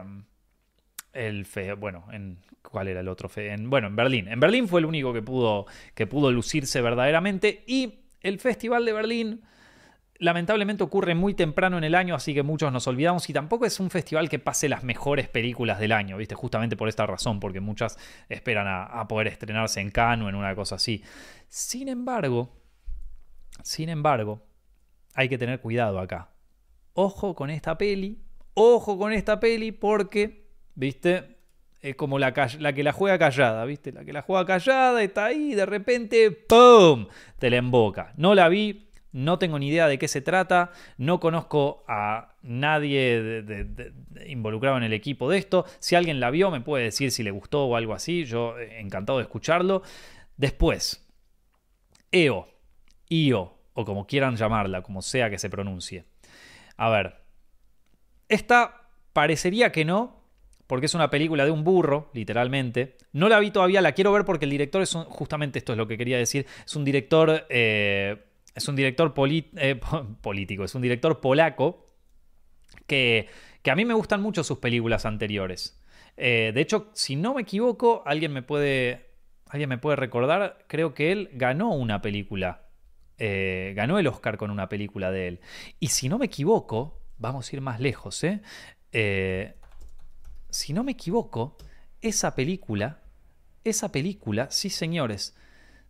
el 1.16 1.46
bueno, 1.78 2.06
en 2.12 2.38
¿cuál 2.62 2.88
era 2.88 3.00
el 3.00 3.08
otro? 3.08 3.30
En, 3.36 3.70
bueno, 3.70 3.86
en 3.88 3.96
Berlín. 3.96 4.28
En 4.28 4.40
Berlín 4.40 4.68
fue 4.68 4.80
el 4.80 4.86
único 4.86 5.12
que 5.12 5.22
pudo, 5.22 5.66
que 5.94 6.06
pudo 6.06 6.30
lucirse 6.30 6.80
verdaderamente 6.80 7.64
y 7.66 8.00
el 8.20 8.38
Festival 8.38 8.84
de 8.84 8.92
Berlín 8.92 9.42
lamentablemente 10.18 10.82
ocurre 10.82 11.14
muy 11.14 11.34
temprano 11.34 11.78
en 11.78 11.84
el 11.84 11.94
año, 11.94 12.14
así 12.14 12.34
que 12.34 12.42
muchos 12.42 12.72
nos 12.72 12.86
olvidamos 12.86 13.28
y 13.28 13.32
tampoco 13.32 13.66
es 13.66 13.78
un 13.80 13.90
festival 13.90 14.28
que 14.28 14.38
pase 14.38 14.68
las 14.68 14.82
mejores 14.82 15.28
películas 15.28 15.78
del 15.78 15.92
año, 15.92 16.16
¿viste? 16.16 16.34
Justamente 16.34 16.76
por 16.76 16.88
esta 16.88 17.06
razón, 17.06 17.40
porque 17.40 17.60
muchas 17.60 17.98
esperan 18.28 18.66
a, 18.68 19.06
poder 19.08 19.28
estrenarse 19.28 19.80
en 19.80 19.90
Cannes 19.90 20.26
o 20.26 20.28
en 20.28 20.34
una 20.34 20.54
cosa 20.54 20.76
así. 20.76 21.02
Sin 21.48 21.88
embargo, 21.88 22.50
sin 23.62 23.88
embargo, 23.88 24.46
hay 25.14 25.28
que 25.28 25.38
tener 25.38 25.60
cuidado 25.60 25.98
acá. 25.98 26.30
Ojo 26.94 27.34
con 27.34 27.50
esta 27.50 27.76
peli, 27.76 28.22
ojo 28.54 28.98
con 28.98 29.12
esta 29.12 29.38
peli 29.38 29.72
porque 29.72 30.45
¿viste? 30.76 31.36
Es 31.80 31.96
como 31.96 32.18
la, 32.18 32.32
que 32.32 32.82
la 32.82 32.92
juega 32.92 33.18
callada, 33.18 33.64
¿viste? 33.64 33.92
La 33.92 34.04
que 34.04 34.12
la 34.12 34.22
juega 34.22 34.46
callada 34.46 35.02
está 35.02 35.26
ahí 35.26 35.54
de 35.54 35.66
repente, 35.66 36.30
¡pum! 36.30 37.08
Te 37.38 37.50
la 37.50 37.56
emboca. 37.56 38.12
No 38.16 38.34
la 38.34 38.48
vi, 38.48 38.88
no 39.12 39.38
tengo 39.38 39.58
ni 39.58 39.68
idea 39.68 39.88
de 39.88 39.98
qué 39.98 40.08
se 40.08 40.20
trata, 40.20 40.72
no 40.98 41.20
conozco 41.20 41.84
a 41.86 42.34
nadie 42.42 43.44
involucrado 44.26 44.76
en 44.76 44.84
el 44.84 44.92
equipo 44.92 45.30
de 45.30 45.38
esto. 45.38 45.64
Si 45.78 45.94
alguien 45.94 46.20
la 46.20 46.30
vio, 46.30 46.50
me 46.50 46.60
puede 46.60 46.84
decir 46.84 47.10
si 47.10 47.22
le 47.22 47.30
gustó 47.30 47.66
o 47.66 47.76
algo 47.76 47.94
así. 47.94 48.24
Yo 48.24 48.58
eh, 48.58 48.80
encantado 48.80 49.18
de 49.18 49.24
escucharlo. 49.24 49.82
Después, 50.36 51.06
EO, 52.10 52.48
IO, 53.08 53.58
o 53.74 53.84
como 53.84 54.06
quieran 54.06 54.36
llamarla, 54.36 54.82
como 54.82 55.02
sea 55.02 55.30
que 55.30 55.38
se 55.38 55.50
pronuncie. 55.50 56.04
A 56.76 56.90
ver, 56.90 57.22
esta 58.28 58.90
parecería 59.12 59.72
que 59.72 59.84
no, 59.84 60.15
porque 60.66 60.86
es 60.86 60.94
una 60.94 61.10
película 61.10 61.44
de 61.44 61.50
un 61.50 61.64
burro, 61.64 62.10
literalmente. 62.12 62.96
No 63.12 63.28
la 63.28 63.38
vi 63.38 63.50
todavía, 63.50 63.80
la 63.80 63.92
quiero 63.92 64.12
ver 64.12 64.24
porque 64.24 64.46
el 64.46 64.50
director 64.50 64.82
es 64.82 64.92
justamente 65.08 65.58
esto 65.58 65.72
es 65.72 65.78
lo 65.78 65.86
que 65.86 65.96
quería 65.96 66.18
decir, 66.18 66.46
es 66.64 66.76
un 66.76 66.84
director, 66.84 67.46
eh, 67.48 68.24
es 68.54 68.68
un 68.68 68.76
director 68.76 69.14
eh, 69.56 69.80
político, 70.20 70.64
es 70.64 70.74
un 70.74 70.82
director 70.82 71.20
polaco 71.20 71.86
que, 72.86 73.28
a 73.64 73.74
mí 73.74 73.84
me 73.84 73.94
gustan 73.94 74.22
mucho 74.22 74.44
sus 74.44 74.58
películas 74.58 75.06
anteriores. 75.06 75.80
Eh, 76.16 76.52
de 76.54 76.60
hecho, 76.60 76.90
si 76.94 77.16
no 77.16 77.34
me 77.34 77.42
equivoco, 77.42 78.02
alguien 78.06 78.32
me 78.32 78.42
puede, 78.42 79.10
alguien 79.48 79.68
me 79.68 79.78
puede 79.78 79.96
recordar, 79.96 80.64
creo 80.68 80.94
que 80.94 81.12
él 81.12 81.30
ganó 81.32 81.70
una 81.70 82.00
película. 82.00 82.62
Ganó 83.18 83.98
el 83.98 84.06
Oscar 84.08 84.36
con 84.36 84.50
una 84.50 84.68
película 84.68 85.10
de 85.10 85.28
él. 85.28 85.40
Y 85.80 85.88
si 85.88 86.10
no 86.10 86.18
me 86.18 86.26
equivoco, 86.26 87.00
vamos 87.16 87.50
a 87.50 87.56
ir 87.56 87.62
más 87.62 87.80
lejos, 87.80 88.22
eh 88.92 89.54
si 90.56 90.72
no 90.72 90.84
me 90.84 90.92
equivoco, 90.92 91.58
esa 92.00 92.34
película, 92.34 93.02
esa 93.62 93.92
película, 93.92 94.50
sí 94.50 94.70
señores, 94.70 95.36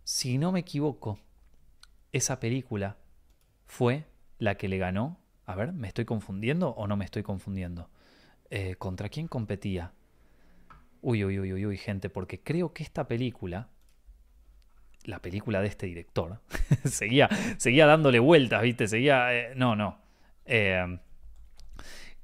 si 0.03 0.37
no 0.37 0.51
me 0.51 0.59
equivoco, 0.59 1.19
esa 2.11 2.41
película 2.41 2.97
fue 3.65 4.03
la 4.39 4.55
que 4.55 4.67
le 4.67 4.77
ganó. 4.77 5.21
A 5.45 5.55
ver, 5.55 5.71
¿me 5.71 5.87
estoy 5.87 6.03
confundiendo 6.03 6.71
o 6.71 6.85
no 6.85 6.97
me 6.97 7.05
estoy 7.05 7.23
confundiendo? 7.23 7.89
¿Contra 8.77 9.07
quién 9.07 9.29
competía? 9.29 9.93
Uy, 11.01 11.23
uy, 11.23 11.39
uy, 11.39 11.53
uy, 11.53 11.65
uy, 11.65 11.77
gente, 11.77 12.09
porque 12.09 12.41
creo 12.41 12.73
que 12.73 12.83
esta 12.83 13.07
película, 13.07 13.69
la 15.05 15.21
película 15.21 15.61
de 15.61 15.67
este 15.67 15.85
director, 15.85 16.41
seguía, 16.83 17.29
seguía 17.57 17.85
dándole 17.85 18.19
vueltas, 18.19 18.63
¿viste? 18.63 18.89
Seguía... 18.89 19.33
Eh, 19.33 19.53
no, 19.55 19.77
no. 19.77 19.97
Eh, 20.45 20.99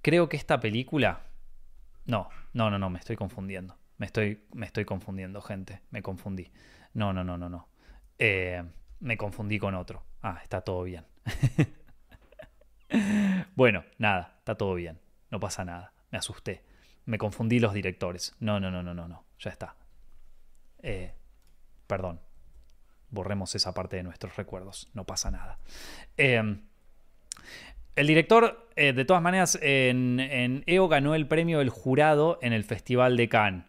creo 0.01 0.27
que 0.27 0.35
esta 0.35 0.59
película... 0.59 1.32
No, 2.05 2.29
no, 2.53 2.69
no, 2.69 2.79
no, 2.79 2.89
me 2.89 2.99
estoy 2.99 3.15
confundiendo. 3.15 3.77
Me 3.97 4.05
estoy, 4.05 4.43
me 4.53 4.65
estoy 4.65 4.85
confundiendo, 4.85 5.41
gente. 5.41 5.81
Me 5.89 6.01
confundí. 6.01 6.51
No, 6.93 7.13
no, 7.13 7.23
no, 7.23 7.37
no, 7.37 7.49
no. 7.49 7.67
Eh, 8.19 8.63
me 8.99 9.17
confundí 9.17 9.59
con 9.59 9.75
otro. 9.75 10.03
Ah, 10.21 10.39
está 10.43 10.61
todo 10.61 10.83
bien. 10.83 11.05
bueno, 13.55 13.83
nada, 13.97 14.35
está 14.39 14.55
todo 14.55 14.75
bien. 14.75 14.99
No 15.31 15.39
pasa 15.39 15.65
nada. 15.65 15.93
Me 16.11 16.17
asusté. 16.17 16.63
Me 17.05 17.17
confundí 17.17 17.59
los 17.59 17.73
directores. 17.73 18.35
No, 18.39 18.59
no, 18.59 18.71
no, 18.71 18.83
no, 18.83 18.93
no, 18.93 19.07
no. 19.07 19.25
Ya 19.39 19.51
está. 19.51 19.75
Eh, 20.81 21.13
perdón. 21.87 22.21
Borremos 23.09 23.53
esa 23.55 23.73
parte 23.73 23.97
de 23.97 24.03
nuestros 24.03 24.35
recuerdos. 24.35 24.89
No 24.93 25.05
pasa 25.05 25.31
nada. 25.31 25.59
Em, 26.17 26.63
el 27.95 28.07
director, 28.07 28.69
eh, 28.75 28.93
de 28.93 29.05
todas 29.05 29.21
maneras, 29.21 29.57
en, 29.61 30.19
en, 30.19 30.63
EO 30.65 30.87
ganó 30.87 31.15
el 31.15 31.27
premio 31.27 31.59
del 31.59 31.69
jurado 31.69 32.39
en 32.41 32.53
el 32.53 32.63
Festival 32.63 33.17
de 33.17 33.29
Cannes. 33.29 33.65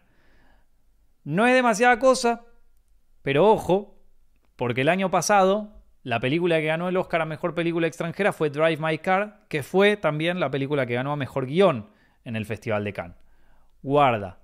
No 1.23 1.47
es 1.47 1.53
demasiada 1.53 1.99
cosa, 1.99 2.43
pero 3.21 3.47
ojo, 3.51 3.97
porque 4.55 4.81
el 4.81 4.89
año 4.89 5.09
pasado 5.11 5.71
la 6.03 6.19
película 6.19 6.59
que 6.59 6.67
ganó 6.67 6.87
el 6.87 6.97
Oscar 6.97 7.21
a 7.21 7.25
Mejor 7.25 7.55
Película 7.55 7.87
Extranjera 7.87 8.31
fue 8.31 8.51
Drive 8.51 8.77
My 8.79 8.99
Car, 8.99 9.45
que 9.49 9.63
fue 9.63 9.97
también 9.97 10.39
la 10.39 10.51
película 10.51 10.85
que 10.85 10.93
ganó 10.93 11.11
a 11.11 11.15
Mejor 11.15 11.47
Guión 11.47 11.89
en 12.23 12.35
el 12.35 12.45
Festival 12.45 12.83
de 12.83 12.93
Cannes 12.93 13.25
guarda. 13.85 14.39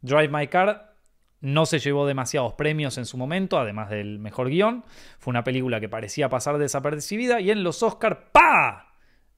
Drive 0.00 0.28
My 0.28 0.46
Car 0.48 0.94
no 1.40 1.66
se 1.66 1.78
llevó 1.78 2.06
demasiados 2.06 2.54
premios 2.54 2.96
en 2.96 3.04
su 3.04 3.18
momento, 3.18 3.58
además 3.58 3.90
del 3.90 4.18
mejor 4.18 4.48
guion. 4.48 4.84
Fue 5.18 5.30
una 5.30 5.44
película 5.44 5.80
que 5.80 5.88
parecía 5.88 6.30
pasar 6.30 6.56
desapercibida 6.58 7.40
y 7.40 7.50
en 7.50 7.62
los 7.62 7.82
Oscars, 7.82 8.16
¡pa! 8.32 8.79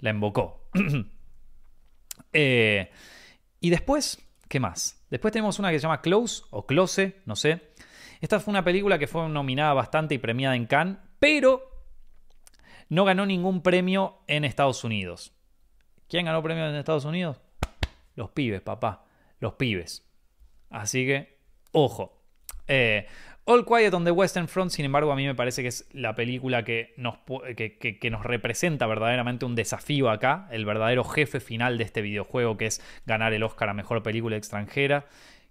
La 0.02 0.10
invocó. 0.10 0.68
Eh, 2.34 2.90
y 3.60 3.68
después, 3.68 4.18
¿qué 4.48 4.58
más? 4.58 5.04
Después 5.10 5.32
tenemos 5.32 5.58
una 5.58 5.70
que 5.70 5.78
se 5.78 5.82
llama 5.82 6.00
Close 6.00 6.44
o 6.50 6.66
Close, 6.66 7.20
no 7.26 7.36
sé. 7.36 7.72
Esta 8.22 8.40
fue 8.40 8.52
una 8.52 8.64
película 8.64 8.98
que 8.98 9.06
fue 9.06 9.28
nominada 9.28 9.74
bastante 9.74 10.14
y 10.14 10.18
premiada 10.18 10.56
en 10.56 10.64
Cannes, 10.64 10.96
pero 11.18 11.84
no 12.88 13.04
ganó 13.04 13.26
ningún 13.26 13.62
premio 13.62 14.20
en 14.28 14.44
Estados 14.44 14.82
Unidos. 14.82 15.34
¿Quién 16.08 16.24
ganó 16.24 16.42
premios 16.42 16.70
en 16.70 16.76
Estados 16.76 17.04
Unidos? 17.04 17.38
Los 18.14 18.30
pibes, 18.30 18.62
papá 18.62 19.04
los 19.42 19.54
pibes. 19.54 20.08
Así 20.70 21.04
que, 21.04 21.38
ojo. 21.72 22.22
Eh, 22.68 23.06
All 23.44 23.64
Quiet 23.64 23.92
on 23.92 24.04
the 24.04 24.12
Western 24.12 24.46
Front, 24.46 24.70
sin 24.70 24.84
embargo, 24.84 25.10
a 25.10 25.16
mí 25.16 25.26
me 25.26 25.34
parece 25.34 25.62
que 25.62 25.68
es 25.68 25.88
la 25.92 26.14
película 26.14 26.64
que 26.64 26.94
nos, 26.96 27.16
que, 27.56 28.08
nos, 28.10 28.24
representa 28.24 28.86
verdaderamente 28.86 29.44
un 29.44 29.56
desafío 29.56 30.10
acá, 30.10 30.46
el 30.52 30.64
verdadero 30.64 31.02
jefe 31.02 31.40
final 31.40 31.76
de 31.76 31.84
este 31.84 32.02
videojuego, 32.02 32.56
que 32.56 32.66
es 32.66 32.80
ganar 33.04 33.32
el 33.32 33.42
Oscar 33.42 33.68
a 33.68 33.74
Mejor 33.74 34.00
Película 34.04 34.36
Extranjera. 34.36 35.06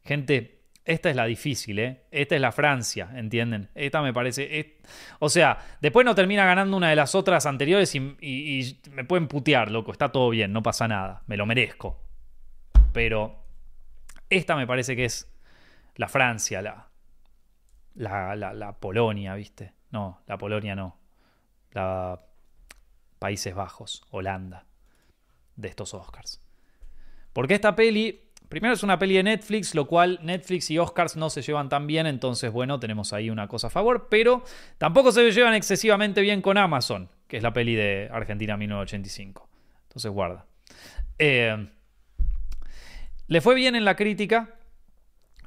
Gente, 0.06 0.62
esta 0.86 1.10
es 1.10 1.18
la 1.18 1.26
difícil, 1.26 1.80
¿eh? 1.80 2.04
Esta 2.12 2.36
es 2.36 2.42
la 2.42 2.54
Francia, 2.54 3.10
¿entienden? 3.14 3.70
Esta 3.76 4.02
me 4.02 4.14
parece... 4.14 4.78
o 5.20 5.28
sea, 5.28 5.58
después 5.82 6.06
no 6.06 6.16
termina 6.16 6.46
ganando 6.46 6.78
una 6.78 6.90
de 6.90 6.96
las 6.96 7.14
otras 7.14 7.46
anteriores 7.46 7.94
y, 7.94 8.16
y 8.22 8.80
me 8.92 9.04
pueden 9.04 9.28
putear, 9.28 9.70
loco, 9.70 9.92
está 9.92 10.14
todo 10.14 10.30
bien, 10.30 10.54
no 10.54 10.64
pasa 10.64 10.88
nada, 10.88 11.24
me 11.28 11.36
lo 11.36 11.46
merezco. 11.46 12.00
Pero 12.94 13.44
esta 14.30 14.56
me 14.56 14.66
parece 14.66 14.96
que 14.96 15.04
es 15.04 15.30
la 15.98 16.08
Francia, 16.08 16.62
la, 16.62 16.91
la, 17.96 18.36
la, 18.36 18.74
Polonia, 18.80 19.36
¿viste? 19.36 19.74
No, 19.92 20.22
la 20.28 20.38
Polonia 20.38 20.76
no. 20.76 20.98
La 21.74 22.20
Países 23.20 23.54
Bajos, 23.54 24.04
Holanda, 24.10 24.66
de 25.56 25.68
estos 25.68 25.94
Oscars. 25.94 26.42
Porque 27.34 27.54
esta 27.54 27.76
peli, 27.76 28.30
primero 28.50 28.74
es 28.74 28.84
una 28.84 28.98
peli 28.98 29.16
de 29.16 29.24
Netflix, 29.24 29.76
lo 29.76 29.86
cual 29.88 30.20
Netflix 30.24 30.72
y 30.72 30.80
Oscars 30.80 31.16
no 31.16 31.30
se 31.30 31.42
llevan 31.42 31.70
tan 31.70 31.88
bien, 31.88 32.08
entonces 32.08 32.52
bueno, 32.52 32.80
tenemos 32.80 33.14
ahí 33.14 33.30
una 33.30 33.48
cosa 33.48 33.68
a 33.68 33.70
favor, 33.70 34.08
pero 34.10 34.44
tampoco 34.78 35.12
se 35.12 35.32
llevan 35.32 35.54
excesivamente 35.54 36.22
bien 36.22 36.42
con 36.42 36.58
Amazon, 36.58 37.10
que 37.28 37.38
es 37.38 37.44
la 37.44 37.54
peli 37.54 37.76
de 37.76 38.10
Argentina 38.12 38.58
1985. 38.58 39.48
Entonces 39.84 40.12
guarda. 40.12 40.46
Eh, 41.20 41.70
le 43.28 43.40
fue 43.40 43.56
bien 43.56 43.76
en 43.76 43.86
la 43.86 43.96
crítica, 43.96 44.56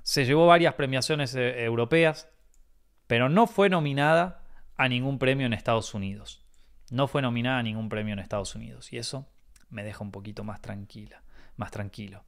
se 0.03 0.25
llevó 0.25 0.47
varias 0.47 0.75
premiaciones 0.75 1.35
eh, 1.35 1.65
europeas, 1.65 2.31
pero 3.07 3.29
no 3.29 3.47
fue 3.47 3.69
nominada 3.69 4.43
a 4.77 4.89
ningún 4.89 5.19
premio 5.19 5.47
en 5.47 5.53
Estados 5.53 5.95
Unidos. 5.95 6.43
No 6.91 7.09
fue 7.09 7.23
nominada 7.23 7.59
a 7.59 7.63
ningún 7.63 7.89
premio 7.89 8.13
en 8.13 8.19
Estados 8.19 8.55
Unidos. 8.55 8.93
Y 8.93 8.99
eso 8.99 9.29
me 9.71 9.83
deja 9.83 10.03
un 10.03 10.11
poquito 10.11 10.45
más 10.45 10.61
tranquila, 10.61 11.23
más 11.57 11.71
tranquilo. 11.71 12.25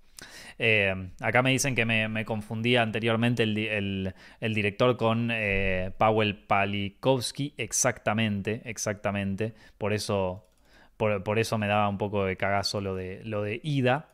Eh, 0.58 1.10
acá 1.20 1.42
me 1.42 1.50
dicen 1.50 1.74
que 1.74 1.84
me, 1.84 2.24
confundía 2.24 2.82
anteriormente 2.82 3.42
el, 3.42 4.14
director 4.40 4.96
con 4.96 5.30
eh, 5.32 5.92
Powell 5.98 6.36
Palikowski. 6.46 7.54
Exactamente, 7.56 8.62
exactamente. 8.64 9.54
Por 9.78 9.92
eso, 9.92 10.48
por, 10.96 11.38
eso 11.38 11.58
me 11.58 11.68
daba 11.68 11.88
un 11.88 11.98
poco 11.98 12.24
de 12.24 12.36
cagazo 12.36 12.80
lo 12.80 12.94
de, 12.94 13.22
lo 13.24 13.42
de 13.42 13.60
Ida. 13.62 14.08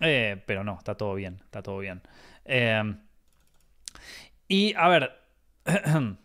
Eh, 0.00 0.42
pero 0.46 0.64
no, 0.64 0.78
está 0.78 0.96
todo 0.96 1.14
bien, 1.14 1.40
está 1.44 1.62
todo 1.62 1.78
bien. 1.78 2.02
Y 4.48 4.74
a 4.74 4.88
ver, 4.88 5.21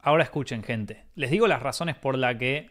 ahora 0.00 0.24
escuchen 0.24 0.62
gente, 0.62 1.04
les 1.14 1.30
digo 1.30 1.46
las 1.46 1.62
razones 1.62 1.96
por 1.96 2.18
las 2.18 2.36
que 2.36 2.70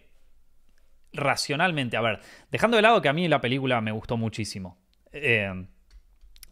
racionalmente, 1.14 1.98
a 1.98 2.02
ver, 2.02 2.20
dejando 2.52 2.78
de 2.78 2.84
lado 2.84 3.02
que 3.02 3.10
a 3.10 3.14
mí 3.14 3.28
la 3.28 3.42
película 3.42 3.82
me 3.82 3.92
gustó 3.92 4.18
muchísimo. 4.18 4.78
Em, 5.12 5.68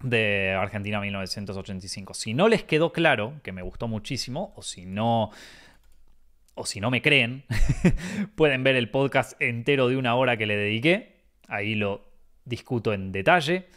de 0.03 0.51
Argentina 0.51 0.99
1985. 0.99 2.13
Si 2.13 2.33
no 2.33 2.47
les 2.47 2.63
quedó 2.63 2.91
claro 2.91 3.39
que 3.43 3.51
me 3.51 3.61
gustó 3.61 3.87
muchísimo, 3.87 4.53
o 4.55 4.61
si 4.61 4.85
no, 4.85 5.31
o 6.55 6.65
si 6.65 6.79
no 6.79 6.91
me 6.91 7.01
creen, 7.01 7.43
pueden 8.35 8.63
ver 8.63 8.75
el 8.75 8.89
podcast 8.89 9.39
entero 9.41 9.87
de 9.87 9.97
una 9.97 10.15
hora 10.15 10.37
que 10.37 10.45
le 10.45 10.57
dediqué. 10.57 11.21
Ahí 11.47 11.75
lo 11.75 12.05
discuto 12.45 12.93
en 12.93 13.11
detalle. 13.11 13.67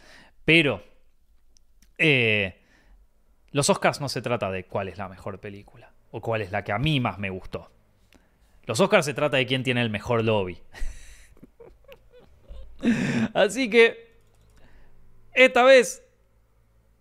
Pero 0.45 0.83
eh, 1.97 2.61
los 3.55 3.69
Oscars 3.69 4.01
no 4.01 4.09
se 4.09 4.21
trata 4.21 4.51
de 4.51 4.65
cuál 4.65 4.89
es 4.89 4.97
la 4.97 5.07
mejor 5.07 5.39
película 5.39 5.93
o 6.11 6.19
cuál 6.19 6.41
es 6.41 6.51
la 6.51 6.65
que 6.65 6.73
a 6.73 6.77
mí 6.77 6.99
más 6.99 7.19
me 7.19 7.29
gustó. 7.29 7.71
Los 8.65 8.81
Oscars 8.81 9.05
se 9.05 9.13
trata 9.13 9.37
de 9.37 9.45
quién 9.45 9.63
tiene 9.63 9.81
el 9.81 9.89
mejor 9.89 10.25
lobby. 10.25 10.61
Así 13.33 13.69
que 13.69 14.19
esta 15.31 15.63
vez 15.63 16.03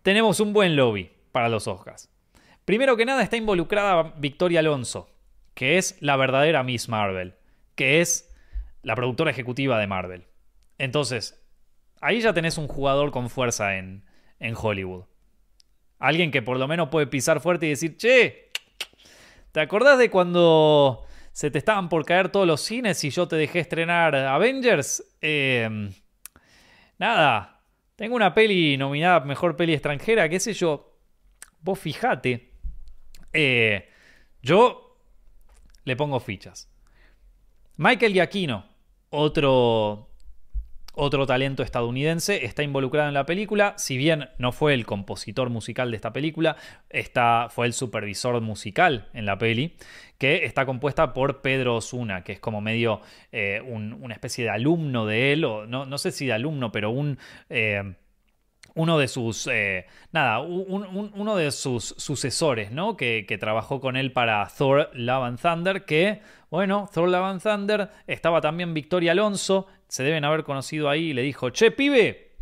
tenemos 0.03 0.39
un 0.39 0.53
buen 0.53 0.77
lobby 0.77 1.11
para 1.33 1.49
los 1.49 1.67
Oscars. 1.67 2.09
Primero 2.65 2.97
que 2.97 3.05
nada 3.05 3.25
está 3.25 3.37
involucrada 3.37 4.15
Victoria 4.19 4.61
Alonso, 4.61 5.11
que 5.55 5.77
es 5.77 5.97
la 5.99 6.15
verdadera 6.15 6.63
Miss 6.63 6.89
Marvel, 6.89 7.35
que 7.75 8.01
es 8.01 8.33
la 8.83 8.95
productora 8.95 9.33
ejecutiva 9.33 9.77
de 9.81 9.89
Marvel. 9.89 10.29
Entonces, 10.79 11.45
ahí 12.01 12.21
ya 12.21 12.33
tenés 12.33 12.59
un 12.59 12.69
jugador 12.69 13.11
con 13.11 13.29
fuerza 13.29 13.77
en, 13.77 14.05
en 14.39 14.55
Hollywood. 14.57 15.07
Alguien 16.05 16.31
que 16.31 16.43
por 16.43 16.59
lo 16.59 16.69
menos 16.69 16.91
puede 16.91 17.07
pisar 17.07 17.41
fuerte 17.41 17.65
y 17.65 17.71
decir, 17.71 17.97
che, 17.97 18.51
¿te 19.53 19.61
acordás 19.61 19.99
de 19.99 20.11
cuando 20.11 21.07
se 21.33 21.51
te 21.51 21.57
estaban 21.57 21.89
por 21.89 22.05
caer 22.05 22.29
todos 22.29 22.47
los 22.47 22.61
cines 22.61 23.03
y 23.05 23.09
yo 23.09 23.27
te 23.27 23.37
dejé 23.37 23.61
estrenar 23.61 24.15
Avengers? 24.15 25.03
Em, 25.22 25.91
nada, 26.99 27.63
tengo 27.97 28.17
una 28.17 28.35
peli 28.35 28.76
nominada 28.76 29.21
Mejor 29.21 29.57
Peli 29.57 29.72
Extranjera, 29.72 30.29
qué 30.29 30.39
sé 30.41 30.53
yo. 30.53 30.95
Vos 31.61 31.79
fijate. 31.79 32.51
Eh, 33.33 33.89
yo 34.43 34.99
le 35.85 35.97
pongo 35.97 36.21
fichas. 36.21 36.71
Michael 37.79 38.13
Giacchino, 38.13 38.68
otro 39.09 40.11
otro 40.95 41.26
talento 41.26 41.62
estadounidense, 41.62 42.45
está 42.45 42.62
involucrado 42.62 43.08
en 43.08 43.14
la 43.14 43.26
película. 43.26 43.75
Si 43.76 43.96
bien 43.96 44.29
no 44.38 44.53
fue 44.53 44.75
el 44.75 44.87
compositor 44.87 45.50
musical 45.50 45.91
de 45.91 45.96
esta 45.96 46.12
película, 46.12 46.57
está, 46.91 47.49
fue 47.50 47.66
el 47.66 47.72
supervisor 47.72 48.41
musical 48.41 49.08
en 49.12 49.26
la 49.26 49.38
peli, 49.38 49.76
que 50.18 50.45
está 50.45 50.66
compuesta 50.66 51.12
por 51.12 51.42
Pedro 51.42 51.76
Osuna, 51.76 52.22
que 52.25 52.33
es 52.33 52.41
como 52.41 52.61
medio 52.61 53.00
eh, 53.33 53.61
una 53.62 54.14
especie 54.14 54.45
de 54.45 54.50
alumno 54.50 55.07
de 55.07 55.33
él, 55.33 55.45
o 55.45 55.66
no, 55.66 55.87
no 55.87 55.99
sé 55.99 56.12
si 56.12 56.26
de 56.26 56.33
alumno, 56.33 56.72
pero 56.72 56.91
un... 56.91 57.18
Eh, 57.50 57.95
uno 58.75 58.99
de 58.99 59.08
sus, 59.08 59.46
eh, 59.46 59.87
nada, 60.12 60.41
uno 60.41 61.37
de 61.37 61.53
sus 61.53 61.95
sucesores, 61.96 62.72
¿no? 62.72 62.96
Que, 62.96 63.25
que, 63.26 63.38
trabajó 63.38 63.80
con 63.80 63.96
él 63.96 64.12
para 64.12 64.46
Thor 64.49 64.91
Love 64.95 65.25
and 65.25 65.41
Thunder, 65.41 65.84
que, 65.84 66.21
bueno, 66.50 66.88
Thor 66.92 67.08
Love 67.08 67.25
and 67.25 67.42
Thunder, 67.42 67.91
estaba 68.07 68.41
también 68.41 68.75
Victoria 68.75 69.12
Alonso, 69.12 69.68
se 69.95 70.03
deben 70.03 70.25
haber 70.25 70.42
conocido 70.42 70.91
ahí 70.91 71.12
le 71.12 71.22
dijo, 71.22 71.50
che, 71.50 71.71
pibe, 71.71 72.33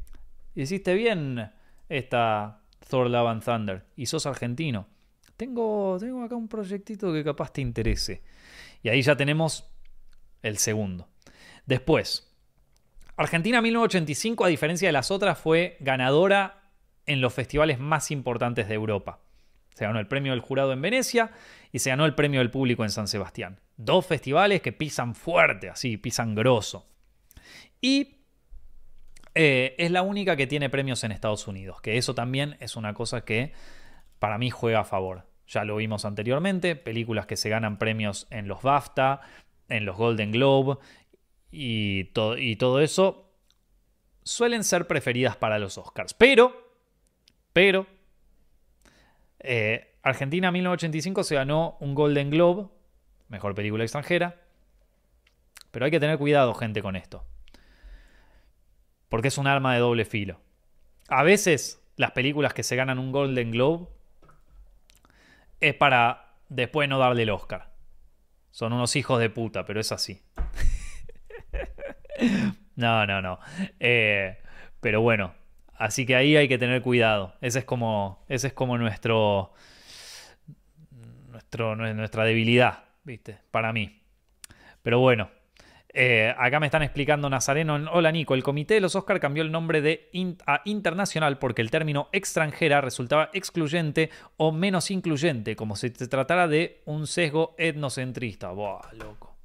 hiciste 0.55 0.95
bien 0.95 1.53
esta 1.87 2.63
Thor 2.89 3.11
Love 3.11 3.29
and 3.29 3.45
Thunder 3.45 3.85
y 3.95 4.07
sos 4.07 4.25
argentino. 4.25 4.87
Tengo, 5.37 5.99
tengo 6.01 6.23
acá 6.23 6.35
un 6.35 6.49
proyectito 6.49 7.13
que 7.13 7.23
capaz 7.23 7.53
te 7.53 7.61
interese. 7.61 8.23
Y 8.83 8.89
ahí 8.89 9.03
ya 9.03 9.17
tenemos 9.17 9.71
el 10.41 10.57
segundo. 10.57 11.11
Después, 11.67 12.35
Argentina 13.19 13.61
1985, 13.61 14.47
a 14.47 14.49
diferencia 14.49 14.89
de 14.89 14.93
las 14.93 15.11
otras, 15.11 15.39
fue 15.39 15.77
ganadora 15.81 16.71
en 17.05 17.21
los 17.21 17.35
festivales 17.35 17.79
más 17.79 18.11
importantes 18.11 18.67
de 18.67 18.77
Europa. 18.77 19.21
Se 19.75 19.85
ganó 19.85 20.01
el 20.01 20.09
premio 20.09 20.33
del 20.33 20.41
jurado 20.41 20.73
en 20.73 20.81
Venecia 20.81 21.33
y 21.71 21.81
se 21.81 21.91
ganó 21.91 22.07
el 22.07 22.15
premio 22.15 22.41
del 22.41 22.51
público 22.51 22.83
en 22.83 22.89
San 22.89 23.09
Sebastián. 23.09 23.61
Dos 23.77 24.07
festivales 24.07 24.63
que 24.63 24.73
pisan 24.73 25.15
fuerte, 25.15 25.69
así, 25.69 25.99
pisan 25.99 26.35
grosso. 26.35 26.92
Y 27.83 28.17
eh, 29.35 29.75
es 29.77 29.91
la 29.91 30.03
única 30.03 30.37
que 30.37 30.47
tiene 30.47 30.71
premios 30.71 31.05
en 31.05 31.13
Estados 31.13 31.47
Unidos, 31.49 31.83
que 31.83 31.99
eso 31.99 32.15
también 32.15 32.57
es 32.61 32.77
una 32.77 32.95
cosa 32.95 33.25
que 33.25 33.53
para 34.19 34.39
mí 34.39 34.51
juega 34.51 34.81
a 34.81 34.85
favor. 34.85 35.27
Ya 35.49 35.65
lo 35.65 35.77
vimos 35.77 36.05
anteriormente, 36.05 36.77
películas 36.77 37.27
que 37.27 37.37
se 37.37 37.51
ganan 37.51 37.79
premios 37.79 38.27
en 38.31 38.47
los 38.47 38.63
BAFTA, 38.63 39.21
en 39.69 39.85
los 39.85 39.97
Golden 39.97 40.31
Globe 40.33 40.79
y, 41.51 42.05
todo 42.05 42.81
eso 42.81 43.31
suelen 44.23 44.63
ser 44.65 44.87
preferidas 44.87 45.37
para 45.37 45.59
los 45.59 45.77
Oscars. 45.77 46.15
Pero, 46.15 46.53
pero, 47.53 47.87
eh, 49.41 49.97
Argentina 50.03 50.53
1985 50.53 51.25
se 51.25 51.35
ganó 51.35 51.77
un 51.81 51.95
Golden 51.95 52.31
Globe, 52.31 52.69
mejor 53.29 53.55
película 53.55 53.83
extranjera. 53.83 54.41
Pero 55.73 55.85
hay 55.85 55.91
que 55.91 56.01
tener 56.01 56.19
cuidado, 56.19 56.55
gente, 56.55 56.81
con 56.81 56.97
esto. 56.97 57.25
Porque 59.13 59.29
es 59.29 59.37
un 59.37 59.47
arma 59.47 59.75
de 59.75 59.81
doble 59.81 60.07
filo. 60.07 60.41
A 61.07 61.23
veces 61.23 61.85
las 61.97 62.13
películas 62.13 62.55
que 62.55 62.63
se 62.63 62.77
ganan 62.77 62.99
un 62.99 63.13
Golden 63.13 63.51
Globe 63.51 63.87
es 65.61 65.75
para 65.75 66.31
después 66.49 66.89
no 66.89 66.99
darle 66.99 67.25
el 67.25 67.31
Oscar. 67.31 67.75
Son 68.53 68.73
unos 68.73 68.97
hijos 68.97 69.21
de 69.21 69.29
puta, 69.29 69.67
pero 69.67 69.81
es 69.81 69.93
así. 69.93 70.23
no, 72.77 73.05
no, 73.05 73.21
no. 73.21 73.39
Eh, 73.81 74.39
pero 74.81 75.03
bueno, 75.03 75.35
así 75.75 76.07
que 76.07 76.17
ahí 76.17 76.35
hay 76.35 76.49
que 76.49 76.57
tener 76.57 76.81
cuidado. 76.81 77.35
Ese 77.43 77.59
es 77.59 77.65
como, 77.67 78.25
ese 78.31 78.47
es 78.47 78.55
como 78.55 78.79
nuestro, 78.79 79.53
nuestro, 81.29 81.77
nuestra 81.77 82.25
debilidad, 82.25 82.85
¿viste? 83.05 83.41
Para 83.51 83.75
mí. 83.75 84.01
Pero 84.83 85.01
bueno, 85.01 85.29
eh, 85.95 86.35
acá 86.39 86.59
me 86.59 86.67
están 86.67 86.83
explicando 86.83 87.29
Nazareno. 87.29 87.75
Hola 87.93 88.11
Nico, 88.11 88.35
el 88.35 88.43
comité 88.43 88.75
de 88.75 88.81
los 88.81 88.97
Oscar 88.97 89.21
cambió 89.21 89.43
el 89.43 89.53
nombre 89.53 89.83
de 89.83 90.11
a 90.47 90.63
internacional 90.65 91.39
porque 91.39 91.61
el 91.61 91.71
término 91.71 92.09
extranjera 92.13 92.81
resultaba 92.81 93.29
excluyente 93.35 94.11
o 94.39 94.53
menos 94.53 94.91
incluyente, 94.91 95.55
como 95.55 95.77
si 95.77 95.91
se 95.91 96.09
tratara 96.09 96.49
de 96.49 96.83
un 96.87 97.07
sesgo 97.07 97.55
etnocentrista. 97.59 98.53
Buah, 98.53 98.93
loco. 98.95 99.37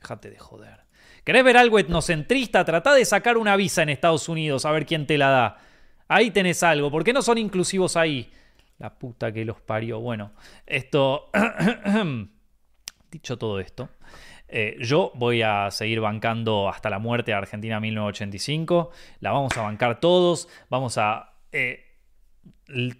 Déjate 0.00 0.30
de 0.30 0.38
joder. 0.38 0.84
¿Querés 1.24 1.42
ver 1.42 1.56
algo 1.56 1.78
etnocentrista? 1.78 2.66
Trata 2.66 2.92
de 2.92 3.06
sacar 3.06 3.38
una 3.38 3.56
visa 3.56 3.82
en 3.82 3.88
Estados 3.88 4.28
Unidos 4.28 4.66
a 4.66 4.72
ver 4.72 4.84
quién 4.84 5.06
te 5.06 5.16
la 5.16 5.30
da. 5.30 5.58
Ahí 6.06 6.30
tenés 6.30 6.62
algo. 6.62 6.90
¿Por 6.90 7.02
qué 7.02 7.14
no 7.14 7.22
son 7.22 7.38
inclusivos 7.38 7.96
ahí? 7.96 8.30
La 8.78 8.98
puta 8.98 9.32
que 9.32 9.46
los 9.46 9.60
parió. 9.62 10.00
Bueno, 10.00 10.32
esto... 10.66 11.30
Dicho 13.10 13.38
todo 13.38 13.60
esto, 13.60 13.90
eh, 14.56 14.76
yo 14.78 15.10
voy 15.16 15.42
a 15.42 15.68
seguir 15.72 15.98
bancando 15.98 16.68
hasta 16.68 16.88
la 16.88 17.00
muerte 17.00 17.32
a 17.32 17.38
Argentina 17.38 17.80
1985. 17.80 18.92
La 19.18 19.32
vamos 19.32 19.56
a 19.56 19.62
bancar 19.62 19.98
todos. 19.98 20.48
Vamos 20.70 20.96
a 20.96 21.32
eh, 21.50 21.80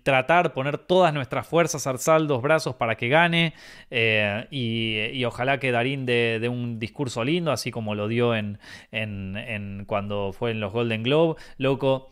tratar, 0.02 0.52
poner 0.52 0.78
todas 0.78 1.14
nuestras 1.14 1.46
fuerzas, 1.46 1.86
alzar 1.86 2.22
brazos 2.42 2.74
para 2.74 2.96
que 2.96 3.06
gane. 3.06 3.54
Eh, 3.88 4.48
y, 4.50 5.24
ojalá 5.24 5.60
que 5.60 5.70
Darín 5.70 6.06
dé, 6.06 6.44
un 6.48 6.80
discurso 6.80 7.22
lindo, 7.22 7.52
así 7.52 7.70
como 7.70 7.94
lo 7.94 8.08
dio 8.08 8.34
en, 8.34 8.58
cuando 9.86 10.32
fue 10.32 10.50
en 10.50 10.58
los 10.58 10.72
Golden 10.72 11.04
Globe. 11.04 11.40
Loco, 11.58 12.10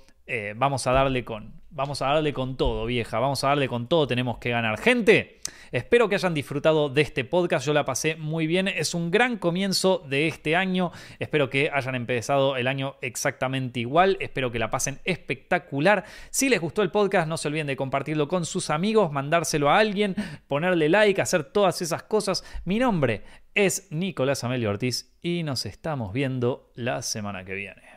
vamos 0.57 0.87
a 0.87 0.93
darle 0.93 1.25
con, 1.25 1.63
Vamos 1.75 2.03
a 2.03 2.09
darle 2.09 2.35
con 2.35 2.59
todo, 2.59 2.85
vieja. 2.85 3.19
Vamos 3.19 3.43
a 3.45 3.49
darle 3.49 3.67
con 3.67 3.89
todo. 3.89 4.07
Tenemos 4.07 4.37
que 4.37 4.51
ganar. 4.51 4.79
Gente, 4.79 5.41
espero 5.71 6.07
que 6.07 6.17
hayan 6.17 6.35
disfrutado 6.35 6.91
de 6.91 7.01
este 7.01 7.25
podcast. 7.25 7.65
Yo 7.65 7.73
la 7.73 7.87
pasé 7.87 8.17
muy 8.17 8.47
bien. 8.47 8.69
Es 8.69 8.93
un 8.93 9.11
gran 9.11 9.39
comienzo 9.39 10.05
de 10.07 10.29
este 10.29 10.55
año. 10.55 10.93
Espero 11.19 11.49
que 11.49 11.71
hayan 11.73 11.95
empezado 11.95 12.59
el 12.59 12.67
año 12.67 12.97
exactamente 13.01 13.81
igual. 13.81 14.19
Espero 14.21 14.53
que 14.53 14.59
la 14.59 14.71
pasen 14.71 15.01
espectacular. 15.05 16.05
Si 16.29 16.51
les 16.51 16.61
gustó 16.61 16.83
el 16.83 16.91
podcast, 16.91 17.27
no 17.27 17.39
se 17.39 17.49
olviden 17.49 17.69
de 17.69 17.77
compartirlo 17.77 18.29
con 18.29 18.45
sus 18.45 18.69
amigos, 18.69 19.11
mandárselo 19.11 19.71
a 19.71 19.79
alguien, 19.79 20.15
ponerle 20.49 20.91
like, 20.91 21.23
hacer 21.23 21.43
todas 21.43 21.81
esas 21.81 22.03
cosas. 22.03 22.45
Mi 22.67 22.79
nombre 22.79 23.23
es 23.55 23.89
Nicolás 23.91 24.45
Amelio 24.45 24.69
Ortiz 24.69 25.17
y 25.23 25.43
nos 25.43 25.65
estamos 25.65 26.13
viendo 26.13 26.71
la 26.75 27.01
semana 27.01 27.47
que 27.47 27.55
viene. 27.55 27.92